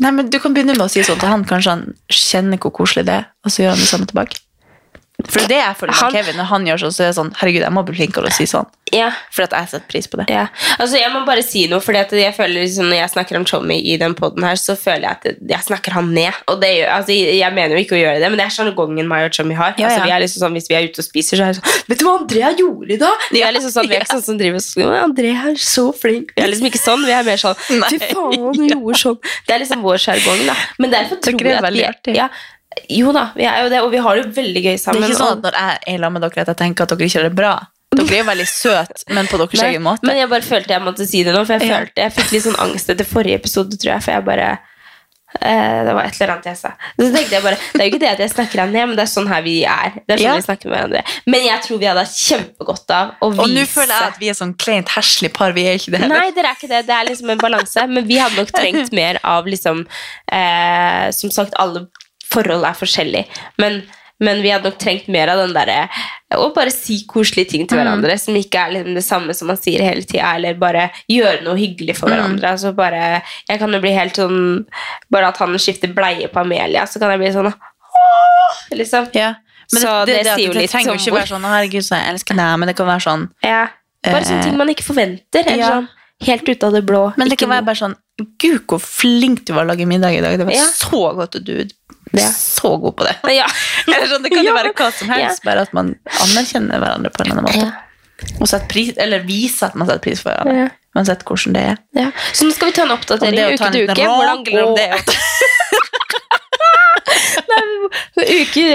Nei, 0.04 0.12
men 0.12 0.30
Du 0.32 0.38
kan 0.40 0.54
begynne 0.56 0.76
med 0.76 0.86
å 0.86 0.90
si 0.92 1.04
sånn 1.04 1.20
til 1.20 1.30
han, 1.30 1.44
kanskje 1.48 1.74
han 1.76 1.84
kjenner 2.12 2.60
hvor 2.60 2.72
koselig 2.80 3.06
det 3.08 3.20
er, 3.20 3.28
og 3.44 3.52
så 3.52 3.62
gjør 3.64 3.74
han 3.76 3.84
det 3.84 3.88
samme 3.90 4.08
tilbake. 4.10 4.40
For 5.24 5.40
det 5.48 5.56
jeg 5.56 5.76
føler 5.80 5.92
med 5.94 6.02
Han- 6.02 6.12
Kevin. 6.12 6.36
Når 6.36 6.44
han 6.50 6.66
gjør 6.68 6.78
sånn, 6.84 6.92
så 6.92 7.00
er 7.04 7.08
det 7.08 7.16
sånn 7.16 7.30
Herregud, 7.40 7.62
jeg 7.64 7.72
må 7.72 7.82
bli 7.86 7.94
flinkere 7.96 8.28
å 8.28 8.32
si 8.36 8.44
sånn. 8.44 8.66
Ja. 8.94 9.08
For 9.34 9.42
at 9.42 9.50
jeg 9.56 9.66
setter 9.72 9.88
pris 9.90 10.06
på 10.06 10.18
det. 10.20 10.26
Ja. 10.30 10.44
Altså, 10.78 10.94
jeg 11.00 11.10
må 11.10 11.24
bare 11.26 11.42
si 11.42 11.64
noe, 11.66 11.80
for 11.82 11.92
jeg 11.96 12.06
føler 12.36 12.60
liksom, 12.62 12.86
når 12.86 13.00
jeg 13.00 13.10
snakker 13.16 13.36
om 13.40 13.44
Tommy 13.48 13.80
i 13.82 13.96
den 13.98 14.14
podden 14.14 14.44
her, 14.46 14.54
så 14.60 14.76
føler 14.78 15.08
jeg 15.08 15.10
at 15.16 15.24
jeg 15.50 15.64
snakker 15.66 15.90
han 15.96 16.12
ned. 16.14 16.36
Og 16.46 16.60
det 16.60 16.86
altså, 16.86 17.16
jeg 17.16 17.52
mener 17.56 17.74
jo 17.74 17.82
ikke 17.82 17.96
å 17.96 18.02
gjøre 18.04 18.20
det, 18.22 18.30
men 18.30 18.38
det 18.38 18.46
er 18.46 18.54
sjargongen 18.54 19.08
meg 19.08 19.24
og 19.26 19.32
Tommy 19.34 19.54
har. 19.58 19.74
Ja, 19.78 19.88
Altså, 19.88 20.04
vi 20.04 20.10
er 20.14 20.20
liksom 20.22 20.44
sånn, 20.44 20.52
hvis 20.60 20.68
vi 20.70 20.76
er 20.78 20.86
ute 20.86 21.02
og 21.02 21.08
spiser, 21.08 21.36
så 21.40 21.42
er 21.48 21.52
det 21.56 21.58
sånn 21.62 21.88
Vet 21.88 21.98
du 21.98 22.04
hva 22.06 22.14
Andrea 22.20 22.52
gjorde 22.60 22.92
i 22.92 22.96
dag? 23.00 23.26
Vi 23.32 23.42
er 23.42 23.52
liksom 23.56 23.72
sånn, 23.74 23.88
vi 23.88 23.96
er 23.96 24.04
ikke 24.04 24.14
sånn 24.20 24.26
som 24.28 24.38
driver 24.38 24.60
og 24.60 24.66
sånn 24.68 24.96
Andrea 25.02 25.42
er 25.50 25.54
så 25.56 25.86
flink. 25.96 26.32
Vi 26.36 26.42
er 26.44 26.48
liksom 26.52 26.66
ikke 26.70 26.82
sånn, 26.84 27.06
vi 27.06 27.12
er 27.16 27.24
mer 27.26 27.36
sånn 27.42 27.56
Fy 27.90 27.98
faen, 28.04 28.38
hun 28.54 28.68
gjorde 28.70 29.00
sånn. 29.06 29.18
Det 29.48 29.56
er 29.56 29.64
liksom 29.64 29.82
vår 29.82 29.98
sjargong, 29.98 30.44
da. 30.46 30.54
Men 30.78 30.90
derfor 30.94 31.18
tror 31.24 31.40
jeg 31.42 31.58
at 31.58 32.06
vi 32.12 32.14
ja, 32.20 32.28
Jo 32.90 33.12
da, 33.16 33.30
vi 33.36 33.44
er 33.48 33.62
jo 33.64 33.70
det, 33.72 33.80
og 33.82 33.90
vi 33.90 33.98
har 34.04 34.16
det 34.20 34.34
veldig 34.36 34.62
gøy 34.66 34.76
sammen. 34.78 35.00
Det 35.02 35.08
er 35.08 35.14
ikke 35.14 35.22
sånn 35.22 35.38
at 35.38 35.42
når 35.46 35.56
jeg 35.60 35.78
er 35.94 35.98
sammen 36.04 36.12
med 36.20 36.22
dere, 36.26 36.40
at 36.44 36.52
jeg 36.52 36.56
tenker 36.60 36.82
at 36.84 36.92
dere 36.94 37.08
ikke 37.08 37.18
har 37.22 37.28
det 37.30 37.36
bra. 37.38 37.54
Dere 37.96 38.12
er 38.12 38.18
jo 38.20 38.28
veldig 38.28 38.46
søte, 38.50 39.02
men 39.16 39.26
på 39.30 39.38
deres 39.40 39.62
egen 39.70 39.82
måte. 39.86 40.04
Men 40.06 40.16
jeg 40.20 40.28
bare 40.28 40.42
følte 40.44 40.74
jeg 40.76 40.82
måtte 40.84 41.06
si 41.08 41.22
det 41.24 41.32
nå, 41.34 41.44
for 41.48 41.56
jeg 41.56 41.68
Ja. 41.70 41.78
følte 41.80 42.02
jeg 42.04 42.12
fikk 42.12 42.32
litt 42.32 42.44
sånn 42.44 42.58
angst 42.60 42.90
etter 42.92 43.04
forrige 43.08 43.34
episode, 43.40 43.78
tror 43.80 43.94
jeg, 43.94 44.02
for 44.04 44.12
jeg 44.12 44.24
bare 44.26 44.48
eh, 45.40 45.84
Det 45.86 45.94
var 45.96 46.04
et 46.06 46.16
eller 46.20 46.32
annet 46.34 46.46
jeg 46.50 46.56
sa. 46.60 46.70
Så 46.98 47.08
tenkte 47.12 47.34
jeg 47.36 47.42
bare, 47.42 47.56
Det 47.72 47.80
er 47.80 47.84
jo 47.88 47.92
ikke 47.94 48.00
det 48.04 48.10
at 48.12 48.18
jeg 48.24 48.30
snakker 48.34 48.60
deg 48.62 48.70
ned, 48.72 48.86
men 48.88 48.96
det 48.96 49.04
er 49.06 49.10
sånn 49.14 49.28
her 49.28 49.42
vi 49.42 49.56
er. 49.64 49.96
Det 50.06 50.14
er 50.14 50.18
sånn 50.18 50.24
Ja. 50.28 50.36
vi 50.36 50.46
snakker 50.46 50.70
med 50.70 50.76
hverandre. 50.78 51.02
Men 51.26 51.42
jeg 51.48 51.62
tror 51.66 51.78
vi 51.82 51.86
hadde 51.90 52.04
hatt 52.04 52.20
kjempegodt 52.28 52.90
av 52.90 53.10
å 53.20 53.30
vise 53.32 53.42
Og 53.42 53.48
nå 53.56 53.66
føler 53.66 53.92
jeg 53.96 54.12
at 54.12 54.18
vi 54.20 54.28
er 54.28 54.38
sånn 54.38 54.54
kleint 54.56 54.88
herselig 54.88 55.32
par. 55.32 55.52
Vi 55.52 55.64
er 55.66 55.74
ikke 55.80 55.90
det 55.96 56.00
heller. 56.04 56.20
Nei, 56.20 56.30
dere 56.36 56.52
er 56.52 56.56
ikke 56.60 56.68
det. 56.68 56.86
Det 56.86 56.94
er 57.00 57.04
liksom 57.10 57.30
en 57.30 57.38
balanse. 57.38 57.86
Men 57.88 58.06
vi 58.06 58.16
hadde 58.20 58.36
nok 58.36 58.52
trengt 58.52 58.92
mer 58.92 59.18
av 59.24 59.46
liksom 59.46 59.86
eh, 60.32 61.10
Som 61.12 61.30
sagt, 61.30 61.54
alle 61.58 61.86
forhold 62.32 62.64
er 62.64 62.80
forskjellig. 62.80 63.26
Men 63.58 63.82
men 64.18 64.38
vi 64.40 64.48
hadde 64.48 64.70
nok 64.70 64.78
trengt 64.80 65.08
mer 65.12 65.28
av 65.28 65.42
den 65.42 65.52
derre 65.52 65.90
Å 66.32 66.46
bare 66.54 66.70
si 66.72 67.02
koselige 67.06 67.50
ting 67.50 67.66
til 67.68 67.76
Mm. 67.76 67.84
hverandre 67.84 68.18
som 68.18 68.34
ikke 68.34 68.54
er 68.62 68.70
liksom 68.72 68.94
det 68.94 69.04
samme 69.04 69.34
som 69.36 69.48
man 69.48 69.58
sier 69.60 69.82
hele 69.84 70.02
tida, 70.02 70.34
eller 70.34 70.54
bare 70.54 70.90
gjøre 71.10 71.42
noe 71.44 71.54
hyggelig 71.54 71.96
for 71.98 72.08
Mm. 72.08 72.16
hverandre. 72.16 72.48
Altså 72.50 72.74
bare, 72.74 73.22
jeg 73.48 73.58
kan 73.58 73.70
jo 73.72 73.78
bli 73.80 73.92
helt 73.92 74.14
sånn 74.16 74.64
Bare 75.10 75.28
at 75.28 75.36
han 75.36 75.52
skifter 75.58 75.92
bleie 75.92 76.28
på 76.28 76.40
Amelia, 76.40 76.84
så 76.86 76.98
kan 76.98 77.10
jeg 77.10 77.18
bli 77.20 77.32
sånn 77.32 77.52
Åh! 77.52 78.76
Liksom. 78.76 79.08
Men 79.72 79.82
så 79.82 80.06
det, 80.06 80.26
at 80.26 80.38
sier 80.38 80.46
jo 80.52 80.52
litt 80.60 80.70
trenger 80.70 80.94
ikke 80.94 81.12
være 81.12 81.26
sånn 81.26 81.42
'Å, 81.44 81.52
herregud, 81.52 81.84
så 81.84 81.96
jeg 82.00 82.14
elsker 82.14 82.34
deg', 82.36 82.58
men 82.58 82.68
det 82.68 82.76
kan 82.76 82.86
være 82.86 83.02
sånn 83.02 83.28
Ja. 83.42 83.68
Bare 84.04 84.24
sånne 84.24 84.42
ting 84.42 84.56
man 84.56 84.68
ikke 84.68 84.84
forventer. 84.86 85.44
Eller 85.46 85.58
ja. 85.58 85.68
sånn, 85.70 85.88
helt 86.22 86.48
ut 86.48 86.64
av 86.64 86.72
det 86.72 86.86
blå. 86.86 87.12
Men 87.16 87.28
det 87.28 87.38
kan 87.38 87.48
være 87.48 87.64
bare 87.64 87.74
sånn 87.76 87.96
Gud, 88.16 88.62
hvor 88.70 88.80
flink 88.80 89.42
du 89.46 89.52
var 89.52 89.66
å 89.66 89.70
lage 89.72 89.86
middag 89.88 90.14
i 90.16 90.20
dag. 90.24 90.38
Det 90.40 90.46
var 90.48 90.54
Ja. 90.56 90.64
så 90.72 91.02
godt, 91.16 91.34
og 91.36 91.44
du 91.44 91.52
er 91.60 92.30
så 92.32 92.76
god 92.80 92.96
på 92.96 93.04
det. 93.04 93.16
Ja. 93.40 93.46
Eller 93.86 94.08
sånn, 94.08 94.22
det 94.24 94.32
kan 94.32 94.46
jo 94.46 94.54
være 94.56 94.72
hva 94.72 94.90
som 94.92 95.10
helst, 95.12 95.44
bare 95.44 95.66
at 95.66 95.74
man 95.76 95.94
anerkjenner 96.24 96.80
hverandre 96.80 97.12
på 97.12 97.24
en 97.24 97.30
eller 97.30 97.42
annen 97.44 97.66
måte. 97.66 97.82
Og 98.40 98.68
pris, 98.70 98.94
eller 98.96 99.20
viser 99.28 99.68
at 99.68 99.74
man 99.76 99.88
setter 99.90 100.04
pris 100.06 100.22
for 100.24 100.32
hverandre. 100.32 100.70
Uansett 100.96 101.26
hvordan 101.28 101.52
det 101.52 101.62
er. 101.74 101.76
Ja. 101.92 102.10
Så 102.32 102.46
nå 102.48 102.54
skal 102.56 102.70
vi 102.70 102.76
ta 102.78 102.86
en 102.86 102.94
oppdatering 102.94 103.52
uke 103.52 103.68
til 103.74 103.84
uke. 103.84 104.00
Hvordan 104.00 104.24
rak 104.24 104.38
om 104.38 104.44
går 104.48 104.76
det 104.80 104.88
Uke, 108.16 108.66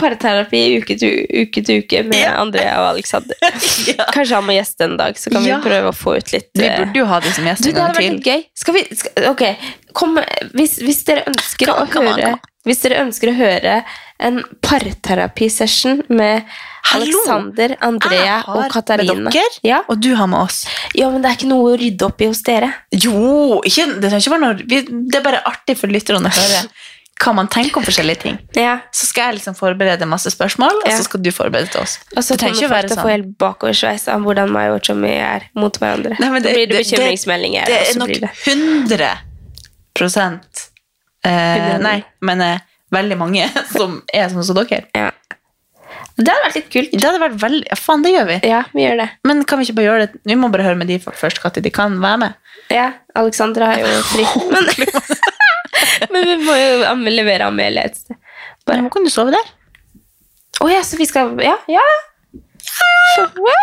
parterapi 0.00 0.62
uke 0.80 0.96
til 1.00 1.24
uke, 1.44 1.62
til 1.64 1.82
uke 1.84 2.02
med 2.08 2.24
Andrea 2.30 2.76
og 2.82 2.88
Alexander. 2.94 3.36
Kanskje 4.14 4.38
han 4.38 4.46
må 4.48 4.56
gjeste 4.56 4.88
en 4.88 4.96
dag, 5.00 5.18
så 5.20 5.30
kan 5.34 5.44
Ja. 5.46 5.58
vi 5.60 5.68
prøve 5.70 5.92
å 5.92 5.96
få 5.96 6.16
ut 6.18 6.32
litt 6.34 6.50
Vi 6.58 6.66
eh, 6.68 6.78
burde 6.82 7.02
jo 7.02 7.06
ha 7.10 7.20
det 7.24 7.34
som 7.36 7.46
gjest 7.48 7.66
en 7.70 7.78
gang 7.78 7.94
til. 7.98 8.18
gøy. 8.24 8.42
Skal 8.58 8.74
vi, 8.78 8.84
skal, 8.96 9.30
ok, 9.32 9.44
kom, 9.96 10.18
hvis, 10.56 10.78
hvis 10.84 11.04
dere 11.08 11.26
ønsker 11.30 11.70
å 11.74 11.84
kom, 11.92 12.08
høre. 12.12 12.34
Hvis 12.64 12.80
dere 12.80 13.02
ønsker 13.04 13.28
å 13.28 13.34
høre 13.36 13.72
en 14.24 14.38
parterapisession 14.64 16.02
med 16.08 16.46
Hallo! 16.84 17.04
Alexander, 17.04 17.74
Andrea 17.84 18.38
og 18.52 18.66
Katarina. 18.72 19.30
Ja. 19.64 19.82
og 19.88 20.00
du 20.04 20.10
har 20.16 20.28
med 20.28 20.40
oss. 20.46 20.62
ja, 20.96 21.08
men 21.10 21.22
det 21.24 21.30
er 21.30 21.38
ikke 21.38 21.48
noe 21.50 21.72
å 21.74 21.78
rydde 21.80 22.06
opp 22.08 22.20
i 22.24 22.28
hos 22.28 22.42
dere. 22.44 22.70
Jo, 22.92 23.60
ikke, 23.64 23.86
det 24.00 24.10
trenger 24.12 24.26
ikke 24.28 24.40
noe 24.40 24.54
Det 25.10 25.18
er 25.18 25.24
bare 25.24 25.40
artig 25.48 25.76
for 25.80 25.92
lytterne 25.92 26.28
å 26.28 26.34
høre 26.36 26.64
hva 27.22 27.32
man 27.36 27.46
tenker 27.48 27.78
om 27.78 27.84
forskjellige 27.86 28.20
ting. 28.24 28.38
Ja. 28.58 28.78
Så 28.94 29.06
skal 29.06 29.30
jeg 29.30 29.38
liksom 29.40 29.54
forberede 29.58 30.06
masse 30.10 30.30
spørsmål, 30.34 30.82
og 30.84 30.90
så 30.92 31.04
skal 31.06 31.22
du 31.22 31.30
forberede 31.34 31.70
til 31.72 31.80
oss. 31.84 31.98
Og 32.16 32.22
så 32.26 32.34
Det 32.36 32.48
kommer 32.50 32.68
folk 32.74 32.88
til 32.88 32.96
å 32.96 32.98
få 32.98 33.02
sånn. 33.02 33.10
helt 33.14 33.30
bakoversveis 33.38 34.08
av 34.12 34.20
hvordan 34.26 34.50
meg 34.54 34.72
og 34.74 34.82
Tommy 34.82 35.12
er 35.18 35.46
mot 35.54 35.78
hverandre. 35.78 36.18
Nei, 36.18 36.30
men 36.34 36.42
da 36.42 36.50
blir 36.50 36.66
det 36.66 36.84
det- 36.84 36.98
det, 36.98 37.66
Det 37.66 37.80
er 37.80 37.98
nok 37.98 38.08
blir 38.08 38.28
100 38.44 39.10
prosent 39.94 40.68
eh, 41.24 41.78
Nei, 41.78 42.04
men 42.20 42.40
eh, 42.40 42.58
veldig 42.92 43.18
mange 43.18 43.46
som 43.76 44.00
er 44.12 44.28
sånn 44.32 44.44
som 44.44 44.56
dere. 44.58 44.84
Ja. 44.94 45.10
Det 46.14 46.30
hadde 46.30 46.44
vært 46.46 46.54
litt 46.60 46.68
kult. 46.70 46.92
Det 46.94 47.02
hadde 47.08 47.22
vært 47.24 47.38
veldig 47.42 47.64
Ja, 47.70 47.76
faen, 47.78 48.02
det 48.06 48.12
gjør 48.14 48.26
vi. 48.28 48.36
Ja, 48.46 48.60
vi 48.74 48.84
gjør 48.84 49.00
det. 49.02 49.08
Men 49.26 49.42
kan 49.50 49.58
vi 49.58 49.64
ikke 49.66 49.74
bare 49.80 49.86
gjøre 49.88 50.04
det? 50.06 50.20
Vi 50.30 50.36
må 50.38 50.50
bare 50.52 50.62
høre 50.66 50.78
med 50.78 50.86
de 50.90 50.98
først, 51.02 51.40
når 51.42 51.62
de 51.64 51.70
kan 51.74 51.96
være 52.02 52.18
med. 52.22 52.34
Ja, 52.70 52.92
Alexandra 53.18 53.72
har 53.72 53.82
jo 53.82 54.02
fri. 54.12 54.26
Men, 54.52 54.68
men 56.12 56.26
vi 56.28 56.38
må 56.42 56.56
jo 56.56 56.94
levere 57.10 57.50
Amelie 57.50 57.84
et 57.88 58.00
sted. 58.00 58.18
Bare, 58.66 58.84
hvor 58.84 58.94
kan 58.96 59.06
du 59.06 59.12
sove 59.12 59.34
der? 59.34 59.52
Å 60.64 60.70
ja, 60.70 60.82
så 60.86 60.98
vi 61.00 61.06
skal 61.08 61.34
Ja, 61.44 61.56
ja. 61.70 61.84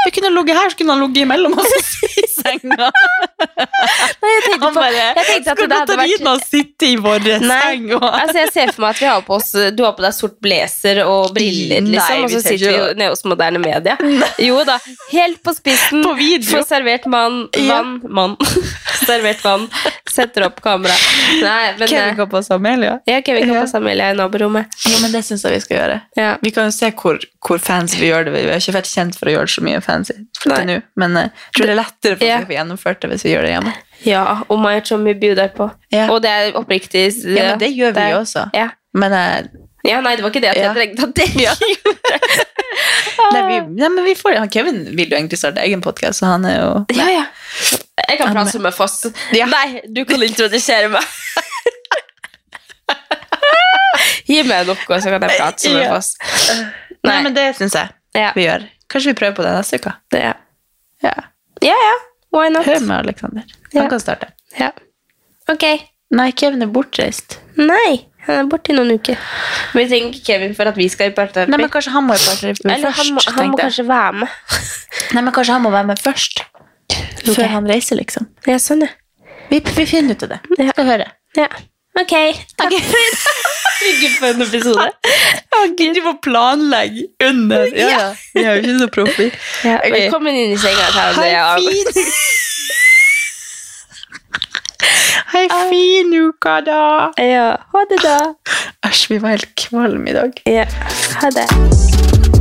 Vi 0.05 0.11
kunne 0.15 0.32
ligget 0.36 0.57
her, 0.57 0.69
så 0.71 0.77
kunne 0.79 0.95
han 0.95 1.03
ligget 1.05 1.25
imellom 1.25 1.57
oss 1.59 1.95
senga. 2.42 2.89
Nei, 4.22 4.32
jeg 4.32 4.44
tenkte, 4.46 4.70
på, 4.76 4.84
jeg 4.94 5.26
tenkte 5.28 5.54
at 5.54 5.62
det 5.62 5.78
hadde 5.80 5.98
vært 6.00 6.28
og 6.32 6.44
sitte 6.46 6.88
i 6.92 6.98
vår 7.02 7.26
seng. 7.42 7.88
Og... 7.98 8.06
altså 8.06 8.38
jeg 8.44 8.52
ser 8.54 8.74
for 8.76 8.86
meg 8.86 8.96
at 8.96 9.02
vi 9.02 9.10
har 9.10 9.24
på 9.26 9.38
oss 9.38 9.50
Du 9.78 9.84
har 9.86 9.96
på 9.98 10.04
deg 10.06 10.16
sort 10.16 10.38
blazer 10.44 11.02
og 11.06 11.34
briller, 11.36 11.82
Nei, 11.86 11.96
liksom, 11.96 12.26
og 12.26 12.30
vi 12.30 12.36
så 12.36 12.44
sitter 12.46 12.76
vi 12.76 13.00
nede 13.02 13.10
hos 13.14 13.24
Moderne 13.28 13.62
Media. 13.62 13.98
Jo 14.42 14.62
da, 14.68 14.78
helt 15.12 15.42
på 15.46 15.54
spissen. 15.58 16.04
På 16.06 16.14
video. 16.18 16.50
Får 16.52 16.68
servert 16.70 17.08
mann, 17.12 17.44
Ja. 17.58 17.82
mann. 17.84 18.38
servert 19.08 19.44
vann. 19.46 19.68
Setter 20.12 20.46
opp 20.50 20.62
kamera. 20.64 20.94
Nei, 21.42 21.74
men 21.80 21.88
Kevin 21.88 22.10
eh, 22.12 22.16
kan 22.20 22.30
på 22.32 22.42
Amelia. 22.54 23.00
ja, 23.08 23.22
Kevin 23.26 23.48
kan 23.48 23.56
Ja. 23.56 23.62
passe 23.66 23.78
Amelia 23.80 24.12
i 24.12 24.18
naborommet. 24.18 24.68
Jo, 24.88 24.98
men 25.02 25.12
det 25.16 25.24
syns 25.26 25.46
jeg 25.48 25.56
vi 25.58 25.62
skal 25.66 25.78
gjøre. 25.78 26.00
Ja. 26.20 26.32
Vi 26.42 26.52
kan 26.56 26.68
jo 26.70 26.76
se 26.76 26.92
hvor, 26.92 27.20
hvor 27.48 27.62
fancy 27.64 28.00
vi 28.02 28.10
gjør 28.12 28.28
det. 28.28 28.34
Vi 28.36 28.44
er 28.52 28.60
ikke 28.62 28.76
vært 28.80 28.92
kjent 28.92 29.18
for 29.20 29.32
å 29.32 29.36
gjøre 29.36 29.50
det 29.50 29.56
så 29.56 29.64
mye 29.66 29.82
fancy 29.84 30.18
Nei. 30.52 30.62
nå, 30.68 30.78
men 31.00 31.18
eh, 31.18 31.30
jeg 31.32 31.58
tror 31.58 31.70
det 31.70 31.74
er 31.76 31.80
lettere 31.82 32.18
for 32.20 32.28
Ja. 32.32 32.38
vi 32.41 32.49
får 32.49 32.55
gjennomført 32.57 33.01
det 33.03 33.09
hvis 33.11 33.25
vi 33.27 33.34
gjør 33.36 33.45
det 33.47 33.51
hjemme. 33.55 33.73
Ja, 34.07 34.21
og 34.49 34.59
meg 34.63 34.79
og 34.82 34.86
Tommy 34.89 35.13
bjuder 35.21 35.51
på. 35.57 35.67
Ja. 35.93 36.07
Og 36.09 36.21
det 36.23 36.32
er 36.32 36.55
oppriktig 36.57 37.03
Ja, 37.25 37.51
men 37.51 37.59
det 37.61 37.69
gjør 37.75 37.91
vi 37.97 38.05
er- 38.07 38.17
også. 38.19 38.47
Ja. 38.57 38.69
Men, 38.93 39.13
uh, 39.13 39.39
ja, 39.88 40.01
nei, 40.03 40.15
det 40.17 40.23
var 40.25 40.32
ikke 40.34 40.41
det 40.43 40.49
at 40.51 40.57
jeg 40.59 40.73
trengte 40.75 41.03
at 41.07 41.15
det 41.19 41.27
Ja. 41.41 41.53
nei, 43.32 43.41
vi, 43.47 43.59
nei, 43.77 43.89
men 43.93 44.03
vi 44.03 44.15
får, 44.19 44.36
han 44.41 44.49
Kevin 44.51 44.82
vil 44.97 45.09
jo 45.11 45.15
egentlig 45.19 45.38
starte 45.39 45.61
egen 45.63 45.82
podkast, 45.86 46.19
så 46.19 46.25
han 46.34 46.45
er 46.49 46.57
jo 46.59 46.86
Ja, 46.97 47.07
ja. 47.11 47.25
Jeg 48.09 48.17
kan 48.19 48.34
prate 48.36 48.59
med 48.59 48.73
Foss. 48.75 49.05
Ja. 49.36 49.45
Nei, 49.51 49.82
du 49.88 50.03
kan 50.09 50.21
introdusere 50.25 50.89
meg. 50.91 51.03
Gi 54.27 54.43
meg 54.47 54.67
noe, 54.69 54.77
så 55.01 55.11
kan 55.11 55.23
jeg 55.25 55.38
prate 55.39 55.59
som 55.65 55.77
Ja. 55.79 55.89
Foss. 55.95 56.13
Nei, 57.03 57.17
men 57.25 57.34
det 57.36 57.47
syns 57.57 57.73
jeg 57.77 57.89
Ja. 58.15 58.32
vi 58.36 58.43
gjør. 58.45 58.67
Kanskje 58.91 59.11
vi 59.13 59.17
prøver 59.21 59.36
på 59.36 59.43
det 59.45 59.51
neste 59.55 59.77
uke. 59.79 59.93
Ja. 60.13 60.34
Ja. 61.03 61.13
ja, 61.63 61.75
ja. 61.88 61.93
Why 62.32 62.49
not? 62.53 62.65
Hør 62.65 62.79
med 62.88 62.97
Alexander. 63.05 63.43
Ja. 63.73 63.82
Han 63.82 63.89
kan 63.91 63.99
starte. 64.03 64.32
Ja. 64.59 64.71
Ok. 65.51 65.65
Nei, 66.11 66.29
Kevin 66.36 66.63
er 66.65 66.71
bortreist. 66.71 67.38
Nei, 67.59 68.05
han 68.27 68.41
er 68.43 68.49
borte 68.51 68.73
i 68.73 68.75
noen 68.75 68.91
uker. 68.97 69.19
Men 69.73 69.86
vi 69.86 69.89
trenger 69.91 70.15
ikke 70.15 70.25
Kevin 70.27 70.55
for 70.55 70.71
at 70.71 70.79
vi 70.79 70.88
skal 70.91 71.11
i 71.11 71.15
parterapi. 71.15 71.51
Nei, 71.53 71.59
men 71.63 71.71
kanskje 71.71 71.93
han 71.95 72.07
må 72.07 72.15
i 72.15 72.23
parterapi 72.23 72.67
Eller 72.67 72.91
først. 72.91 72.99
han 72.99 73.13
må, 73.15 73.25
han 73.39 73.51
må 73.53 73.59
kanskje 73.61 73.86
være 73.88 74.13
med. 74.23 74.39
Nei, 75.15 75.23
men 75.27 75.36
kanskje 75.36 75.55
han 75.57 75.65
må 75.65 75.71
være 75.75 75.89
med 75.91 76.03
først. 76.03 76.43
Okay. 76.91 77.34
Før 77.36 77.51
han 77.55 77.69
reiser, 77.71 77.99
liksom. 77.99 78.27
Ja, 78.47 78.57
sånn, 78.59 78.84
ja. 78.88 78.91
Vi, 79.51 79.59
vi 79.75 79.86
finner 79.88 80.15
ut 80.15 80.23
av 80.27 80.36
det. 80.36 80.39
Vi 80.57 80.69
Skal 80.71 80.91
høre. 80.93 81.11
ja. 81.39 81.47
Ok, 81.99 82.13
takk 82.55 82.71
dag. 82.71 82.79
Ikke 83.89 84.09
for 84.19 84.27
en 84.27 84.41
episode. 84.41 84.91
Du 85.95 86.01
må 86.03 86.13
planlegge 86.23 87.07
under. 87.27 87.65
Ja, 87.75 87.88
ja. 87.89 88.09
Vi 88.34 88.43
er 88.43 88.51
jo 88.51 88.61
ikke 88.61 88.79
så 88.79 88.88
proffe. 88.93 89.32
Ja. 89.65 89.77
Velkommen 89.89 90.36
inn 90.36 90.53
i 90.55 90.59
senga. 90.61 90.86
Hei, 91.17 91.32
fin. 91.57 92.03
Hei, 95.32 95.45
fin 95.69 96.13
uke, 96.27 96.57
da. 96.67 96.84
Ja, 97.21 97.47
ha 97.73 97.86
det 97.89 98.01
da. 98.03 98.19
Æsj, 98.88 99.07
vi 99.13 99.21
var 99.23 99.38
helt 99.38 99.49
kvalm 99.67 100.07
i 100.07 100.17
dag. 100.17 100.43
Ja, 100.45 100.65
ha 101.21 101.34
det. 101.38 102.41